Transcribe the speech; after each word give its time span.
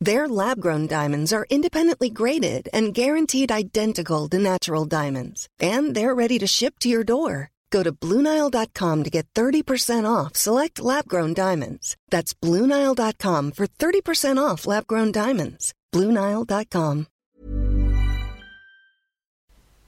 Their 0.00 0.28
lab 0.28 0.60
grown 0.60 0.86
diamonds 0.86 1.32
are 1.32 1.46
independently 1.48 2.10
graded 2.10 2.68
and 2.72 2.92
guaranteed 2.92 3.50
identical 3.50 4.28
to 4.28 4.38
natural 4.38 4.84
diamonds, 4.84 5.48
and 5.58 5.94
they're 5.94 6.14
ready 6.14 6.38
to 6.38 6.46
ship 6.46 6.78
to 6.80 6.88
your 6.90 7.02
door. 7.04 7.50
Go 7.70 7.82
to 7.82 7.92
Bluenile.com 7.92 9.02
to 9.04 9.10
get 9.10 9.26
30% 9.34 10.04
off 10.08 10.36
select 10.36 10.78
lab 10.80 11.08
grown 11.08 11.32
diamonds. 11.34 11.96
That's 12.10 12.34
Bluenile.com 12.34 13.52
for 13.52 13.66
30% 13.66 14.38
off 14.38 14.66
lab 14.66 14.86
grown 14.86 15.12
diamonds. 15.12 15.72
Bluenile.com. 15.94 17.06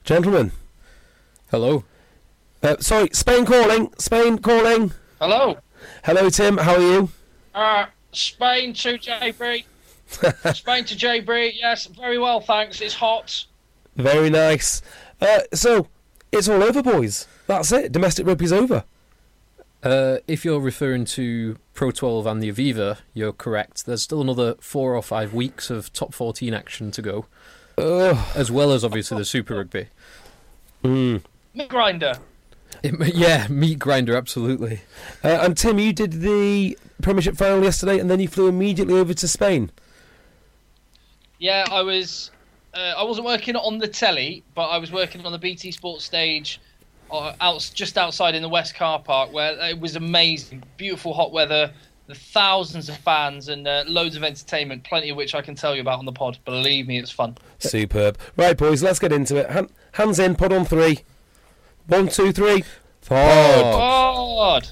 Gentlemen, 0.05 0.53
Hello. 1.51 1.85
uh, 2.63 2.77
sorry, 2.81 3.11
Spain 3.13 3.45
calling. 3.45 3.93
Spain 3.99 4.39
calling. 4.39 4.93
Hello. 5.21 5.59
Hello, 6.03 6.31
Tim. 6.31 6.57
How 6.57 6.77
are 6.77 6.81
you? 6.81 7.09
Uh, 7.55 7.87
Spain 8.13 8.73
to 8.73 8.97
JB. 8.99 9.65
Spain 10.55 10.85
to 10.85 10.95
JB. 10.97 11.53
Yes, 11.57 11.87
very 11.87 12.19
well, 12.19 12.41
thanks. 12.41 12.81
It's 12.81 12.95
hot. 12.95 13.45
Very 13.97 14.31
nice. 14.31 14.83
Uh, 15.21 15.41
so, 15.53 15.89
it's 16.33 16.49
all 16.49 16.63
over, 16.63 16.83
boys. 16.83 17.27
That's 17.47 17.73
it. 17.73 17.93
Domestic 17.93 18.27
rugby's 18.27 18.53
over. 18.53 18.85
Uh, 19.83 20.19
if 20.27 20.45
you're 20.45 20.61
referring 20.61 21.05
to 21.05 21.57
Pro 21.75 21.91
12 21.91 22.27
and 22.27 22.43
the 22.43 22.51
Aviva, 22.51 22.99
you're 23.15 23.33
correct. 23.33 23.87
There's 23.87 24.03
still 24.03 24.21
another 24.21 24.57
four 24.61 24.95
or 24.97 25.03
five 25.03 25.33
weeks 25.33 25.71
of 25.71 25.93
top 25.93 26.13
14 26.13 26.53
action 26.53 26.91
to 26.93 27.03
go, 27.03 27.27
Ugh. 27.77 28.19
as 28.35 28.51
well 28.51 28.73
as 28.73 28.85
obviously 28.85 29.19
the 29.19 29.25
Super 29.25 29.55
Rugby. 29.57 29.89
Mm. 30.83 31.23
Meat 31.55 31.69
grinder. 31.69 32.19
It- 32.83 33.15
yeah, 33.15 33.47
meat 33.49 33.79
grinder, 33.79 34.17
absolutely. 34.17 34.81
Uh, 35.23 35.39
and 35.43 35.57
Tim, 35.57 35.79
you 35.79 35.93
did 35.93 36.13
the 36.15 36.77
Premiership 37.01 37.37
final 37.37 37.63
yesterday, 37.63 37.99
and 38.01 38.11
then 38.11 38.19
you 38.21 38.29
flew 38.29 38.49
immediately 38.49 38.95
over 38.95 39.15
to 39.15 39.29
Spain. 39.29 39.71
Yeah, 41.39 41.65
I 41.71 41.83
was. 41.83 42.31
Uh, 42.75 42.95
I 42.97 43.03
wasn't 43.03 43.27
working 43.27 43.57
on 43.57 43.79
the 43.79 43.89
telly, 43.89 44.45
but 44.55 44.67
I 44.67 44.79
was 44.79 44.93
working 44.93 45.25
on 45.25 45.33
the 45.33 45.39
BT 45.39 45.73
Sports 45.73 46.05
stage, 46.05 46.61
uh, 47.11 47.33
out 47.41 47.71
just 47.75 47.97
outside 47.97 48.35
in 48.35 48.43
the 48.43 48.49
West 48.49 48.75
Car 48.75 48.99
Park, 48.99 49.33
where 49.33 49.57
it 49.69 49.81
was 49.81 49.97
amazing, 49.97 50.63
beautiful 50.77 51.15
hot 51.15 51.33
weather, 51.33 51.73
the 52.07 52.15
thousands 52.15 52.89
of 52.89 52.97
fans, 52.99 53.49
and 53.49 53.67
uh, 53.67 53.85
loads 53.87 54.17
of 54.17 54.23
entertainment, 54.23 54.85
plenty 54.85 55.09
of 55.09 55.17
which 55.17 55.35
I 55.35 55.41
can 55.41 55.55
tell 55.55 55.75
you 55.75 55.81
about 55.81 55.99
on 55.99 56.05
the 56.05 56.13
pod. 56.13 56.39
Believe 56.45 56.87
me, 56.87 56.99
it's 56.99 57.11
fun. 57.11 57.37
Superb. 57.59 58.19
Right, 58.37 58.57
boys, 58.57 58.83
let's 58.83 58.99
get 58.99 59.13
into 59.13 59.37
it. 59.37 59.51
Han- 59.51 59.71
hands 59.93 60.19
in, 60.19 60.35
pod 60.35 60.53
on 60.53 60.65
three. 60.65 61.01
One, 61.87 62.09
two, 62.09 62.33
three. 62.33 62.65
Pod. 63.07 63.63
God. 63.63 64.69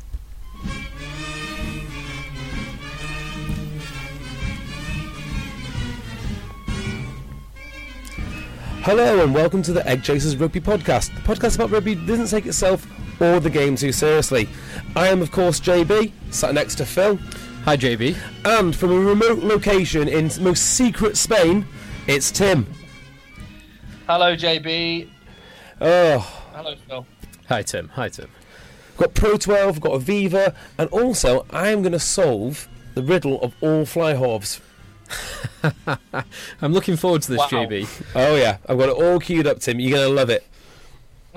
Hello 8.86 9.24
and 9.24 9.34
welcome 9.34 9.62
to 9.62 9.72
the 9.72 9.84
Egg 9.84 10.04
Chasers 10.04 10.36
Rugby 10.36 10.60
Podcast, 10.60 11.12
the 11.12 11.20
podcast 11.22 11.56
about 11.56 11.72
rugby 11.72 11.94
that 11.94 12.06
doesn't 12.06 12.28
take 12.28 12.46
itself 12.46 12.86
or 13.20 13.40
the 13.40 13.50
game 13.50 13.74
too 13.74 13.90
seriously. 13.90 14.48
I 14.94 15.08
am, 15.08 15.20
of 15.22 15.32
course, 15.32 15.58
JB, 15.58 16.12
sat 16.30 16.54
next 16.54 16.76
to 16.76 16.86
Phil, 16.86 17.16
Hi, 17.64 17.76
JB. 17.76 18.16
and 18.44 18.76
from 18.76 18.92
a 18.92 19.00
remote 19.00 19.40
location 19.40 20.06
in 20.06 20.30
most 20.40 20.62
secret 20.76 21.16
Spain, 21.16 21.66
it's 22.06 22.30
Tim. 22.30 22.64
Hello, 24.06 24.36
JB. 24.36 25.10
Oh, 25.80 26.18
Hello, 26.54 26.76
Phil. 26.86 27.06
Hi, 27.48 27.62
Tim. 27.62 27.88
Hi, 27.88 28.08
Tim. 28.08 28.30
We've 28.90 28.98
got 28.98 29.14
Pro 29.14 29.36
12, 29.36 29.74
we've 29.74 29.80
got 29.80 30.00
Aviva, 30.00 30.54
and 30.78 30.88
also 30.90 31.44
I 31.50 31.70
am 31.70 31.82
going 31.82 31.90
to 31.90 31.98
solve 31.98 32.68
the 32.94 33.02
riddle 33.02 33.42
of 33.42 33.52
all 33.60 33.84
fly 33.84 34.14
halves. 34.14 34.60
I'm 36.62 36.72
looking 36.72 36.96
forward 36.96 37.22
to 37.22 37.30
this, 37.32 37.38
Wow. 37.38 37.46
JB. 37.48 37.88
Oh 38.14 38.36
yeah, 38.36 38.58
I've 38.68 38.78
got 38.78 38.88
it 38.88 38.96
all 38.96 39.18
queued 39.20 39.46
up, 39.46 39.60
Tim. 39.60 39.80
You're 39.80 39.96
going 39.98 40.08
to 40.08 40.14
love 40.14 40.30
it. 40.30 40.46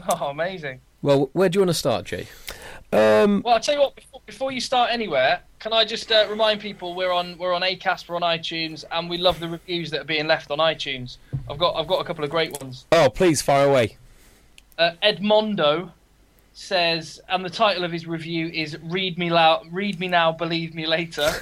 Oh, 0.10 0.28
amazing. 0.28 0.82
Well, 1.02 1.30
where 1.34 1.50
do 1.50 1.58
you 1.58 1.62
want 1.62 1.70
to 1.70 1.74
start, 1.74 2.06
Jay? 2.06 2.28
Um, 2.92 3.42
Well, 3.44 3.54
I'll 3.56 3.60
tell 3.60 3.76
you 3.76 3.82
what. 3.82 3.96
Before, 3.96 4.22
before 4.26 4.52
you 4.52 4.62
start 4.62 4.90
anywhere, 4.92 5.42
can 5.60 5.74
I 5.74 5.86
just 5.86 6.12
uh, 6.12 6.26
remind 6.30 6.60
people 6.62 6.96
we're 6.96 7.12
on 7.12 7.38
we're 7.38 7.54
on 7.54 7.62
Acast, 7.62 8.08
we're 8.10 8.16
on 8.16 8.22
iTunes, 8.22 8.84
and 8.92 9.10
we 9.10 9.18
love 9.18 9.40
the 9.40 9.48
reviews 9.48 9.92
that 9.92 10.02
are 10.02 10.06
being 10.06 10.28
left 10.28 10.52
on 10.52 10.58
iTunes. 10.60 11.18
I've 11.50 11.58
got 11.58 11.76
I've 11.76 11.88
got 11.88 12.00
a 12.02 12.04
couple 12.04 12.24
of 12.24 12.30
great 12.30 12.52
ones. 12.62 12.86
oh, 12.92 13.10
please 13.10 13.42
fire 13.42 13.68
away. 13.68 13.98
Uh, 14.78 14.92
Edmondo 15.04 15.92
says, 16.60 17.22
and 17.30 17.44
the 17.44 17.50
title 17.50 17.84
of 17.84 17.92
his 17.92 18.06
review 18.06 18.48
is 18.48 18.78
"Read 18.84 19.18
Me 19.18 19.30
Loud, 19.30 19.68
Read 19.72 20.00
Me 20.00 20.08
Now, 20.08 20.32
Believe 20.32 20.76
Me 20.76 20.86
Later." 20.86 21.30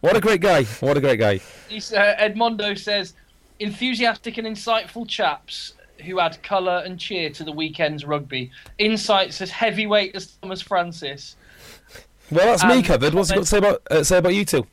What 0.00 0.16
a 0.16 0.20
great 0.20 0.40
guy. 0.40 0.64
What 0.80 0.96
a 0.96 1.00
great 1.00 1.18
guy. 1.18 1.40
He's, 1.68 1.92
uh, 1.92 2.14
Edmondo 2.20 2.78
says, 2.78 3.14
enthusiastic 3.58 4.36
and 4.38 4.46
insightful 4.46 5.08
chaps 5.08 5.72
who 6.04 6.20
add 6.20 6.40
colour 6.42 6.82
and 6.84 7.00
cheer 7.00 7.30
to 7.30 7.42
the 7.44 7.52
weekend's 7.52 8.04
rugby. 8.04 8.50
Insights 8.78 9.40
as 9.40 9.50
heavyweight 9.50 10.14
as 10.14 10.26
Tomas 10.42 10.60
Francis. 10.60 11.36
Well, 12.30 12.46
that's 12.46 12.64
me 12.64 12.78
Um, 12.78 12.82
covered. 12.82 13.14
What's 13.14 13.30
he 13.30 13.36
got 13.36 13.40
to 13.42 13.46
say 13.46 13.58
about 13.58 13.82
uh, 13.90 14.02
say 14.04 14.18
about 14.18 14.34
you 14.34 14.44
two? 14.44 14.66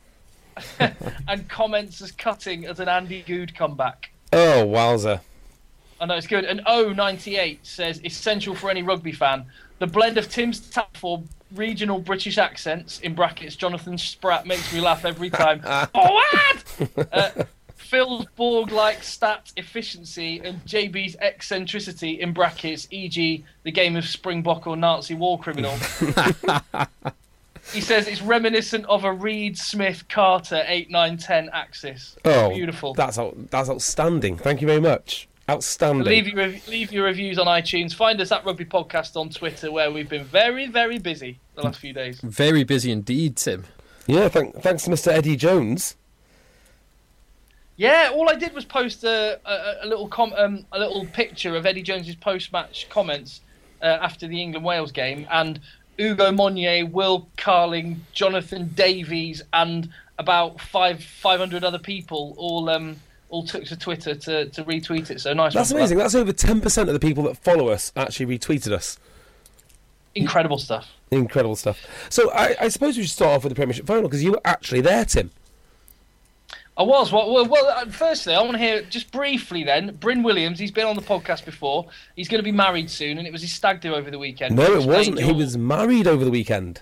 and 0.80 1.48
comments 1.50 2.02
as 2.02 2.12
cutting 2.12 2.66
as 2.66 2.80
an 2.80 2.90
Andy 2.90 3.22
Goode 3.24 3.56
comeback. 3.56 4.12
Oh, 4.34 4.66
wowzer. 4.66 5.22
I 6.04 6.06
know 6.06 6.16
it's 6.16 6.28
good. 6.28 6.44
And 6.44 6.60
O98 6.66 7.60
says 7.64 8.02
essential 8.04 8.54
for 8.54 8.70
any 8.70 8.84
rugby 8.84 9.14
fan. 9.14 9.46
The 9.80 9.88
blend 9.88 10.18
of 10.18 10.30
Tim's 10.30 10.60
tap 10.60 10.98
for 10.98 11.24
regional 11.56 11.98
British 11.98 12.38
accents 12.38 13.00
in 13.00 13.16
brackets 13.16 13.56
Jonathan 13.56 13.98
Spratt 13.98 14.46
makes 14.46 14.74
me 14.74 14.82
laugh 14.82 15.06
every 15.06 15.30
time. 15.30 15.62
Forward! 15.94 17.08
uh, 17.14 17.30
Phil's 17.78 18.26
Borg-like 18.36 19.02
stat 19.02 19.54
efficiency 19.56 20.42
and 20.44 20.60
JB's 20.66 21.16
eccentricity 21.22 22.20
in 22.20 22.34
brackets, 22.34 22.86
e.g., 22.92 23.46
the 23.64 23.72
game 23.72 23.96
of 23.96 24.04
Springbok 24.04 24.68
or 24.68 24.76
Nazi 24.76 25.16
war 25.16 25.40
criminal. 25.40 25.72
he 27.72 27.80
says 27.80 28.10
it's 28.10 28.22
reminiscent 28.22 28.86
of 28.88 29.06
a 29.06 29.14
Read 29.14 29.58
Smith 29.58 30.04
Carter 30.10 30.66
8 30.68 30.92
9 30.92 31.18
10 31.18 31.50
axis. 31.54 32.18
Oh, 32.26 32.50
Beautiful. 32.50 32.94
That's 32.94 33.18
out, 33.18 33.52
that's 33.52 33.70
outstanding. 33.70 34.36
Thank 34.36 34.60
you 34.60 34.68
very 34.68 34.82
much. 34.82 35.30
Outstanding. 35.50 36.08
Leave 36.08 36.28
your 36.28 36.48
leave 36.70 36.94
your 36.94 37.06
reviews 37.06 37.38
on 37.38 37.48
iTunes. 37.48 37.94
Find 37.94 38.20
us 38.22 38.32
at 38.32 38.46
Rugby 38.46 38.64
Podcast 38.64 39.18
on 39.18 39.30
Twitter, 39.30 39.72
where 39.72 39.92
we've 39.92 40.08
been 40.08 40.24
very 40.24 40.68
very 40.68 41.00
busy 41.00 41.40
the 41.56 41.64
last 41.64 41.80
few 41.80 41.92
days. 41.92 42.22
Very 42.22 42.64
busy 42.64 42.92
indeed, 42.92 43.36
Tim. 43.36 43.66
Yeah, 44.08 44.30
thank, 44.30 44.56
thanks 44.62 44.84
to 44.84 44.90
Mr. 44.90 45.08
Eddie 45.08 45.36
Jones. 45.36 45.96
Yeah, 47.76 48.12
all 48.14 48.30
I 48.30 48.36
did 48.36 48.54
was 48.54 48.66
post 48.66 49.04
a, 49.04 49.40
a, 49.46 49.86
a 49.86 49.88
little 49.88 50.08
com- 50.08 50.34
um, 50.38 50.66
a 50.72 50.80
little 50.80 51.06
picture 51.08 51.56
of 51.56 51.66
Eddie 51.66 51.82
Jones's 51.82 52.16
post 52.16 52.54
match 52.54 52.88
comments 52.90 53.42
uh, 53.82 53.86
after 53.86 54.28
the 54.28 54.42
England 54.42 54.66
Wales 54.66 54.92
game, 54.92 55.28
and 55.32 55.60
Ugo 56.00 56.32
Monye, 56.32 56.90
Will 56.90 57.28
Carling, 57.36 58.06
Jonathan 58.14 58.70
Davies, 58.76 59.42
and 59.52 59.90
about 60.20 60.62
five 60.62 61.04
five 61.04 61.40
hundred 61.40 61.64
other 61.64 61.80
people 61.80 62.34
all 62.38 62.70
um 62.70 62.98
all 63.34 63.44
took 63.44 63.64
to 63.66 63.76
Twitter 63.76 64.14
to, 64.14 64.46
to 64.46 64.64
retweet 64.64 65.10
it. 65.10 65.20
So 65.20 65.34
nice. 65.34 65.56
That's 65.56 65.72
amazing. 65.72 65.98
that. 65.98 66.04
That's 66.04 66.16
over 66.16 66.32
10% 66.32 66.82
of 66.82 66.94
the 66.94 67.00
people 67.00 67.24
that 67.24 67.36
follow 67.36 67.70
us 67.70 67.92
actually 67.96 68.38
retweeted 68.38 68.72
us. 68.72 69.00
Incredible 70.14 70.60
stuff. 70.60 70.88
Incredible 71.10 71.56
stuff. 71.56 71.84
So 72.10 72.32
I, 72.32 72.56
I 72.62 72.68
suppose 72.68 72.96
we 72.96 73.04
should 73.04 73.12
start 73.12 73.32
off 73.32 73.44
with 73.44 73.50
the 73.50 73.56
Premiership 73.56 73.88
final 73.88 74.04
because 74.04 74.24
you 74.24 74.34
were 74.34 74.42
actually 74.46 74.82
there, 74.82 75.04
Tim. 75.04 75.32
I 76.78 76.84
was. 76.84 77.12
Well, 77.12 77.34
well, 77.34 77.48
well 77.48 77.68
uh, 77.70 77.86
firstly, 77.88 78.36
I 78.36 78.42
want 78.42 78.54
to 78.54 78.60
hear 78.60 78.84
just 78.84 79.12
briefly 79.12 79.64
then. 79.64 79.96
Bryn 79.96 80.22
Williams, 80.22 80.60
he's 80.60 80.72
been 80.72 80.86
on 80.86 80.96
the 80.96 81.02
podcast 81.02 81.44
before. 81.44 81.88
He's 82.16 82.28
going 82.28 82.40
to 82.40 82.44
be 82.44 82.52
married 82.52 82.92
soon, 82.92 83.18
and 83.18 83.26
it 83.26 83.34
was 83.34 83.42
his 83.42 83.52
stag 83.52 83.82
do 83.82 83.96
over 83.96 84.12
the 84.12 84.20
weekend. 84.20 84.56
No, 84.56 84.80
it 84.80 84.86
wasn't. 84.86 85.20
He 85.20 85.32
was 85.32 85.58
married 85.58 86.06
over 86.06 86.24
the 86.24 86.32
weekend. 86.32 86.82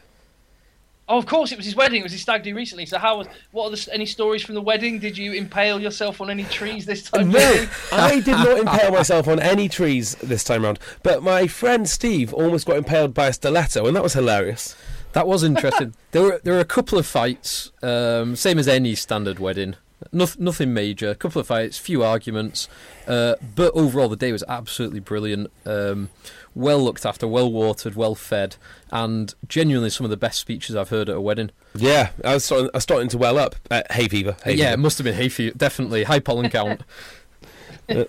Oh, 1.11 1.17
of 1.17 1.25
course, 1.25 1.51
it 1.51 1.57
was 1.57 1.65
his 1.65 1.75
wedding. 1.75 1.99
It 1.99 2.03
was 2.03 2.13
his 2.13 2.21
stag 2.21 2.41
do 2.41 2.55
recently. 2.55 2.85
So, 2.85 2.97
how 2.97 3.17
was? 3.17 3.27
What 3.51 3.65
are 3.65 3.75
the, 3.75 3.93
any 3.93 4.05
stories 4.05 4.43
from 4.43 4.55
the 4.55 4.61
wedding? 4.61 4.97
Did 4.97 5.17
you 5.17 5.33
impale 5.33 5.81
yourself 5.81 6.21
on 6.21 6.29
any 6.29 6.45
trees 6.45 6.85
this 6.85 7.03
time? 7.03 7.31
No, 7.31 7.67
I 7.91 8.21
did 8.21 8.31
not 8.31 8.57
impale 8.65 8.91
myself 8.91 9.27
on 9.27 9.37
any 9.41 9.67
trees 9.67 10.15
this 10.15 10.45
time 10.45 10.63
round. 10.63 10.79
But 11.03 11.21
my 11.21 11.47
friend 11.47 11.89
Steve 11.89 12.33
almost 12.33 12.65
got 12.65 12.77
impaled 12.77 13.13
by 13.13 13.27
a 13.27 13.33
stiletto, 13.33 13.85
and 13.87 13.93
that 13.97 14.03
was 14.03 14.13
hilarious. 14.13 14.77
That 15.11 15.27
was 15.27 15.43
interesting. 15.43 15.95
there 16.11 16.21
were 16.21 16.41
there 16.45 16.53
were 16.53 16.61
a 16.61 16.65
couple 16.65 16.97
of 16.97 17.05
fights, 17.05 17.73
um, 17.83 18.37
same 18.37 18.57
as 18.57 18.69
any 18.69 18.95
standard 18.95 19.37
wedding. 19.37 19.75
Noth- 20.13 20.39
nothing 20.39 20.73
major. 20.73 21.09
A 21.09 21.15
couple 21.15 21.41
of 21.41 21.47
fights, 21.47 21.77
few 21.77 22.03
arguments, 22.03 22.69
uh, 23.05 23.35
but 23.53 23.73
overall 23.73 24.07
the 24.07 24.15
day 24.15 24.31
was 24.31 24.45
absolutely 24.47 25.01
brilliant. 25.01 25.51
Um, 25.65 26.09
well 26.55 26.79
looked 26.79 27.05
after, 27.05 27.27
well 27.27 27.51
watered, 27.51 27.95
well 27.95 28.15
fed, 28.15 28.55
and 28.91 29.33
genuinely 29.47 29.89
some 29.89 30.05
of 30.05 30.09
the 30.09 30.17
best 30.17 30.39
speeches 30.39 30.75
I've 30.75 30.89
heard 30.89 31.09
at 31.09 31.15
a 31.15 31.21
wedding. 31.21 31.51
Yeah, 31.75 32.09
I 32.23 32.33
was 32.35 32.45
starting, 32.45 32.69
I 32.73 32.77
was 32.77 32.83
starting 32.83 33.09
to 33.09 33.17
well 33.17 33.37
up. 33.37 33.55
Uh, 33.69 33.83
hay 33.91 34.07
fever. 34.07 34.35
Hay 34.43 34.55
yeah, 34.55 34.73
it 34.73 34.79
must 34.79 34.97
have 34.97 35.05
been 35.05 35.15
hay 35.15 35.29
fever. 35.29 35.55
Definitely 35.57 36.03
high 36.03 36.19
pollen 36.19 36.49
count. 36.49 36.81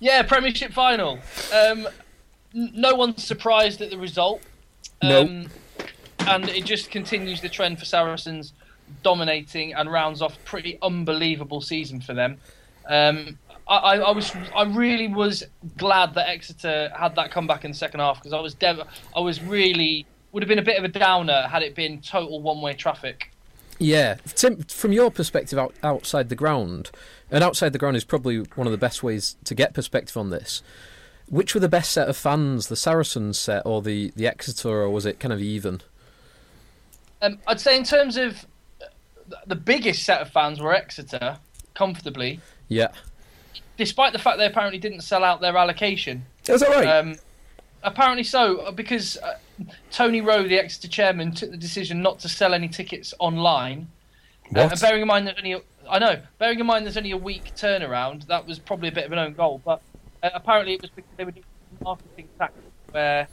Yeah, 0.00 0.22
Premiership 0.22 0.72
final. 0.72 1.18
Um, 1.54 1.86
n- 2.54 2.72
no 2.74 2.94
one's 2.94 3.22
surprised 3.22 3.82
at 3.82 3.90
the 3.90 3.98
result. 3.98 4.42
Nope. 5.02 5.28
Um, 5.28 5.46
and 6.20 6.48
it 6.48 6.64
just 6.64 6.90
continues 6.90 7.42
the 7.42 7.48
trend 7.50 7.78
for 7.78 7.84
Saracens 7.84 8.54
dominating 9.02 9.74
and 9.74 9.92
rounds 9.92 10.22
off 10.22 10.36
a 10.36 10.40
pretty 10.40 10.78
unbelievable 10.82 11.60
season 11.60 12.00
for 12.00 12.14
them. 12.14 12.38
Um, 12.88 13.38
I, 13.70 13.98
I, 13.98 14.10
was 14.10 14.34
I 14.54 14.64
really 14.64 15.06
was 15.06 15.44
glad 15.76 16.14
that 16.14 16.28
Exeter 16.28 16.90
had 16.98 17.14
that 17.14 17.30
comeback 17.30 17.64
in 17.64 17.70
the 17.70 17.76
second 17.76 18.00
half 18.00 18.16
because 18.16 18.32
I 18.32 18.40
was 18.40 18.54
dev- 18.54 18.82
I 19.14 19.20
was 19.20 19.40
really 19.42 20.06
would 20.32 20.42
have 20.42 20.48
been 20.48 20.58
a 20.58 20.62
bit 20.62 20.76
of 20.76 20.84
a 20.84 20.88
downer 20.88 21.42
had 21.42 21.62
it 21.62 21.74
been 21.74 22.00
total 22.00 22.42
one 22.42 22.60
way 22.60 22.74
traffic. 22.74 23.30
Yeah, 23.78 24.16
Tim, 24.34 24.62
from 24.64 24.92
your 24.92 25.10
perspective 25.10 25.58
out, 25.58 25.74
outside 25.82 26.28
the 26.28 26.34
ground, 26.34 26.90
and 27.30 27.42
outside 27.42 27.72
the 27.72 27.78
ground 27.78 27.96
is 27.96 28.04
probably 28.04 28.40
one 28.54 28.66
of 28.66 28.72
the 28.72 28.78
best 28.78 29.02
ways 29.02 29.36
to 29.44 29.54
get 29.54 29.72
perspective 29.72 30.16
on 30.16 30.30
this. 30.30 30.62
Which 31.28 31.54
were 31.54 31.60
the 31.60 31.68
best 31.68 31.92
set 31.92 32.08
of 32.08 32.16
fans, 32.16 32.66
the 32.66 32.76
Saracens 32.76 33.38
set 33.38 33.62
or 33.64 33.80
the, 33.80 34.12
the 34.16 34.26
Exeter, 34.26 34.82
or 34.82 34.90
was 34.90 35.06
it 35.06 35.20
kind 35.20 35.32
of 35.32 35.40
even? 35.40 35.80
Um, 37.22 37.38
I'd 37.46 37.60
say 37.60 37.76
in 37.76 37.84
terms 37.84 38.16
of 38.16 38.44
uh, 38.82 38.86
the 39.46 39.54
biggest 39.54 40.04
set 40.04 40.20
of 40.20 40.28
fans 40.30 40.60
were 40.60 40.74
Exeter 40.74 41.38
comfortably, 41.72 42.40
Yeah, 42.68 42.88
despite 43.80 44.12
the 44.12 44.18
fact 44.18 44.36
they 44.36 44.44
apparently 44.44 44.78
didn't 44.78 45.00
sell 45.00 45.24
out 45.24 45.40
their 45.40 45.56
allocation. 45.56 46.22
Is 46.46 46.60
that 46.60 46.68
right? 46.68 46.86
Um, 46.86 47.16
apparently 47.82 48.22
so, 48.22 48.58
uh, 48.58 48.70
because 48.70 49.16
uh, 49.16 49.36
Tony 49.90 50.20
Rowe, 50.20 50.46
the 50.46 50.58
Exeter 50.58 50.86
chairman, 50.86 51.32
took 51.32 51.50
the 51.50 51.56
decision 51.56 52.02
not 52.02 52.18
to 52.20 52.28
sell 52.28 52.52
any 52.52 52.68
tickets 52.68 53.14
online. 53.18 53.88
Uh, 54.54 54.68
and 54.70 54.80
bearing 54.80 55.00
in 55.00 55.08
mind 55.08 55.26
that 55.26 55.38
only, 55.38 55.54
a- 55.54 55.62
I 55.88 55.98
know, 55.98 56.20
bearing 56.36 56.60
in 56.60 56.66
mind 56.66 56.84
there's 56.84 56.98
only 56.98 57.12
a 57.12 57.16
week 57.16 57.54
turnaround, 57.56 58.26
that 58.26 58.46
was 58.46 58.58
probably 58.58 58.88
a 58.88 58.92
bit 58.92 59.06
of 59.06 59.12
an 59.12 59.18
own 59.18 59.32
goal. 59.32 59.62
But 59.64 59.80
uh, 60.22 60.28
apparently 60.34 60.74
it 60.74 60.82
was 60.82 60.90
because 60.90 61.10
they 61.16 61.24
were 61.24 61.30
doing 61.30 61.44
marketing 61.82 62.28
tactic 62.38 62.62
where 62.90 63.28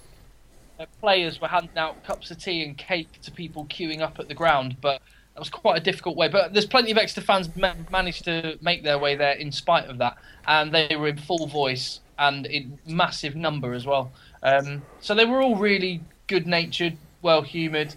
uh, 0.79 0.85
players 1.01 1.41
were 1.41 1.49
handing 1.49 1.77
out 1.77 2.05
cups 2.05 2.31
of 2.31 2.41
tea 2.41 2.63
and 2.63 2.77
cake 2.77 3.19
to 3.23 3.31
people 3.31 3.65
queuing 3.65 3.99
up 3.99 4.17
at 4.17 4.29
the 4.29 4.33
ground. 4.33 4.77
But 4.79 5.01
that 5.37 5.41
was 5.41 5.49
quite 5.51 5.77
a 5.77 5.79
difficult 5.79 6.17
way. 6.17 6.27
But 6.27 6.51
there's 6.53 6.65
plenty 6.65 6.89
of 6.89 6.97
Exeter 6.97 7.21
fans 7.21 7.47
ma- 7.55 7.75
managed 7.91 8.25
to 8.25 8.57
make 8.59 8.81
their 8.83 8.97
way 8.97 9.15
there 9.15 9.33
in 9.33 9.51
spite 9.51 9.85
of 9.85 9.99
that, 9.99 10.17
and 10.47 10.71
they 10.73 10.95
were 10.95 11.07
in 11.09 11.17
full 11.17 11.45
voice 11.45 11.99
and 12.17 12.47
in 12.47 12.79
massive 12.87 13.35
number 13.35 13.73
as 13.73 13.85
well. 13.85 14.11
Um, 14.41 14.81
so 14.99 15.13
they 15.13 15.25
were 15.25 15.39
all 15.43 15.55
really 15.55 16.01
good-natured, 16.25 16.97
well-humoured. 17.21 17.93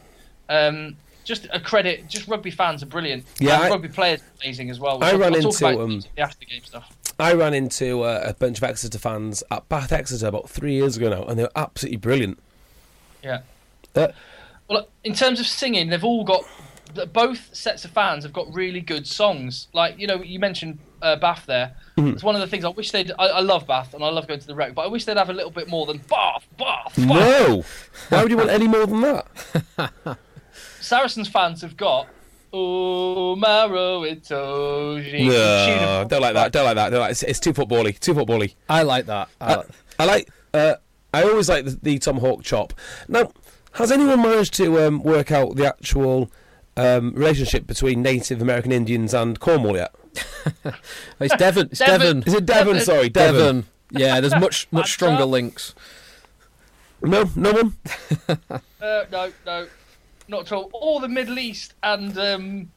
Um, 0.50 0.98
just 1.24 1.46
a 1.50 1.58
credit. 1.58 2.08
Just 2.08 2.28
rugby 2.28 2.50
fans 2.50 2.82
are 2.82 2.86
brilliant. 2.86 3.24
Yeah, 3.38 3.54
and 3.54 3.62
I- 3.64 3.70
rugby 3.70 3.88
players 3.88 4.20
are 4.20 4.24
amazing 4.44 4.68
as 4.68 4.78
well. 4.78 5.02
I 5.02 5.12
I'll- 5.12 5.18
ran 5.18 5.32
I'll 5.34 5.46
into, 5.46 5.66
um, 5.80 6.02
the 6.14 6.20
after 6.20 6.44
game 6.44 6.62
stuff. 6.62 6.94
I 7.18 7.32
ran 7.32 7.54
into 7.54 8.02
uh, 8.02 8.22
a 8.26 8.34
bunch 8.34 8.58
of 8.58 8.64
Exeter 8.64 8.98
fans 8.98 9.42
at 9.50 9.66
Bath 9.70 9.92
Exeter 9.92 10.26
about 10.26 10.50
three 10.50 10.74
years 10.74 10.98
ago 10.98 11.08
now, 11.08 11.22
and 11.24 11.38
they 11.38 11.44
were 11.44 11.52
absolutely 11.56 11.96
brilliant. 11.96 12.38
Yeah. 13.24 13.40
Uh, 13.96 14.08
Well, 14.68 14.88
in 15.04 15.14
terms 15.14 15.40
of 15.40 15.46
singing, 15.46 15.88
they've 15.88 16.04
all 16.04 16.24
got 16.24 16.44
both 17.12 17.54
sets 17.54 17.84
of 17.84 17.90
fans 17.90 18.24
have 18.24 18.32
got 18.32 18.52
really 18.54 18.80
good 18.80 19.06
songs. 19.06 19.68
Like 19.72 19.98
you 19.98 20.06
know, 20.06 20.22
you 20.22 20.38
mentioned 20.38 20.78
uh, 21.02 21.16
Bath 21.16 21.44
there. 21.46 21.74
Mm-hmm. 21.96 22.14
It's 22.14 22.22
one 22.22 22.34
of 22.34 22.40
the 22.40 22.46
things 22.46 22.64
I 22.64 22.68
wish 22.68 22.90
they'd. 22.90 23.12
I, 23.18 23.26
I 23.26 23.40
love 23.40 23.66
Bath 23.66 23.94
and 23.94 24.04
I 24.04 24.08
love 24.08 24.26
going 24.26 24.40
to 24.40 24.46
the 24.46 24.54
rec, 24.54 24.74
but 24.74 24.82
I 24.82 24.88
wish 24.88 25.04
they'd 25.04 25.16
have 25.16 25.30
a 25.30 25.34
little 25.34 25.50
bit 25.50 25.68
more 25.68 25.86
than 25.86 25.98
Bath, 25.98 26.46
Bath, 26.58 26.96
Bath. 26.96 26.98
no, 26.98 27.64
why 28.08 28.22
would 28.22 28.30
you 28.30 28.36
want 28.36 28.50
any 28.50 28.68
more 28.68 28.86
than 28.86 29.00
that? 29.00 30.18
Saracens 30.80 31.28
fans 31.28 31.62
have 31.62 31.76
got. 31.76 32.08
Oh, 32.52 33.36
Maro 33.36 34.02
Itoje. 34.02 35.26
No, 35.28 36.04
don't 36.08 36.20
like 36.20 36.34
that. 36.34 36.52
Don't 36.52 36.64
like 36.64 36.74
that. 36.74 36.90
Don't 36.90 37.00
like, 37.00 37.12
it's, 37.12 37.22
it's 37.22 37.38
too 37.38 37.52
footbally. 37.52 37.98
Too 37.98 38.12
footbally. 38.12 38.54
I 38.68 38.82
like 38.82 39.06
that. 39.06 39.28
I, 39.40 39.54
I, 39.54 39.64
I 40.00 40.04
like. 40.06 40.28
Uh, 40.52 40.74
I 41.14 41.22
always 41.22 41.48
like 41.48 41.64
the, 41.64 41.78
the 41.80 41.98
tomahawk 41.98 42.42
chop. 42.42 42.72
Now, 43.08 43.30
has 43.72 43.92
anyone 43.92 44.22
managed 44.22 44.54
to 44.54 44.84
um, 44.84 45.02
work 45.02 45.30
out 45.30 45.56
the 45.56 45.66
actual 45.66 46.30
um, 46.80 47.12
relationship 47.14 47.66
between 47.66 48.02
Native 48.02 48.40
American 48.42 48.72
Indians 48.72 49.12
and 49.14 49.38
Cornwall 49.40 49.76
yet? 49.76 49.94
it's 51.20 51.36
Devon. 51.36 51.68
It's 51.70 51.78
Devon. 51.78 51.98
Devon. 52.00 52.22
Is 52.26 52.34
it 52.34 52.46
Devon? 52.46 52.66
Devon. 52.74 52.80
Sorry, 52.84 53.08
Devon. 53.08 53.34
Devon. 53.40 53.66
Yeah, 53.92 54.20
there's 54.20 54.34
much 54.40 54.68
much 54.72 54.92
stronger 54.92 55.24
links. 55.24 55.74
No, 57.02 57.30
no 57.36 57.52
one. 57.52 57.76
Uh, 58.82 59.04
no, 59.12 59.30
no, 59.44 59.66
not 60.26 60.40
at 60.46 60.52
all. 60.52 60.70
All 60.72 61.00
the 61.00 61.08
Middle 61.08 61.38
East 61.38 61.74
and 61.82 62.16
um, 62.16 62.70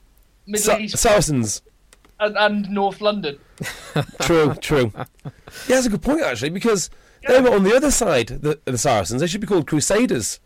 Middle 0.45 0.65
Sa- 0.65 0.77
East 0.77 0.97
Saracens. 0.97 1.61
and, 2.19 2.35
and 2.37 2.69
North 2.69 2.99
London. 2.99 3.39
True, 4.21 4.53
true. 4.55 4.91
Yeah, 4.95 5.03
that's 5.69 5.85
a 5.85 5.89
good 5.89 6.01
point 6.01 6.21
actually 6.23 6.49
because 6.49 6.89
they 7.25 7.39
were 7.39 7.55
on 7.55 7.63
the 7.63 7.73
other 7.73 7.89
side. 7.89 8.27
The, 8.27 8.59
the 8.65 8.77
Saracens. 8.77 9.21
They 9.21 9.27
should 9.27 9.39
be 9.39 9.47
called 9.47 9.65
Crusaders. 9.65 10.41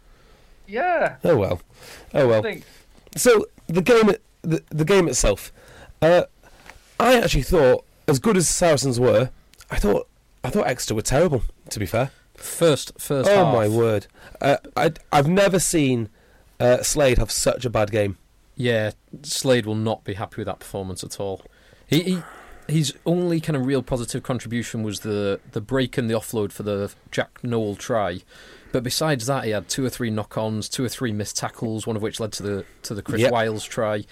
Yeah, 0.68 1.16
Oh 1.24 1.38
well. 1.38 1.60
Oh 2.14 2.20
I 2.22 2.24
well. 2.26 2.44
So 3.18 3.48
the 3.68 3.82
game, 3.82 4.12
the, 4.42 4.64
the 4.70 4.86
game 4.86 5.08
itself, 5.08 5.52
uh, 6.02 6.24
I 7.00 7.20
actually 7.20 7.44
thought, 7.44 7.86
as 8.08 8.20
good 8.20 8.38
as 8.38 8.48
Saracens 8.48 9.00
were, 9.00 9.30
I 9.70 9.78
thought, 9.78 10.08
I 10.44 10.50
thought 10.50 10.68
Exeter 10.68 10.96
were 10.96 11.02
terrible. 11.02 11.44
To 11.70 11.80
be 11.80 11.86
fair. 11.86 12.12
First, 12.36 12.94
first. 13.00 13.30
oh 13.30 13.46
half. 13.46 13.54
my 13.54 13.68
word! 13.68 14.08
Uh, 14.40 14.58
I 14.76 14.94
I've 15.12 15.28
never 15.28 15.60
seen 15.60 16.10
uh, 16.60 16.84
Slade 16.84 17.18
have 17.18 17.32
such 17.32 17.66
a 17.66 17.70
bad 17.70 17.92
game. 17.92 18.18
Yeah, 18.56 18.92
Slade 19.24 19.66
will 19.66 19.76
not 19.76 20.04
be 20.04 20.14
happy 20.14 20.38
with 20.38 20.46
that 20.46 20.60
performance 20.60 21.04
at 21.04 21.20
all. 21.20 21.42
He, 21.88 22.04
he 22.04 22.22
his 22.68 22.94
only 23.06 23.40
kind 23.40 23.56
of 23.56 23.66
real 23.66 23.82
positive 23.82 24.24
contribution 24.24 24.84
was 24.84 25.00
the 25.00 25.40
the 25.52 25.62
break 25.62 25.98
and 25.98 26.10
the 26.10 26.14
offload 26.14 26.52
for 26.52 26.64
the 26.64 26.94
Jack 27.12 27.44
Nowell 27.44 27.76
try. 27.76 28.22
But 28.78 28.84
besides 28.84 29.26
that, 29.26 29.46
he 29.46 29.50
had 29.50 29.68
two 29.68 29.84
or 29.84 29.90
three 29.90 30.12
knock-ons, 30.12 30.70
two 30.70 30.86
or 30.86 30.88
three 30.90 31.12
missed 31.12 31.36
tackles, 31.36 31.88
one 31.88 31.96
of 31.96 32.04
which 32.04 32.20
led 32.20 32.32
to 32.34 32.44
the 32.44 32.66
to 32.84 32.94
the 32.94 33.02
Chris 33.02 33.22
Yep. 33.22 33.32
Wyles 33.32 33.66
try. 33.66 34.04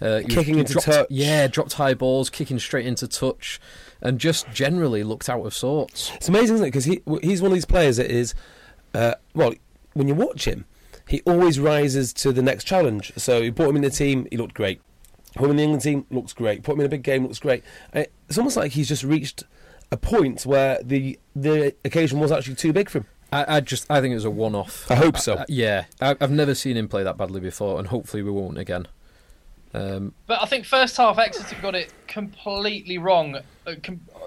Uh, 0.00 0.18
he 0.18 0.26
was- 0.26 0.34
Kicking 0.36 0.58
into 0.60 0.74
dropped, 0.74 0.86
touch. 0.86 1.06
yeah, 1.10 1.48
dropped 1.48 1.72
high 1.72 1.94
balls, 1.94 2.30
kicking 2.30 2.60
straight 2.60 2.86
into 2.86 3.08
touch, 3.08 3.58
and 4.00 4.20
just 4.20 4.48
generally 4.52 5.02
looked 5.02 5.28
out 5.28 5.44
of 5.44 5.52
sorts. 5.54 6.12
It's 6.14 6.28
amazing, 6.28 6.54
isn't 6.54 6.66
it? 6.66 6.68
Because 6.68 6.84
he 6.84 7.02
he's 7.20 7.42
one 7.42 7.50
of 7.50 7.54
these 7.56 7.64
players 7.64 7.96
that 7.96 8.08
is, 8.12 8.32
uh, 8.94 9.14
well, 9.34 9.52
when 9.94 10.06
you 10.06 10.14
watch 10.14 10.46
him, 10.46 10.66
he 11.08 11.20
always 11.26 11.58
rises 11.58 12.12
to 12.12 12.32
the 12.32 12.42
next 12.42 12.62
challenge. 12.62 13.12
So 13.16 13.38
you 13.38 13.50
brought 13.50 13.70
him 13.70 13.76
in 13.76 13.82
the 13.82 13.90
team, 13.90 14.28
he 14.30 14.36
looked 14.36 14.54
great. 14.54 14.80
Put 15.34 15.46
him 15.46 15.50
in 15.52 15.56
the 15.56 15.62
England 15.64 15.82
team, 15.82 16.06
looks 16.10 16.32
great. 16.32 16.62
Put 16.62 16.74
him 16.74 16.80
in 16.80 16.86
a 16.86 16.90
big 16.90 17.02
game, 17.02 17.24
looks 17.24 17.40
great. 17.40 17.64
And 17.92 18.06
It's 18.28 18.38
almost 18.38 18.56
like 18.56 18.70
he's 18.72 18.86
just 18.86 19.02
reached 19.02 19.42
a 19.90 19.96
point 19.96 20.46
where 20.46 20.78
the 20.82 21.18
the 21.34 21.74
occasion 21.84 22.20
was 22.20 22.30
actually 22.30 22.54
too 22.54 22.72
big 22.72 22.88
for 22.88 22.98
him. 23.00 23.06
I, 23.32 23.56
I 23.56 23.60
just 23.60 23.90
I 23.90 24.00
think 24.00 24.12
it 24.12 24.16
was 24.16 24.24
a 24.24 24.30
one-off. 24.30 24.90
I 24.90 24.94
hope 24.96 25.16
so. 25.18 25.34
Uh, 25.34 25.44
yeah, 25.48 25.86
I, 26.00 26.16
I've 26.20 26.30
never 26.30 26.54
seen 26.54 26.76
him 26.76 26.88
play 26.88 27.02
that 27.02 27.16
badly 27.16 27.40
before, 27.40 27.78
and 27.78 27.88
hopefully 27.88 28.22
we 28.22 28.30
won't 28.30 28.58
again. 28.58 28.86
Um, 29.74 30.12
But 30.26 30.42
I 30.42 30.44
think 30.44 30.66
first 30.66 30.98
half 30.98 31.18
Exeter 31.18 31.56
got 31.62 31.74
it 31.74 31.94
completely 32.06 32.98
wrong. 32.98 33.38
Uh, 33.66 33.74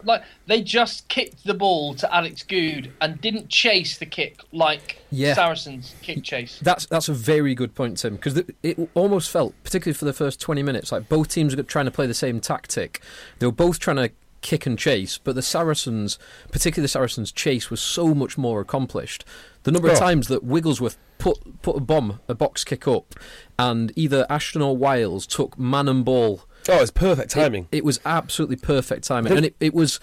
like 0.03 0.23
they 0.47 0.63
just 0.63 1.07
kicked 1.07 1.43
the 1.43 1.53
ball 1.53 1.93
to 1.95 2.11
Alex 2.15 2.41
Goode 2.41 2.91
and 2.99 3.21
didn't 3.21 3.49
chase 3.49 3.99
the 3.99 4.07
kick 4.07 4.39
like 4.51 4.97
Yeah. 5.11 5.35
Saracens 5.35 5.93
kick 6.01 6.23
chase. 6.23 6.59
That's 6.63 6.87
that's 6.87 7.09
a 7.09 7.13
very 7.13 7.53
good 7.53 7.75
point, 7.75 7.99
Tim, 7.99 8.15
because 8.15 8.41
it 8.63 8.89
almost 8.95 9.29
felt, 9.29 9.53
particularly 9.63 9.93
for 9.95 10.05
the 10.05 10.13
first 10.13 10.41
twenty 10.41 10.63
minutes, 10.63 10.91
like 10.91 11.07
both 11.09 11.27
teams 11.27 11.55
were 11.55 11.61
trying 11.61 11.85
to 11.85 11.91
play 11.91 12.07
the 12.07 12.15
same 12.15 12.39
tactic. 12.39 13.01
They 13.37 13.45
were 13.45 13.51
both 13.51 13.77
trying 13.77 13.97
to 13.97 14.09
kick 14.45 14.65
and 14.67 14.77
chase, 14.77 15.17
but 15.17 15.33
the 15.35 15.41
Saracens, 15.41 16.19
particularly 16.51 16.83
the 16.85 16.89
Saracens' 16.89 17.31
chase, 17.31 17.69
was 17.71 17.81
so 17.81 18.13
much 18.13 18.37
more 18.37 18.61
accomplished. 18.61 19.25
The 19.63 19.71
number 19.71 19.89
of 19.89 19.95
Oh. 19.95 19.99
times 19.99 20.27
that 20.27 20.43
Wigglesworth 20.43 20.97
put 21.17 21.61
put 21.63 21.75
a 21.77 21.79
bomb, 21.79 22.19
a 22.29 22.35
box 22.35 22.63
kick 22.63 22.87
up, 22.87 23.15
and 23.57 23.91
either 23.95 24.27
Ashton 24.29 24.61
or 24.61 24.77
Wyles 24.77 25.25
took 25.25 25.57
man 25.57 25.87
and 25.89 26.05
ball. 26.05 26.43
Oh, 26.69 26.79
it's 26.81 26.91
perfect 26.91 27.31
It- 27.35 27.39
timing. 27.41 27.67
It, 27.71 27.83
was 27.83 27.99
absolutely 28.05 28.55
perfect 28.57 29.03
timing, 29.05 29.33
and 29.35 29.45
it, 29.47 29.55
it 29.59 29.73
was 29.73 29.99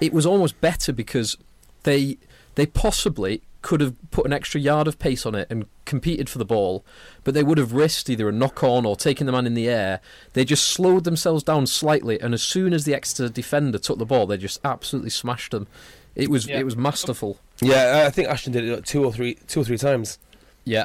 it 0.00 0.12
was 0.12 0.26
almost 0.26 0.60
better 0.60 0.92
because 0.92 1.36
they 1.84 2.18
they 2.56 2.66
possibly 2.66 3.42
could 3.64 3.80
have 3.80 3.94
put 4.10 4.26
an 4.26 4.32
extra 4.32 4.60
yard 4.60 4.86
of 4.86 4.98
pace 4.98 5.24
on 5.24 5.34
it 5.34 5.48
and 5.50 5.64
competed 5.86 6.28
for 6.28 6.36
the 6.38 6.44
ball, 6.44 6.84
but 7.24 7.32
they 7.32 7.42
would 7.42 7.56
have 7.58 7.72
risked 7.72 8.10
either 8.10 8.28
a 8.28 8.32
knock 8.32 8.62
on 8.62 8.84
or 8.84 8.94
taking 8.94 9.24
the 9.26 9.32
man 9.32 9.46
in 9.46 9.54
the 9.54 9.68
air. 9.68 10.00
They 10.34 10.44
just 10.44 10.66
slowed 10.68 11.04
themselves 11.04 11.42
down 11.42 11.66
slightly, 11.66 12.20
and 12.20 12.34
as 12.34 12.42
soon 12.42 12.74
as 12.74 12.84
the 12.84 12.94
Exeter 12.94 13.28
defender 13.30 13.78
took 13.78 13.98
the 13.98 14.04
ball, 14.04 14.26
they 14.26 14.36
just 14.36 14.60
absolutely 14.64 15.08
smashed 15.10 15.50
them. 15.50 15.66
It 16.14 16.28
was 16.30 16.46
Yeah. 16.46 16.60
it 16.60 16.64
was 16.64 16.76
masterful. 16.76 17.38
yeah, 17.62 18.04
I 18.06 18.10
think 18.10 18.28
Ashton 18.28 18.52
did 18.52 18.64
it 18.64 18.74
like, 18.74 18.84
two 18.84 19.02
or 19.02 19.12
three, 19.12 19.34
two 19.48 19.62
or 19.62 19.64
three 19.64 19.78
times. 19.78 20.18
Yeah, 20.64 20.84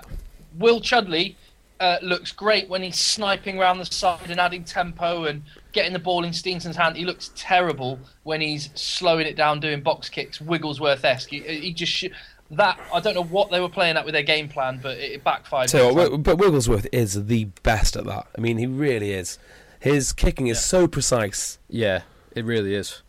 Will 0.58 0.80
Chudley 0.80 1.36
uh, 1.82 1.98
looks 2.02 2.32
great 2.32 2.70
when 2.70 2.82
he's 2.82 2.98
sniping 2.98 3.60
around 3.60 3.78
the 3.80 3.86
side 3.86 4.30
and 4.32 4.40
adding 4.40 4.64
tempo 4.64 5.26
and 5.26 5.44
getting 5.74 5.94
the 5.94 6.00
ball 6.00 6.24
in 6.24 6.34
Steenson's 6.34 6.76
hand. 6.76 6.96
He 6.98 7.06
looks 7.06 7.32
terrible 7.36 8.00
when 8.24 8.42
he's 8.42 8.70
slowing 8.74 9.28
it 9.28 9.36
down, 9.36 9.60
doing 9.60 9.82
box 9.82 10.10
kicks, 10.10 10.42
Wigglesworth 10.42 11.04
esque. 11.06 11.30
He, 11.30 11.40
he, 11.40 11.74
just 11.74 11.92
sh- 11.92 12.06
that 12.52 12.80
I 12.94 13.00
don't 13.00 13.16
know 13.16 13.24
what 13.24 13.52
they 13.52 13.60
were 13.60 13.70
playing 13.70 13.98
at 13.98 14.06
with 14.06 14.14
their 14.14 14.24
game 14.24 14.50
plan, 14.50 14.80
but 14.82 14.98
it 14.98 15.24
backfired. 15.24 15.70
So, 15.70 16.18
but 16.18 16.38
Wigglesworth 16.38 16.88
is 16.92 17.26
the 17.28 17.46
best 17.64 17.96
at 17.96 18.06
that. 18.06 18.28
I 18.38 18.42
mean, 18.42 18.58
he 18.58 18.66
really 18.66 19.12
is. 19.12 19.38
His 19.80 20.12
kicking 20.12 20.48
is 20.48 20.58
yeah. 20.58 20.62
so 20.62 20.88
precise. 20.88 21.60
Yeah, 21.70 22.02
it 22.36 22.46
really 22.46 22.76
is. 22.76 23.02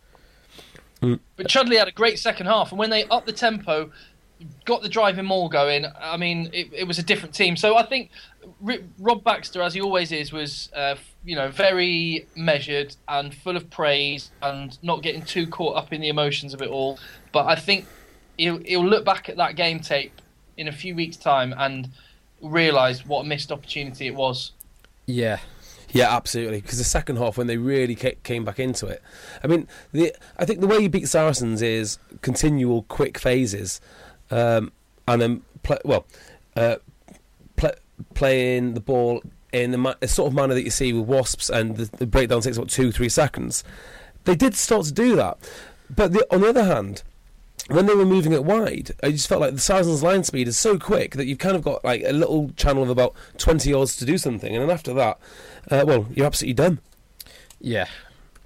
Mm. 1.02 1.20
But 1.36 1.48
Chudley 1.48 1.76
had 1.76 1.88
a 1.88 1.92
great 1.92 2.18
second 2.18 2.46
half, 2.46 2.70
and 2.70 2.78
when 2.78 2.90
they 2.90 3.04
upped 3.04 3.26
the 3.26 3.32
tempo, 3.32 3.90
got 4.64 4.82
the 4.82 4.88
driving 4.88 5.24
maul 5.24 5.48
going. 5.48 5.86
I 5.98 6.16
mean, 6.16 6.50
it, 6.52 6.68
it 6.72 6.84
was 6.84 6.98
a 6.98 7.02
different 7.02 7.34
team. 7.34 7.56
So 7.56 7.76
I 7.76 7.84
think 7.84 8.10
Rob 8.98 9.24
Baxter, 9.24 9.62
as 9.62 9.74
he 9.74 9.80
always 9.80 10.12
is, 10.12 10.32
was 10.32 10.70
uh, 10.74 10.96
you 11.24 11.36
know 11.36 11.50
very 11.50 12.26
measured 12.36 12.96
and 13.08 13.34
full 13.34 13.56
of 13.56 13.70
praise, 13.70 14.30
and 14.42 14.78
not 14.82 15.02
getting 15.02 15.22
too 15.22 15.46
caught 15.46 15.76
up 15.76 15.92
in 15.92 16.00
the 16.00 16.08
emotions 16.08 16.54
of 16.54 16.62
it 16.62 16.68
all. 16.68 16.98
But 17.32 17.46
I 17.46 17.56
think 17.56 17.86
he'll, 18.36 18.58
he'll 18.58 18.86
look 18.86 19.04
back 19.04 19.28
at 19.28 19.36
that 19.36 19.56
game 19.56 19.80
tape 19.80 20.20
in 20.56 20.68
a 20.68 20.72
few 20.72 20.94
weeks' 20.94 21.16
time 21.16 21.54
and 21.56 21.88
realise 22.42 23.06
what 23.06 23.22
a 23.22 23.24
missed 23.24 23.52
opportunity 23.52 24.06
it 24.06 24.14
was. 24.14 24.52
Yeah. 25.06 25.38
Yeah, 25.92 26.14
absolutely. 26.14 26.60
Because 26.60 26.78
the 26.78 26.84
second 26.84 27.16
half, 27.16 27.36
when 27.36 27.46
they 27.46 27.56
really 27.56 27.94
came 27.94 28.44
back 28.44 28.60
into 28.60 28.86
it, 28.86 29.02
I 29.42 29.46
mean, 29.48 29.66
the 29.92 30.14
I 30.38 30.44
think 30.44 30.60
the 30.60 30.66
way 30.66 30.78
you 30.78 30.88
beat 30.88 31.08
Saracens 31.08 31.62
is 31.62 31.98
continual 32.22 32.82
quick 32.84 33.18
phases, 33.18 33.80
um, 34.30 34.70
and 35.08 35.20
then 35.20 35.42
play, 35.64 35.78
well, 35.84 36.06
uh, 36.54 36.76
play, 37.56 37.72
playing 38.14 38.74
the 38.74 38.80
ball 38.80 39.22
in 39.52 39.72
the, 39.72 39.96
the, 39.98 40.06
sort 40.06 40.28
of 40.28 40.34
manner 40.34 40.54
that 40.54 40.62
you 40.62 40.70
see 40.70 40.92
with 40.92 41.08
Wasps, 41.08 41.50
and 41.50 41.76
the, 41.76 41.96
the 41.96 42.06
breakdown 42.06 42.40
takes 42.40 42.56
about 42.56 42.68
two, 42.68 42.92
three 42.92 43.08
seconds. 43.08 43.64
They 44.24 44.36
did 44.36 44.54
start 44.54 44.84
to 44.86 44.92
do 44.92 45.16
that, 45.16 45.38
but 45.94 46.12
the, 46.12 46.24
on 46.32 46.42
the 46.42 46.50
other 46.50 46.64
hand, 46.64 47.02
when 47.72 47.86
they 47.86 47.94
were 47.94 48.06
moving 48.06 48.32
it 48.32 48.44
wide, 48.44 48.92
I 49.02 49.10
just 49.10 49.28
felt 49.28 49.40
like 49.40 49.54
the 49.54 49.60
Saracens' 49.60 50.02
line 50.02 50.24
speed 50.24 50.48
is 50.48 50.58
so 50.58 50.78
quick 50.78 51.16
that 51.16 51.26
you've 51.26 51.38
kind 51.38 51.56
of 51.56 51.62
got 51.62 51.84
like 51.84 52.02
a 52.04 52.12
little 52.12 52.50
channel 52.56 52.82
of 52.82 52.90
about 52.90 53.14
20 53.38 53.70
yards 53.70 53.96
to 53.96 54.04
do 54.04 54.18
something, 54.18 54.54
and 54.54 54.62
then 54.62 54.70
after 54.70 54.92
that, 54.94 55.18
uh, 55.70 55.84
well, 55.86 56.06
you're 56.14 56.26
absolutely 56.26 56.54
done. 56.54 56.80
Yeah. 57.60 57.86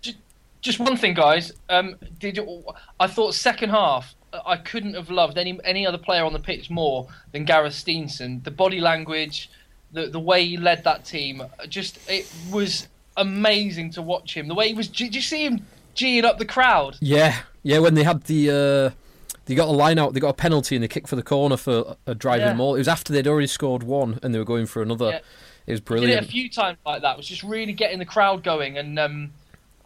Just, 0.01 0.17
just 0.61 0.81
one 0.81 0.97
thing, 0.97 1.15
guys. 1.15 1.53
Um, 1.69 1.97
did 2.19 2.37
you, 2.37 2.65
I 2.99 3.07
thought 3.07 3.35
second 3.35 3.71
half 3.71 4.15
I 4.47 4.57
couldn't 4.57 4.95
have 4.95 5.11
loved 5.11 5.39
any 5.39 5.59
any 5.65 5.87
other 5.87 5.99
player 5.99 6.25
on 6.25 6.33
the 6.33 6.39
pitch 6.39 6.71
more 6.71 7.07
than 7.33 7.45
Gareth 7.45 7.75
Steenson. 7.75 8.43
The 8.43 8.51
body 8.51 8.81
language, 8.81 9.51
the 9.93 10.07
the 10.07 10.21
way 10.21 10.45
he 10.45 10.57
led 10.57 10.85
that 10.85 11.05
team, 11.05 11.43
just 11.69 11.99
it 12.09 12.31
was 12.51 12.89
amazing 13.17 13.91
to 13.93 14.03
watch 14.03 14.37
him. 14.37 14.49
The 14.49 14.55
way 14.55 14.69
he 14.69 14.75
was, 14.75 14.89
did 14.89 15.15
you 15.15 15.21
see 15.21 15.45
him 15.45 15.67
geeing 15.95 16.25
up 16.25 16.39
the 16.39 16.45
crowd? 16.45 16.97
Yeah, 17.01 17.37
yeah. 17.63 17.79
When 17.79 17.95
they 17.95 18.05
had 18.05 18.25
the. 18.25 18.51
Uh 18.95 19.04
they 19.47 19.55
got 19.55 19.69
a 19.69 19.73
line 19.73 19.99
out. 19.99 20.15
They 20.15 20.21
got 20.21 20.31
a 20.31 20.35
penalty 20.35 20.77
and 20.77 20.83
they 20.83 20.89
kicked 20.89 21.09
for 21.09 21.17
the 21.17 21.23
corner 21.23 21.57
for 21.57 21.97
a 22.07 22.15
driving 22.15 22.47
yeah. 22.49 22.55
maul. 22.55 22.75
It 22.75 22.79
was 22.79 22.89
after 22.89 23.13
they'd 23.13 23.27
already 23.27 23.47
scored 23.47 23.83
one 23.83 24.19
and 24.23 24.35
they 24.35 24.39
were 24.39 24.45
going 24.45 24.67
for 24.67 24.83
another. 24.83 25.11
Yeah. 25.11 25.21
It 25.67 25.73
was 25.73 25.81
brilliant. 25.81 26.11
He 26.11 26.15
did 26.17 26.25
it 26.25 26.29
a 26.29 26.31
few 26.31 26.51
times 26.51 26.79
like 26.85 27.03
that. 27.03 27.15
It 27.15 27.17
was 27.17 27.27
just 27.27 27.43
really 27.43 27.73
getting 27.73 27.99
the 27.99 28.05
crowd 28.05 28.45
going, 28.45 28.77
and 28.77 28.99
um, 28.99 29.33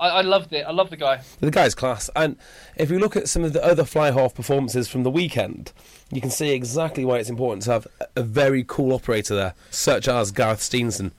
I, 0.01 0.09
I, 0.09 0.21
loved 0.23 0.53
it. 0.53 0.65
I 0.67 0.73
love 0.73 0.91
the 0.91 0.97
guy. 0.97 1.21
The 1.41 1.53
guy's 1.53 1.75
class. 1.75 2.11
And 2.17 2.37
if 2.77 2.91
we 2.91 2.99
look 2.99 3.17
at 3.17 3.29
some 3.29 3.45
of 3.45 3.53
the 3.53 3.65
other 3.65 3.85
fly 3.85 4.11
half 4.11 4.35
performances 4.35 4.89
from 4.89 5.05
the 5.05 5.11
weekend, 5.11 5.73
you 6.11 6.21
can 6.21 6.31
see 6.31 6.53
exactly 6.53 7.05
why 7.05 7.19
it's 7.19 7.31
important 7.31 7.63
to 7.65 7.73
have 7.73 7.87
a 8.17 8.23
very 8.23 8.65
cool 8.67 8.93
operator 8.93 9.37
there, 9.37 9.55
such 9.71 10.09
as 10.09 10.33
Gareth 10.33 10.61
Steenson. 10.61 11.13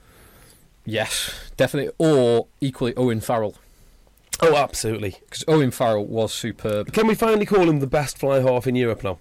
Yes, 0.84 1.34
definitely. 1.56 1.92
Or 1.98 2.46
equally 2.60 2.94
Owen 2.96 3.20
Farrell. 3.20 3.54
Oh, 4.42 4.56
absolutely. 4.56 5.16
Because 5.24 5.44
Owen 5.48 5.70
Farrell 5.70 6.06
was 6.06 6.32
superb. 6.32 6.92
Can 6.92 7.06
we 7.06 7.14
finally 7.14 7.46
call 7.46 7.68
him 7.68 7.80
the 7.80 7.86
best 7.86 8.18
fly 8.18 8.40
half 8.40 8.66
in 8.66 8.74
Europe 8.74 9.04
now? 9.04 9.18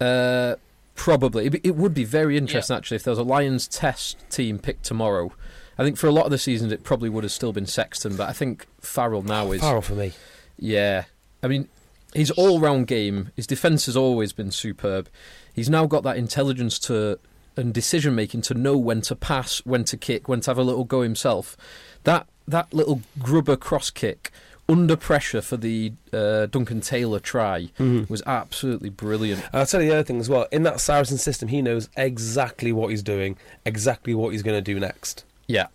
Uh, 0.00 0.56
probably. 0.94 1.46
It, 1.46 1.60
it, 1.64 1.76
would 1.76 1.94
be 1.94 2.04
very 2.04 2.36
interesting, 2.36 2.74
yeah. 2.74 2.78
actually, 2.78 2.96
if 2.96 3.04
there 3.04 3.12
was 3.12 3.18
a 3.18 3.24
Lions 3.24 3.66
test 3.68 4.18
team 4.30 4.58
picked 4.58 4.84
tomorrow. 4.84 5.32
I 5.78 5.84
think 5.84 5.96
for 5.96 6.06
a 6.06 6.12
lot 6.12 6.24
of 6.24 6.30
the 6.30 6.38
seasons 6.38 6.72
it 6.72 6.84
probably 6.84 7.08
would 7.08 7.24
have 7.24 7.32
still 7.32 7.52
been 7.52 7.66
Sexton, 7.66 8.16
but 8.16 8.28
I 8.28 8.32
think 8.32 8.66
Farrell 8.80 9.22
now 9.22 9.50
is. 9.52 9.60
Farrell 9.60 9.82
for 9.82 9.94
me. 9.94 10.12
Yeah. 10.58 11.04
I 11.42 11.48
mean, 11.48 11.68
his 12.14 12.30
all 12.32 12.60
round 12.60 12.86
game, 12.86 13.32
his 13.34 13.46
defence 13.46 13.86
has 13.86 13.96
always 13.96 14.32
been 14.32 14.50
superb. 14.50 15.08
He's 15.52 15.70
now 15.70 15.86
got 15.86 16.02
that 16.04 16.16
intelligence 16.16 16.78
to 16.80 17.18
and 17.56 17.72
decision 17.72 18.14
making 18.14 18.42
to 18.42 18.54
know 18.54 18.76
when 18.76 19.00
to 19.02 19.14
pass, 19.14 19.58
when 19.64 19.84
to 19.84 19.96
kick, 19.96 20.28
when 20.28 20.40
to 20.40 20.50
have 20.50 20.58
a 20.58 20.62
little 20.62 20.84
go 20.84 21.02
himself. 21.02 21.56
That 22.04 22.26
that 22.46 22.72
little 22.72 23.02
grubber 23.18 23.56
cross 23.56 23.90
kick 23.90 24.30
under 24.68 24.96
pressure 24.96 25.42
for 25.42 25.56
the 25.56 25.92
uh, 26.12 26.46
Duncan 26.46 26.80
Taylor 26.80 27.20
try 27.20 27.70
mm-hmm. 27.78 28.10
was 28.10 28.22
absolutely 28.26 28.88
brilliant. 28.88 29.44
I'll 29.52 29.66
tell 29.66 29.82
you 29.82 29.90
the 29.90 29.96
other 29.96 30.04
thing 30.04 30.20
as 30.20 30.28
well. 30.28 30.46
In 30.50 30.62
that 30.62 30.80
Saracen 30.80 31.18
system, 31.18 31.48
he 31.48 31.60
knows 31.60 31.88
exactly 31.96 32.72
what 32.72 32.88
he's 32.88 33.02
doing, 33.02 33.36
exactly 33.66 34.14
what 34.14 34.30
he's 34.30 34.42
going 34.42 34.56
to 34.56 34.62
do 34.62 34.80
next. 34.80 35.24
Yeah, 35.46 35.66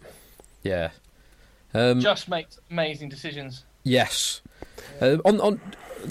yeah. 0.64 0.90
Um, 1.74 2.00
Just 2.00 2.30
makes 2.30 2.58
amazing 2.72 3.10
decisions. 3.10 3.64
Yes. 3.84 4.42
Uh, 5.00 5.18
on 5.24 5.40
on 5.40 5.62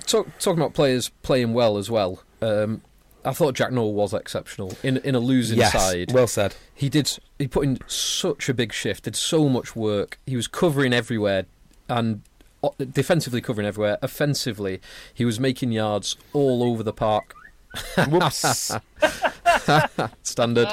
talk, 0.06 0.28
talking 0.38 0.60
about 0.60 0.74
players 0.74 1.08
playing 1.22 1.52
well 1.54 1.78
as 1.78 1.90
well. 1.90 2.22
Um, 2.40 2.82
I 3.24 3.32
thought 3.32 3.54
Jack 3.54 3.72
Nowell 3.72 3.94
was 3.94 4.14
exceptional 4.14 4.76
in 4.82 4.98
in 4.98 5.14
a 5.14 5.20
losing 5.20 5.58
yes, 5.58 5.72
side. 5.72 6.12
Well 6.12 6.28
said. 6.28 6.54
He 6.74 6.88
did. 6.88 7.18
He 7.38 7.46
put 7.46 7.64
in 7.64 7.78
such 7.86 8.48
a 8.48 8.54
big 8.54 8.72
shift. 8.72 9.04
Did 9.04 9.16
so 9.16 9.48
much 9.48 9.76
work. 9.76 10.18
He 10.26 10.36
was 10.36 10.48
covering 10.48 10.92
everywhere 10.92 11.46
and 11.88 12.22
defensively 12.92 13.40
covering 13.40 13.66
everywhere. 13.66 13.98
Offensively, 14.02 14.80
he 15.14 15.24
was 15.24 15.38
making 15.38 15.72
yards 15.72 16.16
all 16.32 16.62
over 16.62 16.82
the 16.82 16.92
park. 16.92 17.34
Whoops. 18.08 18.72
Standard. 20.22 20.68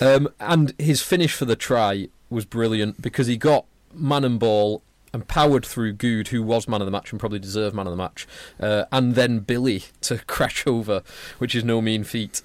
Um, 0.00 0.28
and 0.38 0.74
his 0.78 1.02
finish 1.02 1.34
for 1.34 1.44
the 1.44 1.56
try 1.56 2.08
was 2.30 2.44
brilliant 2.44 3.02
because 3.02 3.26
he 3.26 3.36
got 3.36 3.64
man 3.92 4.24
and 4.24 4.38
ball 4.38 4.82
and 5.12 5.26
powered 5.26 5.64
through 5.64 5.94
Goode, 5.94 6.28
who 6.28 6.42
was 6.42 6.68
man 6.68 6.80
of 6.80 6.86
the 6.86 6.90
match 6.90 7.10
and 7.10 7.18
probably 7.18 7.38
deserved 7.38 7.74
man 7.74 7.86
of 7.86 7.92
the 7.92 7.96
match, 7.96 8.26
uh, 8.60 8.84
and 8.92 9.14
then 9.14 9.40
Billy 9.40 9.84
to 10.02 10.18
crash 10.26 10.66
over, 10.66 11.02
which 11.38 11.54
is 11.54 11.64
no 11.64 11.80
mean 11.80 12.04
feat. 12.04 12.42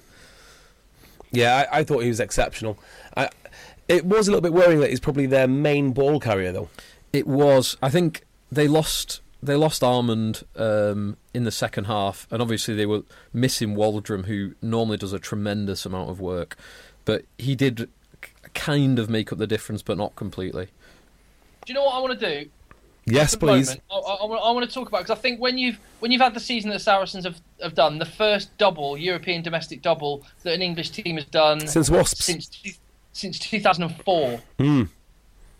Yeah, 1.34 1.66
I, 1.70 1.80
I 1.80 1.84
thought 1.84 2.00
he 2.00 2.08
was 2.08 2.20
exceptional. 2.20 2.78
I, 3.16 3.28
it 3.88 4.04
was 4.04 4.28
a 4.28 4.30
little 4.30 4.40
bit 4.40 4.52
worrying 4.52 4.80
that 4.80 4.90
he's 4.90 5.00
probably 5.00 5.26
their 5.26 5.48
main 5.48 5.92
ball 5.92 6.20
carrier, 6.20 6.52
though. 6.52 6.70
It 7.12 7.26
was. 7.26 7.76
I 7.82 7.90
think 7.90 8.24
they 8.50 8.68
lost. 8.68 9.20
They 9.42 9.56
lost 9.56 9.84
Armand 9.84 10.42
um, 10.56 11.18
in 11.34 11.44
the 11.44 11.50
second 11.50 11.84
half, 11.84 12.26
and 12.30 12.40
obviously 12.40 12.74
they 12.74 12.86
were 12.86 13.02
missing 13.32 13.74
Waldrom, 13.76 14.24
who 14.24 14.54
normally 14.62 14.96
does 14.96 15.12
a 15.12 15.18
tremendous 15.18 15.84
amount 15.84 16.08
of 16.08 16.18
work, 16.18 16.56
but 17.04 17.26
he 17.36 17.54
did 17.54 17.90
kind 18.54 18.98
of 18.98 19.10
make 19.10 19.32
up 19.32 19.38
the 19.38 19.46
difference, 19.46 19.82
but 19.82 19.98
not 19.98 20.16
completely. 20.16 20.68
Do 21.66 21.72
you 21.72 21.74
know 21.74 21.84
what 21.84 21.94
I 21.94 22.00
want 22.00 22.18
to 22.18 22.44
do? 22.44 22.50
Yes, 23.06 23.36
please. 23.36 23.76
I, 23.90 23.94
I, 23.94 24.14
I, 24.24 24.50
want 24.52 24.68
to 24.68 24.72
talk 24.72 24.88
about 24.88 25.02
because 25.02 25.16
I 25.16 25.20
think 25.20 25.40
when 25.40 25.58
you've 25.58 25.78
when 26.00 26.10
you've 26.10 26.22
had 26.22 26.34
the 26.34 26.40
season 26.40 26.70
that 26.70 26.80
Saracens 26.80 27.24
have, 27.24 27.40
have 27.62 27.74
done, 27.74 27.98
the 27.98 28.06
first 28.06 28.56
double 28.56 28.96
European 28.96 29.42
domestic 29.42 29.82
double 29.82 30.24
that 30.42 30.54
an 30.54 30.62
English 30.62 30.90
team 30.90 31.16
has 31.16 31.26
done 31.26 31.66
since 31.66 31.90
Wasps 31.90 32.24
since 32.24 32.78
since 33.12 33.38
2004. 33.38 34.40
Mm. 34.58 34.88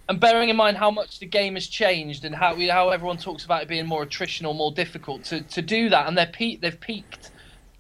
And 0.07 0.21
bearing 0.21 0.51
in 0.51 0.57
mind 0.57 0.77
how 0.77 0.91
much 0.91 1.19
the 1.19 1.27
game 1.27 1.55
has 1.55 1.67
changed 1.67 2.25
and 2.25 2.35
how 2.35 2.57
how 2.69 2.91
everyone 2.91 3.17
talks 3.17 3.45
about 3.45 3.63
it 3.63 3.69
being 3.69 3.87
more 3.87 4.05
attritional, 4.05 4.55
more 4.55 4.73
difficult 4.73 5.25
to, 5.25 5.41
to 5.43 5.63
do 5.63 5.89
that, 5.91 6.07
and 6.07 6.17
they're 6.17 6.27
pe- 6.27 6.57
they've 6.57 6.79
peaked 6.81 7.31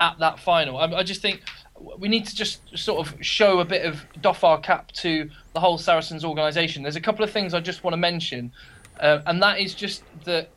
at 0.01 0.19
that 0.19 0.39
final. 0.39 0.79
I, 0.79 0.87
I 0.87 1.03
just 1.03 1.23
think 1.23 1.43
we 1.99 2.09
need 2.09 2.27
to 2.27 2.35
just 2.35 2.61
sort 2.79 3.07
of 3.07 3.17
show 3.25 3.61
a 3.61 3.65
bit 3.65 3.85
of 3.85 4.05
doff 4.21 4.45
our 4.45 4.59
cap 4.59 4.93
to 4.93 5.29
the 5.53 5.61
whole 5.61 5.77
Saracens 5.77 6.25
organisation. 6.25 6.83
There's 6.83 6.97
a 6.97 7.01
couple 7.01 7.25
of 7.25 7.31
things 7.31 7.53
I 7.53 7.61
just 7.61 7.85
want 7.85 7.93
to 7.93 7.99
mention, 7.99 8.53
uh, 9.01 9.21
and 9.27 9.43
that 9.43 9.59
is 9.59 9.75
just 9.75 10.03
that 10.25 10.51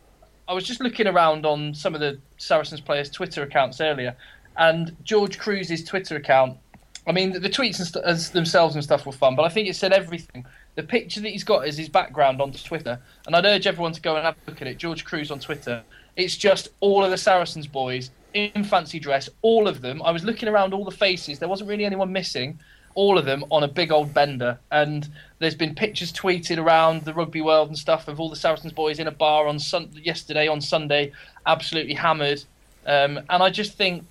I 0.48 0.54
was 0.54 0.64
just 0.64 0.82
looking 0.82 1.08
around 1.08 1.46
on 1.46 1.74
some 1.74 1.94
of 1.94 2.00
the 2.00 2.20
Saracens 2.38 2.82
players' 2.82 3.10
Twitter 3.10 3.44
accounts 3.44 3.82
earlier, 3.82 4.16
and 4.58 4.96
George 5.04 5.40
Kruis's 5.40 5.84
Twitter 5.84 6.16
account. 6.16 6.58
I 7.06 7.14
mean, 7.14 7.32
the, 7.32 7.40
the 7.40 7.50
tweets 7.50 7.76
st- 7.76 8.04
as 8.04 8.32
themselves 8.32 8.76
and 8.76 8.84
stuff 8.84 9.06
were 9.06 9.12
fun, 9.12 9.36
but 9.36 9.44
I 9.44 9.50
think 9.50 9.68
it 9.68 9.76
said 9.76 9.94
everything. 9.94 10.46
The 10.76 10.84
picture 10.84 11.22
that 11.22 11.30
he's 11.30 11.44
got 11.44 11.68
is 11.68 11.78
his 11.78 11.90
background 11.90 12.42
on 12.42 12.52
Twitter, 12.52 13.00
and 13.26 13.36
I'd 13.36 13.46
urge 13.46 13.66
everyone 13.68 13.94
to 13.94 14.02
go 14.02 14.16
and 14.16 14.26
have 14.26 14.36
a 14.36 14.52
look 14.52 14.62
at 14.62 14.68
it. 14.68 14.78
George 14.78 15.06
Kruis 15.06 15.32
on 15.32 15.40
Twitter. 15.40 15.84
It's 16.16 16.36
just 16.36 16.70
all 16.80 17.04
of 17.04 17.12
the 17.12 17.18
Saracens 17.18 17.68
boys 17.68 18.12
in 18.34 18.64
fancy 18.64 19.00
dress, 19.00 19.30
all 19.42 19.68
of 19.68 19.82
them. 19.82 20.02
I 20.04 20.12
was 20.12 20.24
looking 20.24 20.50
around 20.50 20.74
all 20.74 20.86
the 20.86 20.92
faces. 20.92 21.40
There 21.40 21.50
wasn't 21.50 21.70
really 21.70 21.86
anyone 21.86 22.12
missing. 22.12 22.60
All 22.98 23.20
of 23.20 23.26
them 23.26 23.46
on 23.52 23.62
a 23.62 23.68
big 23.68 23.92
old 23.92 24.12
bender, 24.12 24.58
and 24.72 25.08
there's 25.38 25.54
been 25.54 25.76
pictures 25.76 26.12
tweeted 26.12 26.58
around 26.58 27.04
the 27.06 27.14
rugby 27.14 27.42
world 27.42 27.68
and 27.68 27.78
stuff 27.78 28.08
of 28.08 28.20
all 28.20 28.28
the 28.28 28.36
Saracens 28.36 28.74
boys 28.74 28.98
in 28.98 29.06
a 29.06 29.12
bar 29.12 29.46
on 29.48 29.60
sun- 29.60 29.92
yesterday 30.02 30.48
on 30.48 30.60
Sunday, 30.62 31.12
absolutely 31.46 31.94
hammered. 31.94 32.44
Um, 32.88 33.18
and 33.30 33.44
I 33.44 33.52
just 33.52 33.74
think, 33.78 34.04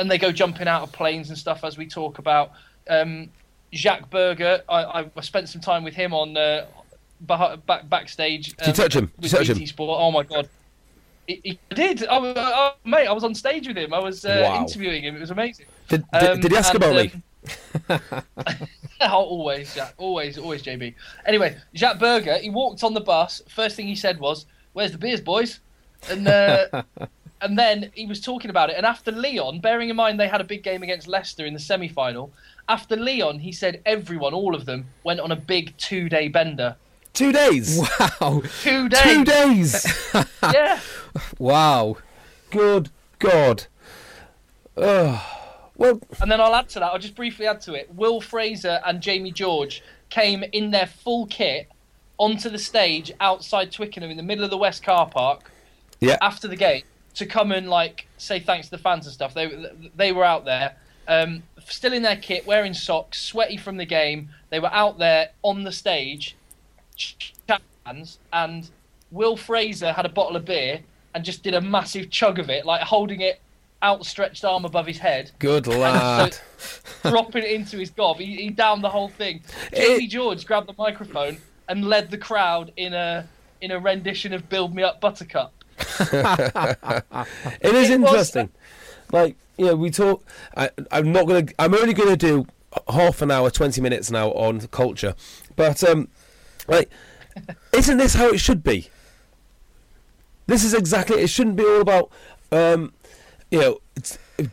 and 0.00 0.10
they 0.10 0.18
go 0.18 0.32
jumping 0.32 0.66
out 0.66 0.82
of 0.82 0.90
planes 0.90 1.28
and 1.28 1.38
stuff 1.38 1.62
as 1.62 1.78
we 1.78 1.86
talk 1.86 2.18
about. 2.18 2.50
Um, 2.90 3.28
Jacques 3.72 4.10
Burger, 4.10 4.62
I, 4.68 5.06
I 5.16 5.20
spent 5.20 5.48
some 5.48 5.60
time 5.60 5.84
with 5.84 5.94
him 5.94 6.12
on 6.12 6.36
uh, 6.36 6.66
back, 7.20 7.88
backstage. 7.88 8.56
Did 8.56 8.66
you 8.66 8.72
touch 8.72 8.96
him? 8.96 9.12
Did 9.20 9.30
you 9.30 9.38
touch 9.38 9.48
him? 9.50 9.66
Sport. 9.68 9.98
Oh 10.02 10.10
my 10.10 10.24
god. 10.24 10.48
He, 11.28 11.40
he 11.44 11.58
did. 11.76 12.04
I, 12.08 12.18
was- 12.18 12.34
oh, 12.36 12.72
mate, 12.84 13.06
I 13.06 13.12
was 13.12 13.22
on 13.22 13.36
stage 13.36 13.68
with 13.68 13.78
him. 13.78 13.94
I 13.94 14.00
was 14.00 14.24
uh, 14.24 14.40
Wow. 14.50 14.62
interviewing 14.62 15.04
him. 15.04 15.14
It 15.14 15.20
was 15.20 15.30
amazing. 15.30 15.66
Did, 15.88 16.04
did, 16.12 16.22
Um, 16.24 16.40
did 16.40 16.50
he 16.50 16.56
ask 16.56 16.74
and, 16.74 16.82
about 16.82 16.96
me? 16.96 17.12
Um, 17.88 18.00
always, 19.00 19.74
Jack. 19.74 19.94
Always, 19.98 20.38
always, 20.38 20.62
JB. 20.62 20.94
Anyway, 21.26 21.56
Jacques 21.74 21.98
Burger, 21.98 22.38
he 22.38 22.50
walked 22.50 22.84
on 22.84 22.94
the 22.94 23.00
bus. 23.00 23.42
First 23.48 23.76
thing 23.76 23.86
he 23.86 23.96
said 23.96 24.20
was, 24.20 24.46
"Where's 24.72 24.92
the 24.92 24.98
beers, 24.98 25.20
boys?" 25.20 25.60
And 26.08 26.26
uh, 26.28 26.82
and 27.40 27.58
then 27.58 27.90
he 27.94 28.06
was 28.06 28.20
talking 28.20 28.50
about 28.50 28.70
it. 28.70 28.76
And 28.76 28.86
after 28.86 29.10
Lyon, 29.10 29.60
bearing 29.60 29.88
in 29.88 29.96
mind 29.96 30.18
they 30.18 30.28
had 30.28 30.40
a 30.40 30.44
big 30.44 30.62
game 30.62 30.82
against 30.82 31.08
Leicester 31.08 31.44
in 31.44 31.52
the 31.54 31.60
semi-final, 31.60 32.32
after 32.68 32.96
Lyon, 32.96 33.40
he 33.40 33.52
said 33.52 33.82
everyone, 33.84 34.34
all 34.34 34.54
of 34.54 34.64
them, 34.64 34.86
went 35.04 35.20
on 35.20 35.32
a 35.32 35.36
big 35.36 35.76
two-day 35.76 36.28
bender. 36.28 36.76
Two 37.12 37.32
days. 37.32 37.78
Wow. 37.78 38.42
Two 38.62 38.88
days. 38.88 39.02
Two 39.02 39.24
days. 39.24 40.14
Yeah. 40.42 40.80
Wow. 41.38 41.98
Good 42.50 42.90
God. 43.18 43.66
Ugh. 44.76 45.20
Well, 45.82 46.00
And 46.20 46.30
then 46.30 46.40
I'll 46.40 46.54
add 46.54 46.68
to 46.70 46.78
that. 46.78 46.92
I'll 46.92 46.98
just 46.98 47.16
briefly 47.16 47.46
add 47.46 47.60
to 47.62 47.74
it. 47.74 47.92
Will 47.92 48.20
Fraser 48.20 48.80
and 48.86 49.00
Jamie 49.00 49.32
George 49.32 49.82
came 50.10 50.44
in 50.52 50.70
their 50.70 50.86
full 50.86 51.26
kit 51.26 51.68
onto 52.18 52.48
the 52.48 52.58
stage 52.58 53.10
outside 53.18 53.72
Twickenham 53.72 54.08
in 54.08 54.16
the 54.16 54.22
middle 54.22 54.44
of 54.44 54.50
the 54.50 54.56
West 54.56 54.84
Car 54.84 55.08
Park 55.08 55.50
yeah. 55.98 56.18
after 56.22 56.46
the 56.46 56.54
game 56.54 56.84
to 57.14 57.26
come 57.26 57.50
and 57.50 57.68
like 57.68 58.06
say 58.16 58.38
thanks 58.38 58.68
to 58.68 58.70
the 58.70 58.78
fans 58.78 59.06
and 59.06 59.12
stuff. 59.12 59.34
They 59.34 59.50
they 59.96 60.12
were 60.12 60.24
out 60.24 60.44
there, 60.44 60.76
um, 61.08 61.42
still 61.66 61.92
in 61.92 62.02
their 62.02 62.16
kit, 62.16 62.46
wearing 62.46 62.74
socks, 62.74 63.20
sweaty 63.20 63.56
from 63.56 63.76
the 63.76 63.84
game. 63.84 64.28
They 64.50 64.60
were 64.60 64.72
out 64.72 64.98
there 64.98 65.30
on 65.42 65.64
the 65.64 65.72
stage, 65.72 66.36
fans, 67.84 68.18
and 68.32 68.70
Will 69.10 69.36
Fraser 69.36 69.92
had 69.92 70.06
a 70.06 70.10
bottle 70.10 70.36
of 70.36 70.44
beer 70.44 70.80
and 71.12 71.24
just 71.24 71.42
did 71.42 71.54
a 71.54 71.60
massive 71.60 72.08
chug 72.08 72.38
of 72.38 72.48
it, 72.48 72.64
like 72.64 72.82
holding 72.82 73.20
it 73.20 73.40
outstretched 73.82 74.44
arm 74.44 74.64
above 74.64 74.86
his 74.86 74.98
head. 74.98 75.30
Good 75.38 75.66
lad. 75.66 76.36
dropping 77.02 77.42
it 77.42 77.50
into 77.50 77.76
his 77.78 77.90
gob. 77.90 78.18
He, 78.18 78.36
he 78.36 78.50
downed 78.50 78.84
the 78.84 78.90
whole 78.90 79.08
thing. 79.08 79.42
Jamie 79.74 80.06
George 80.06 80.46
grabbed 80.46 80.68
the 80.68 80.74
microphone 80.78 81.38
and 81.68 81.84
led 81.84 82.10
the 82.10 82.18
crowd 82.18 82.72
in 82.76 82.94
a 82.94 83.28
in 83.60 83.70
a 83.70 83.78
rendition 83.78 84.32
of 84.32 84.48
"Build 84.48 84.74
Me 84.74 84.82
Up, 84.82 85.00
Buttercup." 85.00 85.52
It 87.60 87.74
is 87.74 87.90
It 87.90 88.00
was- 88.00 88.10
interesting. 88.10 88.50
Like, 89.10 89.36
you 89.58 89.66
know, 89.66 89.76
we 89.76 89.90
talk. 89.90 90.24
I, 90.56 90.70
I'm 90.90 91.12
not 91.12 91.26
gonna. 91.26 91.46
I'm 91.58 91.74
only 91.74 91.92
gonna 91.92 92.16
do 92.16 92.46
half 92.88 93.20
an 93.20 93.30
hour, 93.30 93.50
twenty 93.50 93.80
minutes 93.80 94.10
now 94.10 94.30
on 94.30 94.60
culture, 94.68 95.14
but 95.54 95.84
um, 95.84 96.08
like, 96.66 96.88
isn't 97.72 97.98
this 97.98 98.14
how 98.14 98.28
it 98.30 98.38
should 98.38 98.62
be? 98.62 98.88
This 100.46 100.64
is 100.64 100.72
exactly. 100.72 101.20
It 101.20 101.28
shouldn't 101.28 101.56
be 101.56 101.64
all 101.64 101.82
about, 101.82 102.10
um, 102.50 102.92
you 103.52 103.60
know, 103.60 103.78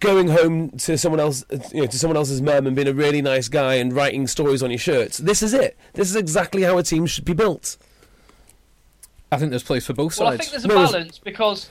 going 0.02 0.28
home 0.28 0.72
to 0.72 0.98
someone 0.98 1.20
else, 1.22 1.44
you 1.74 1.82
know, 1.82 1.88
to 1.88 1.98
someone 1.98 2.18
else's 2.18 2.42
mum 2.42 2.68
and 2.68 2.76
being 2.76 2.88
a 2.90 2.94
really 2.94 3.22
nice 3.22 3.48
guy 3.48 3.76
and 3.76 3.94
writing 3.94 4.28
stories 4.28 4.62
on 4.62 4.70
your 4.70 4.78
shirts. 4.78 5.18
This 5.18 5.42
is 5.42 5.54
it. 5.54 5.78
This 5.94 6.10
is 6.10 6.16
exactly 6.18 6.64
how 6.64 6.78
a 6.78 6.84
team 6.84 7.06
should 7.06 7.24
be 7.26 7.34
built. 7.34 7.78
I 9.32 9.38
think 9.38 9.52
there's 9.52 9.64
place 9.64 9.86
for 9.86 9.94
both 9.94 10.14
sides. 10.14 10.20
Well, 10.26 10.34
I 10.34 10.38
think 10.38 10.52
there's 10.52 10.66
a 10.66 10.68
No, 10.68 10.74
it's- 10.76 10.92
balance 10.92 11.20
because. 11.20 11.70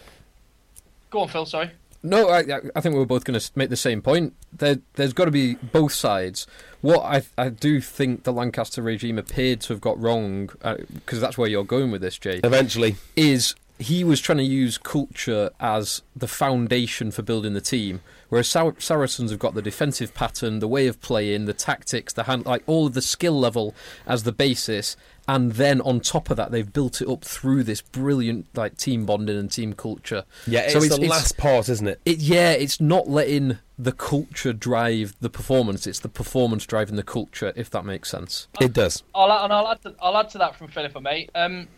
Go 1.11 1.21
on, 1.21 1.29
Phil. 1.29 1.45
Sorry. 1.47 1.71
No, 2.03 2.29
I, 2.29 2.39
I- 2.41 2.61
I 2.77 2.81
think 2.81 2.95
we 2.95 2.99
were 3.01 3.07
both 3.07 3.25
going 3.25 3.39
to 3.39 3.51
make 3.57 3.69
the 3.71 3.77
same 3.77 4.01
point. 4.01 4.35
There, 4.53 4.79
there's 4.95 5.13
got 5.13 5.27
to 5.27 5.31
be 5.31 5.55
both 5.57 5.93
sides. 5.93 6.47
What 6.81 7.01
I, 7.01 7.23
I 7.37 7.49
do 7.51 7.81
think 7.81 8.23
the 8.23 8.33
Lancaster 8.33 8.81
regime 8.81 9.19
appeared 9.19 9.61
to 9.63 9.73
have 9.75 9.81
got 9.81 10.01
wrong, 10.01 10.49
uh, 10.63 10.77
because 10.95 11.21
that's 11.21 11.37
where 11.37 11.49
you're 11.49 11.65
going 11.65 11.91
with 11.91 12.01
this, 12.01 12.17
Jay, 12.17 12.41
Eventually, 12.45 12.97
is 13.17 13.55
he 13.79 14.03
was 14.05 14.21
trying 14.21 14.39
to 14.39 14.45
use 14.45 14.79
culture 14.79 15.51
as 15.61 16.03
the 16.17 16.29
foundation 16.29 17.11
for 17.11 17.23
building 17.23 17.55
the 17.55 17.61
team, 17.61 18.01
whereas 18.29 18.49
Sar- 18.49 18.75
Saracens 18.79 19.31
have 19.31 19.39
got 19.41 19.55
the 19.55 19.63
defensive 19.63 20.15
pattern, 20.15 20.59
the 20.59 20.69
way 20.69 20.87
of 20.87 21.01
playing, 21.01 21.45
the 21.45 21.53
tactics, 21.53 22.13
the 22.13 22.25
hand, 22.25 22.47
like 22.47 22.63
all 22.67 22.87
of 22.87 22.95
the 22.95 23.03
skill 23.03 23.39
level 23.39 23.75
as 24.07 24.25
the 24.25 24.33
basis, 24.33 24.97
and 25.29 25.53
then 25.53 25.81
on 25.83 26.01
top 26.01 26.31
of 26.31 26.37
that, 26.39 26.51
they've 26.51 26.73
built 26.73 27.01
it 27.03 27.09
up 27.09 27.23
through 27.23 27.63
this 27.63 27.81
brilliant 27.81 28.47
like 28.55 28.77
team 28.77 29.05
bonding 29.07 29.37
and 29.37 29.51
team 29.53 29.75
culture. 29.75 30.25
yeah, 30.47 30.61
it's 30.61 30.73
So 30.73 30.81
the 30.81 31.07
last 31.07 31.37
part, 31.37 31.69
isn't 31.69 31.87
it? 31.87 32.01
It, 32.05 32.19
yeah, 32.19 32.53
it's 32.53 32.81
not 32.81 33.09
letting 33.09 33.59
the 33.79 33.93
culture 33.93 34.53
drive 34.53 35.15
the 35.21 35.31
performance. 35.31 35.87
It's 35.87 36.01
the 36.01 36.09
performance 36.09 36.67
driving 36.67 36.97
the 36.97 37.03
culture, 37.03 37.53
if 37.55 37.71
that 37.71 37.85
makes 37.85 38.11
sense. 38.11 38.49
It 38.61 38.73
does. 38.73 39.03
I'll 39.15 39.31
add, 39.31 39.45
and 39.45 39.53
I'll 39.53 39.69
add 39.69 39.83
to, 39.83 39.95
I'll 40.01 40.17
add 40.17 40.31
to 40.31 40.39
that 40.39 40.57
from 40.57 40.69
Phil, 40.69 40.85
if 40.85 40.97
I 40.97 41.01
may. 41.01 41.29
Um, 41.35 41.69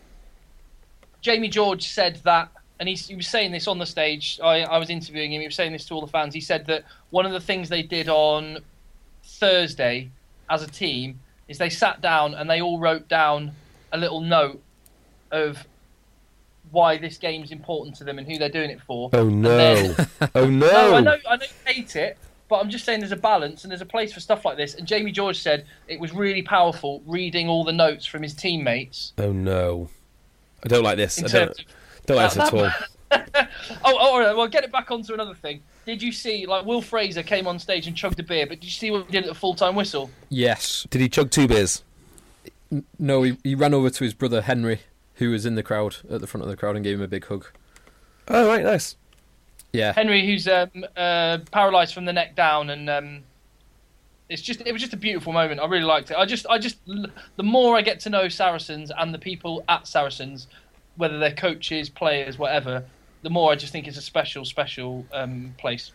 Jamie 1.21 1.49
George 1.49 1.87
said 1.87 2.19
that, 2.23 2.49
and 2.79 2.89
he, 2.89 2.95
he 2.95 3.15
was 3.15 3.27
saying 3.27 3.51
this 3.51 3.67
on 3.67 3.77
the 3.77 3.85
stage. 3.85 4.39
I, 4.43 4.61
I 4.63 4.77
was 4.77 4.89
interviewing 4.89 5.31
him. 5.33 5.41
He 5.41 5.47
was 5.47 5.55
saying 5.55 5.71
this 5.71 5.85
to 5.85 5.93
all 5.93 6.01
the 6.01 6.07
fans. 6.07 6.33
He 6.33 6.41
said 6.41 6.65
that 6.67 6.83
one 7.11 7.25
of 7.25 7.31
the 7.31 7.39
things 7.39 7.69
they 7.69 7.83
did 7.83 8.09
on 8.09 8.59
Thursday 9.23 10.09
as 10.49 10.63
a 10.63 10.67
team 10.67 11.19
is 11.47 11.57
they 11.57 11.69
sat 11.69 12.01
down 12.01 12.33
and 12.33 12.49
they 12.49 12.61
all 12.61 12.79
wrote 12.79 13.07
down 13.07 13.51
a 13.91 13.97
little 13.97 14.21
note 14.21 14.61
of 15.31 15.65
why 16.71 16.97
this 16.97 17.17
game's 17.17 17.51
important 17.51 17.95
to 17.97 18.03
them 18.03 18.17
and 18.17 18.27
who 18.27 18.37
they're 18.37 18.49
doing 18.49 18.69
it 18.69 18.81
for. 18.81 19.09
Oh 19.13 19.27
no! 19.27 19.57
then- 19.57 20.07
oh 20.35 20.45
no! 20.49 20.71
no, 20.71 20.95
I 20.95 21.01
know, 21.01 21.17
I 21.29 21.35
know 21.37 21.43
you 21.43 21.73
hate 21.73 21.95
it, 21.95 22.17
but 22.47 22.57
I'm 22.57 22.69
just 22.69 22.85
saying 22.85 22.99
there's 23.01 23.11
a 23.11 23.17
balance 23.17 23.63
and 23.63 23.71
there's 23.71 23.81
a 23.81 23.85
place 23.85 24.13
for 24.13 24.19
stuff 24.21 24.45
like 24.45 24.57
this. 24.57 24.75
And 24.75 24.87
Jamie 24.87 25.11
George 25.11 25.39
said 25.39 25.65
it 25.87 25.99
was 25.99 26.13
really 26.13 26.41
powerful 26.41 27.01
reading 27.05 27.49
all 27.49 27.63
the 27.63 27.73
notes 27.73 28.05
from 28.05 28.23
his 28.23 28.33
teammates. 28.33 29.13
Oh 29.17 29.31
no! 29.33 29.89
I 30.63 30.67
don't 30.67 30.83
like 30.83 30.97
this. 30.97 31.23
I 31.23 31.27
don't, 31.27 31.65
don't 32.05 32.17
like 32.17 32.33
this 32.33 32.43
at 32.43 32.53
all. 32.53 32.69
oh, 33.11 33.47
oh, 33.83 33.97
all 33.97 34.19
right, 34.19 34.35
well, 34.35 34.47
get 34.47 34.63
it 34.63 34.71
back 34.71 34.91
onto 34.91 35.13
another 35.13 35.35
thing. 35.35 35.61
Did 35.85 36.01
you 36.01 36.11
see, 36.11 36.45
like, 36.45 36.65
Will 36.65 36.81
Fraser 36.81 37.23
came 37.23 37.47
on 37.47 37.59
stage 37.59 37.87
and 37.87 37.95
chugged 37.95 38.19
a 38.19 38.23
beer, 38.23 38.45
but 38.45 38.59
did 38.59 38.65
you 38.65 38.71
see 38.71 38.91
what 38.91 39.05
he 39.05 39.11
did 39.11 39.23
at 39.23 39.29
the 39.29 39.35
full 39.35 39.55
time 39.55 39.75
whistle? 39.75 40.09
Yes. 40.29 40.87
Did 40.89 41.01
he 41.01 41.09
chug 41.09 41.31
two 41.31 41.47
beers? 41.47 41.83
No, 42.97 43.23
he, 43.23 43.37
he 43.43 43.55
ran 43.55 43.73
over 43.73 43.89
to 43.89 44.03
his 44.03 44.13
brother 44.13 44.41
Henry, 44.41 44.81
who 45.15 45.31
was 45.31 45.45
in 45.45 45.55
the 45.55 45.63
crowd, 45.63 45.97
at 46.09 46.21
the 46.21 46.27
front 46.27 46.43
of 46.43 46.49
the 46.49 46.55
crowd, 46.55 46.75
and 46.75 46.85
gave 46.85 46.97
him 46.97 47.03
a 47.03 47.07
big 47.07 47.25
hug. 47.25 47.47
Oh 48.27 48.47
right, 48.47 48.63
nice. 48.63 48.95
Yeah. 49.73 49.93
Henry, 49.93 50.25
who's 50.25 50.47
um, 50.47 50.69
uh, 50.95 51.39
paralysed 51.51 51.93
from 51.93 52.05
the 52.05 52.13
neck 52.13 52.35
down, 52.35 52.69
and 52.69 52.89
um, 52.89 53.23
it's 54.31 54.41
just 54.41 54.61
it 54.65 54.71
was 54.71 54.81
just 54.81 54.93
a 54.93 54.97
beautiful 54.97 55.33
moment. 55.33 55.59
I 55.59 55.65
really 55.65 55.83
liked 55.83 56.09
it. 56.09 56.17
I 56.17 56.25
just 56.25 56.47
I 56.49 56.57
just 56.57 56.77
the 56.85 57.43
more 57.43 57.75
I 57.75 57.81
get 57.81 57.99
to 58.01 58.09
know 58.09 58.29
Saracens 58.29 58.89
and 58.97 59.13
the 59.13 59.19
people 59.19 59.63
at 59.67 59.85
Saracens, 59.87 60.47
whether 60.95 61.19
they're 61.19 61.33
coaches, 61.33 61.89
players, 61.89 62.39
whatever, 62.39 62.85
the 63.23 63.29
more 63.29 63.51
I 63.51 63.55
just 63.55 63.73
think 63.73 63.87
it's 63.87 63.97
a 63.97 64.01
special 64.01 64.45
special 64.45 65.05
um, 65.11 65.53
place. 65.57 65.91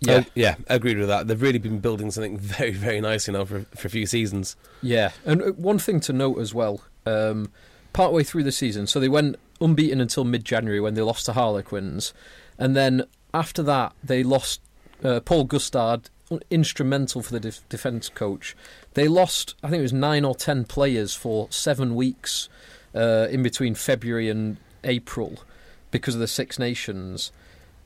Yeah. 0.00 0.22
Oh, 0.24 0.30
yeah, 0.34 0.54
I 0.68 0.74
agreed 0.74 0.98
with 0.98 1.08
that. 1.08 1.26
They've 1.26 1.40
really 1.40 1.58
been 1.58 1.80
building 1.80 2.10
something 2.10 2.38
very, 2.38 2.72
very 2.72 3.00
nice, 3.00 3.26
you 3.26 3.32
know, 3.32 3.46
for 3.46 3.64
for 3.74 3.88
a 3.88 3.90
few 3.90 4.04
seasons. 4.04 4.54
Yeah, 4.82 5.12
and 5.24 5.42
uh, 5.42 5.46
one 5.52 5.78
thing 5.78 5.98
to 6.00 6.12
note 6.12 6.38
as 6.38 6.52
well, 6.52 6.82
um, 7.06 7.50
partway 7.94 8.22
through 8.22 8.44
the 8.44 8.52
season, 8.52 8.86
so 8.86 9.00
they 9.00 9.08
went 9.08 9.36
unbeaten 9.62 10.00
until 10.00 10.24
mid-January 10.24 10.78
when 10.78 10.92
they 10.92 11.02
lost 11.02 11.24
to 11.26 11.32
Harlequins, 11.32 12.12
and 12.58 12.76
then 12.76 13.04
after 13.32 13.62
that 13.62 13.94
they 14.04 14.22
lost 14.22 14.60
uh, 15.02 15.20
Paul 15.20 15.44
Gustard, 15.44 16.10
instrumental 16.50 17.22
for 17.22 17.32
the 17.32 17.40
def- 17.40 17.68
defence 17.68 18.08
coach. 18.08 18.56
They 18.94 19.08
lost, 19.08 19.54
I 19.62 19.68
think 19.68 19.80
it 19.80 19.82
was 19.82 19.92
nine 19.92 20.24
or 20.24 20.34
ten 20.34 20.64
players 20.64 21.14
for 21.14 21.48
seven 21.50 21.94
weeks 21.94 22.48
uh, 22.94 23.28
in 23.30 23.42
between 23.42 23.74
February 23.74 24.28
and 24.28 24.58
April 24.84 25.38
because 25.90 26.14
of 26.14 26.20
the 26.20 26.28
Six 26.28 26.58
Nations, 26.58 27.32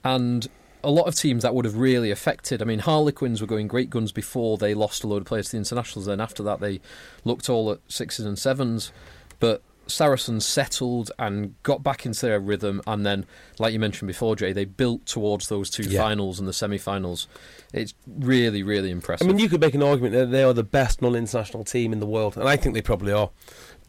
and 0.05 0.49
a 0.85 0.91
lot 0.91 1.07
of 1.07 1.15
teams 1.15 1.43
that 1.45 1.55
would 1.55 1.65
have 1.65 1.77
really 1.77 2.11
affected. 2.11 2.61
I 2.61 2.65
mean, 2.65 2.81
Harlequins 2.81 3.41
were 3.41 3.47
going 3.47 3.69
great 3.69 3.91
guns 3.91 4.11
before 4.11 4.59
they 4.59 4.75
lost 4.75 5.05
a 5.05 5.07
load 5.07 5.23
of 5.23 5.27
players 5.27 5.47
to 5.47 5.53
the 5.53 5.59
internationals. 5.59 6.07
Then 6.07 6.21
after 6.21 6.43
that, 6.43 6.61
they 6.61 6.81
looked 7.25 7.49
all 7.49 7.71
at 7.71 7.79
sixes 7.87 8.27
and 8.27 8.39
sevens. 8.39 8.93
But 9.39 9.63
Saracens 9.87 10.47
settled 10.47 11.11
and 11.19 11.55
got 11.63 11.83
back 11.83 12.07
into 12.07 12.27
their 12.27 12.41
rhythm. 12.41 12.81
And 12.87 13.05
then, 13.05 13.27
like 13.59 13.73
you 13.73 13.79
mentioned 13.79 14.07
before, 14.09 14.37
Jay, 14.37 14.53
they 14.53 14.65
built 14.65 15.07
towards 15.07 15.49
those 15.49 15.71
two 15.71 15.83
Yeah. 15.85 16.01
finals 16.01 16.39
and 16.39 16.49
the 16.49 16.53
semi-finals. 16.53 17.27
It's 17.73 17.95
really, 18.07 18.63
really 18.63 18.91
impressive. 18.91 19.27
I 19.27 19.29
mean, 19.29 19.39
you 19.39 19.49
could 19.49 19.61
make 19.61 19.75
an 19.75 19.83
argument 19.83 20.15
that 20.15 20.31
they 20.31 20.43
are 20.43 20.53
the 20.53 20.63
best 20.63 21.03
non-international 21.03 21.65
team 21.65 21.93
in 21.93 22.01
the 22.01 22.07
world, 22.07 22.37
and 22.37 22.49
I 22.49 22.57
think 22.57 22.75
they 22.75 22.83
probably 22.83 23.13
are. 23.13 23.31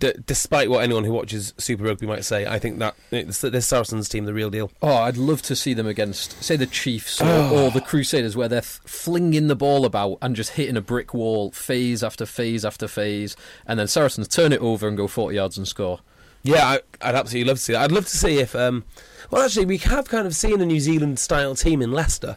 D- 0.04 0.14
despite 0.26 0.70
what 0.70 0.84
anyone 0.84 1.06
who 1.06 1.14
watches 1.14 1.54
Super 1.58 1.86
Rugby 1.86 2.06
might 2.06 2.26
say, 2.26 2.46
I 2.46 2.60
think 2.60 2.80
that 2.80 2.96
this 3.10 3.66
Saracens 3.68 4.10
team 4.10 4.26
the 4.26 4.34
real 4.34 4.50
deal. 4.50 4.70
Oh, 4.82 4.94
I'd 4.96 5.16
love 5.16 5.42
to 5.44 5.56
see 5.56 5.74
them 5.74 5.88
against, 5.88 6.44
say, 6.44 6.58
the 6.58 6.66
Chiefs 6.66 7.22
or, 7.22 7.26
Oh. 7.26 7.66
or 7.68 7.72
the 7.72 7.80
Crusaders, 7.80 8.36
where 8.36 8.50
they're 8.50 8.60
th- 8.60 8.82
flinging 8.86 9.48
the 9.48 9.56
ball 9.56 9.86
about 9.86 10.18
and 10.22 10.36
just 10.36 10.52
hitting 10.52 10.76
a 10.76 10.82
brick 10.82 11.14
wall, 11.14 11.52
phase 11.52 12.04
after 12.04 12.26
phase 12.26 12.66
after 12.66 12.88
phase, 12.90 13.38
and 13.66 13.80
then 13.80 13.88
Saracens 13.88 14.28
turn 14.28 14.52
it 14.52 14.60
over 14.60 14.88
and 14.90 14.98
go 14.98 15.08
40 15.08 15.36
yards 15.36 15.58
and 15.58 15.66
score. 15.68 16.02
Yeah, 16.44 16.68
I, 16.68 16.80
I'd 17.02 17.16
absolutely 17.16 17.48
love 17.48 17.58
to 17.60 17.64
see 17.64 17.72
that. 17.74 17.84
I'd 17.84 17.92
love 17.94 18.06
to 18.08 18.18
see 18.18 18.40
if, 18.40 18.54
um, 18.58 18.84
well, 19.32 19.44
actually, 19.44 19.66
we 19.68 19.78
have 19.78 20.10
kind 20.10 20.28
of 20.28 20.36
seen 20.36 20.60
a 20.60 20.66
New 20.66 20.82
Zealand 20.82 21.18
style 21.20 21.56
team 21.56 21.82
in 21.82 21.94
Leicester. 21.94 22.36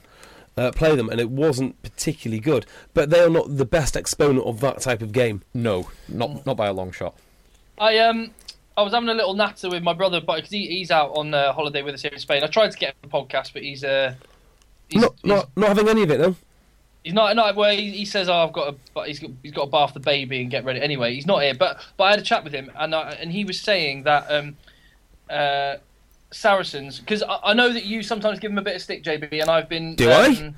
uh, 0.58 0.70
play 0.72 0.94
them, 0.96 1.10
and 1.10 1.20
it 1.20 1.28
wasn't 1.28 1.82
particularly 1.82 2.40
good. 2.40 2.64
But 2.94 3.10
they 3.10 3.20
are 3.20 3.28
not 3.28 3.56
the 3.58 3.66
best 3.66 3.94
exponent 3.96 4.46
of 4.46 4.60
that 4.60 4.80
type 4.80 5.02
of 5.02 5.12
game. 5.12 5.42
No, 5.52 5.90
not 6.08 6.46
not 6.46 6.56
by 6.56 6.68
a 6.68 6.72
long 6.72 6.92
shot. 6.92 7.14
I 7.78 7.98
um 7.98 8.30
I 8.76 8.82
was 8.82 8.92
having 8.92 9.08
a 9.08 9.14
little 9.14 9.34
natter 9.34 9.70
with 9.70 9.82
my 9.82 9.92
brother, 9.94 10.20
but 10.20 10.36
because 10.36 10.50
he, 10.50 10.66
he's 10.66 10.90
out 10.90 11.10
on 11.16 11.32
uh, 11.32 11.52
holiday 11.52 11.82
with 11.82 11.94
us 11.94 12.02
here 12.02 12.10
in 12.12 12.18
Spain. 12.18 12.42
I 12.44 12.46
tried 12.46 12.72
to 12.72 12.78
get 12.78 12.90
him 12.90 12.96
the 13.02 13.08
podcast, 13.08 13.52
but 13.52 13.62
he's 13.62 13.82
uh 13.84 14.14
he's, 14.88 15.00
Not, 15.02 15.14
he's, 15.22 15.28
not, 15.30 15.48
not 15.56 15.68
having 15.68 15.88
any 15.88 16.02
of 16.02 16.10
it 16.10 16.18
though. 16.18 16.36
he's 17.04 17.14
not 17.14 17.34
not 17.36 17.54
well. 17.56 17.70
He, 17.74 17.90
he 17.92 18.04
says, 18.04 18.28
"Oh, 18.28 18.34
I've 18.34 18.52
got 18.52 18.68
a 18.68 18.76
but 18.94 19.08
he's 19.08 19.18
got 19.18 19.30
he's 19.42 19.52
got 19.52 19.64
to 19.66 19.70
bath 19.70 19.94
the 19.94 20.00
baby 20.00 20.40
and 20.42 20.50
get 20.50 20.64
ready." 20.64 20.80
Anyway, 20.80 21.14
he's 21.14 21.26
not 21.26 21.42
here, 21.42 21.54
but 21.54 21.80
but 21.96 22.04
I 22.04 22.10
had 22.10 22.18
a 22.18 22.22
chat 22.22 22.44
with 22.44 22.52
him, 22.52 22.70
and 22.76 22.94
I, 22.94 23.12
and 23.12 23.32
he 23.32 23.44
was 23.44 23.60
saying 23.60 24.02
that 24.04 24.30
um 24.30 24.56
uh 25.30 25.76
Saracens 26.32 27.00
because 27.00 27.22
I, 27.22 27.38
I 27.44 27.54
know 27.54 27.72
that 27.72 27.84
you 27.84 28.02
sometimes 28.02 28.40
give 28.40 28.50
him 28.50 28.58
a 28.58 28.62
bit 28.62 28.76
of 28.76 28.82
stick, 28.82 29.02
JB, 29.04 29.40
and 29.40 29.50
I've 29.50 29.68
been 29.68 29.94
Do 29.94 30.10
I? 30.10 30.26
um, 30.26 30.54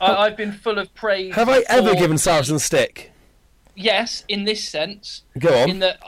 I? 0.00 0.14
I've 0.26 0.36
been 0.36 0.52
full 0.52 0.78
of 0.78 0.92
praise. 0.94 1.34
Have 1.34 1.48
I 1.48 1.62
ever 1.68 1.90
for- 1.90 1.96
given 1.96 2.16
Saracen 2.18 2.58
stick? 2.58 3.10
Yes, 3.76 4.24
in 4.28 4.44
this 4.44 4.66
sense. 4.68 5.22
Go 5.38 5.52
on. 5.62 5.68
in 5.68 5.78
the 5.80 5.98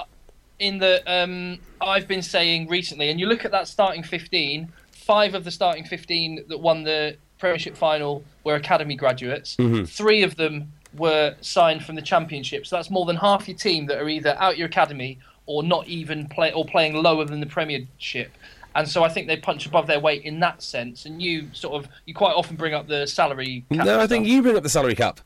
in 0.59 0.79
the 0.79 1.03
um 1.07 1.59
I've 1.81 2.09
been 2.09 2.23
saying 2.23 2.69
recently, 2.69 3.11
and 3.11 3.21
you 3.21 3.27
look 3.27 3.45
at 3.45 3.51
that 3.53 3.69
starting 3.69 4.03
fifteen. 4.03 4.73
Five 4.91 5.35
of 5.35 5.45
the 5.45 5.53
starting 5.53 5.85
fifteen 5.85 6.45
that 6.49 6.59
won 6.59 6.83
the 6.83 7.17
Premiership 7.39 7.77
final 7.77 8.25
were 8.43 8.57
academy 8.57 8.97
graduates. 8.97 9.55
Mm-hmm. 9.57 9.85
Three 9.85 10.23
of 10.23 10.35
them 10.37 10.73
were 10.95 11.37
signed 11.41 11.85
from 11.85 11.95
the 11.95 12.03
Championship, 12.03 12.67
so 12.67 12.75
that's 12.75 12.91
more 12.91 13.07
than 13.07 13.17
half 13.17 13.47
your 13.47 13.57
team 13.57 13.87
that 13.87 13.99
are 13.99 14.09
either 14.09 14.35
out 14.39 14.57
your 14.57 14.67
academy 14.67 15.19
or 15.45 15.63
not 15.63 15.87
even 15.87 16.27
play 16.27 16.51
or 16.53 16.65
playing 16.65 16.95
lower 16.95 17.25
than 17.25 17.39
the 17.39 17.47
Premiership. 17.47 18.33
And 18.75 18.89
so 18.89 19.05
I 19.05 19.09
think 19.09 19.27
they 19.27 19.37
punch 19.37 19.65
above 19.65 19.87
their 19.87 20.01
weight 20.01 20.23
in 20.25 20.41
that 20.41 20.61
sense. 20.63 21.07
And 21.07 21.23
you 21.23 21.49
sort 21.53 21.75
of 21.83 21.91
you 22.05 22.13
quite 22.13 22.35
often 22.35 22.57
bring 22.57 22.75
up 22.75 22.89
the 22.89 23.07
salary. 23.07 23.65
Cap 23.71 23.87
No, 23.87 24.01
I 24.01 24.07
think 24.07 24.27
you 24.27 24.43
bring 24.43 24.57
up 24.57 24.63
the 24.65 24.69
salary 24.69 24.95
cap. 24.95 25.21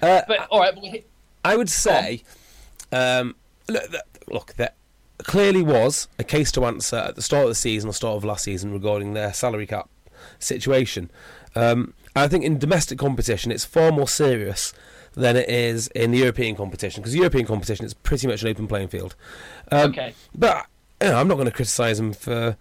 Uh, 0.00 0.22
But 0.26 0.46
all 0.50 0.60
right, 0.60 1.04
I 1.44 1.56
would 1.56 1.68
say, 1.68 2.22
um, 2.92 3.36
look, 3.68 3.84
look, 4.28 4.54
there 4.54 4.72
clearly 5.18 5.62
was 5.62 6.08
a 6.18 6.24
case 6.24 6.52
to 6.52 6.64
answer 6.64 6.96
at 6.96 7.16
the 7.16 7.22
start 7.22 7.44
of 7.44 7.48
the 7.48 7.54
season 7.54 7.88
or 7.88 7.92
start 7.92 8.16
of 8.16 8.24
last 8.24 8.44
season 8.44 8.72
regarding 8.72 9.14
their 9.14 9.32
salary 9.32 9.66
cap 9.66 9.88
situation. 10.38 11.10
Um, 11.54 11.94
I 12.14 12.28
think 12.28 12.44
in 12.44 12.58
domestic 12.58 12.98
competition, 12.98 13.50
it's 13.50 13.64
far 13.64 13.92
more 13.92 14.08
serious 14.08 14.72
than 15.14 15.36
it 15.36 15.48
is 15.48 15.88
in 15.88 16.10
the 16.10 16.18
European 16.18 16.54
competition 16.54 17.02
because 17.02 17.14
European 17.14 17.46
competition 17.46 17.86
is 17.86 17.94
pretty 17.94 18.26
much 18.26 18.42
an 18.42 18.48
open 18.48 18.66
playing 18.66 18.88
field. 18.88 19.14
Um, 19.72 19.90
okay. 19.90 20.14
But 20.34 20.66
you 21.00 21.08
know, 21.08 21.18
I'm 21.18 21.28
not 21.28 21.34
going 21.34 21.46
to 21.46 21.52
criticise 21.52 21.98
them 21.98 22.12
for 22.12 22.56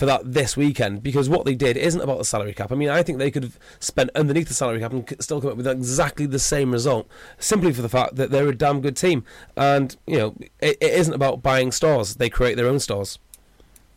for 0.00 0.06
that 0.06 0.32
this 0.32 0.56
weekend 0.56 1.02
because 1.02 1.28
what 1.28 1.44
they 1.44 1.54
did 1.54 1.76
isn't 1.76 2.00
about 2.00 2.16
the 2.16 2.24
salary 2.24 2.54
cap. 2.54 2.72
I 2.72 2.74
mean, 2.74 2.88
I 2.88 3.02
think 3.02 3.18
they 3.18 3.30
could 3.30 3.42
have 3.42 3.58
spent 3.80 4.08
underneath 4.14 4.48
the 4.48 4.54
salary 4.54 4.80
cap 4.80 4.92
and 4.92 5.06
still 5.20 5.42
come 5.42 5.50
up 5.50 5.58
with 5.58 5.66
exactly 5.66 6.24
the 6.24 6.38
same 6.38 6.72
result, 6.72 7.06
simply 7.38 7.70
for 7.74 7.82
the 7.82 7.88
fact 7.90 8.16
that 8.16 8.30
they're 8.30 8.48
a 8.48 8.54
damn 8.54 8.80
good 8.80 8.96
team. 8.96 9.24
And 9.58 9.94
you 10.06 10.16
know, 10.16 10.36
it, 10.58 10.78
it 10.80 10.92
isn't 10.94 11.12
about 11.12 11.42
buying 11.42 11.70
stars; 11.70 12.14
they 12.14 12.30
create 12.30 12.54
their 12.54 12.66
own 12.66 12.80
stars. 12.80 13.18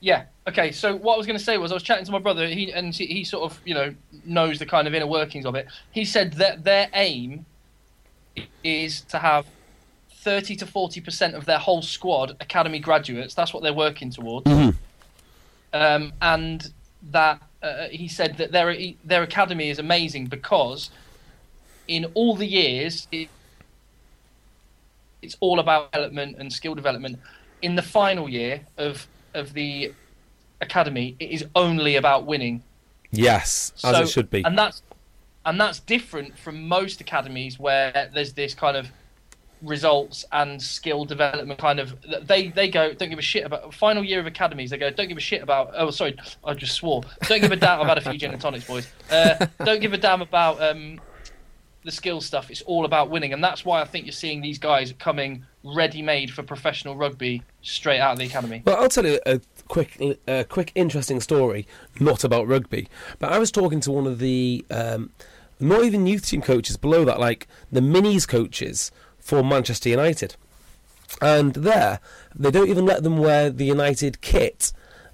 Yeah. 0.02 0.26
Okay. 0.46 0.74
So 0.74 0.94
what 0.94 1.13
I 1.13 1.18
was 1.18 1.26
going 1.26 1.39
to 1.39 1.44
say 1.44 1.58
was 1.58 1.72
I 1.72 1.76
was 1.76 1.84
chatting 1.84 2.04
to 2.04 2.12
my 2.12 2.20
brother. 2.20 2.50
He 2.50 2.70
and 2.74 2.94
he, 2.94 3.06
he 3.06 3.24
sort 3.24 3.50
of 3.50 3.62
you 3.63 3.74
know 3.74 3.96
knows 4.26 4.60
the 4.60 4.66
kind 4.66 4.89
of 4.89 4.94
inner 4.94 5.08
workings 5.08 5.46
of 5.46 5.56
it. 5.56 5.68
He 5.92 6.04
said 6.04 6.34
that 6.34 6.66
their 6.66 6.89
aim 6.94 7.46
is 8.62 9.00
to 9.04 9.20
have 9.20 9.46
thirty 10.12 10.58
to 10.58 10.66
forty 10.66 11.00
percent 11.00 11.34
of 11.34 11.46
their 11.46 11.60
whole 11.60 11.82
squad 11.82 12.36
academy 12.42 12.80
graduates. 12.80 13.34
That's 13.34 13.54
what 13.54 13.63
they're 13.63 13.74
working 13.74 14.10
towards. 14.10 14.48
Mm-hmm. 14.48 14.78
Um, 15.74 16.14
and 16.22 16.72
that 17.12 17.42
uh, 17.62 17.88
he 17.90 18.08
said 18.08 18.38
that 18.38 18.52
their 18.52 18.76
their 19.04 19.24
academy 19.24 19.70
is 19.70 19.80
amazing 19.80 20.28
because 20.28 20.90
in 21.88 22.06
all 22.14 22.36
the 22.36 22.46
years 22.46 23.08
it, 23.12 23.30
it's 25.22 25.36
all 25.40 25.60
about 25.60 25.92
development 25.92 26.38
and 26.40 26.52
skill 26.52 26.76
development. 26.76 27.20
In 27.62 27.76
the 27.76 27.82
final 27.82 28.30
year 28.30 28.62
of 28.78 29.08
of 29.34 29.54
the 29.54 29.94
academy, 30.62 31.16
it 31.20 31.32
is 31.32 31.46
only 31.56 31.96
about 31.96 32.26
winning. 32.26 32.62
Yes, 33.12 33.74
as 33.84 33.96
So- 33.96 34.02
it 34.04 34.10
should 34.10 34.30
be. 34.30 34.44
and 34.44 34.58
that's 34.58 34.82
and 35.46 35.60
that's 35.60 35.80
different 35.80 36.38
from 36.38 36.68
most 36.68 37.02
academies 37.02 37.60
where 37.60 38.10
there's 38.14 38.34
this 38.34 38.54
kind 38.54 38.78
of 38.78 38.88
results 39.63 40.26
and 40.32 40.62
skill 40.62 41.06
development 41.06 41.58
kind 41.58 41.80
of 41.80 41.95
they 42.23 42.49
they 42.49 42.67
go 42.67 42.93
don't 42.93 43.10
give 43.10 43.17
a 43.17 43.21
shit 43.21 43.45
about 43.45 43.73
final 43.73 44.04
year 44.04 44.19
of 44.19 44.26
academies 44.26 44.69
they 44.69 44.78
go 44.78 44.89
don't 44.89 45.08
give 45.08 45.17
a 45.17 45.21
shit 45.21 45.41
about 45.41 45.71
oh 45.76 45.89
sorry 45.89 46.17
I 46.43 46.54
just 46.54 46.76
swore. 46.76 47.04
Don't 47.28 47.41
give 47.41 47.52
a 47.52 47.56
damn 47.56 47.82
I've 47.82 47.88
had 47.88 47.97
a 47.97 48.02
few 48.02 48.17
gin 48.17 48.32
and 48.32 48.41
tonics 48.41 48.67
boys. 48.67 48.91
Uh, 49.10 49.47
don't 49.63 49.80
give 49.80 49.93
a 49.93 49.97
damn 49.97 50.21
about 50.21 50.62
um, 50.62 50.99
the 51.84 51.91
skill 51.91 52.21
stuff. 52.21 52.49
It's 52.49 52.62
all 52.63 52.86
about 52.86 53.10
winning. 53.10 53.34
And 53.34 53.43
that's 53.43 53.65
why 53.65 53.82
I 53.82 53.86
think 53.86 54.06
you're 54.06 54.13
seeing 54.13 54.41
these 54.41 54.58
guys 54.58 54.93
coming 54.99 55.45
ready 55.63 56.02
made 56.02 56.32
for 56.32 56.43
professional 56.43 56.95
rugby 56.95 57.43
straight 57.62 57.99
out 57.99 58.13
of 58.13 58.19
the 58.19 58.26
academy. 58.26 58.63
Well, 58.65 58.78
I'll 58.78 58.89
tell 58.89 59.06
you 59.06 59.19
a 59.26 59.39
quick, 59.67 60.02
a 60.28 60.43
quick, 60.45 60.71
interesting 60.76 61.19
story, 61.19 61.67
not 61.99 62.23
about 62.23 62.47
rugby. 62.47 62.88
But 63.19 63.32
I 63.32 63.39
was 63.39 63.52
talking 63.52 63.80
to 63.82 63.91
one 63.91 64.08
of 64.08 64.19
the, 64.19 64.65
um, 64.69 65.12
not 65.60 65.84
even 65.84 66.08
youth 66.08 66.28
team 66.28 66.41
coaches 66.41 66.78
below 66.78 67.06
that, 67.06 67.19
like 67.19 67.47
the 67.71 67.82
minis 67.82 68.28
coaches 68.28 68.91
for 69.24 69.44
Manchester 69.44 69.90
United. 69.90 70.36
And 71.22 71.54
there, 71.54 72.00
they 72.36 72.52
don't 72.52 72.70
even 72.70 72.86
let 72.86 73.04
them 73.04 73.18
wear 73.18 73.50
the 73.50 73.66
United 73.66 74.22
kit 74.22 74.74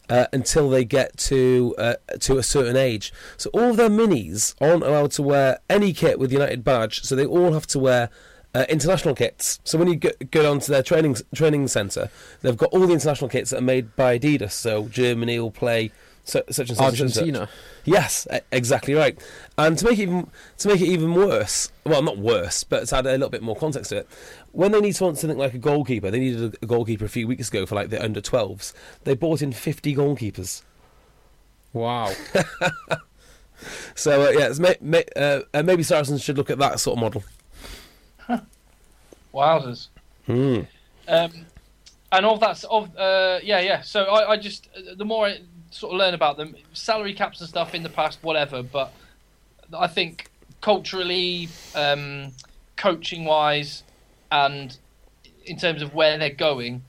uh, 0.09 0.25
until 0.33 0.69
they 0.69 0.83
get 0.83 1.17
to 1.17 1.75
uh, 1.77 1.95
to 2.19 2.37
a 2.37 2.43
certain 2.43 2.75
age. 2.75 3.13
So 3.37 3.49
all 3.53 3.73
their 3.73 3.89
minis 3.89 4.55
aren't 4.59 4.83
allowed 4.83 5.11
to 5.11 5.21
wear 5.21 5.59
any 5.69 5.93
kit 5.93 6.19
with 6.19 6.31
the 6.31 6.37
United 6.37 6.63
badge. 6.63 7.01
So 7.01 7.15
they 7.15 7.25
all 7.25 7.53
have 7.53 7.67
to 7.67 7.79
wear 7.79 8.09
uh, 8.55 8.65
international 8.69 9.13
kits. 9.13 9.59
So 9.63 9.77
when 9.77 9.87
you 9.87 9.97
go, 9.97 10.09
go 10.31 10.43
down 10.43 10.59
to 10.61 10.71
their 10.71 10.83
training 10.83 11.17
training 11.35 11.67
centre, 11.67 12.09
they've 12.41 12.57
got 12.57 12.71
all 12.71 12.87
the 12.87 12.93
international 12.93 13.29
kits 13.29 13.51
that 13.51 13.57
are 13.57 13.61
made 13.61 13.95
by 13.95 14.17
Adidas. 14.17 14.51
So 14.51 14.87
Germany 14.87 15.39
will 15.39 15.51
play 15.51 15.91
su- 16.29 16.43
such 16.49 16.69
and 16.69 16.77
such. 16.77 16.99
and 16.99 17.11
such. 17.11 17.21
Argentina. 17.21 17.49
Yes, 17.85 18.27
exactly 18.51 18.93
right. 18.93 19.19
And 19.57 19.77
to 19.77 19.85
make 19.85 19.99
it 19.99 20.03
even 20.03 20.29
to 20.59 20.67
make 20.67 20.81
it 20.81 20.87
even 20.87 21.13
worse, 21.13 21.71
well, 21.85 22.01
not 22.01 22.17
worse, 22.17 22.63
but 22.63 22.87
to 22.87 22.97
add 22.97 23.05
a 23.05 23.11
little 23.11 23.29
bit 23.29 23.41
more 23.41 23.55
context 23.55 23.89
to 23.89 23.97
it, 23.97 24.07
when 24.51 24.71
they 24.71 24.81
need 24.81 24.95
to 24.95 25.03
want 25.03 25.17
something 25.17 25.37
like 25.37 25.53
a 25.53 25.57
goalkeeper, 25.57 26.11
they 26.11 26.19
needed 26.19 26.55
a, 26.55 26.57
a 26.63 26.67
goalkeeper 26.67 27.05
a 27.05 27.09
few 27.09 27.27
weeks 27.27 27.49
ago 27.49 27.65
for 27.65 27.75
like 27.75 27.89
the 27.89 28.03
under 28.03 28.21
12s. 28.21 28.73
They 29.03 29.15
bought 29.15 29.41
in 29.41 29.51
50 29.51 29.95
goalkeepers. 29.95 30.63
Wow. 31.73 32.13
So 33.95 34.27
uh, 34.27 34.29
yeah, 34.29 34.47
it's 34.47 34.59
may, 34.59 34.75
may, 34.81 35.03
uh, 35.15 35.41
uh, 35.53 35.63
maybe 35.63 35.83
Saracens 35.83 36.23
should 36.23 36.37
look 36.37 36.49
at 36.49 36.59
that 36.59 36.79
sort 36.79 36.97
of 36.97 37.01
model. 37.01 37.23
Wowzers. 39.33 39.89
Hmm. 40.25 40.61
Um, 41.07 41.45
and 42.11 42.25
of 42.25 42.39
that, 42.39 42.63
of 42.65 42.95
uh, 42.95 43.39
yeah, 43.43 43.59
yeah. 43.59 43.81
So 43.81 44.03
I, 44.03 44.31
I 44.31 44.37
just 44.37 44.69
the 44.95 45.05
more 45.05 45.27
I 45.27 45.39
sort 45.69 45.93
of 45.93 45.99
learn 45.99 46.13
about 46.13 46.37
them, 46.37 46.55
salary 46.73 47.13
caps 47.13 47.39
and 47.39 47.49
stuff 47.49 47.75
in 47.75 47.83
the 47.83 47.89
past, 47.89 48.19
whatever. 48.21 48.63
But 48.63 48.93
I 49.77 49.87
think 49.87 50.29
culturally, 50.61 51.49
um, 51.75 52.31
coaching 52.75 53.25
wise, 53.25 53.83
and 54.31 54.77
in 55.45 55.57
terms 55.57 55.81
of 55.81 55.93
where 55.93 56.17
they're 56.17 56.29
going, 56.29 56.83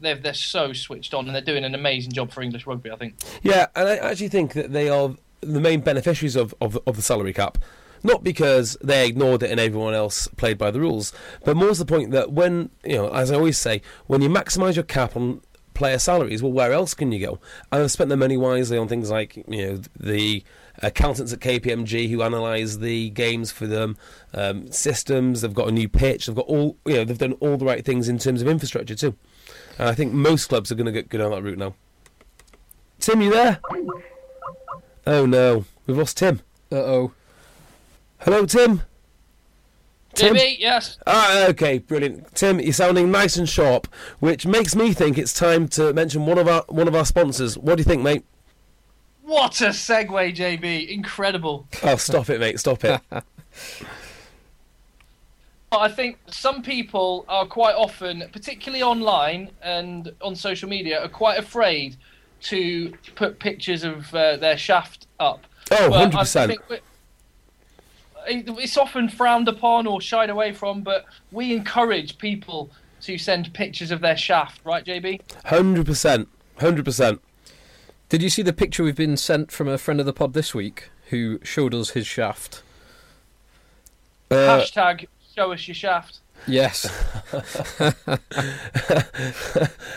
they're 0.00 0.16
they're 0.16 0.34
so 0.34 0.72
switched 0.72 1.14
on 1.14 1.26
and 1.26 1.34
they're 1.34 1.42
doing 1.42 1.64
an 1.64 1.74
amazing 1.74 2.12
job 2.12 2.30
for 2.30 2.42
English 2.42 2.66
rugby. 2.66 2.90
I 2.90 2.96
think. 2.96 3.14
Yeah, 3.42 3.66
and 3.74 3.88
I 3.88 3.96
actually 3.96 4.28
think 4.28 4.54
that 4.54 4.72
they 4.72 4.88
are 4.88 5.14
the 5.40 5.60
main 5.60 5.80
beneficiaries 5.80 6.36
of, 6.36 6.54
of, 6.60 6.78
of 6.86 6.96
the 6.96 7.02
salary 7.02 7.32
cap. 7.32 7.58
Not 8.04 8.24
because 8.24 8.76
they 8.82 9.06
ignored 9.06 9.44
it 9.44 9.50
and 9.52 9.60
everyone 9.60 9.94
else 9.94 10.26
played 10.36 10.58
by 10.58 10.72
the 10.72 10.80
rules, 10.80 11.12
but 11.44 11.56
more 11.56 11.70
to 11.70 11.78
the 11.78 11.84
point 11.84 12.10
that 12.10 12.32
when, 12.32 12.70
you 12.84 12.96
know, 12.96 13.08
as 13.10 13.30
I 13.30 13.36
always 13.36 13.58
say, 13.58 13.80
when 14.08 14.22
you 14.22 14.28
maximise 14.28 14.74
your 14.74 14.82
cap 14.82 15.14
on 15.16 15.40
player 15.82 15.98
salaries, 15.98 16.40
well, 16.40 16.52
where 16.52 16.72
else 16.72 16.94
can 16.94 17.10
you 17.10 17.26
go? 17.26 17.40
And 17.72 17.82
they've 17.82 17.90
spent 17.90 18.06
their 18.06 18.16
money 18.16 18.36
wisely 18.36 18.78
on 18.78 18.86
things 18.86 19.10
like, 19.10 19.34
you 19.48 19.66
know, 19.66 19.80
the 19.98 20.44
accountants 20.80 21.32
at 21.32 21.40
KPMG 21.40 22.08
who 22.08 22.22
analyse 22.22 22.76
the 22.76 23.10
games 23.10 23.50
for 23.50 23.66
them, 23.66 23.96
um, 24.32 24.70
systems, 24.70 25.40
they've 25.40 25.52
got 25.52 25.66
a 25.66 25.72
new 25.72 25.88
pitch, 25.88 26.26
they've 26.26 26.36
got 26.36 26.46
all, 26.46 26.76
you 26.86 26.94
know, 26.94 27.04
they've 27.04 27.18
done 27.18 27.32
all 27.40 27.56
the 27.56 27.64
right 27.64 27.84
things 27.84 28.08
in 28.08 28.16
terms 28.18 28.40
of 28.40 28.46
infrastructure 28.46 28.94
too. 28.94 29.16
And 29.76 29.88
I 29.88 29.92
think 29.92 30.12
most 30.12 30.46
clubs 30.46 30.70
are 30.70 30.76
going 30.76 30.94
to 30.94 31.02
go 31.02 31.18
down 31.18 31.32
that 31.32 31.42
route 31.42 31.58
now. 31.58 31.74
Tim, 33.00 33.20
you 33.20 33.32
there? 33.32 33.58
Oh 35.04 35.26
no, 35.26 35.64
we've 35.88 35.98
lost 35.98 36.16
Tim. 36.16 36.42
Uh 36.70 36.76
oh. 36.76 37.12
Hello, 38.20 38.46
Tim. 38.46 38.82
Tim? 40.14 40.34
Jimmy, 40.34 40.56
yes. 40.60 40.98
Ah, 41.06 41.46
okay, 41.48 41.78
brilliant. 41.78 42.34
Tim, 42.34 42.60
you're 42.60 42.72
sounding 42.72 43.10
nice 43.10 43.36
and 43.36 43.48
sharp, 43.48 43.86
which 44.20 44.46
makes 44.46 44.76
me 44.76 44.92
think 44.92 45.16
it's 45.16 45.32
time 45.32 45.68
to 45.68 45.92
mention 45.94 46.26
one 46.26 46.38
of 46.38 46.48
our 46.48 46.64
one 46.68 46.88
of 46.88 46.94
our 46.94 47.06
sponsors. 47.06 47.56
What 47.56 47.76
do 47.76 47.80
you 47.80 47.84
think, 47.84 48.02
mate? 48.02 48.24
What 49.22 49.60
a 49.60 49.68
segue, 49.68 50.36
JB! 50.36 50.88
Incredible. 50.88 51.66
Oh, 51.82 51.96
stop 51.96 52.28
it, 52.28 52.40
mate. 52.40 52.60
Stop 52.60 52.84
it. 52.84 53.00
I 55.72 55.88
think 55.88 56.18
some 56.26 56.62
people 56.62 57.24
are 57.28 57.46
quite 57.46 57.74
often, 57.74 58.24
particularly 58.32 58.82
online 58.82 59.50
and 59.62 60.12
on 60.20 60.36
social 60.36 60.68
media, 60.68 61.02
are 61.02 61.08
quite 61.08 61.38
afraid 61.38 61.96
to 62.42 62.92
put 63.14 63.38
pictures 63.38 63.84
of 63.84 64.14
uh, 64.14 64.36
their 64.36 64.58
shaft 64.58 65.06
up. 65.18 65.46
Oh, 65.70 65.88
But 65.88 66.14
I 66.14 66.22
100%. 66.24 66.80
It's 68.26 68.76
often 68.76 69.08
frowned 69.08 69.48
upon 69.48 69.86
or 69.86 70.00
shied 70.00 70.30
away 70.30 70.52
from, 70.52 70.82
but 70.82 71.06
we 71.30 71.54
encourage 71.54 72.18
people 72.18 72.70
to 73.02 73.18
send 73.18 73.52
pictures 73.52 73.90
of 73.90 74.00
their 74.00 74.16
shaft, 74.16 74.60
right, 74.64 74.84
JB? 74.84 75.20
Hundred 75.44 75.86
percent, 75.86 76.28
hundred 76.58 76.84
percent. 76.84 77.20
Did 78.08 78.22
you 78.22 78.30
see 78.30 78.42
the 78.42 78.52
picture 78.52 78.84
we've 78.84 78.94
been 78.94 79.16
sent 79.16 79.50
from 79.50 79.68
a 79.68 79.78
friend 79.78 79.98
of 79.98 80.06
the 80.06 80.12
pod 80.12 80.34
this 80.34 80.54
week 80.54 80.90
who 81.08 81.40
showed 81.42 81.74
us 81.74 81.90
his 81.90 82.06
shaft? 82.06 82.62
Uh, 84.30 84.34
Hashtag 84.34 85.06
show 85.34 85.52
us 85.52 85.66
your 85.66 85.74
shaft. 85.74 86.20
Yes. 86.46 86.84
uh, 87.80 87.92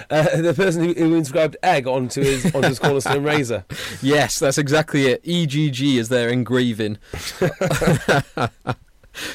the 0.10 0.54
person 0.56 0.84
who, 0.84 0.94
who 0.94 1.16
inscribed 1.16 1.58
egg 1.64 1.88
onto 1.88 2.22
his 2.22 2.46
onto 2.54 2.68
his 2.68 2.80
cornerstone 2.80 3.24
razor. 3.32 3.66
yes, 4.02 4.40
that's 4.40 4.58
exactly 4.58 5.08
it. 5.08 5.22
EGG 5.28 5.82
is 5.98 6.10
their 6.10 6.30
engraving. 6.30 6.98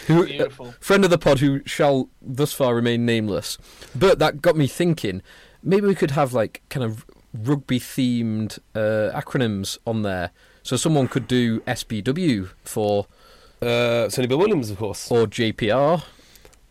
who, 0.06 0.26
Beautiful. 0.26 0.74
friend 0.80 1.04
of 1.04 1.10
the 1.10 1.18
pod 1.18 1.38
who 1.40 1.62
shall 1.64 2.08
thus 2.22 2.52
far 2.52 2.74
remain 2.74 3.04
nameless. 3.06 3.58
But 3.94 4.18
that 4.18 4.42
got 4.42 4.56
me 4.56 4.66
thinking. 4.66 5.22
Maybe 5.62 5.86
we 5.86 5.94
could 5.94 6.12
have 6.12 6.32
like 6.32 6.62
kind 6.70 6.84
of 6.84 7.04
rugby 7.34 7.78
themed 7.80 8.58
uh, 8.74 9.10
acronyms 9.18 9.78
on 9.86 10.02
there. 10.02 10.30
So 10.62 10.76
someone 10.76 11.08
could 11.08 11.26
do 11.26 11.60
SBW 11.60 12.48
for 12.64 13.06
Uh, 13.62 14.08
Sonny 14.08 14.26
Bill 14.28 14.38
Williams, 14.38 14.70
of 14.70 14.78
course. 14.78 15.10
or 15.10 15.26
JPR, 15.26 16.02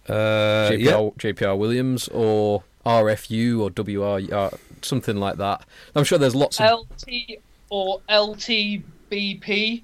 Uh, 0.10 0.72
JPR, 0.72 0.80
yeah. 0.80 1.32
JPR 1.32 1.58
Williams, 1.58 2.08
or 2.10 2.64
RFU 2.86 3.60
or 3.60 3.70
WR, 3.70 4.58
something 4.82 5.18
like 5.18 5.38
that. 5.38 5.66
I'm 5.96 6.04
sure 6.04 6.18
there's 6.18 6.36
lots 6.36 6.60
of 6.60 6.80
LT 6.80 7.40
or 7.70 8.02
LTBP. 8.10 9.84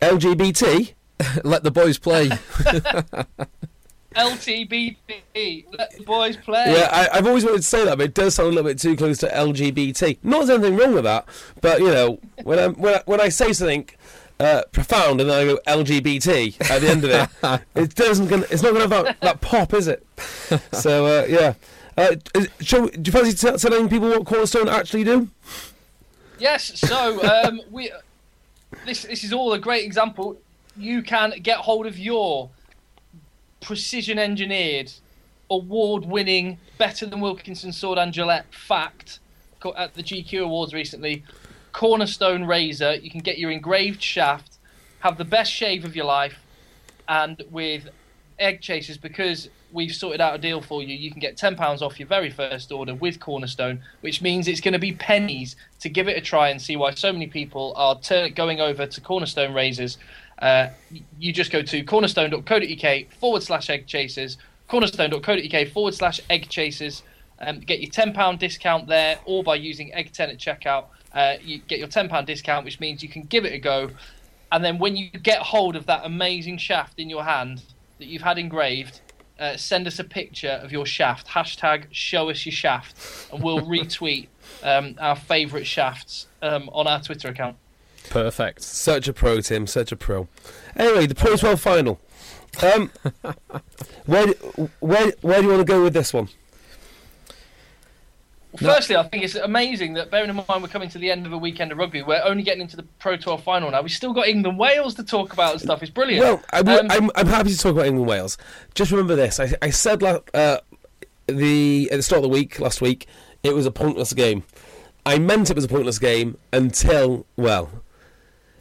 LGBT. 0.00 0.92
let 1.44 1.62
the 1.64 1.70
boys 1.70 1.98
play. 1.98 2.28
LTBP. 4.14 4.96
Let 5.76 5.96
the 5.96 6.04
boys 6.04 6.36
play. 6.36 6.72
Yeah, 6.76 6.88
I, 6.90 7.18
I've 7.18 7.26
always 7.26 7.44
wanted 7.44 7.58
to 7.58 7.62
say 7.62 7.84
that, 7.84 7.98
but 7.98 8.06
it 8.06 8.14
does 8.14 8.34
sound 8.34 8.48
a 8.48 8.50
little 8.50 8.70
bit 8.70 8.78
too 8.78 8.96
close 8.96 9.18
to 9.18 9.28
LGBT. 9.28 10.18
Not 10.22 10.46
there's 10.46 10.50
anything 10.50 10.76
wrong 10.76 10.94
with 10.94 11.04
that, 11.04 11.26
but 11.60 11.80
you 11.80 11.90
know, 11.90 12.18
when 12.42 12.58
I 12.58 12.68
when 12.68 12.94
I, 12.94 13.02
when 13.06 13.20
I 13.20 13.28
say 13.28 13.52
something 13.52 13.88
uh, 14.40 14.62
profound 14.72 15.20
and 15.20 15.30
then 15.30 15.38
I 15.38 15.44
go 15.44 15.58
LGBT 15.66 16.70
at 16.70 16.80
the 16.80 16.88
end 16.88 17.04
of 17.04 17.10
it, 17.10 17.60
it 17.74 17.94
doesn't. 17.94 18.28
Gonna, 18.28 18.46
it's 18.50 18.62
not 18.62 18.72
going 18.72 18.88
to 18.88 18.94
have 18.94 19.04
that, 19.04 19.20
that 19.20 19.40
pop, 19.40 19.74
is 19.74 19.88
it? 19.88 20.04
So 20.72 21.06
uh, 21.06 21.26
yeah. 21.26 21.54
Uh, 21.96 22.14
is, 22.34 22.48
shall 22.60 22.86
do 22.86 23.00
you 23.04 23.12
fancy 23.12 23.32
t- 23.34 23.56
telling 23.56 23.88
people 23.88 24.08
what 24.08 24.24
Cornerstone 24.24 24.68
actually 24.68 25.04
do? 25.04 25.28
Yes. 26.38 26.78
So 26.78 27.22
um, 27.24 27.60
we. 27.70 27.90
This 28.86 29.02
this 29.02 29.24
is 29.24 29.32
all 29.32 29.52
a 29.52 29.58
great 29.58 29.84
example. 29.84 30.38
You 30.76 31.02
can 31.02 31.34
get 31.42 31.58
hold 31.58 31.86
of 31.86 31.98
your 31.98 32.50
precision 33.60 34.18
engineered, 34.18 34.92
award 35.50 36.04
winning, 36.04 36.58
better 36.76 37.06
than 37.06 37.20
Wilkinson 37.20 37.72
Sword 37.72 37.98
and 37.98 38.12
Gillette 38.12 38.46
fact 38.54 39.18
at 39.76 39.94
the 39.94 40.02
GQ 40.02 40.44
Awards 40.44 40.72
recently. 40.72 41.24
Cornerstone 41.78 42.44
razor. 42.44 42.96
You 42.96 43.08
can 43.08 43.20
get 43.20 43.38
your 43.38 43.52
engraved 43.52 44.02
shaft, 44.02 44.58
have 44.98 45.16
the 45.16 45.24
best 45.24 45.52
shave 45.52 45.84
of 45.84 45.94
your 45.94 46.06
life, 46.06 46.40
and 47.06 47.40
with 47.52 47.88
egg 48.40 48.60
chasers 48.60 48.98
because 48.98 49.48
we've 49.70 49.94
sorted 49.94 50.20
out 50.20 50.34
a 50.34 50.38
deal 50.38 50.60
for 50.60 50.82
you. 50.82 50.96
You 50.96 51.12
can 51.12 51.20
get 51.20 51.36
ten 51.36 51.54
pounds 51.54 51.80
off 51.80 52.00
your 52.00 52.08
very 52.08 52.30
first 52.30 52.72
order 52.72 52.96
with 52.96 53.20
Cornerstone, 53.20 53.80
which 54.00 54.20
means 54.20 54.48
it's 54.48 54.60
going 54.60 54.72
to 54.72 54.80
be 54.80 54.90
pennies 54.90 55.54
to 55.78 55.88
give 55.88 56.08
it 56.08 56.16
a 56.16 56.20
try 56.20 56.48
and 56.48 56.60
see 56.60 56.74
why 56.74 56.90
so 56.94 57.12
many 57.12 57.28
people 57.28 57.74
are 57.76 57.96
turn- 58.00 58.32
going 58.32 58.60
over 58.60 58.84
to 58.84 59.00
Cornerstone 59.00 59.54
razors. 59.54 59.98
Uh, 60.42 60.70
you 61.20 61.32
just 61.32 61.52
go 61.52 61.62
to 61.62 61.84
cornerstone.co.uk 61.84 63.12
forward 63.20 63.44
slash 63.44 63.70
egg 63.70 63.86
chasers, 63.86 64.36
cornerstone.co.uk 64.68 65.68
forward 65.68 65.94
slash 65.94 66.20
egg 66.28 66.48
chasers. 66.48 67.04
Um, 67.40 67.60
get 67.60 67.78
your 67.78 67.90
£10 67.92 68.36
discount 68.40 68.88
there, 68.88 69.20
or 69.24 69.44
by 69.44 69.54
using 69.54 69.94
egg 69.94 70.12
10 70.12 70.30
at 70.30 70.38
checkout, 70.38 70.86
uh, 71.12 71.34
you 71.42 71.58
get 71.58 71.78
your 71.78 71.88
£10 71.88 72.26
discount, 72.26 72.64
which 72.64 72.80
means 72.80 73.02
you 73.02 73.08
can 73.08 73.22
give 73.22 73.44
it 73.44 73.52
a 73.52 73.58
go. 73.58 73.90
And 74.50 74.64
then 74.64 74.78
when 74.78 74.96
you 74.96 75.10
get 75.10 75.40
hold 75.40 75.76
of 75.76 75.86
that 75.86 76.04
amazing 76.04 76.58
shaft 76.58 76.98
in 76.98 77.10
your 77.10 77.24
hand 77.24 77.62
that 77.98 78.06
you've 78.06 78.22
had 78.22 78.38
engraved, 78.38 79.00
uh, 79.38 79.56
send 79.56 79.86
us 79.86 79.98
a 79.98 80.04
picture 80.04 80.60
of 80.62 80.72
your 80.72 80.86
shaft. 80.86 81.28
Hashtag 81.28 81.86
show 81.90 82.30
us 82.30 82.44
your 82.44 82.52
shaft, 82.52 83.32
and 83.32 83.42
we'll 83.42 83.60
retweet 83.66 84.28
um, 84.62 84.96
our 84.98 85.16
favourite 85.16 85.66
shafts 85.66 86.26
um, 86.42 86.68
on 86.72 86.86
our 86.86 87.00
Twitter 87.00 87.28
account. 87.28 87.56
Perfect. 88.10 88.62
Such 88.62 89.06
a 89.06 89.12
pro, 89.12 89.40
Tim. 89.40 89.66
Such 89.66 89.92
a 89.92 89.96
pro. 89.96 90.28
Anyway, 90.76 91.06
the 91.06 91.14
Pro 91.14 91.36
12 91.36 91.60
final. 91.60 92.00
Um, 92.62 92.90
where, 94.06 94.28
where, 94.80 95.12
where 95.20 95.38
do 95.38 95.42
you 95.42 95.48
want 95.48 95.60
to 95.60 95.64
go 95.64 95.82
with 95.82 95.92
this 95.92 96.14
one? 96.14 96.28
Well, 98.60 98.70
No. 98.70 98.74
Firstly, 98.74 98.96
I 98.96 99.02
think 99.04 99.24
it's 99.24 99.34
amazing 99.34 99.94
that, 99.94 100.10
bearing 100.10 100.30
in 100.30 100.36
mind 100.36 100.62
we're 100.62 100.68
coming 100.68 100.88
to 100.90 100.98
the 100.98 101.10
end 101.10 101.26
of 101.26 101.32
a 101.32 101.38
weekend 101.38 101.70
of 101.72 101.78
rugby, 101.78 102.02
we're 102.02 102.22
only 102.24 102.42
getting 102.42 102.60
into 102.62 102.76
the 102.76 102.82
Pro 102.98 103.16
12 103.16 103.42
final 103.42 103.70
now. 103.70 103.82
We've 103.82 103.90
still 103.92 104.12
got 104.12 104.26
England 104.28 104.58
Wales 104.58 104.94
to 104.94 105.04
talk 105.04 105.32
about 105.32 105.52
and 105.52 105.60
stuff. 105.60 105.82
It's 105.82 105.90
brilliant. 105.90 106.24
Well, 106.24 106.42
I, 106.52 106.62
will- 106.62 106.80
Um, 106.80 106.86
I'm, 106.90 107.10
I'm 107.16 107.26
happy 107.26 107.50
to 107.50 107.58
talk 107.58 107.72
about 107.72 107.86
England 107.86 108.08
Wales. 108.08 108.36
Just 108.74 108.90
remember 108.90 109.14
this: 109.16 109.38
I, 109.40 109.52
I 109.62 109.70
said 109.70 110.02
uh, 110.02 110.18
the 111.26 111.88
at 111.92 111.96
the 111.96 112.02
start 112.02 112.18
of 112.18 112.22
the 112.24 112.28
week 112.28 112.58
last 112.58 112.80
week 112.80 113.06
it 113.42 113.54
was 113.54 113.66
a 113.66 113.70
pointless 113.70 114.12
game. 114.12 114.42
I 115.06 115.18
meant 115.18 115.48
it 115.50 115.56
was 115.56 115.64
a 115.64 115.68
pointless 115.68 115.98
game 115.98 116.36
until 116.52 117.26
well, 117.36 117.70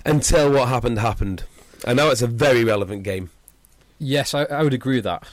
until 0.06 0.52
what 0.52 0.68
happened 0.70 1.00
happened, 1.00 1.44
and 1.86 1.98
now 1.98 2.10
it's 2.10 2.22
a 2.22 2.28
very 2.28 2.64
relevant 2.64 3.04
game. 3.04 3.32
Yes, 4.00 4.34
I, 4.34 4.44
I 4.44 4.62
would 4.64 4.74
agree 4.76 4.98
with 4.98 5.06
that. 5.06 5.24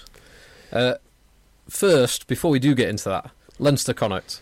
Uh, 0.73 0.95
first, 1.69 2.27
before 2.27 2.51
we 2.51 2.59
do 2.59 2.75
get 2.75 2.89
into 2.89 3.09
that, 3.11 3.31
Leinster 3.59 3.93
Connacht. 3.95 4.41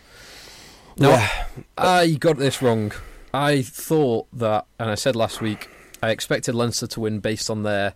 Now, 0.97 1.09
Yeah. 1.09 1.45
I 1.77 2.11
got 2.13 2.37
this 2.37 2.61
wrong. 2.61 2.91
I 3.33 3.61
thought 3.61 4.27
that, 4.33 4.65
and 4.79 4.89
I 4.89 4.95
said 4.95 5.15
last 5.15 5.41
week, 5.41 5.69
I 6.01 6.09
expected 6.11 6.53
Leinster 6.55 6.87
to 6.87 6.99
win 6.99 7.19
based 7.19 7.49
on 7.49 7.63
their 7.63 7.93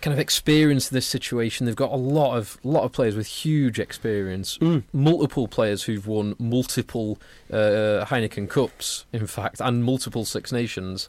kind 0.00 0.12
of 0.12 0.18
experience 0.18 0.90
in 0.90 0.94
this 0.94 1.06
situation. 1.06 1.64
They've 1.66 1.76
got 1.76 1.92
a 1.92 1.96
lot 1.96 2.36
of 2.36 2.58
lot 2.64 2.84
of 2.84 2.92
players 2.92 3.14
with 3.16 3.26
huge 3.26 3.78
experience, 3.78 4.58
multiple 4.92 5.46
players 5.48 5.84
who've 5.84 6.06
won 6.06 6.34
multiple 6.38 7.18
uh, 7.52 8.04
Heineken 8.06 8.48
Cups, 8.50 9.06
in 9.12 9.26
fact, 9.26 9.60
and 9.60 9.84
multiple 9.84 10.24
Six 10.24 10.52
Nations. 10.52 11.08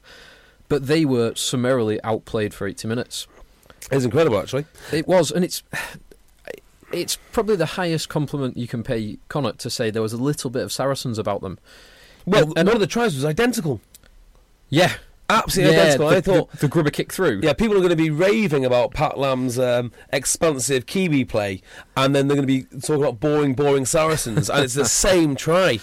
But 0.70 0.88
they 0.88 1.06
were 1.06 1.34
summarily 1.36 2.02
outplayed 2.04 2.54
for 2.54 2.68
80 2.68 2.88
minutes. 2.88 3.28
It's 3.92 4.04
incredible, 4.06 4.40
actually. 4.40 4.66
It 4.92 5.08
was, 5.08 5.30
and 5.32 5.46
it's 5.46 5.62
it's 6.92 7.18
probably 7.32 7.56
the 7.56 7.66
highest 7.66 8.10
compliment 8.10 8.58
you 8.58 8.68
can 8.68 8.84
pay 8.84 9.18
Connacht 9.30 9.60
to 9.60 9.70
say 9.70 9.90
there 9.90 10.02
was 10.02 10.14
a 10.14 10.18
little 10.18 10.50
bit 10.50 10.64
of 10.64 10.72
Saracens 10.72 11.18
about 11.18 11.42
them. 11.42 11.58
Well, 12.26 12.44
And- 12.50 12.58
and- 12.60 12.68
one 12.68 12.76
of 12.76 12.80
the 12.82 12.88
tries 12.88 13.16
was 13.16 13.26
identical, 13.26 13.82
Yeah, 14.70 14.94
absolutely 15.30 15.76
yeah, 15.76 15.82
identical. 15.84 16.10
The, 16.10 16.16
I 16.18 16.22
thought. 16.22 16.52
the, 16.52 16.58
the 16.58 16.68
grubber 16.68 16.90
kick 16.92 17.12
through. 17.14 17.42
Yeah, 17.44 17.54
people 17.54 17.76
are 17.76 17.80
going 17.82 17.90
to 17.90 17.96
be 17.96 18.10
raving 18.10 18.66
about 18.66 18.94
Pat 18.94 19.18
Lam's 19.18 19.60
um, 19.60 19.92
expansive 20.12 20.86
Kiwi 20.86 21.26
play, 21.26 21.62
and 21.96 22.16
then 22.16 22.28
they're 22.28 22.36
going 22.38 22.48
to 22.48 22.54
be 22.72 22.80
talking 22.82 23.04
about 23.04 23.20
boring, 23.20 23.54
boring 23.54 23.86
Saracens, 23.86 24.50
and 24.50 24.64
it's 24.64 24.74
the 24.74 24.86
same 25.06 25.36
try. 25.36 25.80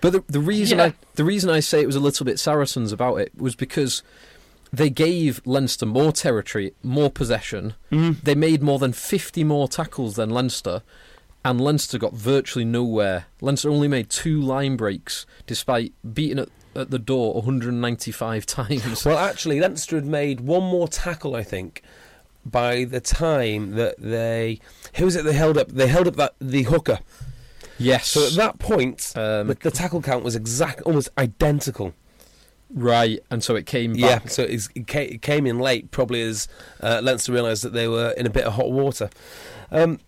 But 0.00 0.12
the, 0.12 0.24
the 0.28 0.40
reason 0.40 0.78
Yeah. 0.78 0.84
I 0.86 0.94
the 1.14 1.24
reason 1.24 1.48
I 1.50 1.60
say 1.60 1.80
it 1.80 1.86
was 1.86 1.96
a 1.96 2.00
little 2.00 2.26
bit 2.26 2.38
Saracens 2.38 2.92
about 2.92 3.16
it 3.16 3.32
was 3.36 3.54
because 3.56 4.02
they 4.76 4.90
gave 4.90 5.40
Leinster 5.44 5.86
more 5.86 6.12
territory, 6.12 6.74
more 6.82 7.10
possession. 7.10 7.74
They 7.90 8.34
made 8.34 8.62
more 8.62 8.78
than 8.78 8.92
fifty 8.92 9.44
more 9.44 9.68
tackles 9.68 10.16
than 10.16 10.30
Leinster, 10.30 10.82
and 11.44 11.60
Leinster 11.60 11.98
got 11.98 12.14
virtually 12.14 12.64
nowhere. 12.64 13.26
Leinster 13.40 13.70
only 13.70 13.88
made 13.88 14.10
two 14.10 14.40
line 14.40 14.76
breaks, 14.76 15.26
despite 15.46 15.92
beating 16.12 16.38
at, 16.38 16.48
at 16.74 16.90
the 16.90 16.98
door 16.98 17.34
195 17.34 18.46
times. 18.46 19.04
Well, 19.04 19.18
actually, 19.18 19.60
Leinster 19.60 19.96
had 19.96 20.06
made 20.06 20.40
one 20.40 20.62
more 20.64 20.88
tackle, 20.88 21.34
I 21.36 21.42
think, 21.42 21.82
by 22.44 22.84
the 22.84 23.00
time 23.00 23.72
that 23.72 23.96
they 23.98 24.60
who 24.96 25.04
was 25.04 25.16
it 25.16 25.24
they 25.24 25.34
held 25.34 25.56
up? 25.58 25.68
They 25.68 25.86
held 25.88 26.06
up 26.08 26.16
that 26.16 26.34
the 26.40 26.62
hooker. 26.64 26.98
yes, 27.78 28.08
So 28.08 28.26
at 28.26 28.32
that 28.34 28.58
point, 28.58 29.12
Um, 29.16 29.48
the, 29.48 29.54
the 29.54 29.70
tackle 29.70 30.02
count 30.02 30.24
was 30.24 30.34
exact, 30.36 30.82
almost 30.82 31.08
identical. 31.18 31.94
Right, 32.74 33.20
and 33.30 33.42
so 33.42 33.54
it 33.54 33.66
came 33.66 33.94
Yeah, 33.94 34.18
so 34.26 34.42
it, 34.42 35.22
came 35.22 35.46
in 35.46 35.60
late, 35.60 35.92
probably 35.92 36.22
as 36.22 36.48
uh, 36.82 37.00
Leinster 37.02 37.32
realised 37.32 37.62
that 37.62 37.72
they 37.72 37.86
were 37.86 38.10
in 38.10 38.26
a 38.26 38.30
bit 38.30 38.44
of 38.44 38.54
hot 38.54 38.72
water. 38.72 39.10
Um, 39.70 40.00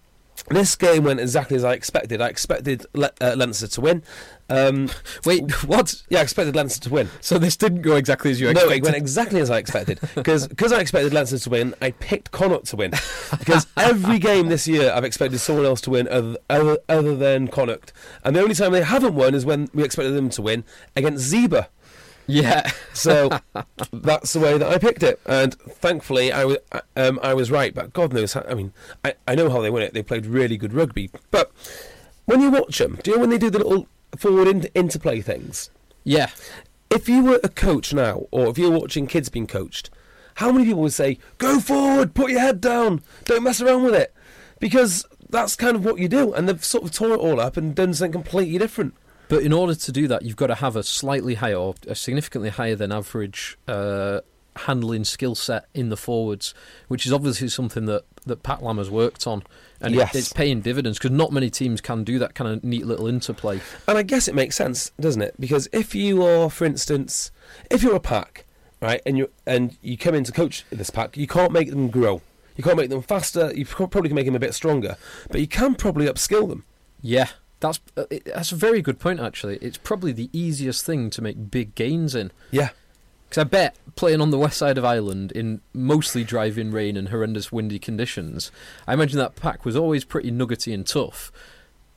this 0.49 0.77
game 0.77 1.05
went 1.05 1.21
exactly 1.21 1.57
as 1.57 1.65
I 1.65 1.73
expected. 1.73 2.21
I 2.21 2.29
expected 2.29 2.85
Le- 2.93 3.13
uh, 3.21 3.35
Leinster 3.37 3.69
to 3.69 3.81
win. 3.81 4.03
Um, 4.49 4.91
Wait, 5.25 5.51
what? 5.65 6.03
yeah, 6.09 6.19
I 6.19 6.23
expected 6.23 6.57
Leinster 6.57 6.81
to 6.89 6.91
win. 6.91 7.09
So 7.21 7.39
this 7.39 7.57
didn't 7.57 7.83
go 7.83 7.97
exactly 7.97 8.33
as 8.33 8.41
you 8.41 8.49
expected. 8.49 8.69
No, 8.69 8.77
it 8.77 8.83
went 8.83 8.97
exactly 8.97 9.41
as 9.41 9.51
I 9.51 9.59
expected. 9.59 10.01
Because 10.15 10.73
I 10.73 10.81
expected 10.81 11.13
Leinster 11.13 11.39
to 11.39 11.51
win, 11.51 11.75
I 11.81 11.93
picked 11.93 12.33
Connacht 12.33 12.67
to 12.67 12.77
win. 12.77 12.93
Because 13.39 13.67
every 13.77 14.19
game 14.19 14.49
this 14.49 14.67
year, 14.67 14.93
I've 14.93 15.05
expected 15.05 15.39
someone 15.39 15.67
else 15.67 15.81
to 15.83 15.91
win 15.91 16.09
other, 16.09 16.37
other, 16.51 16.79
other 16.89 17.17
than 17.17 17.49
Connacht. 17.49 17.93
And 18.25 18.35
the 18.35 18.41
only 18.41 18.55
time 18.55 18.73
they 18.73 18.83
haven't 18.83 19.15
won 19.15 19.35
is 19.35 19.47
when 19.47 19.69
we 19.73 19.85
expected 19.85 20.13
them 20.13 20.31
to 20.31 20.43
win 20.43 20.65
against 20.97 21.33
Zebre. 21.33 21.69
Yeah. 22.27 22.71
So 22.93 23.31
that's 23.93 24.33
the 24.33 24.41
way 24.41 24.59
that 24.59 24.69
I 24.69 24.79
picked 24.79 25.03
it, 25.03 25.21
and 25.27 25.55
thankfully 25.55 26.33
I 26.33 26.45
was 26.45 26.59
um, 26.97 27.21
I 27.23 27.35
was 27.35 27.51
right. 27.51 27.75
But 27.75 27.93
God 27.93 28.13
knows, 28.13 28.33
how, 28.33 28.45
I 28.49 28.55
mean, 28.55 28.73
I, 29.05 29.15
I 29.29 29.35
know 29.35 29.51
how 29.51 29.61
they 29.61 29.71
win 29.71 29.83
it. 29.83 29.95
They 29.95 30.03
played 30.03 30.27
really 30.27 30.57
good 30.57 30.73
rugby. 30.73 31.11
But 31.31 31.53
when 32.25 32.41
you 32.41 32.51
watch 32.51 32.79
them, 32.79 32.99
do 33.03 33.11
you 33.11 33.17
know 33.17 33.21
when 33.21 33.31
they 33.31 33.39
do 33.39 33.51
the 33.51 33.59
little 33.59 33.87
forward 34.17 34.49
in- 34.49 34.65
interplay 34.75 35.21
things? 35.21 35.71
yeah. 36.05 36.31
If 36.89 37.09
you 37.09 37.25
were 37.25 37.41
a 37.43 37.49
coach 37.49 37.93
now, 37.93 38.27
or 38.31 38.47
if 38.47 38.59
you're 38.59 38.71
watching 38.71 39.09
kids 39.09 39.29
being 39.29 39.49
coached, 39.49 39.91
how 40.35 40.53
many 40.53 40.67
people 40.67 40.83
would 40.83 40.93
say, 40.93 41.19
"Go 41.39 41.59
forward, 41.59 42.15
put 42.15 42.31
your 42.31 42.39
head 42.39 42.61
down, 42.61 43.03
don't 43.25 43.43
mess 43.43 43.61
around 43.61 43.83
with 43.83 43.95
it," 43.95 44.15
because 44.61 45.05
that's 45.29 45.57
kind 45.57 45.75
of 45.75 45.85
what 45.85 45.99
you 45.99 46.07
do, 46.09 46.33
and 46.33 46.49
they've 46.49 46.65
sort 46.65 46.85
of 46.85 46.93
torn 46.93 47.11
it 47.11 47.17
all 47.19 47.41
up 47.41 47.57
and 47.57 47.75
done 47.75 47.93
something 47.93 48.13
completely 48.13 48.57
different. 48.59 48.95
But 49.29 49.43
in 49.43 49.53
order 49.53 49.75
to 49.75 49.93
do 49.93 50.07
that, 50.09 50.23
you've 50.23 50.37
got 50.37 50.47
to 50.49 50.55
have 50.57 50.77
a 50.77 50.83
slightly 50.83 51.35
higher, 51.35 51.57
or 51.57 51.75
a 51.89 51.95
significantly 51.95 52.51
higher 52.51 52.77
than 52.77 52.93
average 52.93 53.59
uh, 53.67 54.21
handling 54.55 55.05
skill 55.05 55.35
set 55.35 55.67
in 55.75 55.89
the 55.89 55.97
forwards, 55.97 56.55
which 56.89 57.05
is 57.07 57.13
obviously 57.13 57.49
something 57.49 57.87
that, 57.87 58.05
that 58.25 58.43
Pat 58.43 58.63
Lam 58.63 58.79
has 58.79 58.89
worked 58.91 59.27
on. 59.27 59.43
And 59.81 59.95
it- 59.95 59.99
it's 60.19 60.33
paying 60.33 60.61
dividends 60.61 60.99
because 60.99 61.11
not 61.11 61.33
many 61.33 61.51
teams 61.51 61.81
can 61.81 62.05
do 62.05 62.19
that 62.21 62.35
kind 62.35 62.51
of 62.51 62.65
neat 62.65 62.87
little 62.87 63.07
interplay. 63.07 63.61
And 63.87 63.99
I 63.99 64.03
guess 64.03 64.29
it 64.29 64.35
makes 64.35 64.57
sense, 64.57 64.91
doesn't 65.01 65.21
it? 65.23 65.35
Because 65.39 65.69
if 65.73 65.95
you 65.95 66.25
are, 66.25 66.49
for 66.49 66.65
instance, 66.65 67.31
if 67.71 67.83
you're 67.83 67.97
a 67.97 68.01
pack, 68.01 68.47
right, 68.81 69.03
and 69.05 69.19
you 69.19 69.31
and 69.47 69.77
you 69.83 69.99
come 69.99 70.15
in 70.15 70.25
to 70.25 70.33
coach 70.33 70.65
this 70.71 70.89
pack, 70.91 71.17
you 71.17 71.27
can't 71.27 71.53
make 71.53 71.69
them 71.71 71.89
grow. 71.89 72.23
You 72.57 72.65
can't 72.65 72.77
make 72.79 72.89
them 72.89 73.03
faster. 73.03 73.53
You 73.55 73.67
probably 73.67 74.09
can 74.09 74.15
make 74.15 74.25
them 74.25 74.35
a 74.35 74.39
bit 74.39 74.55
stronger, 74.55 74.97
but 75.31 75.41
you 75.43 75.47
can 75.47 75.75
probably 75.75 76.07
upskill 76.07 76.49
them. 76.49 76.65
Yeah, 77.03 77.29
that's 77.61 77.81
uh, 77.97 78.05
that's 78.27 78.53
a 78.53 78.57
very 78.57 78.83
good 78.83 78.99
point. 78.99 79.21
Actually, 79.21 79.57
it's 79.63 79.79
probably 79.79 80.13
the 80.13 80.29
easiest 80.33 80.85
thing 80.85 81.11
to 81.11 81.23
make 81.23 81.51
big 81.51 81.75
gains 81.75 82.15
in. 82.15 82.31
Yeah, 82.51 82.71
Because 83.29 83.41
I 83.41 83.45
bet 83.45 83.77
playing 83.97 84.21
on 84.21 84.31
the 84.31 84.39
west 84.39 84.59
side 84.59 84.77
of 84.79 84.85
Ireland 84.85 85.33
in 85.33 85.61
mostly 85.73 86.23
driving 86.25 86.71
rain 86.71 86.97
and 86.97 87.09
horrendous 87.09 87.51
windy 87.51 87.79
conditions, 87.79 88.51
I 88.87 88.95
imagine 88.95 89.19
that 89.19 89.37
pack 89.37 89.65
was 89.65 89.75
always 89.77 90.05
pretty 90.05 90.31
nuggety 90.31 90.75
and 90.75 90.87
tough, 90.87 91.33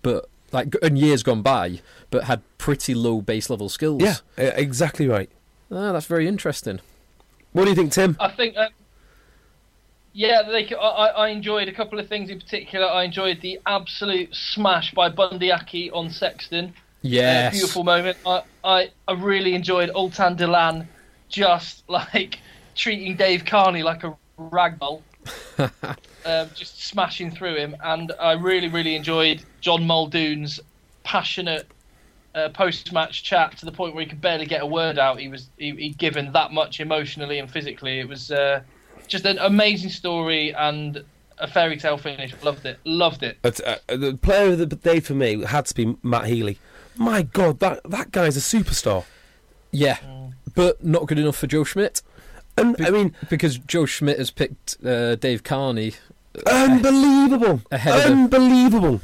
but 0.01 0.29
like 0.51 0.73
in 0.81 0.95
years 0.95 1.23
gone 1.23 1.41
by, 1.41 1.81
but 2.09 2.23
had 2.23 2.41
pretty 2.57 2.93
low 2.93 3.21
base 3.21 3.49
level 3.49 3.69
skills. 3.69 4.01
yeah, 4.01 4.15
exactly 4.37 5.07
right. 5.07 5.29
ah, 5.71 5.91
that's 5.91 6.05
very 6.07 6.27
interesting. 6.27 6.79
What 7.51 7.65
do 7.65 7.69
you 7.71 7.75
think, 7.75 7.91
Tim? 7.91 8.15
I 8.19 8.29
think, 8.29 8.55
um, 8.57 8.69
yeah, 10.13 10.43
they, 10.43 10.67
c- 10.67 10.75
I, 10.75 11.07
I- 11.07 11.29
enjoyed 11.29 11.67
a 11.67 11.73
couple 11.73 11.99
of 11.99 12.07
things 12.07 12.29
in 12.29 12.39
particular. 12.39 12.85
I 12.87 13.03
enjoyed 13.03 13.41
the 13.41 13.59
absolute 13.65 14.33
smash 14.35 14.93
by 14.93 15.09
Bundee 15.09 15.51
Aki 15.51 15.91
on 15.91 16.09
Sexton. 16.09 16.73
Yes, 17.01 17.47
Uh, 17.47 17.49
beautiful 17.51 17.83
moment. 17.83 18.17
I, 18.25 18.43
I, 18.63 18.89
I 19.07 19.13
really 19.13 19.53
enjoyed 19.55 19.89
Ultan 19.95 20.35
Dillane 20.37 20.89
just 21.29 21.83
like 21.89 22.41
treating 22.75 23.15
Dave 23.17 23.45
Kearney 23.45 23.83
like 23.83 24.03
a 24.03 24.17
ragdoll, 24.39 25.03
um, 26.25 26.51
just 26.53 26.87
smashing 26.87 27.31
through 27.31 27.55
him. 27.55 27.75
And 27.83 28.11
I 28.19 28.33
really, 28.33 28.67
really 28.69 28.95
enjoyed 28.95 29.45
John 29.61 29.85
Muldoon's 29.85 30.59
passionate 31.03 31.71
uh, 32.35 32.49
post-match 32.49 33.23
chat 33.23 33.57
to 33.57 33.65
the 33.65 33.71
point 33.71 33.95
where 33.95 34.03
he 34.03 34.09
could 34.09 34.21
barely 34.21 34.45
get 34.45 34.61
a 34.61 34.65
word 34.65 34.99
out. 34.99 35.19
He 35.19 35.27
was 35.29 35.49
he, 35.57 35.89
given 35.97 36.31
that 36.33 36.51
much 36.51 36.79
emotionally 36.79 37.39
and 37.39 37.49
physically. 37.51 37.99
It 37.99 38.07
was 38.07 38.31
uh, 38.31 38.61
just 39.09 39.25
an 39.25 39.37
amazing 39.39 39.89
story 39.89 40.53
and 40.53 41.03
a 41.37 41.47
fairy 41.47 41.77
tale 41.77 41.97
finish. 41.97 42.33
Loved 42.43 42.65
it. 42.65 42.79
Loved 42.85 43.23
it. 43.23 43.37
But, 43.41 43.59
uh, 43.65 43.77
the 43.87 44.17
player 44.21 44.51
of 44.53 44.57
the 44.59 44.65
day 44.67 44.99
for 44.99 45.13
me 45.13 45.43
had 45.45 45.65
to 45.67 45.73
be 45.75 45.95
Matt 46.03 46.25
Healy. 46.27 46.57
My 46.95 47.21
God, 47.23 47.59
that 47.59 47.81
that 47.89 48.11
guy's 48.11 48.35
a 48.37 48.41
superstar. 48.41 49.05
yeah, 49.71 49.97
but 50.55 50.83
not 50.83 51.07
good 51.07 51.17
enough 51.19 51.37
for 51.37 51.47
Joe 51.47 51.63
Schmidt 51.63 52.01
And 52.57 52.75
I 52.85 52.89
mean, 52.89 53.15
because 53.29 53.57
Joe 53.57 53.85
Schmidt 53.85 54.17
has 54.17 54.31
picked 54.31 54.77
uh, 54.85 55.15
Dave 55.15 55.43
Kearney. 55.43 55.93
unbelievable, 56.45 57.61
Ahead 57.71 58.05
of 58.05 58.11
unbelievable. 58.11 59.01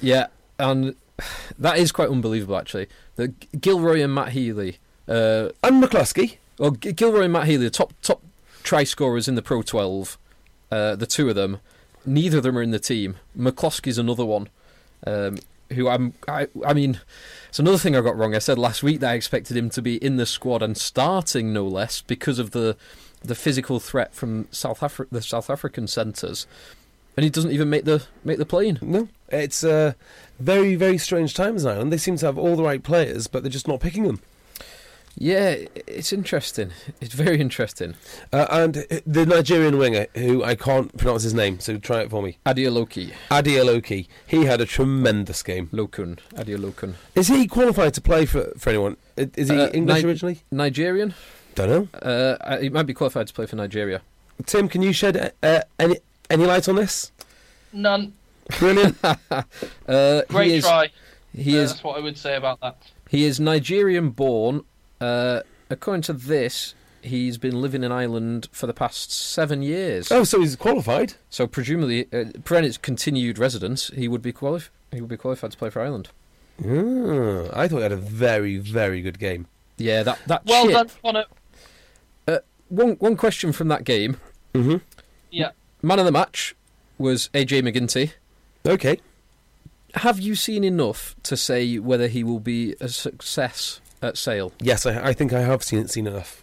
Yeah, 0.00 0.26
and 0.58 0.94
that 1.58 1.78
is 1.78 1.92
quite 1.92 2.10
unbelievable 2.10 2.56
actually. 2.56 2.88
The 3.16 3.28
Gilroy 3.60 4.02
and 4.02 4.14
Matt 4.14 4.30
Healy. 4.32 4.78
Uh, 5.08 5.50
And 5.62 5.82
McCloskey. 5.82 6.36
Well, 6.58 6.72
Gilroy 6.72 7.22
and 7.24 7.32
Matt 7.32 7.46
Healy, 7.46 7.64
the 7.64 7.70
top 7.70 7.92
top 8.02 8.20
try 8.68 8.84
scorers 8.84 9.28
in 9.28 9.34
the 9.34 9.40
Pro 9.40 9.62
12, 9.62 10.18
uh, 10.70 10.94
the 10.94 11.06
two 11.06 11.30
of 11.30 11.34
them, 11.34 11.58
neither 12.04 12.36
of 12.36 12.42
them 12.42 12.58
are 12.58 12.62
in 12.62 12.70
the 12.70 12.78
team. 12.78 13.16
McCloskey's 13.36 13.96
another 13.96 14.26
one, 14.26 14.50
um, 15.06 15.38
who 15.72 15.88
I'm. 15.88 16.12
I, 16.28 16.48
I 16.66 16.74
mean, 16.74 17.00
it's 17.48 17.58
another 17.58 17.78
thing 17.78 17.96
I 17.96 18.02
got 18.02 18.16
wrong. 18.16 18.34
I 18.34 18.40
said 18.40 18.58
last 18.58 18.82
week 18.82 19.00
that 19.00 19.10
I 19.10 19.14
expected 19.14 19.56
him 19.56 19.70
to 19.70 19.80
be 19.80 19.96
in 19.96 20.16
the 20.16 20.26
squad 20.26 20.62
and 20.62 20.76
starting 20.76 21.50
no 21.50 21.66
less 21.66 22.02
because 22.02 22.38
of 22.38 22.50
the 22.50 22.76
the 23.24 23.34
physical 23.34 23.80
threat 23.80 24.14
from 24.14 24.48
South 24.50 24.80
Afri- 24.80 25.08
the 25.10 25.22
South 25.22 25.48
African 25.48 25.86
centres, 25.86 26.46
and 27.16 27.24
he 27.24 27.30
doesn't 27.30 27.52
even 27.52 27.70
make 27.70 27.86
the 27.86 28.04
make 28.22 28.36
the 28.36 28.44
plane. 28.44 28.78
No, 28.82 29.08
it's 29.30 29.64
uh, 29.64 29.94
very, 30.38 30.74
very 30.74 30.98
strange 30.98 31.32
times 31.32 31.64
now, 31.64 31.80
and 31.80 31.90
they 31.90 31.96
seem 31.96 32.18
to 32.18 32.26
have 32.26 32.36
all 32.36 32.54
the 32.54 32.62
right 32.62 32.82
players, 32.82 33.28
but 33.28 33.42
they're 33.42 33.50
just 33.50 33.68
not 33.68 33.80
picking 33.80 34.04
them. 34.04 34.20
Yeah, 35.16 35.56
it's 35.86 36.12
interesting. 36.12 36.70
It's 37.00 37.14
very 37.14 37.40
interesting. 37.40 37.94
Uh, 38.32 38.46
and 38.50 38.76
uh, 38.78 39.00
the 39.06 39.26
Nigerian 39.26 39.76
winger, 39.78 40.06
who 40.14 40.44
I 40.44 40.54
can't 40.54 40.96
pronounce 40.96 41.24
his 41.24 41.34
name, 41.34 41.58
so 41.58 41.76
try 41.78 42.02
it 42.02 42.10
for 42.10 42.22
me, 42.22 42.38
Adioloki, 42.46 43.12
Adioloki, 43.30 44.06
he 44.26 44.44
had 44.44 44.60
a 44.60 44.66
tremendous 44.66 45.42
game. 45.42 45.68
Lokun, 45.72 46.18
Adeolokun. 46.34 46.94
Is 47.16 47.28
he 47.28 47.46
qualified 47.48 47.94
to 47.94 48.00
play 48.00 48.26
for, 48.26 48.52
for 48.56 48.70
anyone? 48.70 48.96
Is 49.16 49.48
he 49.50 49.58
Uh, 49.58 49.68
English 49.70 50.02
Ni- 50.04 50.08
originally? 50.08 50.42
Nigerian. 50.52 51.14
Don't 51.56 51.68
know. 51.92 51.98
Uh, 52.00 52.58
he 52.58 52.68
might 52.68 52.84
be 52.86 52.94
qualified 52.94 53.26
to 53.26 53.34
play 53.34 53.46
for 53.46 53.56
Nigeria. 53.56 54.02
Tim, 54.46 54.68
can 54.68 54.82
you 54.82 54.92
shed 54.92 55.32
uh, 55.42 55.62
any 55.80 55.96
any 56.30 56.46
light 56.46 56.68
on 56.68 56.76
this? 56.76 57.10
None. 57.72 58.12
Brilliant. 58.58 58.96
Uh, 59.88 60.22
Great 60.28 60.50
he 60.50 60.56
is, 60.58 60.64
try. 60.64 60.90
He 61.34 61.58
Uh, 61.58 61.62
is 61.62 61.70
That's 61.72 61.82
what 61.84 61.96
I 61.96 62.00
would 62.00 62.16
say 62.18 62.36
about 62.36 62.60
that. 62.60 62.76
he 63.08 63.24
is 63.24 63.40
Nigerian 63.40 64.10
born. 64.10 64.62
Uh, 65.00 65.40
according 65.70 66.02
to 66.02 66.12
this, 66.12 66.74
he's 67.02 67.38
been 67.38 67.60
living 67.60 67.84
in 67.84 67.92
Ireland 67.92 68.48
for 68.52 68.66
the 68.66 68.74
past 68.74 69.12
seven 69.12 69.62
years. 69.62 70.10
oh, 70.10 70.24
so 70.24 70.40
he's 70.40 70.56
qualified. 70.56 71.14
So 71.30 71.46
presumably, 71.46 72.06
uh, 72.12 72.24
provided 72.44 72.68
it's 72.68 72.78
continued 72.78 73.38
residence, 73.38 73.88
he 73.94 74.08
would 74.08 74.22
be 74.22 74.32
qualif- 74.32 74.70
He 74.92 75.00
would 75.00 75.10
be 75.10 75.16
qualified 75.16 75.52
to 75.52 75.56
play 75.58 75.70
for 75.70 75.80
Ireland. 75.82 76.08
Ah, 76.60 77.48
I 77.60 77.68
thought 77.68 77.76
he 77.76 77.82
had 77.82 77.92
a 77.92 77.96
very, 77.96 78.56
very 78.58 79.00
good 79.00 79.18
game. 79.18 79.46
Yeah, 79.76 80.02
that 80.02 80.18
that 80.26 80.44
Well 80.46 80.64
chip- 80.64 80.72
done, 80.74 80.90
Connor. 81.02 81.24
One 82.70 82.96
one 82.98 83.16
question 83.16 83.52
from 83.52 83.68
that 83.68 83.84
game. 83.84 84.18
Mm-hmm. 84.52 84.76
Yeah. 85.30 85.52
Man 85.80 85.98
of 85.98 86.04
the 86.04 86.12
match 86.12 86.54
was 86.98 87.30
AJ 87.32 87.62
McGinty. 87.62 88.12
Okay. 88.66 89.00
Have 89.94 90.20
you 90.20 90.34
seen 90.34 90.64
enough 90.64 91.16
to 91.22 91.34
say 91.34 91.78
whether 91.78 92.08
he 92.08 92.22
will 92.22 92.40
be 92.40 92.74
a 92.78 92.88
success 92.90 93.80
at 94.02 94.16
Sale? 94.16 94.52
Yes, 94.60 94.86
I, 94.86 95.08
I 95.08 95.12
think 95.12 95.32
I 95.32 95.40
have 95.40 95.62
seen 95.62 95.88
seen 95.88 96.06
enough. 96.06 96.42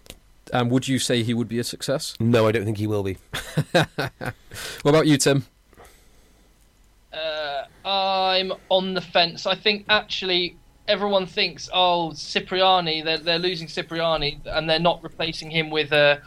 And 0.53 0.69
would 0.69 0.87
you 0.87 0.99
say 0.99 1.23
he 1.23 1.33
would 1.33 1.49
be 1.49 1.59
a 1.59 1.63
success? 1.63 2.15
No, 2.19 2.47
I 2.47 2.51
don't 2.51 2.65
think 2.65 2.77
he 2.77 2.87
will 2.87 3.03
be. 3.03 3.17
What 4.83 4.91
about 4.91 5.07
you, 5.07 5.17
Tim? 5.17 5.45
Uh, 7.11 7.63
I'm 7.83 8.53
on 8.69 8.93
the 8.93 9.01
fence. 9.01 9.45
I 9.45 9.55
think 9.55 9.85
actually 9.89 10.55
everyone 10.87 11.25
thinks, 11.25 11.69
oh, 11.73 12.13
Cipriani, 12.13 13.01
they're, 13.01 13.17
they're 13.17 13.39
losing 13.39 13.67
Cipriani 13.67 14.39
and 14.45 14.69
they're 14.69 14.79
not 14.79 15.03
replacing 15.03 15.49
him 15.49 15.69
with 15.69 15.91
a, 15.91 16.21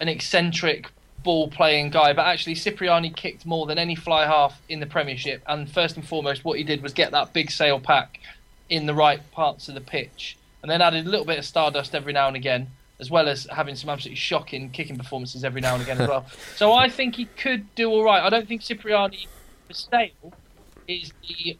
an 0.00 0.08
eccentric 0.08 0.90
ball 1.22 1.48
playing 1.48 1.90
guy. 1.90 2.12
But 2.12 2.26
actually, 2.26 2.54
Cipriani 2.54 3.10
kicked 3.10 3.44
more 3.44 3.66
than 3.66 3.78
any 3.78 3.94
fly 3.94 4.26
half 4.26 4.60
in 4.68 4.80
the 4.80 4.86
Premiership. 4.86 5.42
And 5.46 5.70
first 5.70 5.96
and 5.96 6.06
foremost, 6.06 6.44
what 6.44 6.58
he 6.58 6.64
did 6.64 6.82
was 6.82 6.92
get 6.92 7.10
that 7.12 7.32
big 7.32 7.50
Sale 7.50 7.80
pack 7.80 8.20
in 8.68 8.86
the 8.86 8.94
right 8.94 9.20
parts 9.32 9.68
of 9.68 9.74
the 9.74 9.80
pitch 9.80 10.36
and 10.64 10.70
then 10.70 10.80
added 10.80 11.06
a 11.06 11.10
little 11.10 11.26
bit 11.26 11.38
of 11.38 11.44
stardust 11.44 11.94
every 11.94 12.14
now 12.14 12.26
and 12.26 12.36
again. 12.36 12.70
As 12.98 13.10
well 13.10 13.28
as 13.28 13.46
having 13.50 13.76
some 13.76 13.90
absolutely 13.90 14.16
shocking 14.16 14.70
kicking 14.70 14.96
performances 14.96 15.44
every 15.44 15.60
now 15.60 15.74
and 15.74 15.82
again 15.82 16.00
as 16.00 16.08
well. 16.08 16.24
So 16.56 16.72
I 16.72 16.88
think 16.88 17.16
he 17.16 17.26
could 17.26 17.74
do 17.74 17.90
all 17.90 18.02
right. 18.02 18.22
I 18.22 18.30
don't 18.30 18.48
think 18.48 18.62
Cipriani 18.62 19.26
for 19.66 19.74
Sale 19.74 20.32
is 20.88 21.12
the 21.28 21.58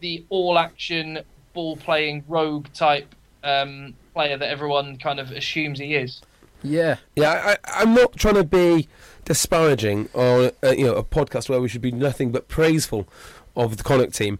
the 0.00 0.22
all 0.28 0.58
action 0.58 1.20
ball 1.54 1.78
playing 1.78 2.24
rogue 2.28 2.66
type 2.74 3.14
um, 3.42 3.94
player 4.12 4.36
that 4.36 4.50
everyone 4.50 4.98
kind 4.98 5.18
of 5.18 5.30
assumes 5.30 5.78
he 5.78 5.94
is. 5.94 6.20
Yeah, 6.62 6.96
Yeah, 7.16 7.56
I, 7.64 7.82
I'm 7.82 7.94
not 7.94 8.16
trying 8.16 8.34
to 8.34 8.44
be 8.44 8.86
disparaging 9.24 10.10
or 10.12 10.52
uh, 10.62 10.72
you 10.72 10.84
know 10.84 10.94
a 10.94 11.04
podcast 11.04 11.48
where 11.48 11.60
we 11.60 11.68
should 11.68 11.80
be 11.80 11.92
nothing 11.92 12.32
but 12.32 12.48
praiseful 12.48 13.08
of 13.56 13.78
the 13.78 13.82
Connacht 13.82 14.14
team. 14.14 14.38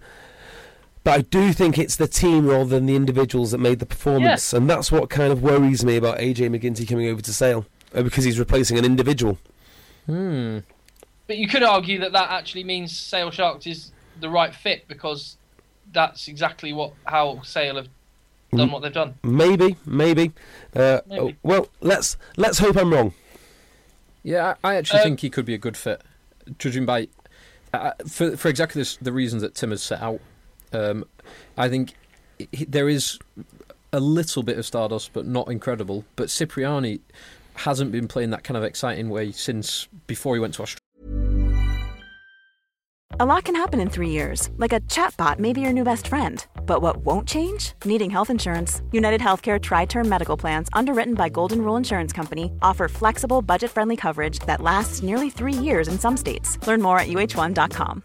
But 1.02 1.12
I 1.18 1.22
do 1.22 1.52
think 1.52 1.78
it's 1.78 1.96
the 1.96 2.06
team 2.06 2.46
rather 2.46 2.66
than 2.66 2.86
the 2.86 2.94
individuals 2.94 3.52
that 3.52 3.58
made 3.58 3.78
the 3.78 3.86
performance, 3.86 4.52
and 4.52 4.68
that's 4.68 4.92
what 4.92 5.08
kind 5.08 5.32
of 5.32 5.42
worries 5.42 5.82
me 5.84 5.96
about 5.96 6.18
AJ 6.18 6.50
McGinty 6.54 6.86
coming 6.86 7.08
over 7.08 7.22
to 7.22 7.32
Sale 7.32 7.64
uh, 7.94 8.02
because 8.02 8.24
he's 8.24 8.38
replacing 8.38 8.78
an 8.78 8.84
individual. 8.84 9.38
Hmm. 10.06 10.58
But 11.26 11.38
you 11.38 11.48
could 11.48 11.62
argue 11.62 11.98
that 12.00 12.12
that 12.12 12.30
actually 12.30 12.64
means 12.64 12.96
Sale 12.96 13.30
Sharks 13.30 13.66
is 13.66 13.92
the 14.20 14.28
right 14.28 14.54
fit 14.54 14.86
because 14.88 15.36
that's 15.92 16.28
exactly 16.28 16.72
what 16.72 16.92
how 17.06 17.40
Sale 17.42 17.76
have 17.76 17.88
done 18.52 18.70
what 18.70 18.82
they've 18.82 18.92
done. 18.92 19.14
Maybe, 19.22 19.76
maybe. 19.86 20.32
Uh, 20.74 21.00
Maybe. 21.06 21.36
well, 21.42 21.68
let's 21.80 22.16
let's 22.36 22.58
hope 22.58 22.76
I'm 22.76 22.92
wrong. 22.92 23.14
Yeah, 24.22 24.54
I, 24.62 24.72
I 24.72 24.74
actually 24.76 25.00
Uh, 25.00 25.04
think 25.04 25.20
he 25.20 25.30
could 25.30 25.44
be 25.46 25.54
a 25.54 25.58
good 25.58 25.76
fit, 25.76 26.02
judging 26.58 26.84
by 26.84 27.08
uh, 27.72 27.92
for 28.08 28.36
for 28.36 28.48
exactly 28.48 28.80
this, 28.80 28.96
the 28.96 29.12
reasons 29.12 29.40
that 29.42 29.54
Tim 29.54 29.70
has 29.70 29.82
set 29.82 30.02
out. 30.02 30.20
Um, 30.72 31.04
I 31.56 31.68
think 31.68 31.94
he, 32.52 32.64
there 32.64 32.88
is 32.88 33.18
a 33.92 34.00
little 34.00 34.42
bit 34.42 34.58
of 34.58 34.66
stardust, 34.66 35.12
but 35.12 35.26
not 35.26 35.48
incredible. 35.48 36.04
But 36.16 36.30
Cipriani 36.30 37.00
hasn't 37.54 37.92
been 37.92 38.08
playing 38.08 38.30
that 38.30 38.44
kind 38.44 38.56
of 38.56 38.64
exciting 38.64 39.10
way 39.10 39.32
since 39.32 39.88
before 40.06 40.34
he 40.34 40.40
went 40.40 40.54
to 40.54 40.62
Australia. 40.62 40.80
A 43.18 43.26
lot 43.26 43.44
can 43.44 43.56
happen 43.56 43.80
in 43.80 43.90
three 43.90 44.08
years, 44.08 44.50
like 44.56 44.72
a 44.72 44.80
chatbot 44.82 45.40
may 45.40 45.52
be 45.52 45.60
your 45.60 45.72
new 45.72 45.82
best 45.84 46.06
friend. 46.06 46.46
But 46.64 46.80
what 46.80 46.98
won't 46.98 47.26
change? 47.26 47.74
Needing 47.84 48.08
health 48.08 48.30
insurance. 48.30 48.82
United 48.92 49.20
Healthcare 49.20 49.60
Tri 49.60 49.84
Term 49.84 50.08
Medical 50.08 50.36
Plans, 50.36 50.68
underwritten 50.72 51.14
by 51.14 51.28
Golden 51.28 51.60
Rule 51.62 51.76
Insurance 51.76 52.12
Company, 52.12 52.52
offer 52.62 52.88
flexible, 52.88 53.42
budget 53.42 53.72
friendly 53.72 53.96
coverage 53.96 54.38
that 54.46 54.62
lasts 54.62 55.02
nearly 55.02 55.28
three 55.28 55.52
years 55.52 55.88
in 55.88 55.98
some 55.98 56.16
states. 56.16 56.56
Learn 56.66 56.80
more 56.80 56.98
at 57.00 57.08
uh1.com. 57.08 58.04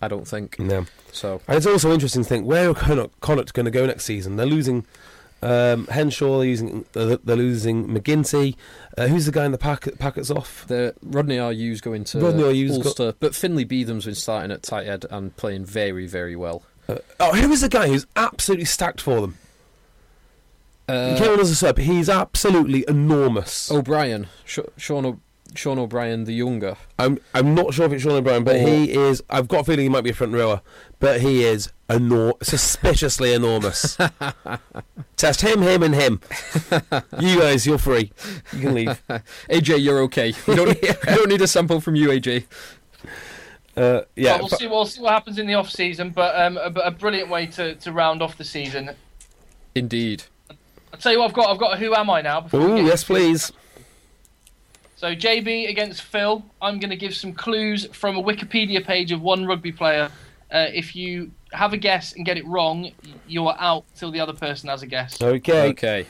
I 0.00 0.08
don't 0.08 0.28
think 0.28 0.58
No. 0.58 0.86
so. 1.12 1.40
And 1.48 1.56
it's 1.56 1.66
also 1.66 1.92
interesting 1.92 2.22
to 2.22 2.28
think 2.28 2.46
where 2.46 2.70
are 2.70 2.74
Connacht, 2.74 3.52
going 3.54 3.64
to 3.64 3.70
go 3.70 3.86
next 3.86 4.04
season? 4.04 4.36
They're 4.36 4.44
losing 4.46 4.84
um, 5.42 5.86
Henshaw. 5.86 6.38
They're, 6.38 6.48
using, 6.48 6.84
they're, 6.92 7.16
they're 7.16 7.36
losing 7.36 7.88
McGinty. 7.88 8.56
Uh, 8.98 9.06
who's 9.06 9.24
the 9.26 9.32
guy 9.32 9.46
in 9.46 9.52
the 9.52 9.58
packet, 9.58 9.98
packets 9.98 10.30
off? 10.30 10.66
The 10.68 10.94
Rodney 11.02 11.38
Ayu's 11.38 11.80
going 11.80 12.04
to 12.04 12.20
Rodney 12.20 12.66
got- 12.68 12.86
Ulster, 12.86 13.14
but 13.20 13.34
Finlay 13.34 13.64
Bealham's 13.64 14.04
been 14.04 14.14
starting 14.14 14.50
at 14.50 14.62
tight 14.62 14.86
end 14.86 15.06
and 15.10 15.34
playing 15.36 15.64
very, 15.64 16.06
very 16.06 16.36
well. 16.36 16.62
Uh, 16.88 16.98
oh, 17.18 17.32
who 17.34 17.50
is 17.52 17.62
the 17.62 17.68
guy 17.68 17.88
who's 17.88 18.06
absolutely 18.16 18.64
stacked 18.66 19.00
for 19.00 19.20
them? 19.22 19.38
he 20.88 20.92
Uh, 20.94 21.18
came 21.18 21.30
on 21.32 21.40
as 21.40 21.50
a 21.50 21.54
sub. 21.56 21.78
He's 21.78 22.08
absolutely 22.08 22.84
enormous. 22.86 23.70
O'Brien, 23.72 24.28
Sh- 24.44 24.60
Sean, 24.76 25.20
Sean 25.58 25.78
O'Brien 25.78 26.24
the 26.24 26.32
younger. 26.32 26.76
I'm 26.98 27.18
I'm 27.34 27.54
not 27.54 27.74
sure 27.74 27.86
if 27.86 27.92
it's 27.92 28.02
Sean 28.02 28.12
O'Brien, 28.12 28.44
but 28.44 28.56
Or- 28.56 28.58
he 28.68 28.92
is. 28.92 29.22
I've 29.30 29.48
got 29.48 29.60
a 29.60 29.64
feeling 29.64 29.80
he 29.84 29.88
might 29.88 30.04
be 30.04 30.10
a 30.10 30.14
front 30.14 30.32
rower, 30.32 30.60
but 31.00 31.20
he 31.20 31.44
is 31.44 31.70
enor- 31.88 32.42
suspiciously 32.44 33.32
enormous. 33.32 33.96
Test 35.16 35.40
him, 35.42 35.62
him, 35.62 35.82
and 35.82 35.94
him. 35.94 36.20
you 37.18 37.40
guys, 37.40 37.66
you're 37.66 37.78
free. 37.78 38.12
You 38.52 38.60
can 38.60 38.74
leave. 38.74 39.02
AJ, 39.50 39.82
you're 39.82 40.00
okay. 40.02 40.34
You 40.46 40.54
don't, 40.54 40.82
you 40.82 40.92
don't 41.04 41.28
need 41.28 41.40
a 41.42 41.46
sample 41.46 41.80
from 41.80 41.94
you, 41.96 42.08
AJ. 42.08 42.44
Uh, 43.76 44.02
yeah, 44.14 44.32
Well, 44.32 44.38
we'll 44.40 44.48
see. 44.48 44.66
We'll 44.66 44.86
see 44.86 45.00
what 45.02 45.12
happens 45.12 45.38
in 45.38 45.46
the 45.46 45.54
off 45.54 45.68
season, 45.70 46.10
but 46.10 46.34
um, 46.40 46.56
a, 46.56 46.72
a 46.80 46.90
brilliant 46.90 47.28
way 47.28 47.46
to, 47.46 47.74
to 47.76 47.92
round 47.92 48.22
off 48.22 48.38
the 48.38 48.44
season. 48.44 48.90
Indeed. 49.74 50.24
I'll 50.50 50.98
tell 50.98 51.12
you 51.12 51.18
what 51.18 51.26
I've 51.28 51.34
got. 51.34 51.50
I've 51.50 51.58
got 51.58 51.74
a 51.74 51.76
who 51.76 51.94
am 51.94 52.08
I 52.08 52.22
now? 52.22 52.46
Oh 52.54 52.76
yes, 52.76 53.04
please. 53.04 53.50
it. 53.50 53.56
Please. 54.98 55.00
So 55.00 55.14
JB 55.14 55.68
against 55.68 56.02
Phil. 56.02 56.44
I'm 56.60 56.78
going 56.78 56.90
to 56.90 56.96
give 56.96 57.14
some 57.14 57.32
clues 57.32 57.86
from 57.92 58.16
a 58.16 58.22
Wikipedia 58.22 58.84
page 58.84 59.12
of 59.12 59.20
one 59.22 59.46
rugby 59.46 59.72
player. 59.72 60.10
Uh, 60.50 60.66
if 60.72 60.94
you 60.94 61.30
have 61.52 61.72
a 61.72 61.76
guess 61.76 62.12
and 62.12 62.24
get 62.24 62.36
it 62.36 62.46
wrong, 62.46 62.92
you 63.26 63.46
are 63.48 63.56
out 63.58 63.84
till 63.96 64.10
the 64.10 64.20
other 64.20 64.32
person 64.32 64.68
has 64.68 64.82
a 64.82 64.86
guess. 64.86 65.20
Okay. 65.20 65.68
Okay. 65.70 66.06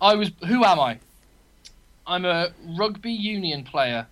I 0.00 0.14
was. 0.14 0.30
Who 0.46 0.64
am 0.64 0.80
I? 0.80 0.98
I'm 2.06 2.24
a 2.24 2.50
rugby 2.78 3.12
union 3.12 3.64
player. 3.64 4.06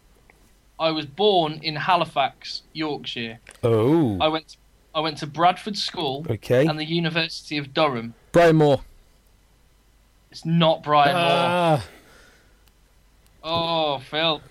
I 0.79 0.91
was 0.91 1.07
born 1.07 1.55
in 1.63 1.75
Halifax, 1.75 2.63
Yorkshire. 2.73 3.41
Oh. 3.65 4.19
I 4.21 4.29
went. 4.29 4.57
I 4.95 5.01
went 5.01 5.19
to 5.19 5.27
Bradford 5.27 5.77
School 5.77 6.27
Okay. 6.29 6.67
and 6.67 6.79
the 6.79 6.85
University 6.85 7.57
of 7.57 7.73
Durham. 7.73 8.15
Brian 8.33 8.57
Moore. 8.57 8.81
It's 10.31 10.45
not 10.45 10.83
Brian 10.83 11.15
Moore. 11.15 11.83
Oh, 13.43 13.99
Phil. 13.99 14.43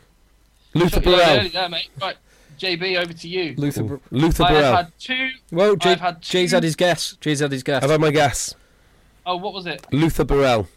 Luther 0.74 0.90
Shot 0.96 1.06
you 1.06 1.12
low 1.12 1.18
Burrell. 1.18 1.40
early 1.40 1.50
there, 1.50 1.70
mate. 1.70 1.90
Right, 2.02 2.16
JB, 2.60 2.98
over 2.98 3.14
to 3.14 3.28
you. 3.28 3.56
Luther. 3.58 3.84
Br- 3.84 3.96
Luther 4.12 4.44
I 4.44 4.48
have 4.52 4.62
Burrell. 4.62 4.76
had 4.76 4.92
two. 5.00 5.30
well, 5.52 5.76
Jay, 5.76 5.92
I've 5.92 6.00
had 6.00 6.22
Jay's 6.22 6.52
had 6.52 6.64
his 6.64 6.76
guess. 6.76 7.14
Jay's 7.20 7.40
had 7.40 7.52
his 7.52 7.64
guess. 7.64 7.84
I've 7.84 7.90
had 7.90 8.02
my 8.02 8.12
guess. 8.12 8.54
Oh, 9.26 9.36
what 9.38 9.54
was 9.54 9.66
it? 9.66 9.86
Luther 9.92 10.24
Burrell. 10.24 10.68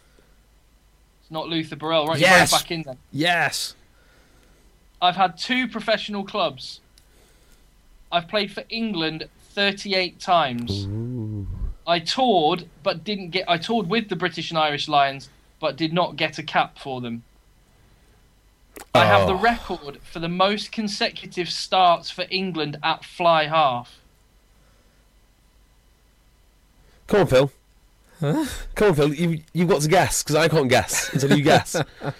It's 1.21 1.31
not 1.31 1.47
Luther 1.47 1.75
Burrell. 1.75 2.07
Right, 2.07 2.19
Yes. 2.19 2.51
you're 2.51 2.59
back 2.59 2.71
in 2.71 2.81
then. 2.83 2.97
Yes. 3.11 3.75
I've 5.01 5.15
had 5.15 5.37
two 5.37 5.67
professional 5.67 6.23
clubs. 6.23 6.81
I've 8.11 8.27
played 8.27 8.51
for 8.51 8.63
England 8.69 9.27
38 9.53 10.19
times. 10.19 10.87
I 11.87 11.99
toured, 11.99 12.67
but 12.83 13.03
didn't 13.03 13.29
get. 13.31 13.49
I 13.49 13.57
toured 13.57 13.87
with 13.89 14.09
the 14.09 14.15
British 14.15 14.51
and 14.51 14.57
Irish 14.59 14.87
Lions, 14.87 15.29
but 15.59 15.75
did 15.77 15.93
not 15.93 16.15
get 16.17 16.37
a 16.37 16.43
cap 16.43 16.77
for 16.77 17.01
them. 17.01 17.23
I 18.93 19.05
have 19.05 19.27
the 19.27 19.33
Oh. 19.33 19.39
record 19.39 19.99
for 20.03 20.19
the 20.19 20.27
most 20.29 20.71
consecutive 20.71 21.49
starts 21.49 22.09
for 22.11 22.25
England 22.29 22.77
at 22.83 23.05
fly 23.05 23.47
half. 23.47 23.97
Come 27.07 27.21
on, 27.21 27.27
Phil. 27.27 27.51
Come 28.19 28.89
on, 28.89 28.95
Phil. 28.95 29.13
You 29.13 29.41
you've 29.53 29.69
got 29.69 29.81
to 29.81 29.87
guess 29.89 30.23
because 30.23 30.35
I 30.35 30.47
can't 30.47 30.69
guess 30.69 31.11
until 31.13 31.37
you 31.37 31.43
guess. 31.43 31.75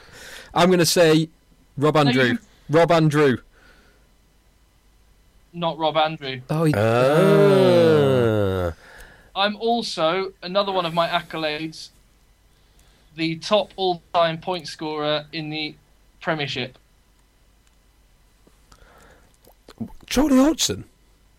I'm 0.54 0.68
going 0.68 0.80
to 0.80 0.86
say 0.86 1.30
Rob 1.78 1.96
Andrew. 1.98 2.24
you- 2.24 2.40
Rob 2.70 2.92
Andrew. 2.92 3.38
Not 5.54 5.78
Rob 5.78 5.98
Andrew. 5.98 6.42
Oh, 6.50 6.64
he, 6.64 6.74
Ah. 6.76 8.74
I'm 9.36 9.56
also 9.58 10.32
another 10.42 10.72
one 10.72 10.86
of 10.86 10.94
my 10.94 11.08
accolades, 11.10 11.90
the 13.16 13.36
top 13.38 13.72
all-time 13.76 14.38
point 14.40 14.68
scorer 14.68 15.26
in 15.34 15.50
the 15.50 15.76
Premiership. 16.22 16.78
Charlie 20.08 20.38
Hodgson. 20.38 20.86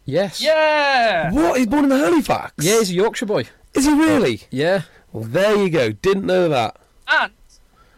yes. 0.05 0.41
Yeah. 0.43 1.31
What? 1.33 1.59
He's 1.59 1.67
born 1.67 1.85
in 1.85 1.91
Halifax. 1.91 2.53
Yeah, 2.65 2.79
he's 2.79 2.91
a 2.91 2.95
Yorkshire 2.95 3.27
boy. 3.27 3.45
Is 3.75 3.85
he 3.85 3.93
really? 3.93 4.43
Yeah. 4.51 4.83
Well, 5.13 5.25
there 5.25 5.57
you 5.57 5.71
go. 5.71 5.93
Didn't 5.93 6.27
know 6.27 6.49
that. 6.49 6.77
And 7.09 7.33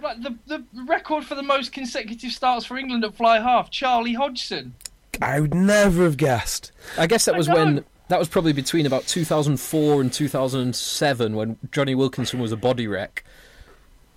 right, 0.03 0.20
the 0.22 0.37
the 0.47 0.64
record 0.87 1.24
for 1.24 1.35
the 1.35 1.43
most 1.43 1.72
consecutive 1.72 2.32
starts 2.32 2.66
for 2.66 2.76
England 2.76 3.05
at 3.05 3.14
fly 3.14 3.41
half, 3.41 3.70
Charlie 3.70 4.14
Hodgson. 4.14 4.74
I 5.22 5.41
would 5.41 5.55
never 5.55 6.03
have 6.05 6.16
guessed. 6.16 6.72
I 6.99 7.07
guess 7.07 7.24
that 7.26 7.37
was 7.37 7.49
when 7.49 7.85
that 8.09 8.18
was 8.18 8.28
probably 8.28 8.53
between 8.53 8.85
about 8.85 9.07
2004 9.07 10.01
and 10.01 10.12
2007 10.12 11.37
when 11.37 11.57
Jonny 11.70 11.95
Wilkinson 11.95 12.41
was 12.41 12.51
a 12.53 12.57
body 12.57 12.87
wreck. 12.87 13.24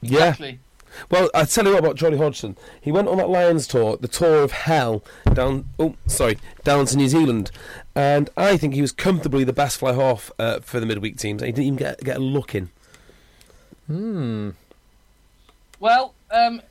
Yeah. 0.01 0.17
Exactly. 0.29 0.59
Well, 1.09 1.29
I 1.33 1.45
tell 1.45 1.65
you 1.65 1.73
what 1.73 1.79
about 1.79 1.97
Charlie 1.97 2.17
Hodgson. 2.17 2.57
He 2.79 2.91
went 2.91 3.07
on 3.07 3.17
that 3.17 3.29
Lions 3.29 3.67
tour, 3.67 3.97
the 3.97 4.07
tour 4.07 4.43
of 4.43 4.51
hell, 4.51 5.03
down. 5.33 5.69
Oh, 5.79 5.95
sorry, 6.05 6.37
down 6.63 6.85
to 6.87 6.97
New 6.97 7.07
Zealand, 7.07 7.51
and 7.95 8.29
I 8.37 8.57
think 8.57 8.73
he 8.73 8.81
was 8.81 8.91
comfortably 8.91 9.43
the 9.43 9.53
best 9.53 9.77
fly 9.77 9.93
half 9.93 10.31
uh, 10.39 10.59
for 10.59 10.79
the 10.79 10.85
midweek 10.85 11.17
teams. 11.17 11.41
He 11.41 11.51
didn't 11.51 11.65
even 11.65 11.77
get 11.77 12.03
get 12.03 12.17
a 12.17 12.21
look 12.21 12.55
in. 12.55 12.69
Hmm. 13.87 14.49
Well, 15.79 16.13
um, 16.31 16.61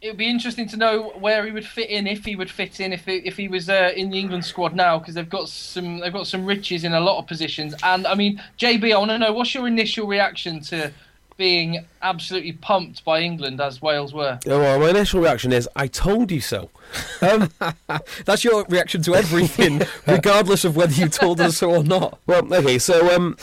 it 0.00 0.08
would 0.08 0.18
be 0.18 0.28
interesting 0.28 0.68
to 0.68 0.76
know 0.76 1.10
where 1.18 1.44
he 1.44 1.50
would 1.50 1.66
fit 1.66 1.90
in, 1.90 2.06
if 2.06 2.24
he 2.24 2.36
would 2.36 2.50
fit 2.50 2.80
in, 2.80 2.92
if 2.92 3.06
he, 3.06 3.16
if 3.16 3.36
he 3.36 3.48
was 3.48 3.68
uh, 3.68 3.92
in 3.96 4.10
the 4.10 4.18
England 4.18 4.44
squad 4.44 4.74
now, 4.74 4.98
because 4.98 5.14
they've 5.14 5.28
got 5.28 5.48
some 5.48 5.98
they've 5.98 6.12
got 6.12 6.26
some 6.26 6.44
riches 6.44 6.84
in 6.84 6.92
a 6.92 7.00
lot 7.00 7.18
of 7.18 7.26
positions. 7.26 7.74
And 7.82 8.06
I 8.06 8.14
mean, 8.14 8.42
JB, 8.58 8.94
I 8.94 8.98
want 8.98 9.10
to 9.10 9.18
know 9.18 9.32
what's 9.32 9.54
your 9.54 9.66
initial 9.66 10.06
reaction 10.06 10.60
to 10.64 10.92
being 11.36 11.84
absolutely 12.02 12.52
pumped 12.52 13.04
by 13.04 13.20
England 13.20 13.60
as 13.60 13.82
Wales 13.82 14.14
were. 14.14 14.38
Oh, 14.46 14.58
well, 14.58 14.78
my 14.80 14.90
initial 14.90 15.20
reaction 15.20 15.52
is, 15.52 15.68
"I 15.76 15.86
told 15.86 16.30
you 16.30 16.40
so." 16.40 16.70
Um, 17.20 17.50
That's 18.24 18.44
your 18.44 18.64
reaction 18.68 19.02
to 19.02 19.14
everything, 19.14 19.82
regardless 20.06 20.64
of 20.64 20.76
whether 20.76 20.94
you 20.94 21.08
told 21.08 21.40
us 21.40 21.58
so 21.58 21.70
or 21.74 21.84
not. 21.84 22.18
Well, 22.26 22.52
okay, 22.54 22.78
so 22.78 23.14
um, 23.14 23.36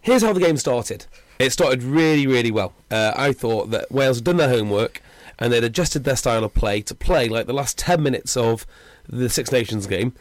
here's 0.00 0.22
how 0.22 0.32
the 0.32 0.40
game 0.40 0.56
started. 0.56 1.06
It 1.38 1.50
started 1.50 1.82
really, 1.82 2.26
really 2.26 2.50
well. 2.50 2.72
Uh, 2.90 3.12
I 3.14 3.32
thought 3.32 3.70
that 3.70 3.92
Wales 3.92 4.16
had 4.18 4.24
done 4.24 4.38
their 4.38 4.48
homework 4.48 5.02
and 5.38 5.52
they'd 5.52 5.62
adjusted 5.64 6.04
their 6.04 6.16
style 6.16 6.44
of 6.44 6.54
play 6.54 6.80
to 6.80 6.94
play 6.94 7.28
like 7.28 7.46
the 7.46 7.52
last 7.52 7.76
10 7.76 8.02
minutes 8.02 8.38
of 8.38 8.66
the 9.06 9.28
Six 9.28 9.52
Nations 9.52 9.86
game. 9.86 10.14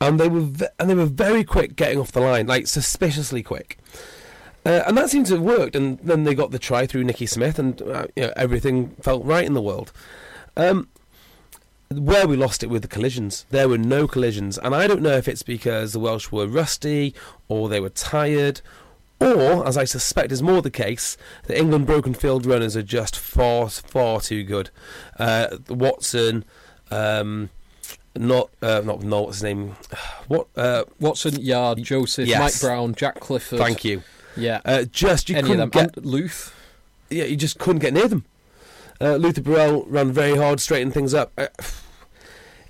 and 0.00 0.18
they 0.18 0.28
were 0.28 0.40
ve- 0.40 0.66
and 0.80 0.88
they 0.88 0.94
were 0.94 1.04
very 1.04 1.44
quick 1.44 1.76
getting 1.76 1.98
off 1.98 2.10
the 2.10 2.20
line, 2.20 2.46
like 2.46 2.66
suspiciously 2.66 3.42
quick. 3.42 3.76
Uh, 4.64 4.82
and 4.86 4.96
that 4.96 5.10
seemed 5.10 5.26
to 5.26 5.34
have 5.34 5.42
worked, 5.42 5.74
and 5.74 5.98
then 6.00 6.24
they 6.24 6.34
got 6.34 6.50
the 6.52 6.58
try 6.58 6.86
through 6.86 7.02
Nicky 7.04 7.26
Smith, 7.26 7.58
and 7.58 7.82
uh, 7.82 8.06
you 8.14 8.24
know, 8.26 8.32
everything 8.36 8.90
felt 9.00 9.24
right 9.24 9.44
in 9.44 9.54
the 9.54 9.62
world. 9.62 9.92
Um, 10.56 10.88
where 11.90 12.26
we 12.26 12.36
lost 12.36 12.62
it 12.62 12.68
with 12.70 12.82
the 12.82 12.88
collisions, 12.88 13.44
there 13.50 13.68
were 13.68 13.76
no 13.78 14.06
collisions, 14.08 14.56
and 14.58 14.74
I 14.74 14.86
don't 14.86 15.02
know 15.02 15.16
if 15.16 15.28
it's 15.28 15.42
because 15.42 15.92
the 15.92 15.98
Welsh 16.00 16.30
were 16.32 16.46
rusty 16.46 17.14
or 17.48 17.68
they 17.68 17.80
were 17.80 17.90
tired, 17.90 18.60
or, 19.20 19.66
as 19.66 19.76
I 19.76 19.84
suspect 19.84 20.32
is 20.32 20.42
more 20.42 20.62
the 20.62 20.70
case, 20.70 21.16
the 21.46 21.58
England 21.58 21.86
broken 21.86 22.14
field 22.14 22.46
runners 22.46 22.76
are 22.76 22.82
just 22.82 23.16
far, 23.18 23.68
far 23.68 24.20
too 24.20 24.42
good. 24.42 24.70
Uh, 25.18 25.58
Watson, 25.68 26.44
um, 26.90 27.50
not 28.16 28.48
uh, 28.62 28.80
not 28.84 29.02
not 29.02 29.24
what's 29.26 29.36
his 29.38 29.42
name, 29.42 29.76
what? 30.28 30.46
Uh, 30.56 30.84
Watson, 30.98 31.40
Yarde, 31.40 31.82
Joseph, 31.82 32.26
Yes. 32.28 32.40
Mike 32.40 32.60
Brown, 32.68 32.94
Jack 32.94 33.20
Clifford. 33.20 33.58
thank 33.58 33.84
you. 33.84 34.02
Yeah. 34.36 34.60
Uh, 34.64 34.84
just 34.84 35.28
you 35.28 35.36
Any 35.36 35.48
couldn't 35.48 35.72
get 35.72 35.96
And 35.96 36.06
Luth. 36.06 36.54
yeah, 37.10 37.24
you 37.24 37.36
just 37.36 37.58
couldn't 37.58 37.80
get 37.80 37.92
near 37.92 38.08
them. 38.08 38.24
Uh, 39.00 39.16
Luther 39.16 39.40
Burrell 39.42 39.84
ran 39.86 40.12
very 40.12 40.36
hard, 40.36 40.60
straightened 40.60 40.94
things 40.94 41.12
up. 41.14 41.32
Uh, 41.36 41.48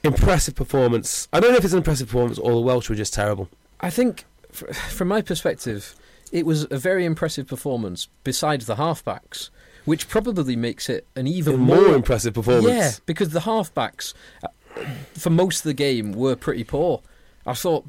impressive 0.03 0.55
performance. 0.55 1.29
I 1.33 1.41
don't 1.41 1.53
know 1.53 1.59
if 1.59 1.65
it's 1.65 1.73
an 1.73 1.79
impressive 1.79 2.09
performance 2.09 2.39
or 2.39 2.53
the 2.53 2.61
Welsh 2.61 2.89
were 2.89 2.95
just 2.97 3.15
terrible. 3.15 3.49
I 3.81 3.91
think, 3.91 4.25
from 4.51 5.09
my 5.09 5.23
perspective, 5.23 5.95
it 6.33 6.47
was 6.47 6.67
a 6.71 6.79
very 6.79 7.05
impressive 7.05 7.47
performance. 7.47 8.09
Besides 8.25 8.67
the 8.67 8.77
halfbacks, 8.77 9.51
which 9.85 10.09
probably 10.09 10.57
makes 10.57 10.89
it 10.89 11.07
an 11.17 11.27
even 11.27 11.55
A 11.55 11.59
more 11.59 11.95
impressive 11.95 12.35
performance. 12.35 12.67
Yeah, 12.69 12.93
because 13.07 13.31
the 13.31 13.41
halfbacks, 13.41 14.15
uh, 14.43 14.49
for 15.15 15.31
most 15.31 15.59
of 15.59 15.65
the 15.65 15.75
game, 15.75 16.13
were 16.13 16.37
pretty 16.37 16.65
poor. 16.65 17.03
I 17.47 17.55
thought 17.55 17.85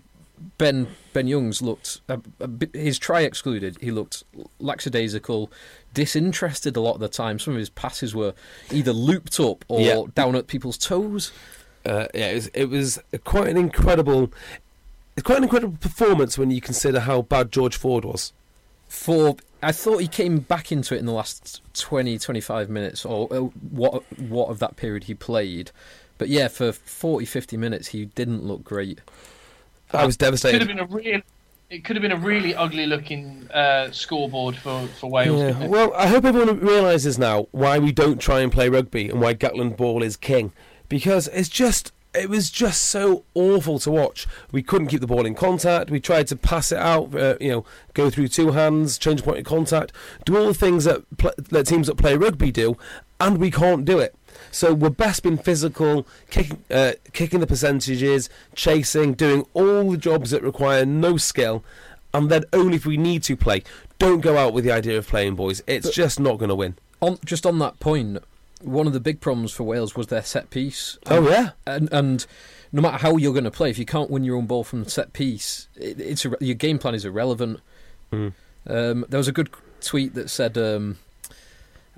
Ben 0.58 0.88
Ben 1.14 1.28
Youngs 1.28 1.62
looked 1.62 2.02
a, 2.10 2.20
a 2.40 2.48
bit, 2.48 2.74
his 2.76 2.98
try 3.00 3.22
excluded. 3.22 3.78
He 3.82 3.92
looked 3.92 4.24
lackadaisical, 4.60 5.52
disinterested 5.94 6.76
a 6.76 6.82
lot 6.82 6.96
of 6.96 7.00
the 7.00 7.08
time. 7.08 7.40
Some 7.40 7.54
of 7.54 7.60
his 7.60 7.70
passes 7.70 8.16
were 8.16 8.34
either 8.72 8.94
looped 8.94 9.40
up 9.40 9.64
or 9.68 9.82
Yeah. 9.82 10.04
down 10.16 10.36
at 10.36 10.48
people's 10.48 10.78
toes. 10.78 11.32
Uh, 11.86 12.08
yeah, 12.14 12.30
it 12.30 12.36
was, 12.36 12.48
it 12.54 12.70
was 12.70 13.00
quite 13.24 13.48
an 13.48 13.58
incredible. 13.58 14.32
It's 15.16 15.24
quite 15.26 15.38
an 15.38 15.44
incredible 15.44 15.78
performance 15.80 16.38
when 16.38 16.50
you 16.50 16.62
consider 16.62 17.02
how 17.02 17.22
bad 17.22 17.52
George 17.52 17.76
Ford 17.76 18.04
was. 18.06 18.34
for 18.88 19.36
I 19.62 19.72
thought 19.72 20.00
he 20.00 20.08
came 20.08 20.40
back 20.40 20.72
into 20.72 20.96
it 20.96 21.00
in 21.00 21.06
the 21.06 21.14
last 21.14 21.62
20 21.76 22.18
25 22.20 22.70
minutes 22.70 23.06
or 23.06 23.28
uh, 23.34 23.38
what 23.72 24.04
what 24.20 24.50
of 24.50 24.60
that 24.60 24.76
period 24.76 25.06
he 25.06 25.14
played 25.14 25.72
but 26.18 26.28
yeah 26.28 26.48
for 26.50 26.72
40 26.74 27.26
50 27.26 27.56
minutes 27.58 27.88
he 27.90 28.06
didn't 28.06 28.44
look 28.44 28.64
great 28.64 29.00
I 29.94 30.06
was 30.06 30.18
devastated. 30.18 30.60
Could 30.60 30.68
have 30.68 30.78
been 30.78 30.80
a 30.80 30.98
real. 30.98 31.22
It 31.70 31.84
could 31.84 31.96
have 31.96 32.04
been 32.04 32.12
a 32.12 32.18
really 32.18 32.54
ugly 32.54 32.86
looking 32.86 33.50
uh, 33.52 33.90
scoreboard 33.92 34.56
for, 34.56 34.86
for 35.00 35.10
Wales. 35.10 35.42
Yeah. 35.42 35.66
Well, 35.66 35.92
I 35.96 36.06
hope 36.06 36.24
everyone 36.24 36.60
realises 36.60 37.18
now 37.18 37.48
why 37.50 37.80
we 37.80 37.92
don't 37.92 38.22
try 38.22 38.42
and 38.42 38.52
play 38.52 38.70
rugby 38.70 39.10
and 39.10 39.20
why 39.20 39.34
Gatland 39.34 39.76
ball 39.76 40.04
is 40.04 40.16
king. 40.16 40.54
Because 40.88 41.30
it's 41.30 41.50
just, 41.50 41.92
it 42.14 42.30
was 42.30 42.52
just 42.52 42.84
so 42.84 43.24
awful 43.34 43.80
to 43.80 43.90
watch. 43.90 44.28
We 44.52 44.62
couldn't 44.62 44.90
keep 44.90 45.02
the 45.02 45.08
ball 45.08 45.26
in 45.26 45.34
contact. 45.34 45.90
We 45.90 46.00
tried 46.00 46.28
to 46.28 46.36
pass 46.36 46.72
it 46.72 46.78
out, 46.78 47.16
uh, 47.16 47.38
you 47.42 47.50
know, 47.50 47.66
go 47.96 48.12
through 48.12 48.28
two 48.28 48.52
hands, 48.52 49.00
change 49.00 49.24
point 49.24 49.40
of 49.40 49.46
contact, 49.46 49.94
do 50.26 50.38
all 50.38 50.46
the 50.46 50.54
things 50.54 50.84
that, 50.84 51.02
pl- 51.18 51.34
that 51.38 51.66
teams 51.66 51.88
that 51.88 51.96
play 51.96 52.16
rugby 52.16 52.52
do, 52.52 52.78
and 53.20 53.40
we 53.40 53.50
can't 53.50 53.84
do 53.84 53.98
it. 53.98 54.16
So 54.54 54.74
we're 54.74 54.90
best 54.92 55.24
being 55.24 55.38
physical, 55.38 56.08
kicking, 56.30 56.64
uh, 56.70 56.94
kicking 57.12 57.40
the 57.40 57.48
percentages, 57.48 58.30
chasing, 58.56 59.14
doing 59.14 59.46
all 59.54 59.92
the 59.92 59.98
jobs 59.98 60.30
that 60.32 60.44
require 60.44 60.86
no 60.86 61.18
skill, 61.18 61.64
and 62.14 62.30
then 62.30 62.44
only 62.54 62.76
if 62.76 62.86
we 62.86 62.96
need 62.96 63.24
to 63.24 63.36
play. 63.36 63.64
Don't 64.00 64.22
go 64.22 64.38
out 64.38 64.54
with 64.54 64.64
the 64.64 64.72
idea 64.72 64.98
of 64.98 65.08
playing, 65.08 65.36
boys. 65.36 65.62
It's 65.66 65.90
just 65.90 66.20
not 66.20 66.38
going 66.38 66.50
to 66.50 66.56
win. 66.56 66.76
on 67.02 67.18
just 67.26 67.46
on 67.46 67.60
that 67.60 67.80
point 67.80 68.20
one 68.62 68.88
of 68.88 68.94
the 68.94 69.00
big 69.02 69.20
problems 69.20 69.52
for 69.52 69.64
Wales 69.64 69.94
was 69.96 70.08
their 70.08 70.24
set 70.24 70.50
piece 70.50 70.98
Oh 71.08 71.28
yeah, 71.30 71.50
and 71.68 71.90
and 71.92 72.26
no 72.72 72.82
matter 72.82 72.98
how 72.98 73.18
you're 73.18 73.34
going 73.34 73.44
to 73.44 73.52
play 73.52 73.70
if 73.70 73.78
you 73.78 73.86
can't 73.86 74.10
win 74.10 74.24
your 74.24 74.38
own 74.38 74.46
ball 74.46 74.64
from 74.64 74.86
the 74.86 74.90
set 74.90 75.12
piece 75.12 75.68
it, 75.76 76.00
it's 76.00 76.24
your 76.40 76.56
game 76.56 76.80
plan 76.80 76.96
is 76.96 77.04
irrelevant 77.04 77.60
Hmm. 78.10 78.30
um, 78.66 79.06
there 79.10 79.18
was 79.18 79.28
a 79.28 79.34
good 79.34 79.50
tweet 79.82 80.14
that 80.14 80.30
said 80.30 80.58
um, 80.58 80.98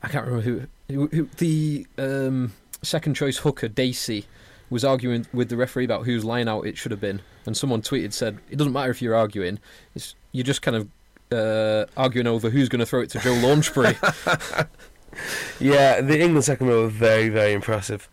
I 0.01 0.07
can't 0.07 0.25
remember 0.25 0.41
who 0.49 0.67
the 0.87 1.87
um, 1.97 2.53
second 2.81 3.15
choice 3.15 3.37
hooker 3.37 3.67
Dacey 3.67 4.25
was 4.69 4.83
arguing 4.83 5.25
with 5.33 5.49
the 5.49 5.57
referee 5.57 5.85
about 5.85 6.05
whose 6.05 6.25
line 6.25 6.47
out 6.47 6.65
it 6.65 6.77
should 6.77 6.91
have 6.91 7.01
been, 7.01 7.21
and 7.45 7.55
someone 7.55 7.81
tweeted 7.81 8.13
said 8.13 8.39
it 8.49 8.57
doesn't 8.57 8.73
matter 8.73 8.91
if 8.91 9.01
you're 9.01 9.15
arguing, 9.15 9.59
it's, 9.93 10.15
you're 10.31 10.43
just 10.43 10.61
kind 10.61 10.77
of 10.77 10.89
uh, 11.31 11.85
arguing 11.97 12.27
over 12.27 12.49
who's 12.49 12.69
going 12.69 12.79
to 12.79 12.85
throw 12.85 13.01
it 13.01 13.09
to 13.11 13.19
Joe 13.19 13.33
Launchbury. 13.33 13.95
yeah. 15.59 16.01
The 16.01 16.19
England 16.19 16.45
second 16.45 16.67
row 16.67 16.83
were 16.83 16.89
very, 16.89 17.29
very 17.29 17.53
impressive. 17.53 18.09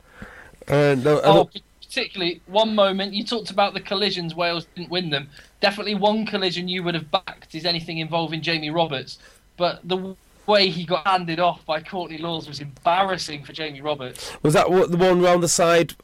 Uh, 0.68 0.96
no, 0.98 1.20
Oh, 1.24 1.50
particularly 1.80 2.40
one 2.46 2.74
moment 2.74 3.12
you 3.12 3.24
talked 3.24 3.50
about 3.50 3.74
the 3.74 3.80
collisions. 3.80 4.34
Wales 4.34 4.66
didn't 4.74 4.90
win 4.90 5.10
them. 5.10 5.28
Definitely 5.60 5.94
one 5.94 6.24
collision 6.26 6.68
you 6.68 6.82
would 6.82 6.94
have 6.94 7.10
backed 7.10 7.54
is 7.54 7.64
anything 7.64 7.98
involving 7.98 8.40
Jamie 8.40 8.70
Roberts, 8.70 9.18
but 9.56 9.86
the 9.86 10.16
way 10.46 10.68
he 10.68 10.84
got 10.84 11.06
handed 11.06 11.40
off 11.40 11.64
by 11.66 11.80
Courtney 11.80 12.18
Lawes 12.18 12.48
was 12.48 12.60
embarrassing 12.60 13.44
for 13.44 13.52
Jamie 13.52 13.80
Roberts. 13.80 14.32
was 14.42 14.54
that 14.54 14.70
what, 14.70 14.90
the 14.90 14.96
one 14.96 15.20
round 15.20 15.42
the 15.42 15.48
side 15.48 15.94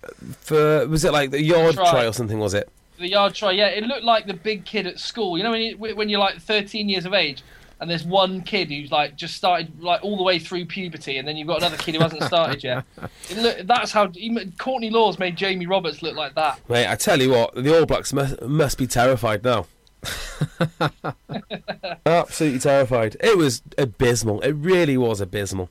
for? 0.41 0.87
Was 0.87 1.05
it 1.05 1.13
like 1.13 1.31
the 1.31 1.43
Yarde 1.43 1.75
Try. 1.75 1.91
try 1.91 2.07
or 2.07 2.13
something? 2.13 2.39
Was 2.39 2.55
it? 2.55 2.69
The 2.99 3.09
Yarde 3.09 3.35
try, 3.35 3.53
yeah, 3.53 3.67
it 3.67 3.85
looked 3.85 4.05
like 4.05 4.27
the 4.27 4.35
big 4.35 4.65
kid 4.65 4.87
at 4.87 4.99
school. 4.99 5.39
You 5.39 5.45
know 5.45 5.51
when 5.53 5.61
you, 5.61 5.77
when 5.77 6.09
you're 6.09 6.21
like 6.21 6.41
13 6.41 6.89
years 6.89 7.05
of 7.05 7.15
age. 7.15 7.43
And 7.81 7.89
there's 7.89 8.03
one 8.03 8.41
kid 8.43 8.71
who's 8.71 8.91
like 8.91 9.15
just 9.15 9.37
started 9.37 9.81
like 9.81 10.03
all 10.03 10.17
the 10.17 10.25
way 10.25 10.41
through 10.41 10.65
puberty, 10.65 11.19
and 11.19 11.29
then 11.29 11.37
you've 11.37 11.47
got 11.47 11.59
another 11.59 11.77
kid 11.77 11.95
who 11.95 12.01
hasn't 12.01 12.25
started 12.25 12.65
yet. 12.65 12.85
It 13.31 13.39
look, 13.39 13.59
that's 13.69 13.93
how 13.93 14.09
he, 14.09 14.51
Courtney 14.59 14.91
Lawes 14.91 15.21
made 15.21 15.37
Jamie 15.37 15.67
Roberts 15.67 16.03
look 16.03 16.17
like 16.17 16.35
that. 16.35 16.59
Mate, 16.69 16.89
I 16.89 16.97
tell 16.97 17.21
you 17.23 17.31
what, 17.31 17.55
the 17.55 17.79
All 17.79 17.87
Blacks 17.87 18.13
must, 18.13 18.43
must 18.43 18.79
be 18.79 18.89
terrified 18.89 19.45
now. 19.45 19.67
Absolutely 22.07 22.61
terrified. 22.61 23.17
It 23.21 23.37
was 23.37 23.63
abysmal. 23.77 24.41
It 24.41 24.53
really 24.53 24.97
was 24.97 25.21
abysmal. 25.21 25.69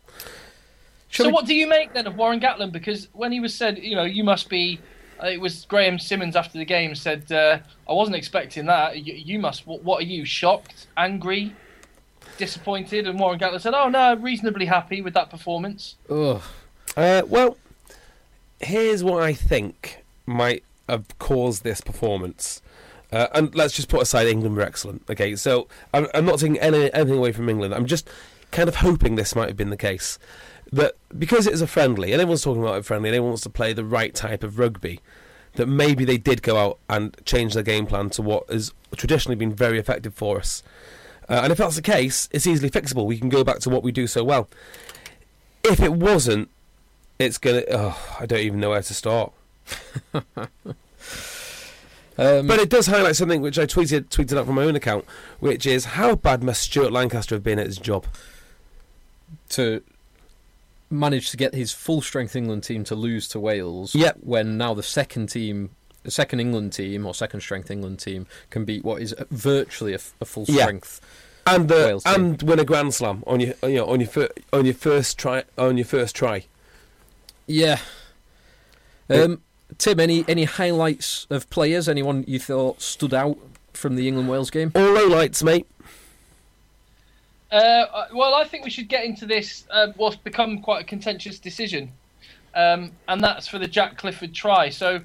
Shall 1.09 1.25
so 1.25 1.29
we- 1.29 1.33
what 1.33 1.45
do 1.45 1.55
you 1.55 1.67
make 1.67 1.93
then 1.93 2.07
of 2.07 2.17
Warren 2.17 2.39
Gatland? 2.39 2.71
Because 2.71 3.07
when 3.13 3.31
he 3.31 3.39
was 3.39 3.53
said, 3.53 3.77
you 3.77 3.95
know, 3.95 4.03
you 4.03 4.23
must 4.23 4.49
be. 4.49 4.79
Uh, 5.21 5.27
it 5.27 5.41
was 5.41 5.65
Graham 5.65 5.97
Simmons 5.97 6.35
after 6.35 6.59
the 6.59 6.65
game 6.65 6.93
said, 6.93 7.31
uh, 7.31 7.57
"I 7.89 7.93
wasn't 7.93 8.17
expecting 8.17 8.67
that. 8.67 9.03
You, 9.03 9.13
you 9.13 9.39
must. 9.39 9.65
What, 9.65 9.83
what 9.83 10.03
are 10.03 10.05
you? 10.05 10.25
Shocked, 10.25 10.85
angry, 10.95 11.55
disappointed?" 12.37 13.07
And 13.07 13.19
Warren 13.19 13.39
Gatland 13.39 13.61
said, 13.61 13.73
"Oh 13.73 13.89
no, 13.89 14.13
reasonably 14.15 14.67
happy 14.67 15.01
with 15.01 15.15
that 15.15 15.31
performance." 15.31 15.95
Ugh. 16.09 16.41
Uh, 16.95 17.23
well, 17.25 17.57
here's 18.59 19.03
what 19.03 19.23
I 19.23 19.33
think 19.33 20.03
might 20.27 20.63
have 20.87 21.17
caused 21.17 21.63
this 21.63 21.81
performance. 21.81 22.61
Uh, 23.11 23.27
and 23.33 23.55
let's 23.55 23.73
just 23.73 23.87
put 23.87 24.01
aside 24.01 24.27
England 24.27 24.55
were 24.55 24.61
excellent. 24.61 25.03
Okay, 25.09 25.35
so 25.35 25.67
I'm, 25.93 26.07
I'm 26.13 26.25
not 26.25 26.39
taking 26.39 26.59
any, 26.59 26.91
anything 26.93 27.17
away 27.17 27.31
from 27.31 27.47
England. 27.49 27.73
I'm 27.73 27.85
just 27.85 28.09
kind 28.51 28.67
of 28.67 28.77
hoping 28.77 29.15
this 29.15 29.35
might 29.35 29.47
have 29.47 29.57
been 29.57 29.69
the 29.69 29.77
case. 29.77 30.19
That 30.71 30.95
because 31.17 31.47
it 31.47 31.53
is 31.53 31.61
a 31.61 31.67
friendly, 31.67 32.11
and 32.11 32.21
everyone's 32.21 32.41
talking 32.41 32.61
about 32.61 32.79
a 32.79 32.83
friendly, 32.83 33.09
and 33.09 33.15
everyone 33.15 33.31
wants 33.31 33.43
to 33.43 33.49
play 33.49 33.71
the 33.71 33.85
right 33.85 34.13
type 34.13 34.43
of 34.43 34.59
rugby, 34.59 34.99
that 35.53 35.67
maybe 35.67 36.03
they 36.03 36.17
did 36.17 36.41
go 36.41 36.57
out 36.57 36.79
and 36.89 37.15
change 37.25 37.53
their 37.53 37.63
game 37.63 37.85
plan 37.85 38.09
to 38.11 38.21
what 38.21 38.49
has 38.49 38.73
traditionally 38.95 39.35
been 39.35 39.53
very 39.53 39.79
effective 39.79 40.13
for 40.13 40.37
us. 40.37 40.63
Uh, 41.29 41.41
and 41.43 41.51
if 41.51 41.57
that's 41.57 41.75
the 41.77 41.81
case, 41.81 42.27
it's 42.31 42.47
easily 42.47 42.69
fixable. 42.69 43.05
We 43.05 43.17
can 43.17 43.29
go 43.29 43.43
back 43.43 43.59
to 43.59 43.69
what 43.69 43.83
we 43.83 43.91
do 43.91 44.07
so 44.07 44.23
well. 44.23 44.49
If 45.63 45.79
it 45.81 45.93
wasn't, 45.93 46.49
it's 47.19 47.37
gonna. 47.37 47.63
Oh, 47.71 48.17
I 48.19 48.25
don't 48.25 48.39
even 48.39 48.59
know 48.59 48.71
where 48.71 48.81
to 48.81 48.93
start. 48.93 49.31
Um, 52.17 52.47
But 52.47 52.59
it 52.59 52.69
does 52.69 52.87
highlight 52.87 53.15
something 53.15 53.41
which 53.41 53.59
I 53.59 53.65
tweeted 53.65 54.09
tweeted 54.09 54.37
out 54.37 54.45
from 54.47 54.55
my 54.55 54.63
own 54.63 54.75
account, 54.75 55.05
which 55.39 55.65
is 55.65 55.85
how 55.85 56.15
bad 56.15 56.41
must 56.43 56.61
Stuart 56.63 56.91
Lancaster 56.91 57.35
have 57.35 57.43
been 57.43 57.59
at 57.59 57.67
his 57.67 57.77
job? 57.77 58.05
to 59.49 59.81
manage 60.89 61.31
to 61.31 61.37
get 61.37 61.53
his 61.53 61.71
full 61.73 62.01
strength 62.01 62.33
England 62.35 62.63
team 62.63 62.83
to 62.85 62.95
lose 62.95 63.27
to 63.29 63.39
Wales 63.39 63.93
Yep. 63.93 64.17
when 64.21 64.57
now 64.57 64.73
the 64.73 64.83
second 64.83 65.27
team 65.27 65.71
the 66.03 66.11
second 66.11 66.39
England 66.39 66.71
team 66.71 67.05
or 67.05 67.13
second 67.13 67.41
strength 67.41 67.69
England 67.69 67.99
team 67.99 68.25
can 68.49 68.63
beat 68.63 68.85
what 68.85 69.01
is 69.01 69.13
virtually 69.29 69.93
a, 69.93 69.99
a 70.21 70.25
full 70.25 70.45
Yeah. 70.47 70.63
strength 70.63 71.01
And 71.45 71.69
uh, 71.69 71.75
Wales 71.75 72.03
team. 72.05 72.13
and 72.15 72.41
win 72.43 72.59
a 72.59 72.63
Grand 72.65 72.93
Slam 72.93 73.21
on 73.27 73.41
your 73.41 73.53
you 73.63 73.75
know 73.75 73.85
on 73.87 73.99
your 73.99 74.07
fir- 74.09 74.29
on 74.53 74.63
your 74.65 74.73
first 74.75 75.17
try 75.17 75.43
on 75.57 75.75
your 75.77 75.85
first 75.85 76.15
try. 76.15 76.45
yeah 77.47 77.79
um, 79.09 79.41
Tim 79.77 79.99
any 79.99 80.25
any 80.27 80.45
highlights 80.45 81.27
of 81.29 81.49
players 81.49 81.87
anyone 81.87 82.23
you 82.27 82.39
thought 82.39 82.81
stood 82.81 83.13
out 83.13 83.37
from 83.73 83.95
the 83.95 84.07
England 84.07 84.27
Wales 84.29 84.49
game 84.49 84.71
All 84.75 84.91
low 84.91 85.07
lights, 85.07 85.43
mate. 85.43 85.67
Uh, 87.51 88.07
well, 88.13 88.35
I 88.35 88.43
think 88.43 88.65
we 88.65 88.69
should 88.69 88.89
get 88.89 89.05
into 89.05 89.25
this. 89.25 89.65
Uh, 89.71 89.87
what's 89.95 90.17
become 90.17 90.61
quite 90.61 90.81
a 90.81 90.83
contentious 90.83 91.39
decision, 91.39 91.91
um, 92.55 92.91
and 93.07 93.21
that's 93.23 93.47
for 93.47 93.57
the 93.57 93.67
Jack 93.67 93.97
Clifford 93.97 94.33
try. 94.33 94.67
So, 94.69 94.99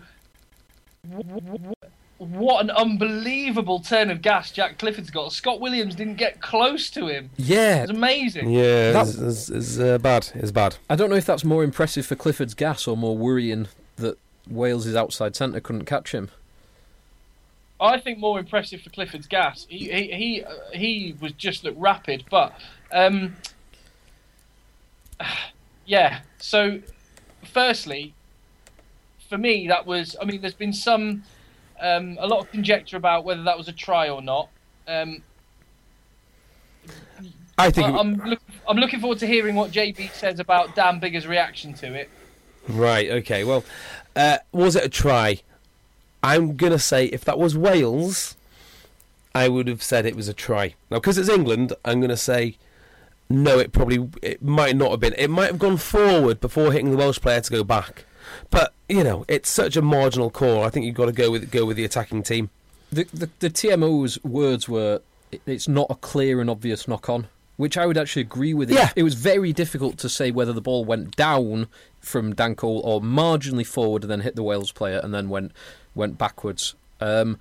w- 1.09 1.41
w- 1.41 1.73
what 2.19 2.65
an 2.65 2.71
unbelievable 2.71 3.79
turn 3.79 4.11
of 4.11 4.23
gas 4.23 4.51
Jack 4.51 4.79
Clifford's 4.79 5.11
got. 5.11 5.33
Scott 5.33 5.61
Williams 5.61 5.95
didn't 5.95 6.17
get 6.17 6.41
close 6.41 6.91
to 6.91 7.07
him. 7.07 7.31
Yeah, 7.37 7.83
It's 7.83 7.91
amazing. 7.93 8.51
Yeah, 8.51 8.91
That- 8.91 9.07
it's, 9.09 9.19
it's, 9.19 9.49
it's 9.49 9.79
uh, 9.79 9.99
bad. 9.99 10.29
It's 10.35 10.51
bad. 10.51 10.77
I 10.91 10.97
don't 10.97 11.11
know 11.11 11.17
if 11.17 11.27
that's 11.27 11.45
more 11.45 11.63
impressive 11.63 12.07
for 12.07 12.17
Clifford's 12.17 12.55
gas 12.55 12.89
or 12.89 12.97
more 12.97 13.17
worrying 13.17 13.69
that 13.97 14.19
Wales' 14.49 14.95
outside 14.95 15.37
centre 15.37 15.61
couldn't 15.61 15.85
catch 15.85 16.13
him. 16.13 16.31
I 17.81 17.99
think 17.99 18.19
more 18.19 18.39
impressive 18.39 18.81
for 18.81 18.91
Clifford's 18.91 19.27
gas. 19.27 19.67
He 19.69 19.91
he 19.91 20.13
he, 20.13 20.45
uh, 20.45 20.53
he 20.73 21.17
was 21.21 21.33
just 21.33 21.65
looked 21.65 21.81
rapid, 21.81 22.25
but 22.31 22.53
um, 22.93 23.37
yeah. 25.87 26.21
So, 26.39 26.81
firstly, 27.45 28.15
for 29.29 29.37
me, 29.37 29.67
that 29.69 29.85
was. 29.87 30.17
I 30.21 30.25
mean, 30.25 30.41
there's 30.41 30.55
been 30.55 30.73
some 30.73 31.25
um, 31.81 32.17
a 32.21 32.27
lot 32.27 32.41
of 32.41 32.51
conjecture 32.51 32.97
about 32.97 33.25
whether 33.25 33.43
that 33.43 33.59
was 33.59 33.67
a 33.67 33.73
try 33.73 34.09
or 34.09 34.23
not. 34.23 34.49
Um, 34.87 35.23
I 37.59 37.71
think. 37.71 37.89
I, 37.89 37.99
I'm 37.99 38.15
look, 38.15 38.41
I'm 38.69 38.77
looking 38.77 39.01
forward 39.01 39.19
to 39.19 39.27
hearing 39.27 39.57
what 39.57 39.73
JB 39.73 40.13
says 40.13 40.39
about 40.39 40.77
Dan 40.77 41.01
Biggar's 41.01 41.27
reaction 41.27 41.75
to 41.75 41.93
it. 41.95 42.09
Right. 42.69 43.11
Okay. 43.11 43.43
Well, 43.43 43.65
uh, 44.17 44.39
was 44.53 44.77
it 44.77 44.85
a 44.85 44.89
try? 44.89 45.41
I'm 46.23 46.57
gonna 46.57 46.79
say 46.79 47.07
if 47.07 47.25
that 47.25 47.39
was 47.39 47.57
Wales, 47.57 48.37
I 49.35 49.49
would 49.49 49.67
have 49.69 49.83
said 49.83 50.07
it 50.07 50.17
was 50.17 50.29
a 50.29 50.35
try. 50.35 50.75
Now, 50.91 50.99
because 50.99 51.19
it's 51.19 51.29
England, 51.29 51.73
I'm 51.85 52.01
gonna 52.01 52.17
say 52.17 52.57
no. 53.29 53.59
It 53.59 53.73
probably 53.73 54.09
it 54.23 54.43
might 54.43 54.77
not 54.77 54.91
have 54.93 55.01
been. 55.01 55.15
It 55.19 55.31
might 55.31 55.47
have 55.47 55.59
gone 55.59 55.79
forward 55.79 56.41
before 56.41 56.71
hitting 56.73 56.91
the 56.91 56.97
Welsh 56.97 57.21
player 57.21 57.41
to 57.41 57.51
go 57.51 57.65
back. 57.65 58.05
But 58.51 58.73
you 58.89 59.03
know, 59.03 59.25
it's 59.29 59.51
such 59.51 59.77
a 59.77 59.83
marginal 59.83 60.31
call. 60.31 60.63
I 60.63 60.71
think 60.71 60.87
you've 60.87 60.95
got 60.95 61.07
to 61.07 61.13
go 61.13 61.31
with 61.31 61.51
go 61.51 61.65
with 61.65 61.77
the 61.77 61.85
attacking 61.85 62.23
team. 62.23 62.51
The, 62.93 63.05
the, 63.13 63.31
the 63.39 63.49
TMO's 63.51 64.23
words 64.23 64.69
were, 64.69 65.01
it's 65.47 65.67
not 65.67 65.87
a 65.89 65.95
clear 65.95 66.43
and 66.43 66.51
obvious 66.51 66.87
knock 66.87 67.09
on, 67.09 67.27
which 67.57 67.79
I 67.79 67.87
would 67.87 67.97
actually 67.97 68.21
agree 68.23 68.53
with. 68.53 68.71
It- 68.71 68.75
Yeah. 68.75 68.91
It 68.95 69.03
was 69.03 69.15
very 69.15 69.55
difficult 69.55 69.97
to 69.99 70.11
say 70.11 70.31
whether 70.31 70.53
the 70.53 70.61
ball 70.61 70.85
went 70.85 71.17
down 71.17 71.69
from 72.03 72.35
Dan 72.35 72.55
Cole 72.55 72.81
or 72.85 73.01
marginally 73.01 73.67
forward 73.67 74.03
and 74.03 74.11
then 74.11 74.21
hit 74.21 74.37
the 74.37 74.43
Wales 74.43 74.73
player 74.73 75.01
and 75.03 75.15
then 75.15 75.29
went 75.29 75.53
went 75.95 76.19
backwards. 76.19 76.75
Um, 77.01 77.39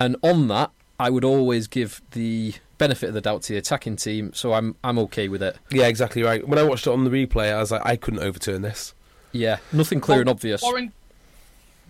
and 0.00 0.16
on 0.22 0.48
that, 0.48 0.70
I 0.98 1.10
would 1.10 1.24
always 1.24 1.66
give 1.66 2.02
the 2.12 2.54
benefit 2.78 3.08
of 3.08 3.14
the 3.14 3.20
doubt 3.20 3.42
to 3.42 3.52
the 3.52 3.58
attacking 3.58 3.96
team, 3.96 4.32
so 4.32 4.54
I'm 4.54 4.76
I'm 4.82 4.98
okay 5.00 5.28
with 5.28 5.42
it. 5.42 5.56
Yeah, 5.70 5.86
exactly 5.86 6.22
right. 6.22 6.46
When 6.46 6.58
I 6.58 6.62
watched 6.62 6.86
it 6.86 6.90
on 6.90 7.04
the 7.04 7.10
replay, 7.10 7.52
I 7.52 7.58
was 7.58 7.70
like, 7.70 7.82
I 7.84 7.96
couldn't 7.96 8.20
overturn 8.20 8.62
this. 8.62 8.94
Yeah, 9.32 9.58
nothing 9.72 10.00
clear 10.00 10.20
and 10.20 10.28
obvious. 10.28 10.62
Warren 10.62 10.92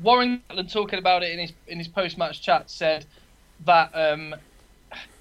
Warren 0.02 0.42
Gatland 0.50 0.72
talking 0.72 0.98
about 0.98 1.22
it 1.22 1.32
in 1.32 1.38
his 1.38 1.52
in 1.66 1.78
his 1.78 1.88
post 1.88 2.18
match 2.18 2.40
chat 2.40 2.70
said 2.70 3.06
that 3.64 3.90
um, 3.94 4.34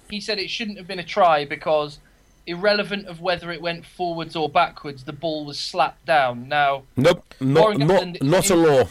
he 0.08 0.20
said 0.20 0.38
it 0.38 0.50
shouldn't 0.50 0.78
have 0.78 0.86
been 0.86 0.98
a 0.98 1.04
try 1.04 1.44
because 1.44 1.98
irrelevant 2.46 3.06
of 3.06 3.20
whether 3.20 3.50
it 3.50 3.60
went 3.60 3.84
forwards 3.84 4.36
or 4.36 4.48
backwards, 4.48 5.04
the 5.04 5.12
ball 5.12 5.44
was 5.44 5.58
slapped 5.58 6.04
down. 6.04 6.48
Now 6.48 6.84
Nope, 6.96 7.34
not 7.40 7.62
Warren 7.62 7.78
not 7.78 8.02
Gatland 8.02 8.22
not 8.22 8.50
a 8.50 8.56
law. 8.56 8.88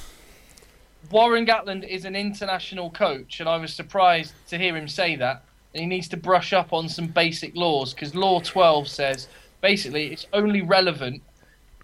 Warren 1.11 1.45
Gatland 1.45 1.87
is 1.87 2.05
an 2.05 2.15
international 2.15 2.89
coach, 2.89 3.39
and 3.39 3.47
I 3.47 3.57
was 3.57 3.73
surprised 3.73 4.33
to 4.47 4.57
hear 4.57 4.75
him 4.75 4.87
say 4.87 5.15
that. 5.17 5.43
And 5.73 5.81
he 5.81 5.87
needs 5.87 6.07
to 6.09 6.17
brush 6.17 6.53
up 6.53 6.71
on 6.71 6.87
some 6.87 7.07
basic 7.07 7.55
laws 7.55 7.93
because 7.93 8.13
Law 8.13 8.39
12 8.39 8.87
says 8.87 9.27
basically 9.61 10.11
it's 10.13 10.27
only 10.31 10.61
relevant 10.61 11.23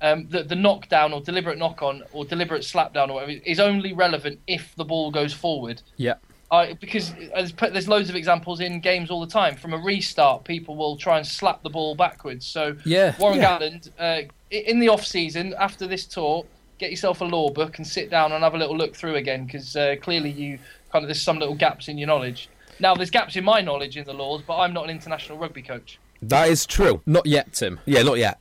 um, 0.02 0.28
that 0.30 0.48
the 0.48 0.56
knockdown 0.56 1.12
or 1.12 1.22
deliberate 1.22 1.58
knock 1.58 1.82
on 1.82 2.04
or 2.14 2.24
deliberate 2.24 2.62
slapdown 2.62 3.10
or 3.10 3.16
whatever 3.16 3.32
is 3.46 3.60
only 3.60 3.94
relevant 3.94 4.40
if 4.48 4.76
the 4.76 4.86
ball 4.86 5.12
goes 5.12 5.34
forward. 5.34 5.82
Yeah, 5.98 6.16
I, 6.52 6.74
because 6.74 7.14
there's, 7.14 7.54
there's 7.54 7.88
loads 7.88 8.10
of 8.10 8.16
examples 8.16 8.60
in 8.60 8.80
games 8.80 9.12
all 9.12 9.22
the 9.22 9.32
time. 9.32 9.56
From 9.56 9.74
a 9.74 9.78
restart, 9.78 10.44
people 10.46 10.76
will 10.76 10.98
try 10.98 11.18
and 11.18 11.26
slap 11.26 11.62
the 11.62 11.70
ball 11.70 11.96
backwards. 11.96 12.46
So 12.46 12.76
Yeah, 12.86 13.16
Warren 13.20 13.38
yeah. 13.38 13.60
Gatland, 13.60 13.90
uh, 14.00 14.22
in 14.50 14.80
the 14.80 14.90
off 14.90 15.06
season 15.06 15.54
after 15.60 15.86
this 15.86 16.06
tour, 16.06 16.46
get 16.80 16.90
yourself 16.90 17.22
a 17.22 17.26
law 17.26 17.50
book 17.50 17.78
and 17.78 17.86
sit 17.86 18.10
down 18.10 18.32
and 18.32 18.44
have 18.44 18.56
a 18.56 18.58
little 18.58 18.76
look 18.76 18.96
through 18.96 19.16
again 19.16 19.46
because 19.46 19.76
uh, 19.76 19.96
clearly 20.02 20.32
you 20.32 20.58
kind 20.92 21.04
of 21.04 21.08
there's 21.08 21.22
some 21.22 21.38
little 21.38 21.56
gaps 21.56 21.88
in 21.88 21.98
your 21.98 22.08
knowledge. 22.08 22.50
Now 22.80 22.96
there's 22.96 23.12
gaps 23.12 23.36
in 23.36 23.44
my 23.44 23.62
knowledge 23.62 23.98
in 23.98 24.06
the 24.06 24.14
laws, 24.14 24.42
but 24.46 24.58
I'm 24.58 24.74
not 24.74 24.86
an 24.86 24.90
international 24.90 25.38
rugby 25.38 25.62
coach. 25.62 26.00
That 26.22 26.50
is 26.50 26.66
true. 26.66 27.02
not 27.06 27.26
yet, 27.26 27.54
Tim. 27.54 27.80
Yeah, 27.86 28.04
not 28.04 28.18
yet. 28.18 28.40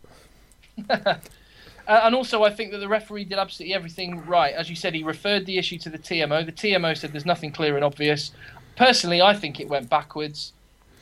Uh, 1.88 2.02
and 2.04 2.14
also, 2.14 2.42
I 2.44 2.50
think 2.50 2.70
that 2.72 2.78
the 2.78 2.88
referee 2.88 3.24
did 3.24 3.38
absolutely 3.38 3.74
everything 3.74 4.24
right. 4.26 4.52
As 4.54 4.68
you 4.68 4.76
said, 4.76 4.94
he 4.94 5.02
referred 5.02 5.46
the 5.46 5.56
issue 5.56 5.78
to 5.78 5.88
the 5.88 5.98
TMO. 5.98 6.44
The 6.44 6.52
TMO 6.52 6.94
said 6.94 7.12
there's 7.12 7.24
nothing 7.24 7.50
clear 7.50 7.76
and 7.76 7.84
obvious. 7.84 8.30
Personally, 8.76 9.22
I 9.22 9.32
think 9.32 9.58
it 9.58 9.68
went 9.68 9.88
backwards, 9.88 10.52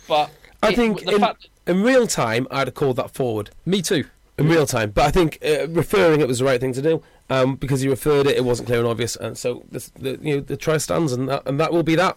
but 0.06 0.30
I 0.62 0.70
it- 0.70 0.76
think 0.76 1.04
the 1.04 1.16
in, 1.16 1.20
fact 1.20 1.48
in 1.66 1.82
real 1.82 2.06
time, 2.06 2.46
I'd 2.52 2.68
have 2.68 2.74
called 2.74 2.96
that 2.96 3.10
forward. 3.10 3.50
Me 3.66 3.82
too. 3.82 4.04
in 4.38 4.48
real 4.48 4.64
time. 4.66 4.90
But 4.90 5.06
I 5.06 5.10
think 5.10 5.38
uh, 5.44 5.66
referring 5.68 6.20
it 6.20 6.28
was 6.28 6.38
the 6.38 6.44
right 6.44 6.60
thing 6.60 6.72
to 6.74 6.82
do 6.82 7.02
um, 7.30 7.56
because 7.56 7.80
he 7.80 7.88
referred 7.88 8.28
it. 8.28 8.36
It 8.36 8.44
wasn't 8.44 8.68
clear 8.68 8.78
and 8.78 8.88
obvious, 8.88 9.16
and 9.16 9.36
so 9.36 9.64
this, 9.70 9.88
the 9.88 10.18
you 10.22 10.36
know 10.36 10.40
the 10.40 10.56
try 10.56 10.76
stands, 10.76 11.12
and 11.12 11.28
that, 11.28 11.42
and 11.46 11.58
that 11.58 11.72
will 11.72 11.82
be 11.82 11.96
that. 11.96 12.16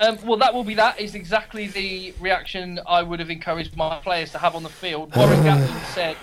Um, 0.00 0.18
well, 0.24 0.38
that 0.38 0.52
will 0.52 0.64
be 0.64 0.74
that. 0.74 0.98
Is 1.00 1.14
exactly 1.14 1.68
the 1.68 2.12
reaction 2.18 2.80
I 2.88 3.02
would 3.04 3.20
have 3.20 3.30
encouraged 3.30 3.76
my 3.76 4.00
players 4.00 4.32
to 4.32 4.38
have 4.38 4.56
on 4.56 4.64
the 4.64 4.68
field. 4.68 5.14
Warren 5.14 5.38
Gatland 5.44 5.84
said. 5.94 6.16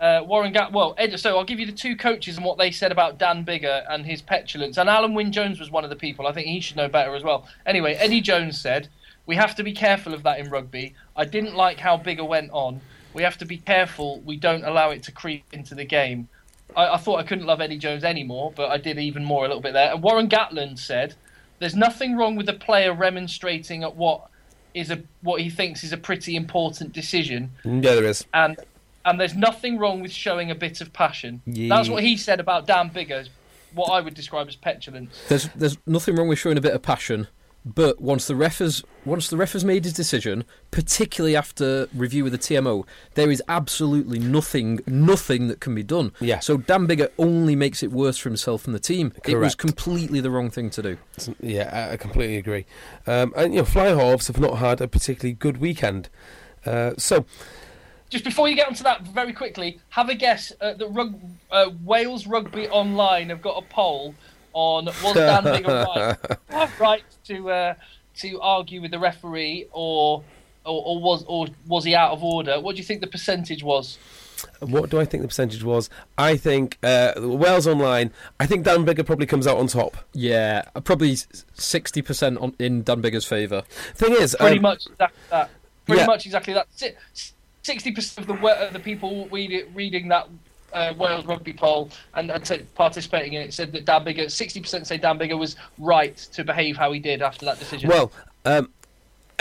Uh, 0.00 0.22
Warren 0.24 0.52
Gat. 0.52 0.72
Well, 0.72 0.94
Ed, 0.96 1.18
so 1.20 1.36
I'll 1.36 1.44
give 1.44 1.60
you 1.60 1.66
the 1.66 1.72
two 1.72 1.94
coaches 1.94 2.36
and 2.36 2.44
what 2.44 2.56
they 2.56 2.70
said 2.70 2.90
about 2.90 3.18
Dan 3.18 3.44
Biggar 3.44 3.84
and 3.90 4.06
his 4.06 4.22
petulance. 4.22 4.78
And 4.78 4.88
Alun 4.88 5.14
Wyn 5.14 5.30
Jones 5.30 5.60
was 5.60 5.70
one 5.70 5.84
of 5.84 5.90
the 5.90 5.96
people. 5.96 6.26
I 6.26 6.32
think 6.32 6.46
he 6.46 6.60
should 6.60 6.76
know 6.78 6.88
better 6.88 7.14
as 7.14 7.22
well. 7.22 7.46
Anyway, 7.66 7.94
Eddie 7.94 8.22
Jones 8.22 8.58
said, 8.58 8.88
"We 9.26 9.36
have 9.36 9.54
to 9.56 9.62
be 9.62 9.72
careful 9.72 10.14
of 10.14 10.22
that 10.22 10.38
in 10.40 10.48
rugby. 10.48 10.94
I 11.16 11.26
didn't 11.26 11.54
like 11.54 11.78
how 11.78 11.98
Biggar 11.98 12.26
went 12.26 12.50
on. 12.52 12.80
We 13.12 13.22
have 13.24 13.36
to 13.38 13.44
be 13.44 13.58
careful. 13.58 14.20
We 14.20 14.36
don't 14.36 14.64
allow 14.64 14.90
it 14.90 15.02
to 15.04 15.12
creep 15.12 15.44
into 15.52 15.74
the 15.74 15.84
game." 15.84 16.28
I, 16.74 16.94
I 16.94 16.96
thought 16.96 17.18
I 17.18 17.24
couldn't 17.24 17.46
love 17.46 17.60
Eddie 17.60 17.78
Jones 17.78 18.02
anymore, 18.02 18.52
but 18.56 18.70
I 18.70 18.78
did 18.78 18.98
even 18.98 19.24
more 19.24 19.44
a 19.44 19.48
little 19.48 19.60
bit 19.62 19.74
there. 19.74 19.92
And 19.92 20.02
Warren 20.02 20.28
Gatland 20.30 20.78
said, 20.78 21.14
"There's 21.58 21.76
nothing 21.76 22.16
wrong 22.16 22.36
with 22.36 22.48
a 22.48 22.54
player 22.54 22.94
remonstrating 22.94 23.82
at 23.82 23.96
what 23.96 24.28
is 24.72 24.90
a 24.90 25.02
what 25.20 25.40
he 25.42 25.50
thinks 25.50 25.82
is 25.84 25.92
a 25.92 25.96
pretty 25.96 26.36
important 26.36 26.92
decision, 26.92 27.50
Yeah, 27.64 27.80
there 27.96 28.04
is. 28.04 28.24
and 28.32 28.56
and 29.04 29.20
there's 29.20 29.34
nothing 29.34 29.78
wrong 29.78 30.00
with 30.00 30.12
showing 30.12 30.50
a 30.50 30.54
bit 30.54 30.80
of 30.80 30.92
passion." 30.92 31.42
Yeah. 31.46 31.68
That's 31.68 31.88
what 31.88 32.02
he 32.02 32.16
said 32.16 32.40
about 32.40 32.66
Dan 32.66 32.90
Biggar, 32.90 33.28
what 33.74 33.86
I 33.86 34.00
would 34.00 34.14
describe 34.14 34.48
as 34.48 34.56
petulance. 34.56 35.20
There's 35.28 35.48
there's 35.54 35.78
nothing 35.86 36.16
wrong 36.16 36.28
with 36.28 36.38
showing 36.38 36.58
a 36.58 36.60
bit 36.60 36.74
of 36.74 36.82
passion, 36.82 37.28
but 37.64 38.00
once 38.00 38.26
the 38.26 38.34
ref 38.34 38.58
has 38.58 38.82
once 39.04 39.28
the 39.28 39.36
ref 39.36 39.52
has 39.52 39.64
made 39.64 39.84
his 39.84 39.92
decision, 39.92 40.44
particularly 40.70 41.36
after 41.36 41.88
review 41.94 42.24
with 42.24 42.32
the 42.32 42.38
TMO, 42.38 42.86
there 43.14 43.30
is 43.30 43.42
absolutely 43.48 44.18
nothing 44.18 44.80
nothing 44.86 45.48
that 45.48 45.60
can 45.60 45.74
be 45.74 45.82
done. 45.82 46.12
Yeah. 46.20 46.38
So 46.38 46.56
Dan 46.56 46.86
Biggar 46.86 47.10
only 47.18 47.54
makes 47.54 47.82
it 47.82 47.92
worse 47.92 48.16
for 48.16 48.28
himself 48.28 48.66
and 48.66 48.74
the 48.74 48.80
team. 48.80 49.10
Correct. 49.10 49.28
It 49.28 49.36
was 49.36 49.54
completely 49.54 50.20
the 50.20 50.30
wrong 50.30 50.50
thing 50.50 50.70
to 50.70 50.82
do. 50.82 50.98
Yeah, 51.40 51.88
I, 51.90 51.94
I 51.94 51.96
completely 51.96 52.36
agree. 52.36 52.66
Um, 53.06 53.34
and 53.36 53.52
you 53.52 53.60
know, 53.60 53.66
fly 53.66 53.88
halves 53.88 54.28
have 54.28 54.40
not 54.40 54.58
had 54.58 54.80
a 54.80 54.88
particularly 54.88 55.34
good 55.34 55.58
weekend. 55.58 56.08
Uh, 56.64 56.92
so 56.96 57.24
Just 58.10 58.24
before 58.24 58.48
you 58.48 58.56
get 58.56 58.66
onto 58.66 58.82
that, 58.82 59.02
very 59.02 59.32
quickly, 59.32 59.80
have 59.90 60.08
a 60.08 60.14
guess. 60.14 60.52
Uh, 60.60 60.74
the 60.74 60.88
rug, 60.88 61.18
uh, 61.50 61.70
Wales 61.84 62.26
Rugby 62.26 62.68
Online 62.68 63.28
have 63.28 63.40
got 63.40 63.62
a 63.62 63.66
poll 63.66 64.14
on 64.52 64.86
was 64.86 65.14
Dan 65.14 65.44
Biggar 65.44 66.18
right, 66.50 66.80
right 66.80 67.04
to 67.26 67.50
uh, 67.50 67.74
to 68.16 68.40
argue 68.40 68.82
with 68.82 68.90
the 68.90 68.98
referee, 68.98 69.68
or, 69.72 70.24
or 70.64 70.82
or 70.84 71.00
was 71.00 71.24
or 71.28 71.46
was 71.66 71.84
he 71.84 71.94
out 71.94 72.10
of 72.10 72.24
order? 72.24 72.60
What 72.60 72.74
do 72.74 72.78
you 72.78 72.84
think 72.84 73.00
the 73.00 73.06
percentage 73.06 73.62
was? 73.62 73.98
what 74.60 74.90
do 74.90 74.98
I 74.98 75.04
think 75.04 75.22
the 75.22 75.28
percentage 75.28 75.62
was? 75.62 75.90
I 76.18 76.36
think 76.36 76.78
uh, 76.82 77.12
Wales 77.16 77.66
online. 77.66 78.10
I 78.38 78.46
think 78.46 78.64
Dan 78.64 78.84
Biggar 78.84 79.04
probably 79.04 79.26
comes 79.26 79.46
out 79.46 79.58
on 79.58 79.66
top. 79.66 79.96
Yeah, 80.12 80.64
uh, 80.74 80.80
probably 80.80 81.16
sixty 81.54 82.02
percent 82.02 82.38
in 82.58 82.82
Dan 82.82 83.02
Biggar's 83.02 83.24
favour. 83.24 83.62
Thing 83.94 84.14
is, 84.14 84.36
Pretty 84.38 84.56
um, 84.56 84.62
much 84.62 84.86
exactly 84.86 85.22
that. 85.30 85.50
Pretty 85.86 86.00
yeah. 86.00 86.06
much 86.06 86.26
exactly 86.26 86.54
that. 86.54 86.66
Sixty 87.70 87.92
percent 87.92 88.18
of 88.18 88.26
the 88.26 88.42
wa- 88.42 88.50
uh, 88.50 88.70
the 88.70 88.80
people 88.80 89.28
read 89.30 89.64
reading 89.74 90.08
that 90.08 90.28
uh, 90.72 90.92
Wales 90.98 91.24
rugby 91.24 91.52
poll 91.52 91.88
and, 92.14 92.28
and 92.28 92.44
t- 92.44 92.66
participating 92.74 93.34
in 93.34 93.42
it 93.42 93.54
said 93.54 93.70
that 93.72 93.84
Dan 93.84 94.04
Biggar, 94.04 94.28
sixty 94.28 94.60
percent 94.60 94.88
say 94.88 94.98
Dan 94.98 95.20
Biggar 95.20 95.38
was 95.38 95.54
right 95.78 96.16
to 96.16 96.42
behave 96.42 96.76
how 96.76 96.90
he 96.90 96.98
did 96.98 97.22
after 97.22 97.44
that 97.46 97.60
decision. 97.60 97.88
Well, 97.88 98.10
um, 98.44 98.70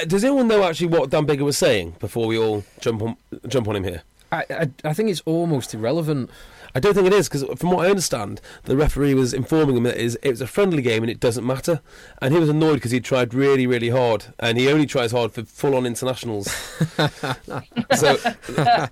does 0.08 0.24
anyone 0.24 0.48
know 0.48 0.64
actually 0.64 0.88
what 0.88 1.10
Dan 1.10 1.26
Biggar 1.26 1.42
was 1.42 1.58
saying 1.58 1.96
before 2.00 2.28
we 2.28 2.38
all 2.38 2.64
jump 2.82 3.02
on 3.02 3.18
jump 3.48 3.68
on 3.68 3.76
him 3.78 3.84
here? 3.84 4.04
I, 4.32 4.46
I, 4.52 4.70
I 4.86 4.94
think 4.94 5.10
it's 5.10 5.24
almost 5.26 5.74
irrelevant. 5.74 6.30
I 6.76 6.80
don't 6.80 6.94
think 6.94 7.08
it 7.08 7.14
is 7.14 7.28
because, 7.28 7.44
from 7.60 7.72
what 7.72 7.86
I 7.86 7.90
understand, 7.90 8.42
the 8.64 8.78
referee 8.78 9.14
was 9.14 9.34
informing 9.34 9.78
him 9.78 9.84
that 9.84 9.98
it, 9.98 10.02
is, 10.02 10.20
it 10.22 10.30
was 10.30 10.42
a 10.42 10.48
friendly 10.48 10.82
game 10.82 11.04
and 11.04 11.10
it 11.10 11.20
doesn't 11.20 11.46
matter. 11.46 11.82
And 12.22 12.34
he 12.34 12.40
was 12.40 12.50
annoyed 12.50 12.76
because 12.76 12.92
he 12.92 13.00
tried 13.00 13.34
really, 13.34 13.66
really 13.66 13.90
hard, 13.90 14.26
and 14.40 14.58
he 14.58 14.70
only 14.70 14.86
tries 14.86 15.12
hard 15.12 15.32
for 15.32 15.44
full-on 15.44 15.86
internationals. 15.86 16.52
so 17.96 18.18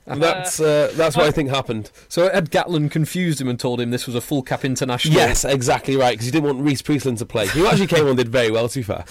that's 0.06 0.60
uh, 0.60 0.92
that's 0.96 1.16
what 1.16 1.26
I 1.26 1.32
think 1.32 1.50
happened. 1.50 1.92
So 2.10 2.28
Ed 2.28 2.52
Gatland 2.52 2.92
confused 2.92 3.40
him 3.40 3.48
and 3.48 3.60
told 3.60 3.80
him 3.80 3.92
this 3.92 4.06
was 4.06 4.16
a 4.16 4.22
full 4.22 4.42
cap 4.42 4.66
international. 4.66 5.14
Yes, 5.14 5.46
exactly 5.46 5.96
right. 5.96 6.14
Because 6.14 6.26
he 6.26 6.32
didn't 6.32 6.46
want 6.46 6.62
Rhys 6.62 6.82
Priestland 6.82 7.18
to 7.20 7.26
play. 7.26 7.48
He 7.48 7.66
actually 7.66 7.88
came 7.88 8.04
on 8.04 8.10
and 8.10 8.18
did 8.18 8.30
very 8.30 8.52
well, 8.52 8.68
to 8.70 8.80
be 8.80 8.84
fair. 8.84 9.06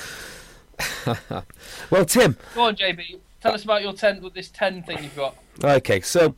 well, 1.90 2.04
Tim. 2.04 2.36
Go 2.54 2.62
on, 2.62 2.76
JB. 2.76 3.18
Tell 3.40 3.54
us 3.54 3.64
about 3.64 3.82
your 3.82 3.92
ten 3.92 4.20
with 4.22 4.34
this 4.34 4.48
ten 4.48 4.82
thing 4.82 5.02
you've 5.02 5.16
got. 5.16 5.36
Okay, 5.62 6.00
so 6.00 6.34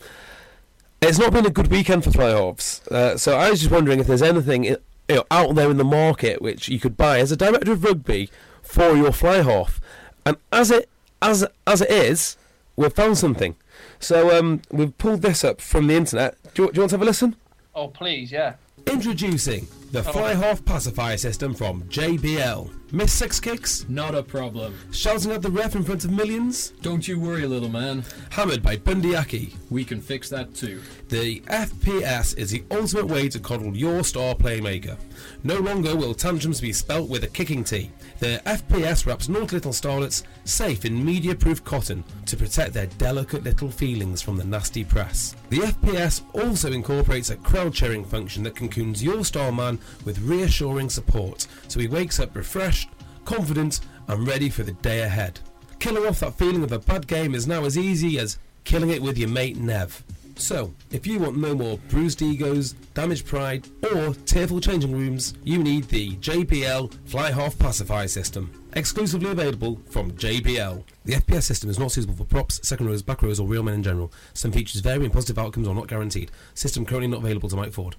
it's 1.01 1.19
not 1.19 1.33
been 1.33 1.47
a 1.47 1.51
good 1.51 1.69
weekend 1.69 2.05
for 2.05 2.11
fly 2.11 2.31
halves. 2.31 2.83
Uh, 2.91 3.17
so 3.17 3.37
I 3.37 3.51
was 3.51 3.61
just 3.61 3.73
wondering 3.73 4.01
if 4.01 4.07
there's 4.07 4.23
anything 4.23 4.65
you 4.65 4.79
know, 5.09 5.25
out 5.31 5.55
there 5.55 5.71
in 5.71 5.77
the 5.77 5.85
market 5.85 6.43
which 6.43 6.69
you 6.69 6.81
could 6.81 6.97
buy 6.97 7.21
as 7.21 7.33
a 7.33 7.37
director 7.37 7.73
of 7.73 7.85
rugby 7.85 8.31
for 8.63 8.97
your 8.97 9.13
fly 9.13 9.43
half. 9.43 9.81
And 10.27 10.37
as 10.53 10.71
it 10.71 10.89
as 11.23 11.47
as 11.67 11.81
it 11.81 11.91
is, 11.91 12.37
we've 12.77 12.93
found 12.93 13.19
something. 13.19 13.57
So 14.01 14.37
um, 14.37 14.63
we've 14.71 14.97
pulled 14.99 15.23
this 15.23 15.45
up 15.45 15.61
from 15.61 15.87
the 15.87 15.95
internet. 15.95 16.37
Do 16.55 16.65
you, 16.65 16.69
do 16.73 16.77
you 16.77 16.83
want 16.83 16.91
to 16.91 16.95
have 16.95 17.03
a 17.03 17.05
listen? 17.05 17.37
Oh, 17.75 17.89
please, 17.89 18.33
yeah. 18.33 18.55
Introducing 18.87 19.67
the 19.93 20.03
fly 20.03 20.35
half 20.35 20.65
pacifier 20.65 21.17
system 21.17 21.55
from 21.55 21.83
JBL. 21.85 22.78
Miss 22.91 23.13
six 23.13 23.39
kicks? 23.39 23.85
Not 23.91 24.15
a 24.15 24.23
problem. 24.23 24.75
Shouting 24.93 25.33
at 25.33 25.43
the 25.43 25.51
ref 25.51 25.77
in 25.77 25.85
front 25.85 26.07
of 26.07 26.11
millions? 26.11 26.71
Don't 26.81 27.07
you 27.07 27.21
worry, 27.21 27.47
little 27.47 27.69
man. 27.69 28.03
Hammered 28.31 28.63
by 28.63 28.79
Bundee 28.79 29.15
Aki. 29.15 29.55
We 29.69 29.85
can 29.85 30.01
fix 30.01 30.31
that 30.31 30.55
too. 30.55 30.81
The 31.11 31.41
FPS 31.41 32.39
is 32.39 32.51
the 32.51 32.65
ultimate 32.71 33.07
way 33.07 33.29
to 33.29 33.39
coddle 33.39 33.77
your 33.77 34.03
star 34.05 34.35
playmaker. 34.35 34.97
No 35.45 35.59
longer 35.59 35.95
will 35.95 36.15
tantrums 36.15 36.63
be 36.63 36.73
spelt 36.73 37.11
with 37.11 37.25
a 37.25 37.29
kicking 37.29 37.63
T. 37.63 37.91
The 38.21 38.41
FPS 38.47 39.05
wraps 39.05 39.29
naughty 39.29 39.57
little 39.57 39.73
starlets 39.73 40.23
safe 40.45 40.87
in 40.87 41.05
media-proof 41.05 41.63
cotton 41.65 42.03
to 42.25 42.37
protect 42.39 42.73
their 42.73 42.87
delicate 42.87 43.45
little 43.45 43.71
feelings 43.71 44.23
from 44.23 44.39
the 44.39 44.45
nasty 44.45 44.83
press. 44.83 45.37
The 45.51 45.59
FPS 45.59 46.23
also 46.35 46.73
incorporates 46.73 47.29
a 47.29 47.37
crowd 47.37 47.75
cheering 47.75 48.05
function 48.05 48.43
that 48.45 48.57
cocoons 48.57 49.03
your 49.05 49.25
star 49.25 49.53
man 49.53 49.79
with 50.07 50.21
reassuring 50.21 50.89
support, 50.89 51.47
so 51.69 51.81
he 51.81 51.87
wakes 51.87 52.19
up 52.19 52.35
refreshed, 52.35 52.89
confident, 53.25 53.81
and 54.09 54.27
ready 54.27 54.49
for 54.49 54.63
the 54.63 54.73
day 54.73 55.03
ahead. 55.03 55.41
Killing 55.79 56.07
off 56.07 56.21
that 56.21 56.35
feeling 56.35 56.65
of 56.65 56.73
a 56.73 56.79
bad 56.79 57.07
game 57.07 57.35
is 57.35 57.47
now 57.47 57.65
as 57.65 57.79
easy 57.79 58.19
as 58.19 58.39
killing 58.65 58.91
it 58.91 59.03
with 59.03 59.17
your 59.17 59.29
mate 59.29 59.57
Nev. 59.57 60.03
So, 60.39 60.73
if 60.93 61.05
you 61.05 61.19
want 61.19 61.37
no 61.37 61.53
more 61.53 61.79
bruised 61.89 62.23
egos, 62.23 62.73
damaged 62.95 63.27
pride, 63.27 63.67
or 63.93 64.15
tearful 64.25 64.61
changing 64.61 64.93
rooms, 64.93 65.35
you 65.43 65.59
need 65.59 65.85
the 65.89 66.17
JBL 66.17 66.95
Fly 67.07 67.33
Half 67.33 67.59
Pacifier 67.59 68.07
System. 68.07 68.53
Exclusively 68.75 69.31
available 69.31 69.81
from 69.91 70.13
JBL. 70.13 70.85
The 71.05 71.15
FPS 71.15 71.43
system 71.43 71.71
is 71.71 71.79
not 71.79 71.91
suitable 71.91 72.15
for 72.15 72.25
props, 72.25 72.67
second 72.67 72.87
rows, 72.87 73.03
back 73.03 73.23
rows, 73.23 73.41
or 73.41 73.49
real 73.49 73.65
men 73.65 73.75
in 73.75 73.83
general. 73.83 74.13
Some 74.33 74.53
features 74.53 74.81
vary 74.81 75.05
and 75.05 75.13
positive 75.13 75.41
outcomes 75.41 75.67
are 75.67 75.75
not 75.75 75.89
guaranteed. 75.89 76.31
System 76.55 76.87
currently 76.87 77.09
not 77.09 77.21
available 77.21 77.49
to 77.49 77.57
Mike 77.57 77.73
Ford. 77.73 77.97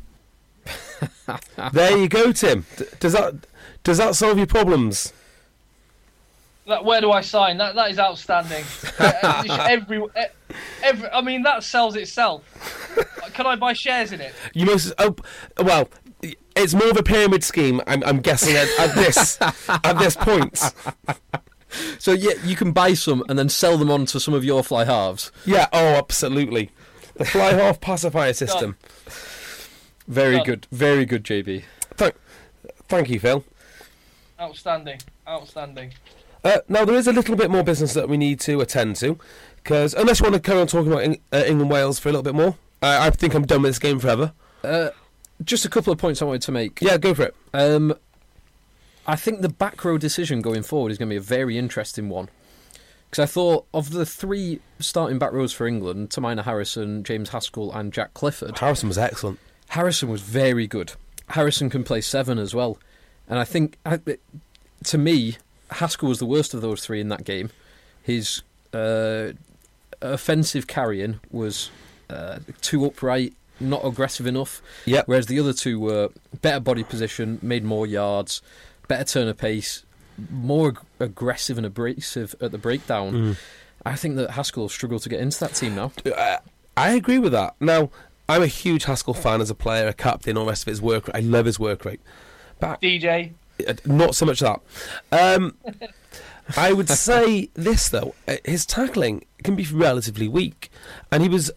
there 1.74 1.98
you 1.98 2.08
go, 2.08 2.32
Tim. 2.32 2.66
Does 3.02 3.14
that 3.14 3.36
does 3.84 3.98
that 3.98 4.16
solve 4.16 4.38
your 4.38 4.48
problems? 4.48 5.14
That, 6.68 6.86
where 6.86 7.02
do 7.02 7.12
I 7.12 7.22
sign? 7.22 7.58
That 7.58 7.76
that 7.76 7.92
is 7.92 8.00
outstanding. 8.00 8.64
Uh, 9.00 9.68
every, 9.70 10.04
eh, 10.16 10.28
every, 10.84 11.10
I 11.10 11.22
mean, 11.22 11.44
that 11.44 11.64
sells 11.64 11.96
itself. 11.96 12.44
Can 13.34 13.46
I 13.48 13.56
buy 13.56 13.72
shares 13.72 14.12
in 14.12 14.20
it? 14.20 14.34
You 14.54 14.66
must. 14.66 14.94
Oh, 14.98 15.16
well, 15.58 15.90
it's 16.56 16.74
more 16.74 16.90
of 16.90 16.98
a 16.98 17.04
pyramid 17.04 17.44
scheme. 17.44 17.82
I'm, 17.88 18.04
I'm 18.04 18.20
guessing 18.20 18.56
at, 18.58 18.68
at 18.78 18.96
this 18.96 19.38
at 19.42 19.94
this 19.94 20.16
point. 20.16 20.62
So 22.00 22.14
yeah, 22.14 22.34
you 22.44 22.56
can 22.56 22.72
buy 22.72 22.96
some 22.96 23.24
and 23.30 23.38
then 23.38 23.48
sell 23.48 23.78
them 23.78 23.92
on 23.92 24.08
to 24.08 24.20
some 24.20 24.34
of 24.34 24.44
your 24.44 24.64
fly 24.64 24.86
halves. 24.86 25.32
Yeah. 25.46 25.68
Oh, 25.72 25.98
absolutely. 25.98 26.72
The 27.16 27.26
fly 27.26 27.54
half 27.54 27.80
pacifier 27.80 28.34
system. 28.34 28.76
Very 30.08 30.38
Done. 30.38 30.46
good, 30.46 30.68
very 30.72 31.06
good, 31.06 31.24
JB. 31.24 31.64
Thank, 31.96 32.16
thank 32.88 33.10
you, 33.10 33.20
Phil. 33.20 33.44
Outstanding, 34.40 35.00
outstanding. 35.28 35.94
Uh, 36.44 36.60
now 36.70 36.86
there 36.86 36.96
is 36.96 37.08
a 37.08 37.14
little 37.14 37.36
bit 37.36 37.52
more 37.52 37.64
business 37.64 37.94
that 37.94 38.08
we 38.08 38.16
need 38.18 38.40
to 38.42 38.62
attend 38.62 38.96
to, 38.98 39.20
because 39.58 39.94
unless 39.94 40.20
you 40.20 40.24
want 40.24 40.36
to 40.36 40.40
carry 40.42 40.62
on 40.62 40.68
talking 40.68 40.92
about 40.92 41.04
Eng- 41.04 41.22
uh, 41.34 41.44
England 41.46 41.70
Wales 41.70 42.00
for 42.00 42.08
a 42.10 42.12
little 42.14 42.24
bit 42.24 42.36
more, 42.36 42.56
I 42.82 43.08
I 43.08 43.10
think 43.10 43.34
I'm 43.34 43.46
done 43.46 43.62
with 43.62 43.72
this 43.72 43.80
game 43.80 44.00
forever. 44.00 44.32
Uh, 44.64 44.90
just 45.44 45.66
a 45.66 45.70
couple 45.70 45.92
of 45.92 46.00
points 46.00 46.22
I 46.22 46.26
wanted 46.26 46.42
to 46.44 46.52
make. 46.52 46.80
Yeah, 46.82 46.98
go 46.98 47.14
for 47.14 47.24
it. 47.24 47.36
Um, 47.54 47.94
I 49.06 49.16
think 49.16 49.42
the 49.42 49.50
back 49.50 49.84
row 49.84 49.98
decision 49.98 50.42
going 50.42 50.64
forward 50.64 50.92
is 50.92 50.98
going 50.98 51.10
to 51.10 51.14
be 51.14 51.18
a 51.18 51.22
very 51.22 51.58
interesting 51.58 52.08
one. 52.10 52.30
Because 53.10 53.24
I 53.24 53.26
thought 53.26 53.66
of 53.74 53.92
the 53.92 54.06
three 54.06 54.60
starting 54.80 55.18
back 55.18 55.32
rows 55.34 55.52
for 55.52 55.66
England, 55.66 56.12
Teimana 56.12 56.44
Harrison, 56.44 57.04
James 57.04 57.30
Haskell, 57.30 57.72
and 57.74 57.92
Jack 57.92 58.14
Clifford, 58.14 58.60
Harrison 58.60 58.88
was 58.88 59.00
excellent. 59.00 59.40
Harrison 59.70 60.10
was 60.10 60.22
very 60.22 60.68
good. 60.68 60.94
Harrison 61.30 61.70
can 61.70 61.84
play 61.84 62.02
seven 62.02 62.38
as 62.38 62.54
well. 62.54 62.78
And 63.30 63.38
I 63.38 63.44
think, 63.44 63.78
to 64.86 64.98
me, 64.98 65.38
Haskell 65.72 66.10
was 66.10 66.20
the 66.20 66.26
worst 66.26 66.54
of 66.54 66.62
those 66.62 66.84
three 66.84 67.00
in 67.00 67.10
that 67.10 67.24
game. 67.24 67.52
His 68.02 68.42
uh, 68.74 69.34
offensive 70.02 70.66
carrying 70.66 71.20
was 71.30 71.70
uh, 72.10 72.40
too 72.62 72.86
upright, 72.86 73.34
not 73.60 73.86
aggressive 73.86 74.26
enough. 74.26 74.62
Yep. 74.86 75.08
Whereas 75.08 75.28
the 75.28 75.40
other 75.40 75.54
two 75.54 75.80
were 75.80 76.10
better 76.42 76.60
body 76.60 76.84
position, 76.84 77.38
made 77.42 77.64
more 77.64 77.86
yards, 77.86 78.42
better 78.88 79.04
turn 79.04 79.28
of 79.28 79.38
pace, 79.38 79.84
more 80.32 80.70
ag- 80.70 80.80
aggressive 81.00 81.58
and 81.58 81.66
abrasive 81.66 82.34
at 82.42 82.52
the 82.52 82.58
breakdown. 82.58 83.38
I 83.86 83.96
think 83.96 84.16
that 84.16 84.32
Haskell 84.32 84.64
will 84.64 84.70
struggle 84.70 85.00
to 85.00 85.08
get 85.08 85.20
into 85.20 85.40
that 85.42 85.54
team 85.54 85.76
now. 85.76 85.92
Uh, 86.06 86.38
I 86.76 86.92
agree 86.92 87.20
with 87.20 87.32
that. 87.34 87.56
Now, 87.60 87.92
I'm 88.28 88.42
a 88.42 88.48
huge 88.48 88.86
Haskell 88.86 89.14
fan 89.14 89.40
as 89.40 89.50
a 89.50 89.56
player, 89.56 89.88
a 89.88 89.94
captain, 89.94 90.38
all 90.38 90.46
the 90.46 90.50
rest 90.50 90.64
of 90.64 90.68
his 90.68 90.82
work. 90.82 91.10
I 91.14 91.20
love 91.20 91.46
his 91.46 91.60
work 91.60 91.86
rate. 91.86 92.02
But 92.60 92.82
DJ, 92.82 93.32
Uh, 93.68 93.74
not 93.86 94.16
so 94.16 94.26
much 94.26 94.40
that. 94.42 94.60
Um, 95.12 95.56
I 96.58 96.74
would 96.74 96.90
say 96.90 97.50
this 97.54 97.90
though: 97.90 98.16
uh, 98.28 98.38
his 98.46 98.66
tackling 98.66 99.26
can 99.44 99.56
be 99.56 99.66
relatively 99.66 100.28
weak, 100.28 100.72
and 101.12 101.22
he 101.24 101.30
was 101.30 101.52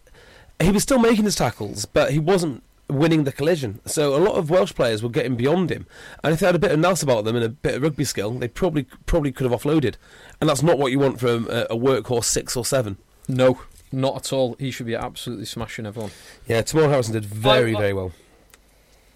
he 0.61 0.71
was 0.71 0.83
still 0.83 0.99
making 0.99 1.25
his 1.25 1.35
tackles, 1.35 1.85
but 1.85 2.11
he 2.11 2.19
wasn't 2.19 2.63
winning 2.89 3.23
the 3.23 3.31
collision. 3.31 3.79
So 3.85 4.15
a 4.15 4.21
lot 4.21 4.35
of 4.35 4.49
Welsh 4.51 4.73
players 4.75 5.01
were 5.01 5.09
getting 5.09 5.35
beyond 5.35 5.71
him, 5.71 5.87
and 6.23 6.33
if 6.33 6.39
they 6.39 6.45
had 6.45 6.55
a 6.55 6.59
bit 6.59 6.71
of 6.71 6.79
nous 6.79 7.01
about 7.01 7.25
them 7.25 7.35
and 7.35 7.43
a 7.43 7.49
bit 7.49 7.75
of 7.75 7.81
rugby 7.81 8.03
skill, 8.05 8.31
they 8.31 8.47
probably 8.47 8.85
probably 9.05 9.31
could 9.31 9.49
have 9.49 9.59
offloaded, 9.59 9.95
and 10.39 10.49
that's 10.49 10.61
not 10.63 10.77
what 10.77 10.91
you 10.91 10.99
want 10.99 11.19
from 11.19 11.47
a, 11.49 11.65
a 11.71 11.75
workhorse 11.75 12.25
six 12.25 12.55
or 12.55 12.63
seven. 12.65 12.97
No, 13.27 13.61
not 13.91 14.17
at 14.17 14.33
all. 14.33 14.55
He 14.59 14.69
should 14.69 14.85
be 14.85 14.95
absolutely 14.95 15.45
smashing 15.45 15.85
everyone. 15.87 16.11
Yeah, 16.47 16.61
Teimana 16.61 16.89
Harrison 16.91 17.13
did 17.13 17.25
very 17.25 17.73
I- 17.73 17.77
I- 17.77 17.81
very 17.81 17.93
well. 17.93 18.11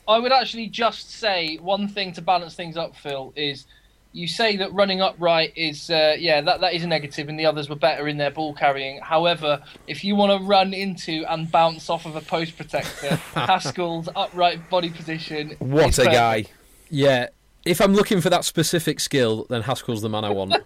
I 0.07 0.19
would 0.19 0.31
actually 0.31 0.67
just 0.67 1.11
say 1.11 1.57
one 1.57 1.87
thing 1.87 2.13
to 2.13 2.21
balance 2.21 2.55
things 2.55 2.77
up, 2.77 2.95
Phil, 2.95 3.33
is 3.35 3.65
you 4.13 4.27
say 4.27 4.55
that 4.57 4.73
running 4.73 5.01
upright 5.01 5.51
is 5.55 5.89
uh, 5.89 6.15
yeah 6.17 6.41
that 6.41 6.61
that 6.61 6.73
is 6.73 6.83
a 6.83 6.87
negative, 6.87 7.27
and 7.29 7.39
the 7.39 7.45
others 7.45 7.69
were 7.69 7.75
better 7.75 8.07
in 8.07 8.17
their 8.17 8.31
ball 8.31 8.53
carrying. 8.53 8.99
However, 9.01 9.61
if 9.87 10.03
you 10.03 10.15
want 10.15 10.39
to 10.39 10.45
run 10.47 10.73
into 10.73 11.25
and 11.29 11.51
bounce 11.51 11.89
off 11.89 12.05
of 12.05 12.15
a 12.15 12.21
post 12.21 12.55
protector, 12.57 13.15
Haskell's 13.35 14.07
upright 14.15 14.69
body 14.69 14.89
position. 14.89 15.55
What 15.59 15.97
a 15.99 16.03
perfect. 16.03 16.11
guy! 16.13 16.45
Yeah, 16.89 17.27
if 17.65 17.81
I'm 17.81 17.93
looking 17.93 18.21
for 18.21 18.29
that 18.29 18.45
specific 18.45 18.99
skill, 19.01 19.45
then 19.49 19.61
Haskell's 19.63 20.01
the 20.01 20.09
man 20.09 20.23
I 20.23 20.29
want. 20.29 20.55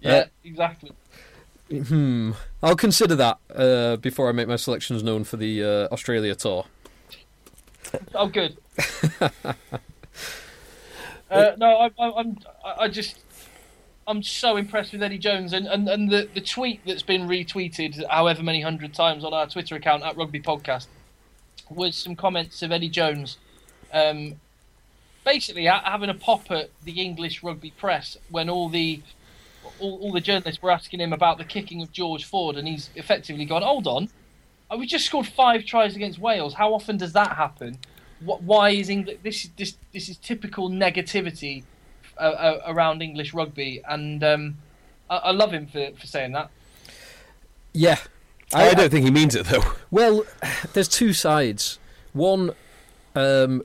Yeah, 0.00 0.12
Uh, 0.12 0.24
exactly. 0.44 0.92
hmm. 1.70 2.32
I'll 2.62 2.76
consider 2.76 3.14
that 3.16 3.38
uh, 3.54 3.96
before 3.96 4.28
I 4.28 4.32
make 4.32 4.46
my 4.46 4.56
selections 4.56 5.02
known 5.02 5.24
for 5.24 5.36
the 5.36 5.62
uh, 5.64 5.88
Australia 5.92 6.34
tour. 6.36 6.66
Oh, 8.14 8.28
good. 8.32 8.56
uh, 9.20 9.30
no, 11.56 11.66
I, 11.66 11.90
I, 11.98 12.12
I'm. 12.18 12.38
I 12.64 12.88
just. 12.88 13.18
I'm 14.06 14.22
so 14.22 14.56
impressed 14.56 14.92
with 14.92 15.02
Eddie 15.02 15.18
Jones 15.18 15.52
and, 15.52 15.66
and, 15.66 15.86
and 15.86 16.10
the, 16.10 16.26
the 16.32 16.40
tweet 16.40 16.80
that's 16.86 17.02
been 17.02 17.28
retweeted 17.28 18.02
however 18.08 18.42
many 18.42 18.62
hundred 18.62 18.94
times 18.94 19.22
on 19.22 19.34
our 19.34 19.46
Twitter 19.46 19.76
account 19.76 20.02
at 20.02 20.16
Rugby 20.16 20.40
Podcast 20.40 20.86
was 21.68 21.94
some 21.94 22.16
comments 22.16 22.62
of 22.62 22.72
Eddie 22.72 22.88
Jones 22.88 23.36
um, 23.92 24.40
basically 25.24 25.66
having 25.66 26.08
a 26.08 26.14
pop 26.14 26.50
at 26.50 26.70
the 26.84 27.02
English 27.02 27.42
rugby 27.42 27.70
press 27.70 28.16
when 28.30 28.48
all 28.48 28.68
the 28.68 29.02
all, 29.78 29.98
all 30.00 30.12
the 30.12 30.20
journalists 30.20 30.62
were 30.62 30.70
asking 30.70 31.00
him 31.00 31.12
about 31.12 31.36
the 31.36 31.44
kicking 31.44 31.82
of 31.82 31.92
George 31.92 32.24
Ford 32.24 32.56
and 32.56 32.66
he's 32.66 32.88
effectively 32.94 33.44
gone, 33.44 33.62
hold 33.62 33.86
on, 33.86 34.08
we 34.76 34.86
just 34.86 35.06
scored 35.06 35.26
five 35.26 35.64
tries 35.64 35.96
against 35.96 36.18
Wales. 36.18 36.54
How 36.54 36.74
often 36.74 36.96
does 36.96 37.12
that 37.14 37.36
happen? 37.36 37.78
What, 38.20 38.42
why 38.42 38.70
is 38.70 38.88
England? 38.88 39.20
This 39.22 39.44
is 39.44 39.50
this 39.56 39.76
this 39.92 40.08
is 40.08 40.16
typical 40.16 40.68
negativity 40.68 41.62
uh, 42.18 42.20
uh, 42.20 42.62
around 42.66 43.00
English 43.00 43.32
rugby, 43.32 43.80
and 43.88 44.22
um, 44.24 44.58
I, 45.08 45.16
I 45.16 45.30
love 45.30 45.52
him 45.52 45.66
for, 45.66 45.90
for 45.98 46.06
saying 46.06 46.32
that. 46.32 46.50
Yeah, 47.72 47.98
I, 48.52 48.74
don't 48.74 48.90
think 48.90 49.04
he 49.04 49.10
means 49.10 49.34
it 49.34 49.46
though. 49.46 49.62
Well, 49.90 50.24
there's 50.72 50.88
two 50.88 51.12
sides. 51.12 51.78
One, 52.12 52.50
um, 53.14 53.62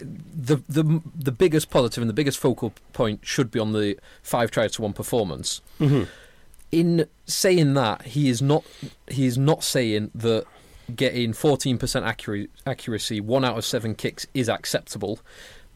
the 0.00 0.62
the 0.68 1.02
the 1.14 1.32
biggest 1.32 1.70
positive 1.70 2.02
and 2.02 2.08
the 2.08 2.14
biggest 2.14 2.38
focal 2.38 2.72
point 2.92 3.20
should 3.22 3.50
be 3.50 3.58
on 3.58 3.72
the 3.72 3.98
five 4.22 4.50
tries 4.50 4.72
to 4.72 4.82
one 4.82 4.92
performance. 4.92 5.60
In 6.70 7.06
saying 7.26 7.74
that, 7.74 8.02
he 8.02 8.28
is 8.28 8.42
not 8.42 8.64
he 9.08 9.26
is 9.26 9.38
not 9.38 9.64
saying 9.64 10.10
that 10.14 10.44
getting 10.94 11.32
14% 11.32 11.78
accura- 11.78 12.48
accuracy, 12.66 13.20
one 13.20 13.44
out 13.44 13.56
of 13.58 13.64
seven 13.64 13.94
kicks, 13.94 14.26
is 14.34 14.48
acceptable, 14.48 15.18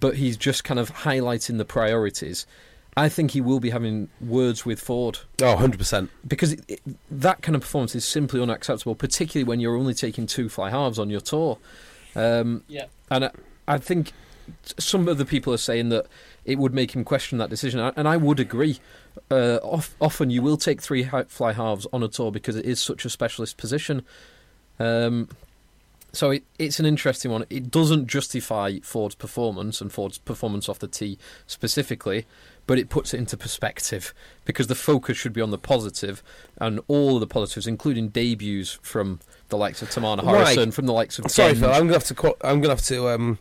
but 0.01 0.17
he's 0.17 0.37
just 0.37 0.65
kind 0.65 0.81
of 0.81 0.91
highlighting 0.91 1.59
the 1.59 1.65
priorities. 1.65 2.47
I 2.95 3.09
think 3.09 3.31
he 3.31 3.41
will 3.41 3.61
be 3.61 3.71
having 3.71 4.11
words 4.21 4.67
with 4.67 4.79
Ford 4.81 5.21
Oh, 5.41 5.57
100%. 5.57 6.09
because 6.29 6.53
it, 6.53 6.65
it, 6.69 6.81
that 7.11 7.41
kind 7.41 7.57
of 7.57 7.63
performance 7.63 7.95
is 7.95 8.05
simply 8.05 8.41
unacceptable, 8.43 8.95
particularly 8.95 9.45
when 9.45 9.61
you're 9.61 9.77
only 9.77 9.95
taking 9.95 10.27
two 10.27 10.51
fly 10.51 10.69
halves 10.69 10.99
on 10.99 11.09
your 11.09 11.21
tour. 11.23 11.57
Um, 12.15 12.65
Yeah. 12.69 12.87
and 13.11 13.25
I, 13.27 13.31
I 13.67 13.79
think 13.79 14.13
some 14.79 15.09
of 15.09 15.19
the 15.19 15.25
people 15.25 15.53
are 15.53 15.59
saying 15.59 15.89
that 15.91 16.07
it 16.45 16.59
would 16.59 16.75
make 16.75 16.95
him 16.95 17.05
question 17.05 17.39
that 17.39 17.51
decision, 17.51 17.81
and 17.81 18.09
I- 18.09 18.17
would 18.17 18.41
agree. 18.41 18.81
Uh, 19.31 19.59
of, 19.63 19.95
often 20.01 20.31
you 20.31 20.41
will 20.43 20.57
take 20.57 20.81
three 20.81 21.05
fly 21.29 21.53
halves 21.53 21.87
on 21.93 22.03
a 22.03 22.09
tour 22.09 22.31
because 22.33 22.57
it 22.57 22.65
is 22.65 22.81
such 22.81 23.05
a 23.05 23.11
specialist 23.11 23.57
position. 23.57 24.03
Um, 24.79 25.29
so 26.13 26.31
it, 26.31 26.45
it's 26.59 26.79
an 26.81 26.87
interesting 26.87 27.31
one. 27.31 27.45
It 27.49 27.71
doesn't 27.71 28.07
justify 28.07 28.79
Ford's 28.83 29.15
performance 29.15 29.81
and 29.81 29.91
Ford's 29.93 30.19
performance 30.19 30.69
off 30.69 30.79
the 30.79 30.89
tee 30.89 31.19
specifically, 31.47 32.27
but 32.67 32.79
it 32.79 32.89
puts 32.91 33.15
it 33.15 33.19
into 33.19 33.37
perspective 33.37 34.13
because 34.45 34.67
the 34.67 34.75
focus 34.75 35.17
should 35.17 35.33
be 35.33 35.41
on 35.41 35.51
the 35.51 35.59
positive 35.59 36.23
and 36.59 36.81
all 36.89 37.15
of 37.17 37.21
the 37.21 37.27
positives, 37.27 37.67
including 37.67 38.09
debuts 38.09 38.79
from 38.83 39.21
the 39.49 39.57
likes 39.57 39.81
of 39.83 39.89
Teimana 39.91 40.23
Right. 40.23 40.37
Harrison, 40.47 40.71
from 40.71 40.87
the 40.87 40.93
likes 40.93 41.19
of 41.19 41.31
Sorry. 41.31 41.55
Phil. 41.55 41.71
I'm 41.71 41.87
gonna 41.87 41.93
have 41.95 42.05
to. 42.05 42.37
I'm 42.43 42.61
gonna 42.61 42.75
have 42.75 42.85
to 42.87 43.09
um, 43.09 43.39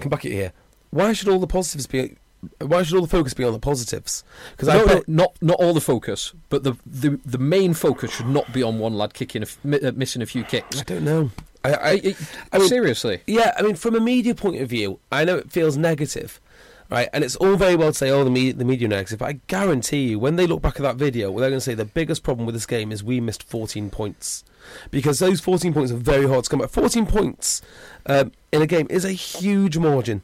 come 0.00 0.10
back 0.10 0.24
at 0.24 0.32
here. 0.32 0.52
Why 0.90 1.12
should 1.12 1.28
all 1.28 1.38
the 1.38 1.46
positives 1.46 1.86
be? 1.86 2.16
Why 2.60 2.82
should 2.82 2.96
all 2.96 3.02
the 3.02 3.08
focus 3.08 3.34
be 3.34 3.44
on 3.44 3.52
the 3.52 3.58
positives? 3.60 4.24
Because 4.50 4.68
I 4.68 4.76
no, 4.78 4.86
bet, 4.86 5.08
no, 5.08 5.22
not 5.24 5.36
not 5.40 5.60
all 5.60 5.72
the 5.74 5.80
focus, 5.80 6.32
but 6.48 6.64
the, 6.64 6.74
the 6.84 7.20
the 7.24 7.38
main 7.38 7.72
focus 7.72 8.12
should 8.12 8.26
not 8.28 8.52
be 8.52 8.62
on 8.62 8.78
one 8.80 8.94
lad 8.94 9.14
kicking, 9.14 9.42
a 9.44 9.88
uh, 9.88 9.92
missing 9.94 10.22
a 10.22 10.26
few 10.26 10.42
kicks. 10.44 10.80
I 10.80 10.84
don't 10.84 11.04
know. 11.04 11.30
I, 11.64 11.72
I, 11.74 11.90
I- 11.90 12.16
I 12.52 12.58
mean- 12.58 12.68
seriously, 12.68 13.20
Yeah, 13.28 13.54
I 13.56 13.62
mean, 13.62 13.76
from 13.76 13.94
a 13.94 14.00
media 14.00 14.34
point 14.34 14.60
of 14.60 14.68
view, 14.68 14.98
I 15.12 15.24
know 15.24 15.36
it 15.36 15.52
feels 15.52 15.76
negative, 15.76 16.40
right? 16.92 17.08
And 17.14 17.24
it's 17.24 17.36
all 17.36 17.56
very 17.56 17.74
well 17.74 17.88
to 17.88 17.94
say, 17.94 18.10
"Oh, 18.10 18.22
the 18.22 18.30
media, 18.30 18.52
the 18.52 18.64
media 18.64 18.86
negative," 18.86 19.18
but 19.18 19.28
I 19.28 19.40
guarantee 19.46 20.10
you, 20.10 20.18
when 20.18 20.36
they 20.36 20.46
look 20.46 20.60
back 20.60 20.76
at 20.76 20.82
that 20.82 20.96
video, 20.96 21.30
they're 21.30 21.48
going 21.48 21.54
to 21.54 21.60
say 21.60 21.74
the 21.74 21.86
biggest 21.86 22.22
problem 22.22 22.44
with 22.44 22.54
this 22.54 22.66
game 22.66 22.92
is 22.92 23.02
we 23.02 23.18
missed 23.18 23.42
14 23.42 23.88
points, 23.88 24.44
because 24.90 25.18
those 25.18 25.40
14 25.40 25.72
points 25.72 25.90
are 25.90 25.96
very 25.96 26.28
hard 26.28 26.44
to 26.44 26.50
come 26.50 26.60
by. 26.60 26.66
14 26.66 27.06
points 27.06 27.62
um, 28.06 28.32
in 28.52 28.60
a 28.60 28.66
game 28.66 28.86
is 28.90 29.06
a 29.06 29.12
huge 29.12 29.78
margin, 29.78 30.22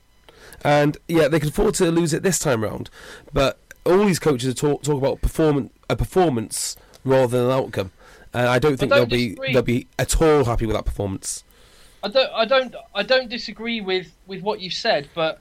and 0.63 0.99
yeah, 1.09 1.27
they 1.27 1.41
can 1.41 1.49
afford 1.49 1.75
to 1.77 1.91
lose 1.91 2.13
it 2.13 2.23
this 2.23 2.39
time 2.39 2.63
round. 2.63 2.91
But 3.33 3.59
all 3.87 4.05
these 4.05 4.19
coaches 4.19 4.55
talk 4.55 4.83
talk 4.83 4.99
about 4.99 5.23
performance, 5.23 5.73
a 5.89 5.97
performance 5.97 6.77
rather 7.03 7.39
than 7.39 7.47
an 7.47 7.53
outcome. 7.53 7.93
And 8.35 8.47
I 8.47 8.59
don't 8.59 8.77
think 8.77 8.93
don't 8.93 9.09
they'll 9.09 9.19
be 9.19 9.39
they'll 9.53 9.63
be 9.63 9.87
at 9.99 10.21
all 10.21 10.45
happy 10.45 10.67
with 10.67 10.77
that 10.77 10.85
performance. 10.85 11.45
I 12.01 12.09
don't, 12.09 12.33
I 12.33 12.45
don't, 12.45 12.77
I 12.95 13.03
don't 13.03 13.29
disagree 13.29 13.81
with 13.81 14.15
with 14.27 14.43
what 14.43 14.61
you 14.61 14.71
said, 14.71 15.09
but 15.15 15.41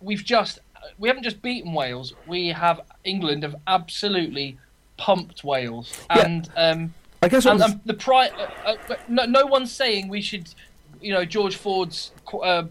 we've 0.00 0.24
just, 0.24 0.58
we 0.98 1.08
haven't 1.08 1.22
just 1.24 1.40
beaten 1.42 1.72
Wales. 1.72 2.14
We 2.26 2.48
have 2.48 2.80
England 3.04 3.42
have 3.42 3.56
absolutely 3.66 4.58
pumped 4.96 5.42
Wales, 5.44 5.92
Yeah. 6.10 6.24
and 6.26 6.50
um, 6.56 6.94
I 7.22 7.28
guess 7.28 7.46
and, 7.46 7.58
was- 7.60 7.72
um, 7.72 7.80
the 7.84 7.94
pri- 7.94 8.28
uh, 8.28 8.76
uh, 8.88 8.96
no, 9.08 9.24
no 9.24 9.46
one's 9.46 9.72
saying 9.72 10.08
we 10.08 10.20
should, 10.20 10.54
you 11.00 11.12
know, 11.12 11.24
George 11.24 11.56
Ford's 11.56 12.12
uh, 12.32 12.64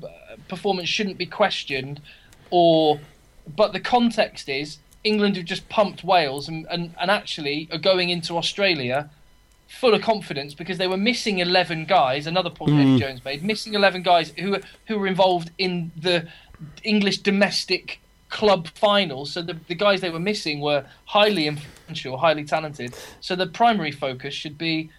performance 0.48 0.88
shouldn't 0.90 1.18
be 1.18 1.26
questioned, 1.26 2.02
or, 2.50 3.00
but 3.56 3.74
the 3.74 3.80
context 3.80 4.48
is 4.48 4.78
England 5.04 5.36
have 5.36 5.46
just 5.46 5.68
pumped 5.70 6.04
Wales 6.04 6.48
and, 6.48 6.66
and, 6.70 6.94
and 7.00 7.12
actually 7.12 7.68
are 7.72 7.78
going 7.78 8.10
into 8.10 8.38
Australia 8.38 9.10
full 9.68 9.94
of 9.96 10.02
confidence 10.04 10.54
because 10.54 10.78
they 10.78 10.88
were 10.88 10.96
missing 10.98 11.40
11 11.40 11.86
guys. 11.86 12.28
Another 12.28 12.50
point 12.52 12.74
Eddie 12.80 13.00
Jones 13.00 13.26
made, 13.26 13.44
missing 13.44 13.74
11 13.74 14.04
guys 14.04 14.32
who 14.40 14.58
who 14.88 15.00
were 15.00 15.08
involved 15.08 15.50
in 15.58 15.92
the 15.98 16.28
English 16.84 17.20
domestic 17.20 18.00
club 18.30 18.68
finals. 18.70 19.32
So 19.32 19.42
the, 19.42 19.58
the 19.68 19.76
guys 19.76 20.02
they 20.02 20.10
were 20.10 20.20
missing 20.20 20.60
were 20.60 20.86
highly 21.06 21.48
influential, 21.48 22.18
highly 22.18 22.44
talented. 22.44 22.96
So 23.22 23.36
the 23.36 23.48
primary 23.48 23.92
focus 23.92 24.34
should 24.34 24.58
be, 24.58 24.90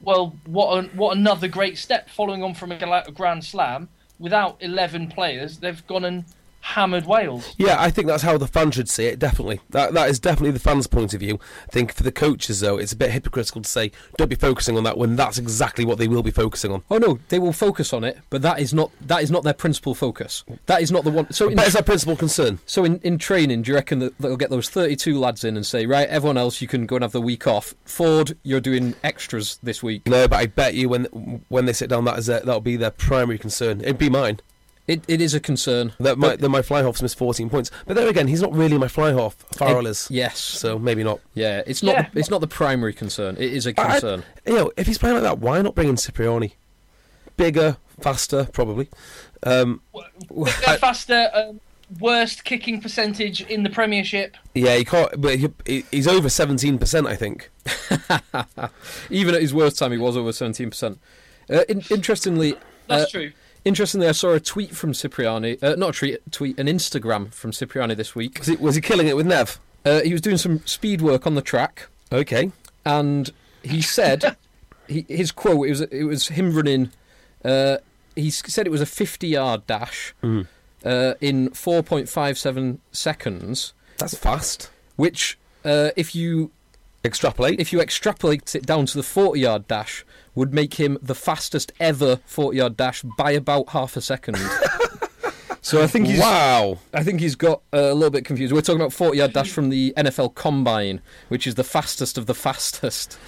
well, 0.00 0.36
what 0.46 0.92
what 0.94 1.16
another 1.16 1.46
great 1.48 1.78
step 1.78 2.10
following 2.10 2.42
on 2.42 2.54
from 2.54 2.72
a 2.72 3.10
Grand 3.14 3.44
Slam. 3.44 3.88
Without 4.18 4.56
11 4.60 5.08
players, 5.08 5.58
they've 5.58 5.86
gone 5.86 6.04
and 6.04 6.24
hammered 6.60 7.06
Wales. 7.06 7.54
Yeah, 7.58 7.76
I 7.78 7.90
think 7.90 8.06
that's 8.06 8.22
how 8.22 8.36
the 8.38 8.46
fans 8.46 8.74
should 8.74 8.88
see 8.88 9.06
it. 9.06 9.18
Definitely, 9.18 9.60
that 9.70 9.94
that 9.94 10.08
is 10.10 10.18
definitely 10.18 10.52
the 10.52 10.60
fans' 10.60 10.86
point 10.86 11.14
of 11.14 11.20
view. 11.20 11.38
I 11.68 11.70
think 11.72 11.92
for 11.92 12.02
the 12.02 12.12
coaches, 12.12 12.60
though, 12.60 12.76
it's 12.78 12.92
a 12.92 12.96
bit 12.96 13.10
hypocritical 13.10 13.62
to 13.62 13.68
say 13.68 13.92
don't 14.16 14.28
be 14.28 14.36
focusing 14.36 14.76
on 14.76 14.84
that 14.84 14.98
when 14.98 15.16
that's 15.16 15.38
exactly 15.38 15.84
what 15.84 15.98
they 15.98 16.08
will 16.08 16.22
be 16.22 16.30
focusing 16.30 16.72
on. 16.72 16.82
Oh 16.90 16.98
no, 16.98 17.18
they 17.28 17.38
will 17.38 17.52
focus 17.52 17.92
on 17.92 18.04
it, 18.04 18.18
but 18.30 18.42
that 18.42 18.60
is 18.60 18.72
not 18.74 18.90
that 19.00 19.22
is 19.22 19.30
not 19.30 19.42
their 19.44 19.54
principal 19.54 19.94
focus. 19.94 20.44
That 20.66 20.82
is 20.82 20.90
not 20.92 21.04
the 21.04 21.10
one. 21.10 21.32
So 21.32 21.48
in, 21.48 21.56
But 21.56 21.72
their 21.72 21.82
principal 21.82 22.16
concern. 22.16 22.58
so 22.66 22.84
in, 22.84 22.98
in 23.00 23.18
training, 23.18 23.62
do 23.62 23.70
you 23.70 23.74
reckon 23.74 23.98
that 24.00 24.18
they'll 24.18 24.36
get 24.36 24.50
those 24.50 24.68
thirty-two 24.68 25.18
lads 25.18 25.44
in 25.44 25.56
and 25.56 25.64
say, 25.64 25.86
right, 25.86 26.08
everyone 26.08 26.36
else, 26.36 26.60
you 26.60 26.68
can 26.68 26.86
go 26.86 26.96
and 26.96 27.02
have 27.02 27.12
the 27.12 27.20
week 27.20 27.46
off. 27.46 27.74
Ford, 27.84 28.36
you're 28.42 28.60
doing 28.60 28.94
extras 29.02 29.58
this 29.62 29.82
week. 29.82 30.06
No, 30.06 30.28
but 30.28 30.36
I 30.36 30.46
bet 30.46 30.74
you 30.74 30.88
when 30.88 31.04
when 31.48 31.66
they 31.66 31.72
sit 31.72 31.88
down, 31.90 32.04
that 32.04 32.18
is 32.18 32.26
their, 32.26 32.40
that'll 32.40 32.60
be 32.60 32.76
their 32.76 32.90
primary 32.90 33.38
concern. 33.38 33.80
It'd 33.80 33.98
be 33.98 34.10
mine. 34.10 34.40
It, 34.90 35.04
it 35.06 35.20
is 35.20 35.34
a 35.34 35.40
concern. 35.40 35.92
That 36.00 36.18
my 36.18 36.28
But- 36.30 36.40
that 36.40 36.48
my 36.48 36.62
fly 36.62 36.82
half's 36.82 37.00
missed 37.02 37.16
14 37.16 37.48
points. 37.48 37.70
But 37.86 37.94
there 37.94 38.08
again, 38.08 38.26
he's 38.28 38.42
not 38.42 38.52
really 38.52 38.76
my 38.76 38.88
fly 38.88 39.12
half. 39.12 39.34
Farrell 39.54 39.86
It- 39.86 39.90
is. 39.90 40.08
Yes. 40.10 40.38
So 40.38 40.78
maybe 40.78 41.04
not. 41.04 41.20
Yeah, 41.34 41.62
it's 41.66 41.82
not. 41.82 41.94
Yeah. 41.94 42.08
The, 42.12 42.18
it's 42.18 42.30
not 42.30 42.40
the 42.40 42.48
primary 42.48 42.92
concern. 42.92 43.36
It 43.38 43.52
is 43.52 43.66
a 43.66 43.72
concern. 43.72 44.24
you 44.46 44.54
know, 44.54 44.72
if 44.76 44.86
he's 44.86 44.98
playing 44.98 45.14
like 45.14 45.22
that, 45.24 45.38
why 45.38 45.62
not 45.62 45.74
bring 45.74 45.88
in 45.88 45.96
Cipriani? 45.96 46.54
Bigger, 47.36 47.76
faster, 48.00 48.48
probably. 48.52 48.88
Um, 49.44 49.80
Bigger, 49.94 50.46
faster, 50.78 51.30
um, 51.32 51.60
worst 52.00 52.44
kicking 52.44 52.80
percentage 52.80 53.40
in 53.42 53.62
the 53.62 53.70
Premiership. 53.70 54.36
yeah, 54.54 54.76
he 54.76 54.84
can't. 54.84 55.20
But 55.20 55.38
he, 55.38 55.48
he- 55.64 55.84
he's 55.90 56.06
over 56.08 56.28
17%, 56.28 57.06
I 57.06 57.16
think. 57.16 57.48
Even 59.10 59.34
at 59.34 59.40
his 59.40 59.54
worst 59.54 59.78
time, 59.78 59.92
he 59.92 59.98
was 59.98 60.16
over 60.16 60.32
seventeen 60.32 60.70
percent. 60.70 60.98
Uh, 61.48 61.62
in, 61.68 61.82
interestingly, 61.90 62.56
That's 62.86 63.04
uh, 63.04 63.18
true. 63.18 63.32
Interestingly, 63.64 64.08
I 64.08 64.12
saw 64.12 64.32
a 64.32 64.40
tweet 64.40 64.74
from 64.74 64.92
Cipriani. 64.92 65.58
Uh, 65.62 65.74
not 65.76 65.90
a 65.90 65.92
tweet, 65.92 66.32
tweet, 66.32 66.58
an 66.58 66.66
Instagram 66.66 67.32
from 67.32 67.52
Cipriani 67.52 67.94
this 67.94 68.14
week. 68.14 68.38
Was 68.38 68.48
he, 68.48 68.56
was 68.56 68.74
he 68.74 68.80
killing 68.80 69.06
it 69.06 69.16
with 69.16 69.26
Nev? 69.26 69.60
Uh, 69.84 70.00
he 70.00 70.12
was 70.12 70.20
doing 70.20 70.36
some 70.38 70.64
speed 70.66 71.00
work 71.02 71.26
on 71.26 71.34
the 71.34 71.42
track, 71.42 71.88
Okay. 72.12 72.52
and 72.84 73.30
he 73.62 73.80
said 73.82 74.36
he, 74.88 75.04
his 75.08 75.30
quote. 75.32 75.66
It 75.66 75.70
was 75.70 75.80
it 75.82 76.04
was 76.04 76.28
him 76.28 76.52
running. 76.54 76.90
Uh, 77.44 77.78
he 78.16 78.30
said 78.30 78.66
it 78.66 78.70
was 78.70 78.80
a 78.80 78.86
fifty-yard 78.86 79.66
dash 79.66 80.14
uh, 80.84 81.14
in 81.20 81.50
four 81.50 81.82
point 81.82 82.08
five 82.08 82.36
seven 82.38 82.80
seconds, 82.92 83.72
That's 83.98 84.14
fast. 84.16 84.70
which, 84.96 85.38
uh, 85.64 85.90
if 85.96 86.14
you 86.14 86.50
Extrapolate. 87.02 87.58
if 87.60 87.72
you 87.72 87.80
extrapolate 87.80 88.54
it 88.54 88.66
down 88.66 88.84
to 88.86 88.96
the 88.98 89.02
forty-yard 89.02 89.66
dash, 89.68 90.04
would 90.34 90.54
make 90.54 90.74
him 90.74 90.98
the 91.02 91.14
fastest 91.14 91.72
ever 91.80 92.16
forty-yard 92.26 92.76
dash 92.76 93.02
by 93.02 93.32
about 93.32 93.70
half 93.70 93.96
a 93.96 94.00
second. 94.00 94.36
so 95.60 95.82
I 95.82 95.86
think 95.86 96.06
he's 96.06 96.20
wow. 96.20 96.78
I 96.94 97.02
think 97.02 97.20
he's 97.20 97.34
got 97.34 97.62
uh, 97.72 97.78
a 97.78 97.94
little 97.94 98.10
bit 98.10 98.24
confused. 98.24 98.52
We're 98.52 98.60
talking 98.60 98.80
about 98.80 98.92
40 98.92 99.18
yard 99.18 99.32
dash 99.32 99.50
from 99.50 99.70
the 99.70 99.92
NFL 99.96 100.34
Combine, 100.34 101.00
which 101.28 101.46
is 101.46 101.54
the 101.54 101.64
fastest 101.64 102.18
of 102.18 102.26
the 102.26 102.34
fastest. 102.34 103.18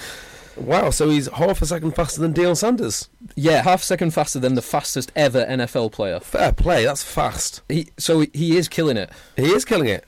Wow, 0.57 0.91
so 0.91 1.09
he's 1.09 1.29
half 1.29 1.63
a 1.63 1.67
second 1.67 1.93
faster 1.93 2.21
than 2.21 2.35
Deion 2.35 2.57
Sanders. 2.57 3.09
Yeah, 3.37 3.63
half 3.63 3.83
a 3.83 3.85
second 3.85 4.13
faster 4.13 4.39
than 4.39 4.55
the 4.55 4.63
fastest 4.63 5.11
ever 5.17 5.47
NFL 5.47 5.93
player. 5.93 6.21
Fair 6.21 6.53
play, 6.53 6.85
that's 6.85 7.03
fast. 7.03 7.63
He, 7.69 7.89
so 7.99 8.27
he 8.35 8.57
is 8.57 8.69
killing 8.69 8.97
it. 8.97 9.11
He 9.37 9.51
is 9.51 9.65
killing 9.65 9.89
it. 9.89 10.05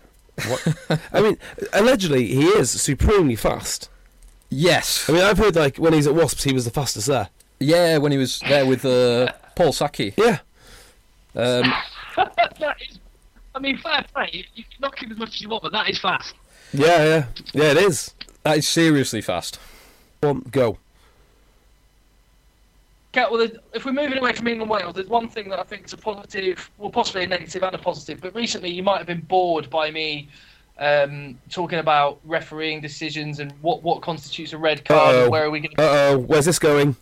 What? 0.47 1.01
I 1.13 1.21
mean, 1.23 1.39
allegedly, 1.73 2.27
he 2.27 2.47
is 2.47 2.71
supremely 2.71 3.37
fast. 3.37 3.89
Yes. 4.51 5.09
I 5.09 5.13
mean, 5.13 5.23
I've 5.23 5.39
heard, 5.39 5.57
like, 5.57 5.77
when 5.79 5.93
he's 5.93 6.07
at 6.07 6.15
Wasps, 6.15 6.45
he 6.45 6.53
was 6.53 6.65
the 6.65 6.71
fastest 6.71 7.07
there. 7.07 7.29
Yeah, 7.61 7.99
when 7.99 8.13
he 8.13 8.19
was 8.19 8.41
there 8.41 8.67
with 8.67 8.85
uh, 8.85 9.33
Paul 9.57 9.73
Sackey. 9.73 10.15
Yeah. 10.17 10.39
Um, 11.35 11.73
that 12.17 12.77
is, 12.89 12.99
I 13.55 13.59
mean, 13.59 13.79
fair 13.79 14.05
play. 14.13 14.47
You 14.55 14.65
can 14.65 14.81
knock 14.81 15.03
him 15.03 15.13
as 15.13 15.19
much 15.19 15.35
as 15.37 15.41
you 15.41 15.49
want, 15.49 15.63
but 15.63 15.73
that 15.73 15.89
is 15.89 15.99
fast. 15.99 16.35
Yeah, 16.73 17.05
yeah. 17.05 17.27
Yeah, 17.53 17.71
it 17.71 17.77
is. 17.79 18.15
that 18.43 18.59
is 18.59 18.69
seriously 18.69 19.21
fast. 19.21 19.59
One, 20.21 20.41
go. 20.51 20.79
Okay, 23.17 23.27
well, 23.31 23.47
if 23.73 23.85
we're 23.85 23.93
moving 23.93 24.19
away 24.19 24.33
from 24.33 24.49
England 24.49 24.69
Wales, 24.69 24.95
there's 24.95 25.07
one 25.07 25.29
thing 25.29 25.49
that 25.51 25.61
I 25.61 25.63
think 25.63 25.85
is 25.85 25.93
a 25.93 25.97
positive, 25.97 26.69
well, 26.79 26.91
possibly 26.91 27.23
a 27.23 27.27
negative 27.29 27.63
and 27.63 27.75
a 27.75 27.79
positive. 27.79 28.21
But 28.21 28.35
recently, 28.35 28.71
you 28.71 28.83
might 28.83 28.99
have 28.99 29.07
been 29.07 29.21
bored 29.21 29.71
by 29.71 29.93
me 29.93 30.29
um, 30.79 31.39
talking 31.51 31.79
about 31.79 32.21
refereeing 32.25 32.81
decisions 32.81 33.39
and 33.39 33.53
what, 33.61 33.83
what 33.83 34.03
constitutes 34.03 34.53
a 34.53 34.59
red 34.59 34.85
card 34.85 35.15
Uh-oh. 35.15 35.23
and 35.23 35.31
where 35.31 35.45
are 35.45 35.51
we 35.51 35.61
going 35.61 35.75
to. 35.77 35.83
Uh 35.83 36.13
oh, 36.13 36.19
where's 36.19 36.45
this 36.45 36.59
going? 36.59 36.97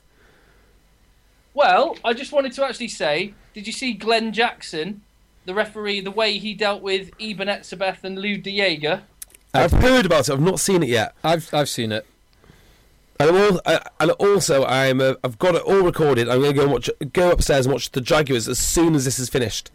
Well, 1.55 1.97
I 2.05 2.13
just 2.15 2.33
wanted 2.33 2.53
to 2.53 2.65
actually 2.65 2.89
say, 2.89 3.35
did 3.55 3.67
you 3.67 3.73
see 3.73 3.93
Glenn 3.93 4.33
Jackson, 4.33 5.03
the 5.45 5.55
referee, 5.55 6.01
the 6.01 6.11
way 6.11 6.39
he 6.39 6.55
dealt 6.55 6.83
with 6.83 7.11
Eben 7.21 7.49
Etzebeth 7.49 8.05
and 8.05 8.19
Lood 8.19 8.43
de 8.43 8.57
Jager? 8.57 9.03
I've 9.55 9.73
heard 9.73 10.07
about 10.07 10.29
it. 10.29 10.33
I've 10.33 10.41
not 10.41 10.61
seen 10.61 10.83
it 10.83 10.89
yet. 10.89 11.15
I've 11.23 11.53
I've 11.53 11.69
seen 11.69 11.93
it. 11.93 12.07
And, 13.21 13.29
I'm 13.31 13.37
all, 13.37 13.61
I, 13.67 13.81
and 14.01 14.11
also, 14.13 14.65
I'm 14.65 15.01
uh, 15.01 15.15
I've 15.23 15.39
got 15.39 15.55
it 15.55 15.63
all 15.63 15.83
recorded. 15.83 16.29
I'm 16.29 16.41
going 16.41 16.53
to 16.53 16.57
go 16.57 16.63
and 16.63 16.73
watch, 16.73 16.91
go 17.13 17.31
upstairs 17.31 17.67
and 17.67 17.73
watch 17.73 17.91
the 17.91 18.01
Jaguars 18.01 18.49
as 18.49 18.59
soon 18.59 18.95
as 18.95 19.05
this 19.05 19.19
is 19.19 19.29
finished. 19.29 19.71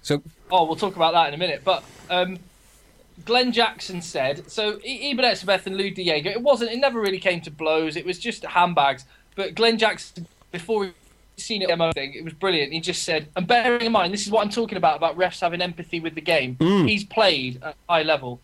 So 0.00 0.22
Oh, 0.50 0.64
we'll 0.64 0.76
talk 0.76 0.96
about 0.96 1.12
that 1.12 1.28
in 1.28 1.34
a 1.34 1.36
minute. 1.36 1.60
But 1.64 1.84
um, 2.08 2.38
Glenn 3.24 3.52
Jackson 3.52 4.00
said 4.02 4.50
so. 4.50 4.78
E- 4.84 5.10
Eben 5.10 5.24
Etzebeth 5.24 5.66
and 5.66 5.76
Lood 5.76 5.94
de 5.94 6.04
Jager. 6.04 6.30
It 6.30 6.42
wasn't. 6.42 6.70
It 6.72 6.78
never 6.78 7.00
really 7.00 7.18
came 7.18 7.40
to 7.42 7.50
blows. 7.50 7.96
It 7.96 8.04
was 8.06 8.18
just 8.18 8.44
handbags. 8.44 9.04
But 9.34 9.54
Glenn 9.54 9.78
Jackson, 9.78 10.26
before 10.52 10.80
we 10.80 10.92
seen 11.36 11.62
it 11.62 11.68
demo 11.68 11.92
thing, 11.92 12.14
it 12.14 12.24
was 12.24 12.32
brilliant. 12.32 12.72
He 12.72 12.80
just 12.80 13.02
said, 13.04 13.28
and 13.36 13.46
bearing 13.46 13.82
in 13.82 13.92
mind, 13.92 14.12
this 14.12 14.24
is 14.26 14.30
what 14.32 14.42
I'm 14.42 14.50
talking 14.50 14.76
about 14.76 14.96
about 14.96 15.16
refs 15.16 15.40
having 15.40 15.62
empathy 15.62 16.00
with 16.00 16.14
the 16.14 16.20
game. 16.20 16.56
He's 16.86 17.04
played 17.04 17.62
at 17.62 17.76
high 17.88 18.02
level, 18.02 18.40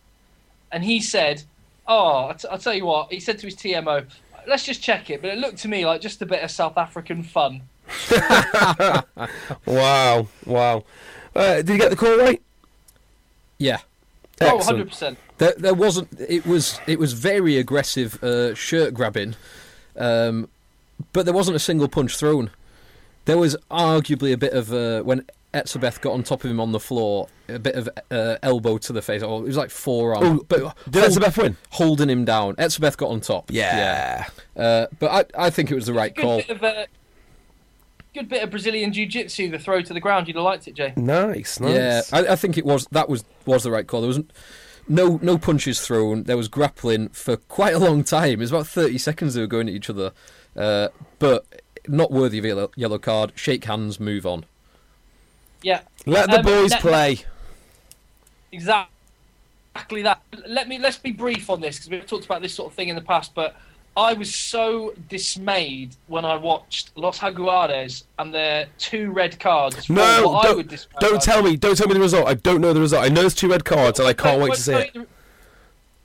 and 0.71 0.83
he 0.83 1.01
said, 1.01 1.43
"Oh, 1.87 2.25
I'll, 2.27 2.33
t- 2.35 2.47
I'll 2.49 2.57
tell 2.59 2.73
you 2.73 2.85
what." 2.85 3.11
He 3.11 3.19
said 3.19 3.37
to 3.39 3.45
his 3.47 3.55
TMO, 3.55 4.05
"Let's 4.47 4.63
just 4.63 4.81
check 4.81 5.09
it." 5.09 5.21
But 5.21 5.31
it 5.31 5.37
looked 5.39 5.57
to 5.59 5.67
me 5.67 5.85
like 5.85 5.99
just 6.01 6.21
a 6.21 6.25
bit 6.25 6.43
of 6.43 6.51
South 6.51 6.77
African 6.77 7.23
fun. 7.23 7.61
Wow, 9.65 10.27
wow. 10.45 10.83
Uh, 11.35 11.55
did 11.57 11.69
you 11.69 11.77
get 11.77 11.89
the 11.89 11.95
call 11.95 12.17
right? 12.17 12.41
yeah, 13.57 13.79
Oh, 14.41 14.57
100 14.57 14.89
percent. 14.89 15.17
there, 15.37 15.53
there 15.57 15.73
wasn't. 15.73 16.09
It 16.19 16.45
was 16.45 16.79
it 16.87 16.99
was 16.99 17.13
very 17.13 17.57
aggressive 17.57 18.21
uh, 18.23 18.53
shirt 18.53 18.93
grabbing, 18.93 19.35
um, 19.97 20.49
but 21.13 21.25
there 21.25 21.33
wasn't 21.33 21.55
a 21.55 21.59
single 21.59 21.87
punch 21.87 22.17
thrown. 22.17 22.49
There 23.25 23.37
was 23.37 23.55
arguably 23.71 24.33
a 24.33 24.37
bit 24.37 24.53
of 24.53 24.71
uh, 24.73 25.01
when 25.01 25.25
Etzebeth 25.53 26.01
got 26.01 26.11
on 26.13 26.21
top 26.23 26.43
of 26.43 26.51
him 26.51 26.59
on 26.59 26.73
the 26.73 26.79
floor, 26.79 27.29
a 27.47 27.57
bit 27.57 27.75
of 27.75 27.89
uh, 28.11 28.35
elbow 28.43 28.77
to 28.77 28.93
the 28.93 29.01
face. 29.01 29.23
Oh, 29.23 29.37
it 29.37 29.43
was 29.45 29.57
like 29.57 29.69
forearm. 29.71 30.23
Oh, 30.23 30.45
but 30.47 30.75
did 30.89 31.03
Etzebeth 31.05 31.37
win? 31.41 31.57
Holding 31.71 32.09
him 32.09 32.25
down. 32.25 32.55
Etzebeth 32.57 32.97
got 32.97 33.09
on 33.09 33.21
top. 33.21 33.49
Yeah. 33.49 34.25
Uh, 34.55 34.87
but 34.99 35.31
I, 35.35 35.45
I 35.45 35.49
think 35.49 35.71
it 35.71 35.75
was 35.75 35.85
the 35.85 35.93
right 35.93 36.13
good 36.13 36.21
call. 36.21 36.37
Bit 36.39 36.49
of, 36.49 36.63
uh, 36.63 36.85
good 38.15 38.29
bit 38.29 38.41
of 38.41 38.49
Brazilian 38.49 38.91
jiu-jitsu, 38.91 39.51
the 39.51 39.59
throw 39.59 39.81
to 39.81 39.93
the 39.93 39.99
ground. 39.99 40.27
You'd 40.27 40.35
have 40.37 40.43
liked 40.45 40.67
it, 40.67 40.73
Jay. 40.73 40.93
Nice, 40.95 41.59
nice. 41.59 41.73
Yeah, 41.75 42.01
I, 42.11 42.33
I 42.33 42.35
think 42.35 42.57
it 42.57 42.65
was 42.65 42.87
that 42.91 43.07
was 43.09 43.23
was 43.45 43.63
the 43.63 43.69
right 43.71 43.85
call. 43.85 44.01
There 44.01 44.07
wasn't 44.07 44.31
no 44.87 45.19
no 45.21 45.37
punches 45.37 45.81
thrown. 45.85 46.23
There 46.23 46.37
was 46.37 46.47
grappling 46.47 47.09
for 47.09 47.37
quite 47.37 47.73
a 47.75 47.79
long 47.79 48.03
time. 48.03 48.31
It 48.33 48.39
was 48.39 48.51
about 48.51 48.67
thirty 48.67 48.97
seconds 48.97 49.33
they 49.35 49.41
were 49.41 49.47
going 49.47 49.67
at 49.69 49.75
each 49.75 49.89
other, 49.89 50.13
uh, 50.55 50.87
but 51.19 51.45
not 51.87 52.09
worthy 52.11 52.39
of 52.39 52.45
a 52.45 52.47
yellow, 52.47 52.71
yellow 52.75 52.97
card. 52.97 53.31
Shake 53.35 53.65
hands, 53.65 53.99
move 53.99 54.25
on. 54.25 54.45
Yeah, 55.61 55.81
Let 56.05 56.29
the 56.29 56.39
Um, 56.39 56.45
boys 56.45 56.71
let- 56.71 56.81
play. 56.81 57.19
exactly 58.51 60.01
that. 60.03 60.21
Let 60.47 60.67
me 60.67 60.77
let's 60.79 60.97
be 60.97 61.11
brief 61.11 61.49
on 61.49 61.61
this 61.61 61.77
because 61.77 61.89
we've 61.89 62.05
talked 62.05 62.25
about 62.25 62.41
this 62.41 62.53
sort 62.53 62.71
of 62.71 62.75
thing 62.75 62.89
in 62.89 62.95
the 62.95 63.01
past. 63.01 63.33
But 63.35 63.55
I 63.97 64.13
was 64.13 64.33
so 64.33 64.93
dismayed 65.07 65.95
when 66.07 66.25
I 66.25 66.35
watched 66.35 66.91
Los 66.97 67.19
Jaguares 67.19 68.03
and 68.19 68.33
their 68.33 68.67
two 68.77 69.11
red 69.11 69.39
cards. 69.39 69.89
No, 69.89 70.27
what 70.27 70.45
I 70.45 70.53
would 70.53 70.67
don't, 70.67 70.87
don't 70.99 71.21
tell 71.21 71.41
me. 71.41 71.55
Don't 71.55 71.77
tell 71.77 71.87
me 71.87 71.93
the 71.93 72.01
result. 72.01 72.27
I 72.27 72.33
don't 72.33 72.59
know 72.59 72.73
the 72.73 72.81
result. 72.81 73.05
I 73.05 73.09
know 73.09 73.21
there's 73.21 73.35
two 73.35 73.49
red 73.49 73.63
cards, 73.63 73.99
and 73.99 74.07
I 74.07 74.13
can't 74.13 74.41
wait 74.41 74.53
to 74.53 74.59
see 74.59 74.73
it. 74.73 74.95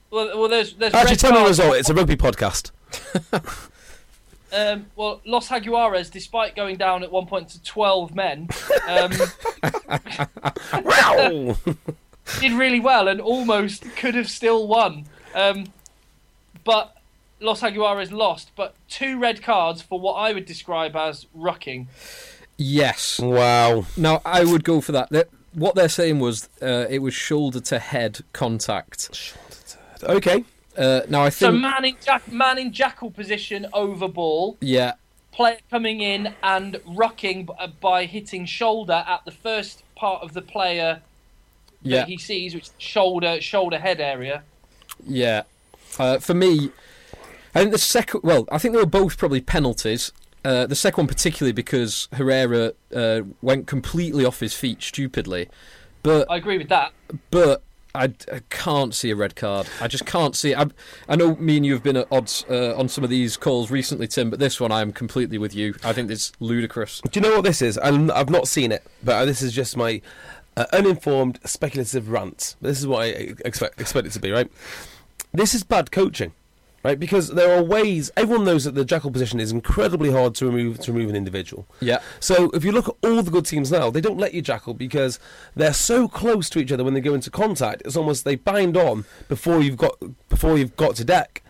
Well, 0.09 0.39
well, 0.39 0.47
there's 0.47 0.73
there's 0.75 0.93
Actually, 0.93 1.17
tell 1.17 1.33
me 1.33 1.39
the 1.39 1.49
result. 1.49 1.75
It's 1.75 1.89
a 1.89 1.93
rugby 1.93 2.15
podcast. 2.15 2.71
Um, 4.53 4.87
well, 4.95 5.21
Los 5.25 5.47
Jaguares, 5.47 6.11
despite 6.11 6.55
going 6.55 6.75
down 6.75 7.03
at 7.03 7.11
one 7.11 7.25
point 7.25 7.49
to 7.49 7.63
12 7.63 8.13
men, 8.13 8.49
um, 8.87 9.11
did 12.39 12.51
really 12.51 12.81
well 12.81 13.07
and 13.07 13.21
almost 13.21 13.83
could 13.95 14.15
have 14.15 14.29
still 14.29 14.67
won. 14.67 15.05
Um, 15.33 15.67
but 16.65 16.97
Los 17.41 17.61
Jaguares 17.61 18.11
lost, 18.11 18.51
but 18.55 18.75
two 18.87 19.19
red 19.19 19.41
cards 19.41 19.81
for 19.81 19.99
what 19.99 20.13
I 20.13 20.31
would 20.33 20.45
describe 20.45 20.95
as 20.95 21.25
rucking. 21.37 21.87
Yes. 22.57 23.19
wow. 23.19 23.85
Now 23.97 24.21
I 24.23 24.43
would 24.45 24.63
go 24.63 24.79
for 24.81 24.91
that. 24.93 25.09
That- 25.09 25.29
What 25.53 25.75
they're 25.75 25.89
saying 25.89 26.19
was 26.19 26.47
uh, 26.61 26.85
it 26.89 26.99
was 26.99 27.13
shoulder 27.13 27.59
to 27.61 27.79
head 27.79 28.19
contact. 28.31 29.13
Shoulder 29.13 29.55
to 29.69 29.77
head. 30.07 30.15
Okay. 30.17 30.45
Uh, 30.77 31.01
now 31.09 31.23
I 31.23 31.29
So 31.29 31.49
think 31.51 31.61
man 31.61 31.83
in, 31.85 31.95
jack- 32.05 32.31
man 32.31 32.57
in 32.57 32.71
jackal 32.71 33.11
position 33.11 33.67
over 33.73 34.07
ball, 34.07 34.57
yeah, 34.61 34.93
player 35.33 35.57
coming 35.69 35.99
in 35.99 36.33
and 36.43 36.75
rucking 36.87 37.49
uh, 37.59 37.67
by 37.81 38.05
hitting 38.05 38.45
shoulder 38.45 39.03
at 39.05 39.25
the 39.25 39.31
first 39.31 39.83
part 39.95 40.21
of 40.23 40.31
the 40.33 40.41
player 40.41 41.01
yeah. 41.81 42.05
he 42.05 42.17
sees, 42.17 42.53
which 42.55 42.65
is 42.67 42.73
shoulder 42.77 43.41
shoulder 43.41 43.79
head 43.79 43.99
area. 43.99 44.43
Yeah. 45.05 45.43
Uh, 45.99 46.19
for 46.19 46.33
me, 46.33 46.69
I 47.53 47.59
think 47.59 47.71
the 47.71 47.77
second. 47.77 48.21
Well, 48.23 48.47
I 48.51 48.57
think 48.57 48.73
they 48.73 48.79
were 48.79 48.85
both 48.85 49.17
probably 49.17 49.41
penalties. 49.41 50.11
Uh, 50.43 50.65
the 50.65 50.75
second 50.75 51.03
one 51.03 51.07
particularly 51.07 51.51
because 51.51 52.07
Herrera 52.13 52.73
uh, 52.95 53.21
went 53.43 53.67
completely 53.67 54.25
off 54.25 54.39
his 54.39 54.55
feet 54.55 54.81
stupidly, 54.81 55.49
but 56.01 56.29
I 56.31 56.37
agree 56.37 56.57
with 56.57 56.69
that. 56.69 56.93
but 57.29 57.61
I, 57.93 58.05
I 58.31 58.41
can't 58.49 58.95
see 58.95 59.11
a 59.11 59.15
red 59.15 59.35
card. 59.35 59.67
I 59.81 59.87
just 59.87 60.05
can't 60.05 60.35
see. 60.35 60.51
It. 60.51 60.57
I, 60.57 60.65
I 61.09 61.15
know 61.15 61.35
me 61.35 61.57
and 61.57 61.65
you 61.65 61.73
have 61.73 61.83
been 61.83 61.97
at 61.97 62.07
odds 62.11 62.45
uh, 62.49 62.75
on 62.75 62.87
some 62.89 63.03
of 63.03 63.09
these 63.09 63.37
calls 63.37 63.69
recently, 63.69 64.07
Tim, 64.07 64.29
but 64.29 64.39
this 64.39 64.59
one 64.59 64.71
I 64.71 64.81
am 64.81 64.93
completely 64.93 65.37
with 65.37 65.53
you. 65.53 65.75
I 65.83 65.93
think 65.93 66.09
it's 66.09 66.31
ludicrous. 66.39 67.01
Do 67.01 67.19
you 67.19 67.21
know 67.21 67.35
what 67.35 67.43
this 67.43 67.61
is? 67.61 67.77
I'm, 67.83 68.09
I've 68.11 68.29
not 68.29 68.47
seen 68.47 68.71
it, 68.71 68.83
but 69.03 69.25
this 69.25 69.41
is 69.41 69.51
just 69.51 69.75
my 69.75 70.01
uh, 70.55 70.65
uninformed, 70.71 71.39
speculative 71.43 72.09
rant. 72.09 72.55
This 72.61 72.79
is 72.79 72.87
what 72.87 73.03
I 73.03 73.35
expect, 73.45 73.79
expect 73.81 74.07
it 74.07 74.13
to 74.13 74.19
be, 74.19 74.31
right? 74.31 74.49
This 75.33 75.53
is 75.53 75.63
bad 75.63 75.91
coaching, 75.91 76.33
right? 76.83 76.99
Because 76.99 77.29
there 77.29 77.57
are 77.57 77.63
ways. 77.63 78.11
Everyone 78.17 78.45
knows 78.45 78.63
that 78.63 78.75
the 78.75 78.85
jackal 78.85 79.11
position 79.11 79.39
is 79.39 79.51
incredibly 79.51 80.11
hard 80.11 80.35
to 80.35 80.45
remove 80.45 80.79
to 80.79 80.93
remove 80.93 81.09
an 81.09 81.15
individual. 81.15 81.67
Yeah. 81.79 82.01
So 82.19 82.49
if 82.51 82.63
you 82.63 82.71
look 82.71 82.87
at 82.89 82.95
all 83.03 83.21
the 83.21 83.31
good 83.31 83.45
teams 83.45 83.71
now, 83.71 83.89
they 83.89 84.01
don't 84.01 84.17
let 84.17 84.33
you 84.33 84.41
jackal 84.41 84.73
because 84.73 85.19
they're 85.55 85.73
so 85.73 86.07
close 86.07 86.49
to 86.51 86.59
each 86.59 86.71
other 86.71 86.83
when 86.83 86.93
they 86.93 87.01
go 87.01 87.13
into 87.13 87.29
contact. 87.29 87.81
It's 87.85 87.95
almost 87.95 88.25
they 88.25 88.35
bind 88.35 88.77
on 88.77 89.05
before 89.27 89.61
you've 89.61 89.77
got 89.77 89.97
before 90.29 90.57
you've 90.57 90.75
got 90.75 90.95
to 90.95 91.05
deck. 91.05 91.43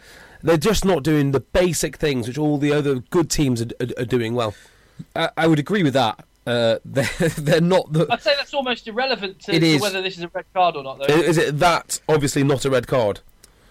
They're 0.44 0.58
just 0.58 0.84
not 0.84 1.04
doing 1.04 1.32
the 1.32 1.40
basic 1.40 1.98
things 1.98 2.28
which 2.28 2.38
all 2.38 2.58
the 2.58 2.72
other 2.74 2.96
good 2.96 3.30
teams 3.30 3.62
are, 3.62 3.68
are, 3.80 3.88
are 4.00 4.06
doing 4.06 4.34
well. 4.34 4.56
I, 5.16 5.30
I 5.38 5.48
would 5.48 5.60
agree 5.60 5.84
with 5.84 5.94
that. 5.94 6.26
Uh, 6.46 6.80
they're, 6.86 7.06
they're 7.38 7.62
not 7.62 7.92
the. 7.94 8.08
I'd 8.10 8.22
say 8.22 8.36
that's 8.36 8.54
almost 8.54 8.88
irrelevant 8.88 9.40
to, 9.42 9.56
It 9.56 9.60
to 9.60 9.80
whether 9.80 10.02
this 10.02 10.18
is 10.18 10.24
a 10.24 10.28
red 10.30 10.46
card 10.54 10.76
or 10.76 10.84
not, 10.84 11.00
though. 11.00 11.14
Is 11.14 11.38
it 11.38 11.60
that 11.60 12.02
obviously 12.10 12.44
not 12.44 12.66
a 12.66 12.70
red 12.70 12.88
card? 12.88 13.20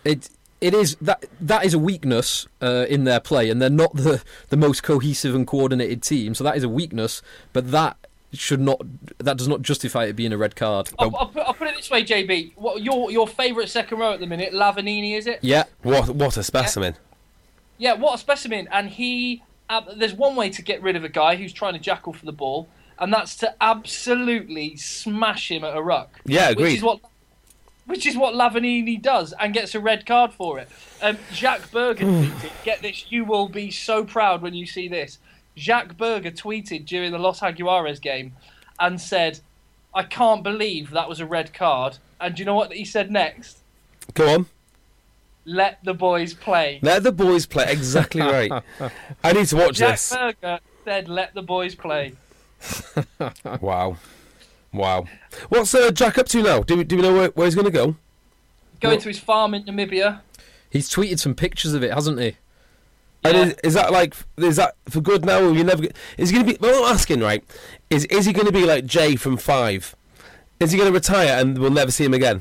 It 0.04 0.30
it 0.60 0.74
is 0.74 0.96
that 0.96 1.24
that 1.40 1.64
is 1.64 1.74
a 1.74 1.78
weakness 1.78 2.46
uh, 2.60 2.86
in 2.88 3.04
their 3.04 3.20
play, 3.20 3.50
and 3.50 3.60
they're 3.60 3.70
not 3.70 3.94
the 3.94 4.22
the 4.48 4.56
most 4.56 4.82
cohesive 4.82 5.34
and 5.34 5.46
coordinated 5.46 6.02
team. 6.02 6.34
So 6.34 6.44
that 6.44 6.56
is 6.56 6.64
a 6.64 6.68
weakness, 6.68 7.22
but 7.52 7.70
that 7.70 7.96
should 8.32 8.60
not 8.60 8.80
that 9.18 9.36
does 9.36 9.48
not 9.48 9.62
justify 9.62 10.04
it 10.04 10.14
being 10.14 10.32
a 10.32 10.38
red 10.38 10.54
card. 10.56 10.90
I'll, 10.98 11.14
I'll, 11.16 11.26
put, 11.26 11.42
I'll 11.42 11.54
put 11.54 11.68
it 11.68 11.76
this 11.76 11.90
way, 11.90 12.04
JB. 12.04 12.52
What 12.56 12.82
your 12.82 13.10
your 13.10 13.26
favourite 13.26 13.68
second 13.68 13.98
row 13.98 14.12
at 14.12 14.20
the 14.20 14.26
minute, 14.26 14.52
Lavanini, 14.52 15.16
is 15.16 15.26
it? 15.26 15.40
Yeah, 15.42 15.64
What 15.82 16.10
what 16.10 16.36
a 16.36 16.42
specimen! 16.42 16.96
Yeah, 17.78 17.94
what 17.94 18.14
a 18.14 18.18
specimen. 18.18 18.68
And 18.70 18.90
he, 18.90 19.42
uh, 19.70 19.80
there's 19.96 20.12
one 20.12 20.36
way 20.36 20.50
to 20.50 20.60
get 20.62 20.82
rid 20.82 20.96
of 20.96 21.04
a 21.04 21.08
guy 21.08 21.36
who's 21.36 21.52
trying 21.52 21.72
to 21.72 21.78
jackal 21.78 22.12
for 22.12 22.26
the 22.26 22.32
ball, 22.32 22.68
and 22.98 23.12
that's 23.12 23.34
to 23.36 23.54
absolutely 23.60 24.76
smash 24.76 25.50
him 25.50 25.64
at 25.64 25.74
a 25.74 25.82
ruck. 25.82 26.20
Yeah, 26.26 26.52
Which 26.52 26.74
is 26.74 26.82
what, 26.82 27.00
which 27.86 28.06
is 28.06 28.16
what 28.16 28.34
Lavanini 28.34 29.00
does, 29.00 29.32
and 29.40 29.52
gets 29.54 29.74
a 29.74 29.80
red 29.80 30.06
card 30.06 30.32
for 30.32 30.58
it. 30.58 30.68
Um, 31.02 31.18
Jacques 31.32 31.70
Burger 31.70 32.04
tweeted, 32.04 32.64
"Get 32.64 32.82
this, 32.82 33.06
you 33.10 33.24
will 33.24 33.48
be 33.48 33.70
so 33.70 34.04
proud 34.04 34.42
when 34.42 34.54
you 34.54 34.66
see 34.66 34.88
this." 34.88 35.18
Jacques 35.56 35.96
Burger 35.96 36.30
tweeted 36.30 36.86
during 36.86 37.10
the 37.12 37.18
Los 37.18 37.40
Jaguares 37.40 38.00
game, 38.00 38.32
and 38.78 39.00
said, 39.00 39.40
"I 39.94 40.04
can't 40.04 40.42
believe 40.42 40.90
that 40.90 41.08
was 41.08 41.20
a 41.20 41.26
red 41.26 41.52
card." 41.52 41.98
And 42.20 42.34
do 42.34 42.40
you 42.40 42.46
know 42.46 42.54
what 42.54 42.72
he 42.72 42.84
said 42.84 43.10
next? 43.10 43.58
Go 44.14 44.34
on, 44.34 44.46
Let 45.44 45.82
the 45.84 45.94
boys 45.94 46.34
play. 46.34 46.78
let 46.82 47.02
the 47.02 47.12
boys 47.12 47.46
play. 47.46 47.66
Exactly 47.70 48.20
right. 48.22 48.50
I 49.24 49.32
need 49.32 49.46
to 49.48 49.56
watch 49.56 49.76
Jack 49.76 49.92
this. 49.92 50.14
Burger 50.14 50.60
said, 50.84 51.08
"Let 51.08 51.34
the 51.34 51.42
boys 51.42 51.74
play." 51.74 52.14
Wow, 53.60 53.96
wow. 54.72 55.06
What's 55.48 55.74
uh, 55.74 55.90
Jack 55.90 56.18
up 56.18 56.26
to 56.28 56.42
now? 56.42 56.60
Do 56.62 56.76
we, 56.76 56.84
do 56.84 56.96
we 56.96 57.02
know 57.02 57.14
where, 57.14 57.28
where 57.30 57.46
he's 57.46 57.54
going 57.54 57.64
to 57.66 57.70
go? 57.70 57.96
Going 58.80 58.94
Well- 58.94 59.00
to 59.00 59.08
his 59.08 59.18
farm 59.18 59.54
in 59.54 59.64
Namibia. 59.64 60.20
he's 60.70 60.88
tweeted 60.88 61.18
some 61.18 61.34
pictures 61.34 61.74
of 61.74 61.82
it, 61.82 61.92
hasn't 61.92 62.18
he? 62.20 62.36
And 63.22 63.36
is, 63.36 63.54
is 63.62 63.74
that 63.74 63.92
like 63.92 64.14
is 64.38 64.56
that 64.56 64.76
for 64.88 65.02
good 65.02 65.26
now? 65.26 65.40
Or 65.44 65.52
you 65.52 65.62
never? 65.62 65.84
Is 66.16 66.30
he 66.30 66.36
going 66.36 66.46
to 66.46 66.52
be? 66.54 66.58
Well, 66.58 66.84
I'm 66.86 66.94
asking 66.94 67.20
right. 67.20 67.44
Is 67.90 68.06
is 68.06 68.24
he 68.24 68.32
going 68.32 68.46
to 68.46 68.52
be 68.52 68.64
like 68.64 68.86
Jay 68.86 69.14
from 69.14 69.36
Five? 69.36 69.94
Is 70.58 70.72
he 70.72 70.78
going 70.78 70.88
to 70.90 70.94
retire 70.94 71.38
and 71.38 71.58
we'll 71.58 71.70
never 71.70 71.90
see 71.90 72.04
him 72.04 72.14
again? 72.14 72.40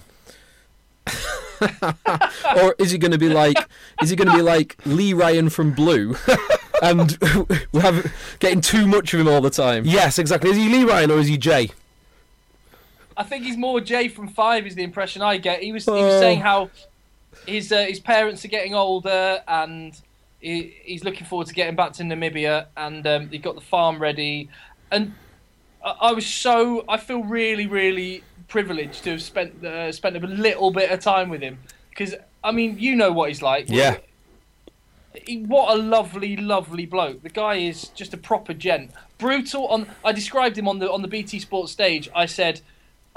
or 2.55 2.75
is 2.77 2.91
he 2.91 2.97
going 2.97 3.11
to 3.11 3.17
be 3.17 3.27
like 3.29 3.57
is 4.01 4.09
he 4.09 4.15
going 4.15 4.29
to 4.29 4.35
be 4.35 4.41
like 4.41 4.77
Lee 4.85 5.11
Ryan 5.13 5.49
from 5.49 5.71
Blue 5.73 6.15
and 6.81 7.17
we 7.73 7.81
have 7.81 8.13
getting 8.39 8.61
too 8.61 8.87
much 8.87 9.13
of 9.13 9.19
him 9.19 9.27
all 9.27 9.41
the 9.41 9.49
time? 9.49 9.83
Yes, 9.85 10.17
exactly. 10.17 10.51
Is 10.51 10.57
he 10.57 10.69
Lee 10.69 10.85
Ryan 10.85 11.11
or 11.11 11.17
is 11.19 11.27
he 11.27 11.37
Jay? 11.37 11.71
I 13.19 13.23
think 13.23 13.43
he's 13.43 13.57
more 13.57 13.81
Jay 13.81 14.07
from 14.07 14.29
Five. 14.29 14.65
Is 14.65 14.75
the 14.75 14.83
impression 14.83 15.21
I 15.21 15.37
get. 15.37 15.61
He 15.61 15.71
was 15.71 15.83
he 15.85 15.91
was 15.91 16.13
Oh. 16.15 16.19
saying 16.19 16.39
how 16.39 16.69
his 17.45 17.71
uh, 17.71 17.83
his 17.85 17.99
parents 17.99 18.43
are 18.45 18.47
getting 18.47 18.73
older 18.73 19.43
and 19.47 19.93
he, 20.39 20.73
he's 20.83 21.03
looking 21.03 21.27
forward 21.27 21.47
to 21.47 21.53
getting 21.53 21.75
back 21.75 21.91
to 21.93 22.03
Namibia 22.03 22.67
and 22.77 23.05
um, 23.05 23.29
he 23.29 23.37
got 23.37 23.55
the 23.55 23.61
farm 23.61 24.01
ready. 24.01 24.49
And 24.89 25.13
I, 25.85 25.95
I 26.01 26.11
was 26.13 26.25
so 26.25 26.85
I 26.87 26.97
feel 26.97 27.21
really 27.23 27.67
really 27.67 28.23
privileged 28.47 29.03
to 29.03 29.11
have 29.11 29.21
spent 29.21 29.63
uh, 29.65 29.91
spent 29.91 30.15
a 30.15 30.19
little 30.25 30.71
bit 30.71 30.89
of 30.89 30.99
time 31.01 31.27
with 31.29 31.41
him 31.41 31.59
because 31.89 32.15
I 32.43 32.51
mean 32.51 32.79
you 32.79 32.95
know 32.95 33.11
what 33.11 33.27
he's 33.29 33.41
like. 33.41 33.65
Yeah. 33.69 33.97
He, 35.25 35.39
what 35.41 35.75
a 35.75 35.81
lovely, 35.81 36.37
lovely 36.37 36.85
bloke. 36.85 37.23
The 37.23 37.29
guy 37.29 37.55
is 37.55 37.87
just 37.89 38.13
a 38.13 38.17
proper 38.17 38.53
gent. 38.53 38.91
Brutal. 39.17 39.67
On 39.67 39.87
I 40.05 40.11
described 40.13 40.57
him 40.57 40.67
on 40.67 40.79
the 40.79 40.89
on 40.89 41.01
the 41.01 41.07
BT 41.07 41.39
Sports 41.39 41.71
stage. 41.71 42.07
I 42.15 42.25
said 42.25 42.61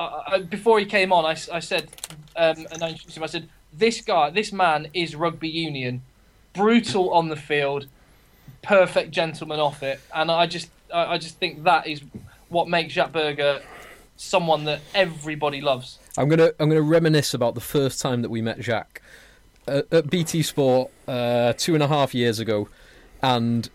uh, 0.03 0.22
uh, 0.26 0.38
before 0.40 0.78
he 0.78 0.86
came 0.86 1.12
on, 1.12 1.24
I, 1.24 1.36
I 1.53 1.61
said 1.61 1.88
um, 2.36 2.66
and 2.70 2.82
I 2.82 2.90
introduced 2.90 3.16
him. 3.16 3.22
I 3.22 3.26
said 3.26 3.48
this 3.72 4.00
guy, 4.00 4.30
this 4.30 4.53
man 4.53 4.88
is 4.94 5.14
rugby 5.14 5.48
union. 5.48 6.03
Brutal 6.55 7.11
on 7.14 7.28
the 7.28 7.36
field, 7.36 7.86
perfect 8.62 9.11
gentleman 9.11 9.59
off 9.59 9.82
it, 9.82 10.00
and 10.14 10.30
I 10.30 10.46
just 10.46 10.68
I, 10.92 11.14
I 11.14 11.18
just 11.18 11.38
think 11.38 11.64
that 11.64 11.86
is 11.86 12.03
what 12.48 12.68
makes 12.68 12.94
Jack 12.94 13.12
Burger 13.12 13.62
someone 14.16 14.64
that 14.64 14.80
everybody 14.94 15.61
loves. 15.61 15.98
I'm 16.16 16.28
gonna 16.28 16.53
I'm 16.61 16.68
gonna 16.68 16.82
reminisce 16.82 17.32
about 17.34 17.55
the 17.55 17.61
first 17.61 18.00
time 18.00 18.22
that 18.22 18.30
we 18.30 18.42
met 18.42 18.61
Jacques 18.61 19.00
at, 19.66 19.92
at 19.92 20.11
BT 20.11 20.42
Sport 20.42 20.90
uh, 21.09 21.55
two 21.57 21.74
and 21.74 21.82
a 21.82 21.88
half 21.88 22.14
years 22.14 22.38
ago, 22.38 22.68
and 23.22 23.68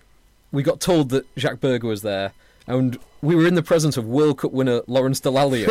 we 0.51 0.63
got 0.63 0.79
told 0.79 1.09
that 1.09 1.25
Jacques 1.35 1.59
Burger 1.59 1.87
was 1.87 2.03
there, 2.03 2.33
and 2.67 2.99
we 3.21 3.35
were 3.35 3.47
in 3.47 3.55
the 3.55 3.63
presence 3.63 3.97
of 3.97 4.05
World 4.05 4.39
Cup 4.39 4.51
winner 4.51 4.81
Lawrence 4.87 5.19
Dallaglio, 5.21 5.67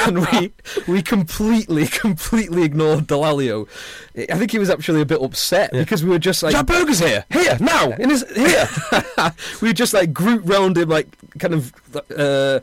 and 0.06 0.26
we 0.26 0.52
we 0.92 1.02
completely 1.02 1.86
completely 1.86 2.64
ignored 2.64 3.06
Delalio. 3.06 3.68
I 4.16 4.36
think 4.36 4.50
he 4.50 4.58
was 4.58 4.68
actually 4.68 5.00
a 5.00 5.06
bit 5.06 5.22
upset 5.22 5.72
because 5.72 6.04
we 6.04 6.10
were 6.10 6.18
just 6.18 6.42
like 6.42 6.52
Jack 6.52 6.66
Burger's 6.66 6.98
here, 6.98 7.24
here 7.30 7.56
now, 7.60 7.92
in 7.92 8.10
his 8.10 8.24
here. 8.34 8.68
we 9.62 9.68
were 9.68 9.74
just 9.74 9.94
like 9.94 10.12
grouped 10.12 10.46
round 10.46 10.76
him 10.76 10.88
like 10.88 11.08
kind 11.38 11.54
of 11.54 11.72
uh, 11.94 12.60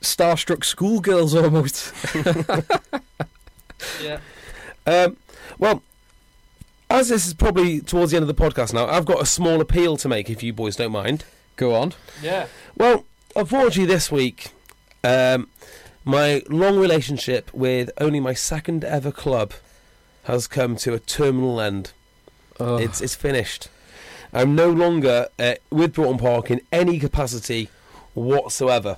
starstruck 0.00 0.64
schoolgirls 0.64 1.34
almost. 1.34 1.92
Yeah. 4.00 4.20
Um, 4.86 5.16
well, 5.58 5.82
as 6.90 7.08
this 7.08 7.26
is 7.26 7.34
probably 7.34 7.80
towards 7.80 8.12
the 8.12 8.16
end 8.16 8.28
of 8.28 8.34
the 8.34 8.42
podcast 8.42 8.72
now, 8.72 8.86
I've 8.86 9.04
got 9.04 9.20
a 9.22 9.26
small 9.26 9.60
appeal 9.60 9.96
to 9.98 10.08
make 10.08 10.30
if 10.30 10.42
you 10.42 10.52
boys 10.52 10.76
don't 10.76 10.92
mind. 10.92 11.24
Go 11.62 11.76
on. 11.76 11.92
Yeah. 12.20 12.46
Well, 12.76 13.04
unfortunately, 13.36 13.86
this 13.86 14.10
week, 14.10 14.48
um, 15.04 15.48
my 16.04 16.42
long 16.48 16.76
relationship 16.76 17.54
with 17.54 17.88
only 17.98 18.18
my 18.18 18.34
second 18.34 18.84
ever 18.84 19.12
club 19.12 19.52
has 20.24 20.48
come 20.48 20.74
to 20.78 20.92
a 20.94 20.98
terminal 20.98 21.60
end. 21.60 21.92
It's 22.58 23.00
it's 23.00 23.14
finished. 23.14 23.68
I'm 24.32 24.56
no 24.56 24.70
longer 24.70 25.28
uh, 25.38 25.54
with 25.70 25.92
Broughton 25.94 26.18
Park 26.18 26.50
in 26.50 26.60
any 26.72 26.98
capacity 26.98 27.68
whatsoever. 28.14 28.96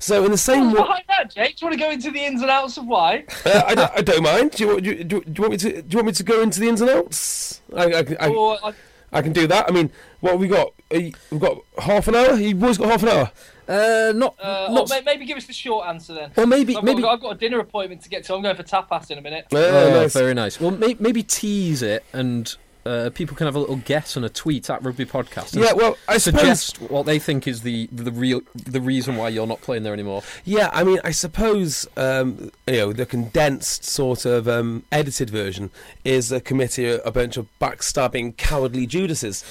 So 0.00 0.24
in 0.24 0.32
the 0.32 0.38
same 0.38 0.68
way, 0.72 0.80
behind 0.80 1.04
that, 1.08 1.32
Jake? 1.32 1.56
Do 1.56 1.66
you 1.66 1.68
want 1.70 1.80
to 1.80 1.84
go 1.86 1.90
into 1.92 2.10
the 2.10 2.24
ins 2.24 2.42
and 2.42 2.50
outs 2.50 2.76
of 2.76 2.86
why? 2.86 3.24
uh, 3.46 3.62
I, 3.66 3.74
don't, 3.76 3.92
I 3.98 4.00
don't 4.02 4.22
mind. 4.22 4.50
Do 4.52 4.64
you, 4.64 4.68
want- 4.70 4.82
do, 4.82 4.90
you, 4.90 5.04
do 5.04 5.16
you 5.16 5.42
want 5.42 5.50
me 5.52 5.56
to? 5.58 5.82
Do 5.82 5.88
you 5.90 5.98
want 5.98 6.06
me 6.06 6.12
to 6.12 6.22
go 6.24 6.40
into 6.42 6.58
the 6.60 6.68
ins 6.68 6.80
and 6.80 6.90
outs? 6.90 7.60
I, 7.74 7.84
I, 7.84 7.98
I, 8.20 8.28
I, 8.28 8.72
I 9.12 9.22
can 9.22 9.32
do 9.32 9.46
that. 9.46 9.68
I 9.68 9.72
mean, 9.72 9.90
what 10.24 10.30
have 10.32 10.40
we 10.40 10.48
got? 10.48 10.68
Uh, 10.90 11.00
We've 11.30 11.38
got 11.40 11.58
half 11.78 12.08
an 12.08 12.14
hour. 12.14 12.32
You 12.34 12.54
boys 12.54 12.78
got 12.78 12.88
half 12.88 13.02
an 13.02 13.08
hour. 13.10 13.30
Uh, 13.68 14.12
not 14.16 14.34
uh, 14.40 14.68
not. 14.70 14.90
or 14.90 14.94
may- 14.94 15.02
maybe 15.04 15.26
give 15.26 15.36
us 15.36 15.44
the 15.46 15.52
short 15.52 15.86
answer 15.86 16.14
then. 16.14 16.30
Or 16.34 16.46
maybe 16.46 16.74
I've 16.74 16.82
got, 16.82 16.84
maybe. 16.84 17.04
I've 17.04 17.20
got 17.20 17.36
a 17.36 17.38
dinner 17.38 17.58
appointment 17.60 18.00
to 18.04 18.08
get 18.08 18.24
to. 18.24 18.34
I'm 18.34 18.40
going 18.40 18.56
for 18.56 18.62
tapas 18.62 19.10
in 19.10 19.18
a 19.18 19.20
minute. 19.20 19.46
Uh, 19.52 19.58
Oh, 19.58 19.90
nice. 20.00 20.14
very 20.14 20.32
nice. 20.32 20.58
Well, 20.58 20.70
may, 20.70 20.96
maybe 20.98 21.22
tease 21.22 21.82
it, 21.82 22.04
and 22.14 22.56
uh, 22.86 23.10
people 23.14 23.36
can 23.36 23.46
have 23.46 23.54
a 23.56 23.58
little 23.58 23.76
guess 23.76 24.16
on 24.16 24.24
a 24.24 24.28
tweet 24.28 24.68
at 24.70 24.82
Rugby 24.82 25.04
Podcast. 25.06 25.54
Yeah, 25.60 25.72
well, 25.72 25.96
I 26.08 26.18
suppose. 26.18 26.40
suggest 26.40 26.80
what 26.90 27.06
they 27.06 27.18
think 27.18 27.46
is 27.48 27.62
the 27.62 27.88
the 27.92 28.10
real 28.12 28.42
the 28.54 28.80
reason 28.80 29.16
why 29.16 29.28
you're 29.30 29.46
not 29.46 29.60
playing 29.62 29.82
there 29.84 29.92
anymore. 29.92 30.22
Yeah, 30.44 30.70
I 30.72 30.84
mean, 30.84 30.98
I 31.04 31.10
suppose 31.10 31.86
um, 31.96 32.50
you 32.66 32.76
know 32.76 32.92
the 32.92 33.06
condensed 33.06 33.84
sort 33.84 34.24
of 34.24 34.46
um, 34.48 34.84
edited 34.92 35.30
version 35.30 35.70
is 36.04 36.30
a 36.32 36.40
committee 36.40 36.88
of 36.90 37.00
a 37.04 37.10
bunch 37.12 37.36
of 37.36 37.46
backstabbing, 37.60 38.36
cowardly 38.36 38.86
Judases. 38.86 39.44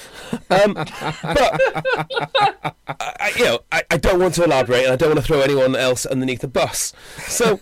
Um, 0.50 0.74
but 0.74 0.86
I, 1.22 2.72
I- 2.88 3.32
you 3.36 3.44
know, 3.44 3.60
I, 3.72 3.82
I 3.90 3.96
don't 3.96 4.20
want 4.20 4.34
to 4.34 4.44
elaborate, 4.44 4.84
and 4.84 4.92
I 4.92 4.96
don't 4.96 5.08
want 5.10 5.20
to 5.20 5.26
throw 5.26 5.40
anyone 5.40 5.74
else 5.74 6.06
underneath 6.06 6.40
the 6.40 6.48
bus. 6.48 6.92
So, 7.26 7.58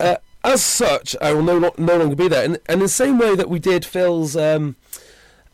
uh, 0.00 0.16
as 0.42 0.62
such, 0.64 1.14
I 1.20 1.32
will 1.32 1.42
no, 1.42 1.72
no 1.78 1.96
longer 1.98 2.16
be 2.16 2.26
there. 2.28 2.44
And, 2.44 2.54
and 2.66 2.74
in 2.74 2.78
the 2.80 2.88
same 2.88 3.18
way 3.18 3.36
that 3.36 3.48
we 3.48 3.58
did 3.58 3.84
Phil's. 3.84 4.36
Um, 4.36 4.76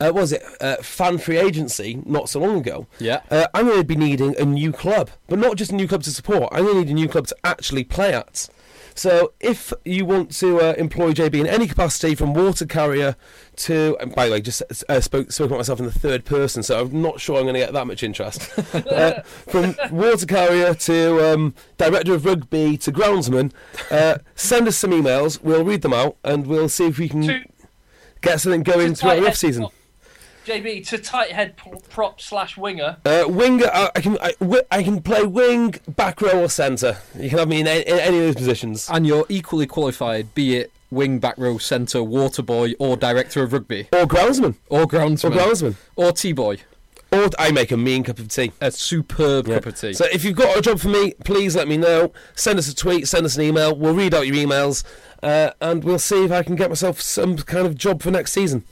uh, 0.01 0.13
was 0.15 0.33
it 0.33 0.43
uh, 0.61 0.77
fan 0.77 1.19
free 1.19 1.37
agency 1.39 2.03
not 2.07 2.29
so 2.29 2.41
long 2.41 2.59
ago? 2.59 2.87
Yeah. 2.99 3.21
Uh, 3.31 3.47
I'm 3.55 3.67
going 3.67 3.79
to 3.81 3.85
be 3.85 3.97
needing 3.97 4.35
a 4.39 4.45
new 4.45 4.73
club, 4.73 5.11
but 5.29 5.39
not 5.39 5.57
just 5.57 5.71
a 5.73 5.75
new 5.75 5.87
club 5.89 6.03
to 6.05 6.11
support. 6.11 6.49
I'm 6.53 6.65
going 6.65 6.75
to 6.77 6.81
need 6.85 6.91
a 6.91 6.95
new 6.95 7.09
club 7.09 7.27
to 7.29 7.37
actually 7.45 7.85
play 7.85 8.13
at. 8.15 8.49
So 8.95 9.33
if 9.41 9.73
you 9.85 10.05
want 10.05 10.33
to 10.39 10.59
uh, 10.61 10.75
employ 10.77 11.13
JB 11.13 11.41
in 11.41 11.47
any 11.47 11.67
capacity, 11.67 12.15
from 12.15 12.35
water 12.35 12.67
carrier 12.67 13.17
to, 13.57 13.97
and 14.01 14.15
by 14.15 14.27
the 14.27 14.33
way, 14.33 14.41
just 14.41 14.63
uh, 14.89 15.01
spoke 15.01 15.31
spoke 15.33 15.47
about 15.47 15.59
myself 15.59 15.79
in 15.79 15.87
the 15.87 15.93
third 15.93 16.25
person, 16.25 16.63
so 16.63 16.81
I'm 16.81 17.01
not 17.01 17.21
sure 17.21 17.37
I'm 17.39 17.45
going 17.45 17.55
to 17.55 17.61
get 17.61 17.73
that 17.73 17.87
much 17.87 18.03
interest. 18.03 18.51
uh, 18.75 19.23
from 19.23 19.77
water 19.91 20.27
carrier 20.27 20.75
to 20.75 21.33
um, 21.33 21.55
director 21.79 22.15
of 22.15 22.25
rugby 22.25 22.77
to 22.79 22.93
groundsman, 22.93 23.53
uh, 23.91 24.19
send 24.35 24.67
us 24.69 24.77
some 24.77 24.91
emails. 24.91 25.41
We'll 25.43 25.65
read 25.65 25.83
them 25.83 25.95
out 25.95 26.17
and 26.25 26.47
we'll 26.47 26.69
see 26.69 26.87
if 26.87 26.99
we 26.99 27.09
can 27.09 27.23
To- 27.23 27.45
get 28.21 28.41
something 28.41 28.63
going 28.65 28.95
to 28.95 29.01
throughout 29.01 29.21
the 29.21 29.29
off 29.29 29.37
season. 29.37 29.69
Head- 30.47 30.63
JB 30.65 30.87
to 30.89 30.99
tight 30.99 31.33
head 31.33 31.55
prop 31.91 32.21
slash 32.21 32.57
winger. 32.57 32.97
Uh, 33.05 33.25
winger, 33.29 33.67
uh, 33.73 33.91
I 33.95 34.01
can 34.01 34.19
I, 34.21 34.35
I 34.71 34.83
can 34.83 35.01
play 35.03 35.23
wing, 35.25 35.75
back 35.89 36.21
row, 36.21 36.43
or 36.45 36.49
centre. 36.51 36.99
You 37.19 37.29
can 37.29 37.39
have 37.39 37.49
me 37.49 37.61
in, 37.61 37.67
a, 37.67 37.81
in 37.83 37.99
any 37.99 38.19
of 38.19 38.25
those 38.25 38.35
positions. 38.37 38.89
And 38.91 39.07
you're 39.07 39.27
equally 39.29 39.67
qualified, 39.67 40.35
be 40.35 40.57
it 40.57 40.73
wing, 40.91 41.19
back 41.21 41.37
row, 41.39 41.57
centre, 41.59 42.03
water 42.03 42.43
boy, 42.43 42.73
or 42.79 42.97
director 42.97 43.43
of 43.43 43.53
rugby, 43.53 43.89
Or 43.93 44.07
groundsman, 44.07 44.57
or 44.69 44.87
groundsman, 44.87 45.31
or 45.31 45.31
groundsman, 45.31 45.71
groundsman, 45.73 45.75
or 45.97 46.13
T 46.13 46.33
boy. 46.33 46.59
or 47.13 47.29
I 47.39 47.53
make 47.53 47.71
a 47.71 47.77
mean 47.77 48.03
cup 48.05 48.19
of 48.19 48.27
tea. 48.29 48.51
A 48.61 48.71
superb 48.73 49.47
Yeah. 49.47 49.55
cup 49.57 49.67
of 49.67 49.81
tea. 49.81 49.93
So 49.93 50.07
if 50.13 50.25
you've 50.25 50.37
got 50.37 50.57
a 50.57 50.61
job 50.61 50.81
for 50.81 50.89
me, 50.89 51.13
please 51.25 51.55
let 51.55 51.69
me 51.69 51.77
know. 51.77 52.13
Send 52.35 52.59
us 52.59 52.69
a 52.69 52.75
tweet, 52.75 53.07
send 53.09 53.25
us 53.27 53.37
an 53.37 53.43
email. 53.43 53.75
We'll 53.77 53.95
read 53.95 54.15
out 54.15 54.27
your 54.27 54.35
emails, 54.37 54.83
uh, 55.23 55.51
and 55.61 55.85
we'll 55.85 55.99
see 56.01 56.25
if 56.25 56.33
I 56.33 56.43
can 56.43 56.57
get 56.57 56.69
myself 56.71 57.01
some 57.01 57.37
kind 57.37 57.67
of 57.67 57.77
job 57.77 58.03
for 58.03 58.11
next 58.11 58.33
season. 58.33 58.65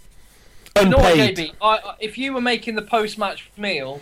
You 0.83 0.89
know 0.91 0.99
what, 0.99 1.14
JB? 1.16 1.53
I, 1.61 1.66
I, 1.66 1.95
if 2.01 2.18
you 2.18 2.33
were 2.33 2.41
making 2.41 2.74
the 2.74 2.83
post-match 2.83 3.51
meal, 3.57 4.01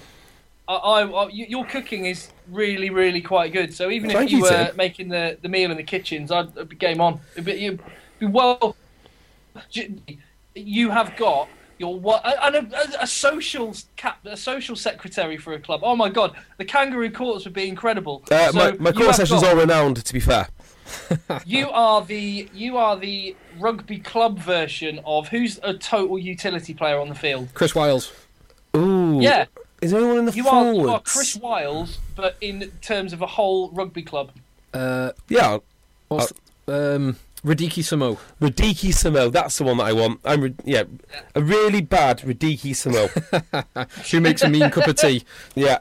I, 0.68 0.74
I, 0.74 1.29
your 1.31 1.64
cooking 1.64 2.07
is 2.07 2.31
really, 2.51 2.91
really 2.91 3.20
quite 3.20 3.53
good. 3.53 3.72
So 3.72 3.91
even 3.91 4.11
Thank 4.11 4.27
if 4.27 4.33
you 4.33 4.39
you, 4.39 4.45
were 4.45 4.72
making 4.77 5.09
the, 5.09 5.39
the 5.41 5.49
meal 5.49 5.70
in 5.70 5.77
the 5.77 5.83
kitchens, 5.83 6.31
I'd, 6.33 6.57
I'd 6.59 6.68
be 6.68 6.77
game 6.77 7.01
on. 7.01 7.20
It'd 7.37 7.59
you'd 7.61 7.81
well. 8.33 8.77
You 10.55 10.91
have 10.91 11.16
got 11.16 11.49
your 11.79 11.98
what 11.98 12.23
and 12.24 12.73
a, 12.73 12.77
a, 13.01 13.03
a 13.03 13.07
social 13.07 13.74
cap, 13.97 14.24
a 14.24 14.36
social 14.36 14.74
secretary 14.74 15.36
for 15.36 15.53
a 15.53 15.61
club. 15.61 15.81
Oh 15.82 15.94
my 15.94 16.09
god, 16.09 16.35
the 16.57 16.65
kangaroo 16.65 17.11
courts 17.11 17.44
would 17.44 17.53
be 17.55 17.69
incredible. 17.69 18.23
Uh, 18.31 18.51
So 18.53 18.59
my 18.59 18.73
my 18.78 18.93
court 18.93 19.15
sessions 19.15 19.43
got- 19.43 19.55
are 19.55 19.61
renowned, 19.61 20.05
to 20.05 20.12
be 20.12 20.20
fair. 20.20 20.48
you 21.44 21.69
are 21.70 22.05
the 22.05 22.48
you 22.55 22.77
are 22.77 22.97
the 22.97 23.36
rugby 23.59 23.99
club 23.99 24.39
version 24.39 25.01
of 25.05 25.28
who's 25.28 25.59
a 25.62 25.74
total 25.74 26.19
utility 26.19 26.74
player 26.74 26.99
on 26.99 27.09
the 27.09 27.15
field. 27.15 27.49
Chris 27.55 27.74
Wyles. 27.74 28.12
Ooh. 28.77 29.20
Yeah, 29.20 29.47
Is 29.81 29.91
there 29.91 30.01
anyone 30.01 30.19
in 30.19 30.24
the 30.27 30.33
you 30.33 30.47
are, 30.47 30.51
forwards? 30.65 30.78
you 30.81 30.91
are 30.91 31.01
Chris 31.01 31.37
Wyles, 31.37 31.99
but 32.15 32.37
in 32.41 32.70
terms 32.83 33.12
of 33.12 33.23
a 33.23 33.27
whole 33.27 33.70
rugby 33.70 34.03
club. 34.03 34.31
Uh, 34.74 35.12
Yeah, 35.28 35.59
what's 36.09 36.33
um, 36.69 37.16
Radike 37.45 37.83
Samo. 37.83 38.19
Radike 38.41 38.89
Samo. 38.93 39.33
That's 39.33 39.57
the 39.59 39.65
one 39.65 39.78
that 39.78 39.85
I 39.85 39.93
want. 39.93 40.20
I'm 40.24 40.41
re- 40.43 40.55
yeah, 40.65 40.85
a 41.35 41.43
really 41.43 41.81
bad 41.81 42.19
Radike 42.19 42.73
Samo. 42.74 43.09
she 44.05 44.19
makes 44.20 44.43
a 44.43 44.49
mean 44.49 44.69
cup 44.70 44.87
of 44.89 44.97
tea? 44.97 45.24
yeah. 45.55 45.78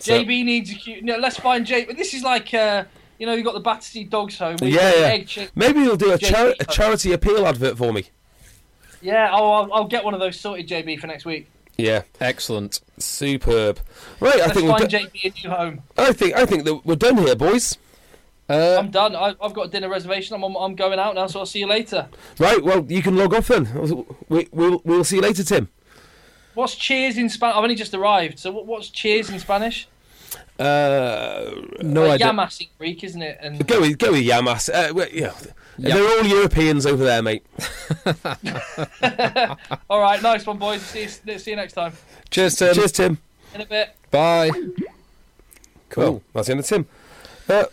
So- 0.00 0.22
JB 0.22 0.44
needs 0.44 0.70
a 0.70 0.74
cute. 0.74 1.02
No, 1.04 1.16
let's 1.16 1.38
find 1.38 1.66
JB. 1.66 1.86
But 1.86 1.96
this 1.96 2.12
is 2.12 2.22
like 2.22 2.52
uh, 2.52 2.84
you 3.18 3.26
know 3.26 3.34
you 3.34 3.42
got 3.44 3.54
the 3.54 3.60
Battersea 3.60 4.04
Dogs 4.04 4.38
Home. 4.38 4.56
Yeah, 4.62 4.92
yeah. 4.94 5.06
Egg 5.06 5.50
Maybe 5.54 5.80
you'll 5.80 5.96
do 5.96 6.12
a, 6.12 6.18
JB. 6.18 6.30
char- 6.30 6.54
a 6.60 6.64
charity 6.64 7.12
appeal 7.12 7.46
advert 7.46 7.76
for 7.78 7.92
me. 7.92 8.04
yeah. 9.02 9.30
Oh, 9.32 9.52
I'll, 9.52 9.72
I'll 9.72 9.84
get 9.88 10.04
one 10.04 10.14
of 10.14 10.20
those 10.20 10.38
sorted, 10.38 10.68
JB, 10.68 11.00
for 11.00 11.06
next 11.06 11.24
week. 11.24 11.48
Yeah, 11.76 12.02
Excellent. 12.20 12.80
superb. 12.98 13.80
Right, 14.20 14.34
I 14.34 14.38
Let's 14.38 14.52
think 14.52 14.66
we're 14.70 14.78
find 14.78 14.90
do- 14.90 14.98
JB 14.98 15.24
a 15.24 15.48
new 15.48 15.54
home. 15.54 15.82
I 15.98 16.12
think 16.12 16.34
I 16.36 16.46
think 16.46 16.64
that 16.64 16.84
we're 16.86 16.94
done 16.96 17.16
here, 17.18 17.34
boys. 17.34 17.78
Uh, 18.48 18.76
I'm 18.78 18.90
done. 18.90 19.16
I, 19.16 19.34
I've 19.40 19.54
got 19.54 19.66
a 19.66 19.68
dinner 19.70 19.88
reservation. 19.88 20.36
I'm, 20.36 20.54
I'm 20.54 20.74
going 20.76 20.98
out 20.98 21.14
now, 21.14 21.26
so 21.26 21.40
I'll 21.40 21.46
see 21.46 21.60
you 21.60 21.66
later. 21.66 22.08
Right, 22.38 22.62
well, 22.62 22.84
you 22.88 23.02
can 23.02 23.16
log 23.16 23.32
off 23.34 23.48
then. 23.48 24.06
We, 24.28 24.48
we'll, 24.52 24.82
we'll 24.84 25.02
see 25.02 25.16
you 25.16 25.22
later, 25.22 25.42
Tim. 25.42 25.68
What's 26.52 26.74
cheers 26.76 27.16
in 27.16 27.28
Spanish? 27.30 27.56
I've 27.56 27.62
only 27.64 27.74
just 27.74 27.94
arrived. 27.94 28.38
So 28.38 28.52
what, 28.52 28.66
what's 28.66 28.90
cheers 28.90 29.30
in 29.30 29.38
Spanish? 29.40 29.88
Uh, 30.58 31.50
no 31.82 32.04
Uh, 32.04 32.10
idea. 32.14 32.28
Yamas 32.28 32.60
in 32.60 32.68
Greek, 32.78 33.02
isn't 33.02 33.22
it? 33.22 33.38
And 33.40 33.66
go 33.66 33.80
with 33.80 33.98
go 33.98 34.12
with 34.12 34.24
Yamas. 34.24 34.68
Uh, 34.72 34.94
well, 34.94 35.08
yeah, 35.12 35.32
Yeah. 35.78 35.94
they're 35.96 36.08
all 36.18 36.24
Europeans 36.24 36.86
over 36.86 37.02
there, 37.04 37.22
mate. 37.22 37.44
all 39.90 40.00
right, 40.00 40.22
nice 40.22 40.46
one, 40.46 40.58
boys. 40.58 40.82
See 40.82 41.02
you, 41.26 41.38
see 41.38 41.50
you 41.50 41.56
next 41.56 41.72
time. 41.74 41.92
Cheers, 42.30 42.56
Tim. 42.56 42.74
Cheers, 42.74 42.92
Tim. 42.92 43.18
In 43.54 43.60
a 43.62 43.66
bit. 43.66 43.96
Bye. 44.10 44.50
Cool. 45.90 46.04
Cool. 46.04 46.22
that's 46.32 46.46
the 46.46 46.52
end 46.52 46.60
of 46.60 46.66
Tim. 46.66 46.86
Uh, 47.48 47.64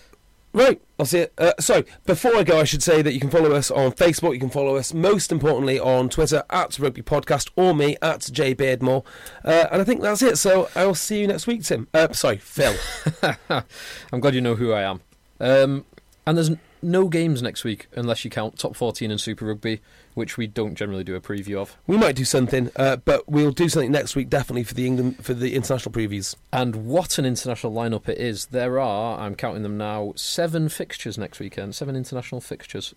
right, 0.54 0.82
I'll 1.02 1.06
see 1.06 1.22
it. 1.22 1.34
Uh, 1.36 1.54
sorry, 1.60 1.84
before 2.06 2.36
I 2.36 2.44
go, 2.44 2.60
I 2.60 2.64
should 2.64 2.84
say 2.84 3.02
that 3.02 3.12
you 3.12 3.20
can 3.20 3.32
follow 3.32 3.54
us 3.54 3.72
on 3.72 3.92
Facebook. 3.92 4.36
You 4.36 4.40
can 4.40 4.52
follow 4.52 4.76
us, 4.76 4.94
most 4.94 5.32
importantly, 5.32 5.80
on 5.80 6.10
Twitter 6.10 6.44
at 6.52 6.78
Rugby 6.78 7.02
Podcast 7.02 7.50
or 7.56 7.74
me 7.74 7.98
at 8.04 8.30
J 8.32 8.54
Beardmore. 8.54 9.04
Uh, 9.44 9.66
and 9.72 9.82
I 9.82 9.84
think 9.84 10.04
that's 10.04 10.22
it. 10.22 10.38
So 10.38 10.70
I'll 10.76 10.94
see 10.94 11.22
you 11.22 11.26
next 11.26 11.48
week, 11.48 11.64
Tim. 11.64 11.88
Uh, 11.92 12.14
sorry, 12.14 12.38
Phil. 12.38 12.76
I'm 13.50 14.20
glad 14.20 14.36
you 14.36 14.42
know 14.42 14.54
who 14.54 14.74
I 14.74 14.84
am. 14.84 15.02
Um, 15.40 15.86
and 16.28 16.38
there's 16.38 16.52
no 16.84 17.08
games 17.08 17.42
next 17.42 17.64
week 17.64 17.88
unless 17.96 18.24
you 18.24 18.30
count 18.30 18.60
top 18.60 18.76
14 18.76 19.10
and 19.10 19.20
Super 19.20 19.46
Rugby, 19.46 19.82
which 20.14 20.38
we 20.38 20.48
don't 20.48 20.76
generally 20.76 21.04
do 21.04 21.16
a 21.16 21.22
preview 21.22 21.58
of. 21.58 21.78
we 21.88 21.98
might 21.98 22.16
do 22.16 22.26
something, 22.26 22.70
uh, 22.76 22.98
but 22.98 23.28
we'll 23.30 23.52
do 23.52 23.70
something 23.70 23.92
next 23.92 24.16
week, 24.16 24.30
definitely 24.30 24.64
for 24.64 24.74
the 24.74 24.86
England 24.86 25.24
for 25.24 25.34
the 25.34 25.56
international 25.56 25.92
previews. 25.92 26.36
And 26.52 26.88
what 26.88 27.18
an 27.18 27.26
international 27.26 27.74
lineup 27.74 28.08
it 28.10 28.18
is! 28.18 28.48
There 28.48 28.80
are, 28.80 29.20
I'm 29.20 29.36
counting 29.36 29.64
them 29.64 29.78
now, 29.78 30.14
seven 30.16 30.70
fixtures 30.70 31.18
next 31.18 31.40
weekend, 31.40 31.76
seven 31.76 31.96
international 31.96 32.42
fixtures. 32.42 32.94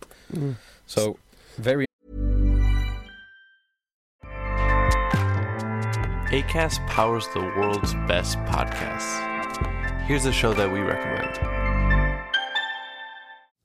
So 0.87 1.19
very 1.57 1.87
ACAST 6.35 6.85
powers 6.89 7.29
the 7.29 7.41
world's 7.41 7.95
best 8.09 8.39
podcasts. 8.39 10.03
Here's 10.07 10.27
a 10.27 10.33
show 10.33 10.53
that 10.53 10.73
we 10.73 10.81
recommend. 10.81 11.64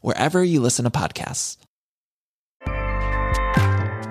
wherever 0.00 0.42
you 0.42 0.60
listen 0.60 0.84
to 0.84 0.90
podcasts. 0.90 1.56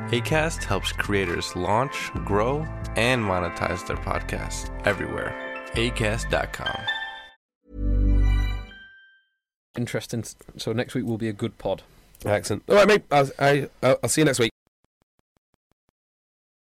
ACAST 0.09 0.63
helps 0.63 0.93
creators 0.93 1.55
launch, 1.55 2.11
grow, 2.25 2.65
and 2.95 3.23
monetize 3.23 3.85
their 3.87 3.97
podcasts 3.97 4.69
everywhere. 4.85 5.35
ACAST.com. 5.73 6.79
interesting. 9.77 10.23
So 10.57 10.73
next 10.73 10.95
week 10.95 11.05
will 11.05 11.17
be 11.17 11.29
a 11.29 11.33
good 11.33 11.57
pod. 11.57 11.83
Excellent. 12.25 12.63
All 12.67 12.75
right, 12.75 12.87
mate. 12.87 13.03
I'll, 13.11 13.29
I, 13.39 13.67
I'll 13.83 14.09
see 14.09 14.21
you 14.21 14.25
next 14.25 14.39
week. 14.39 14.51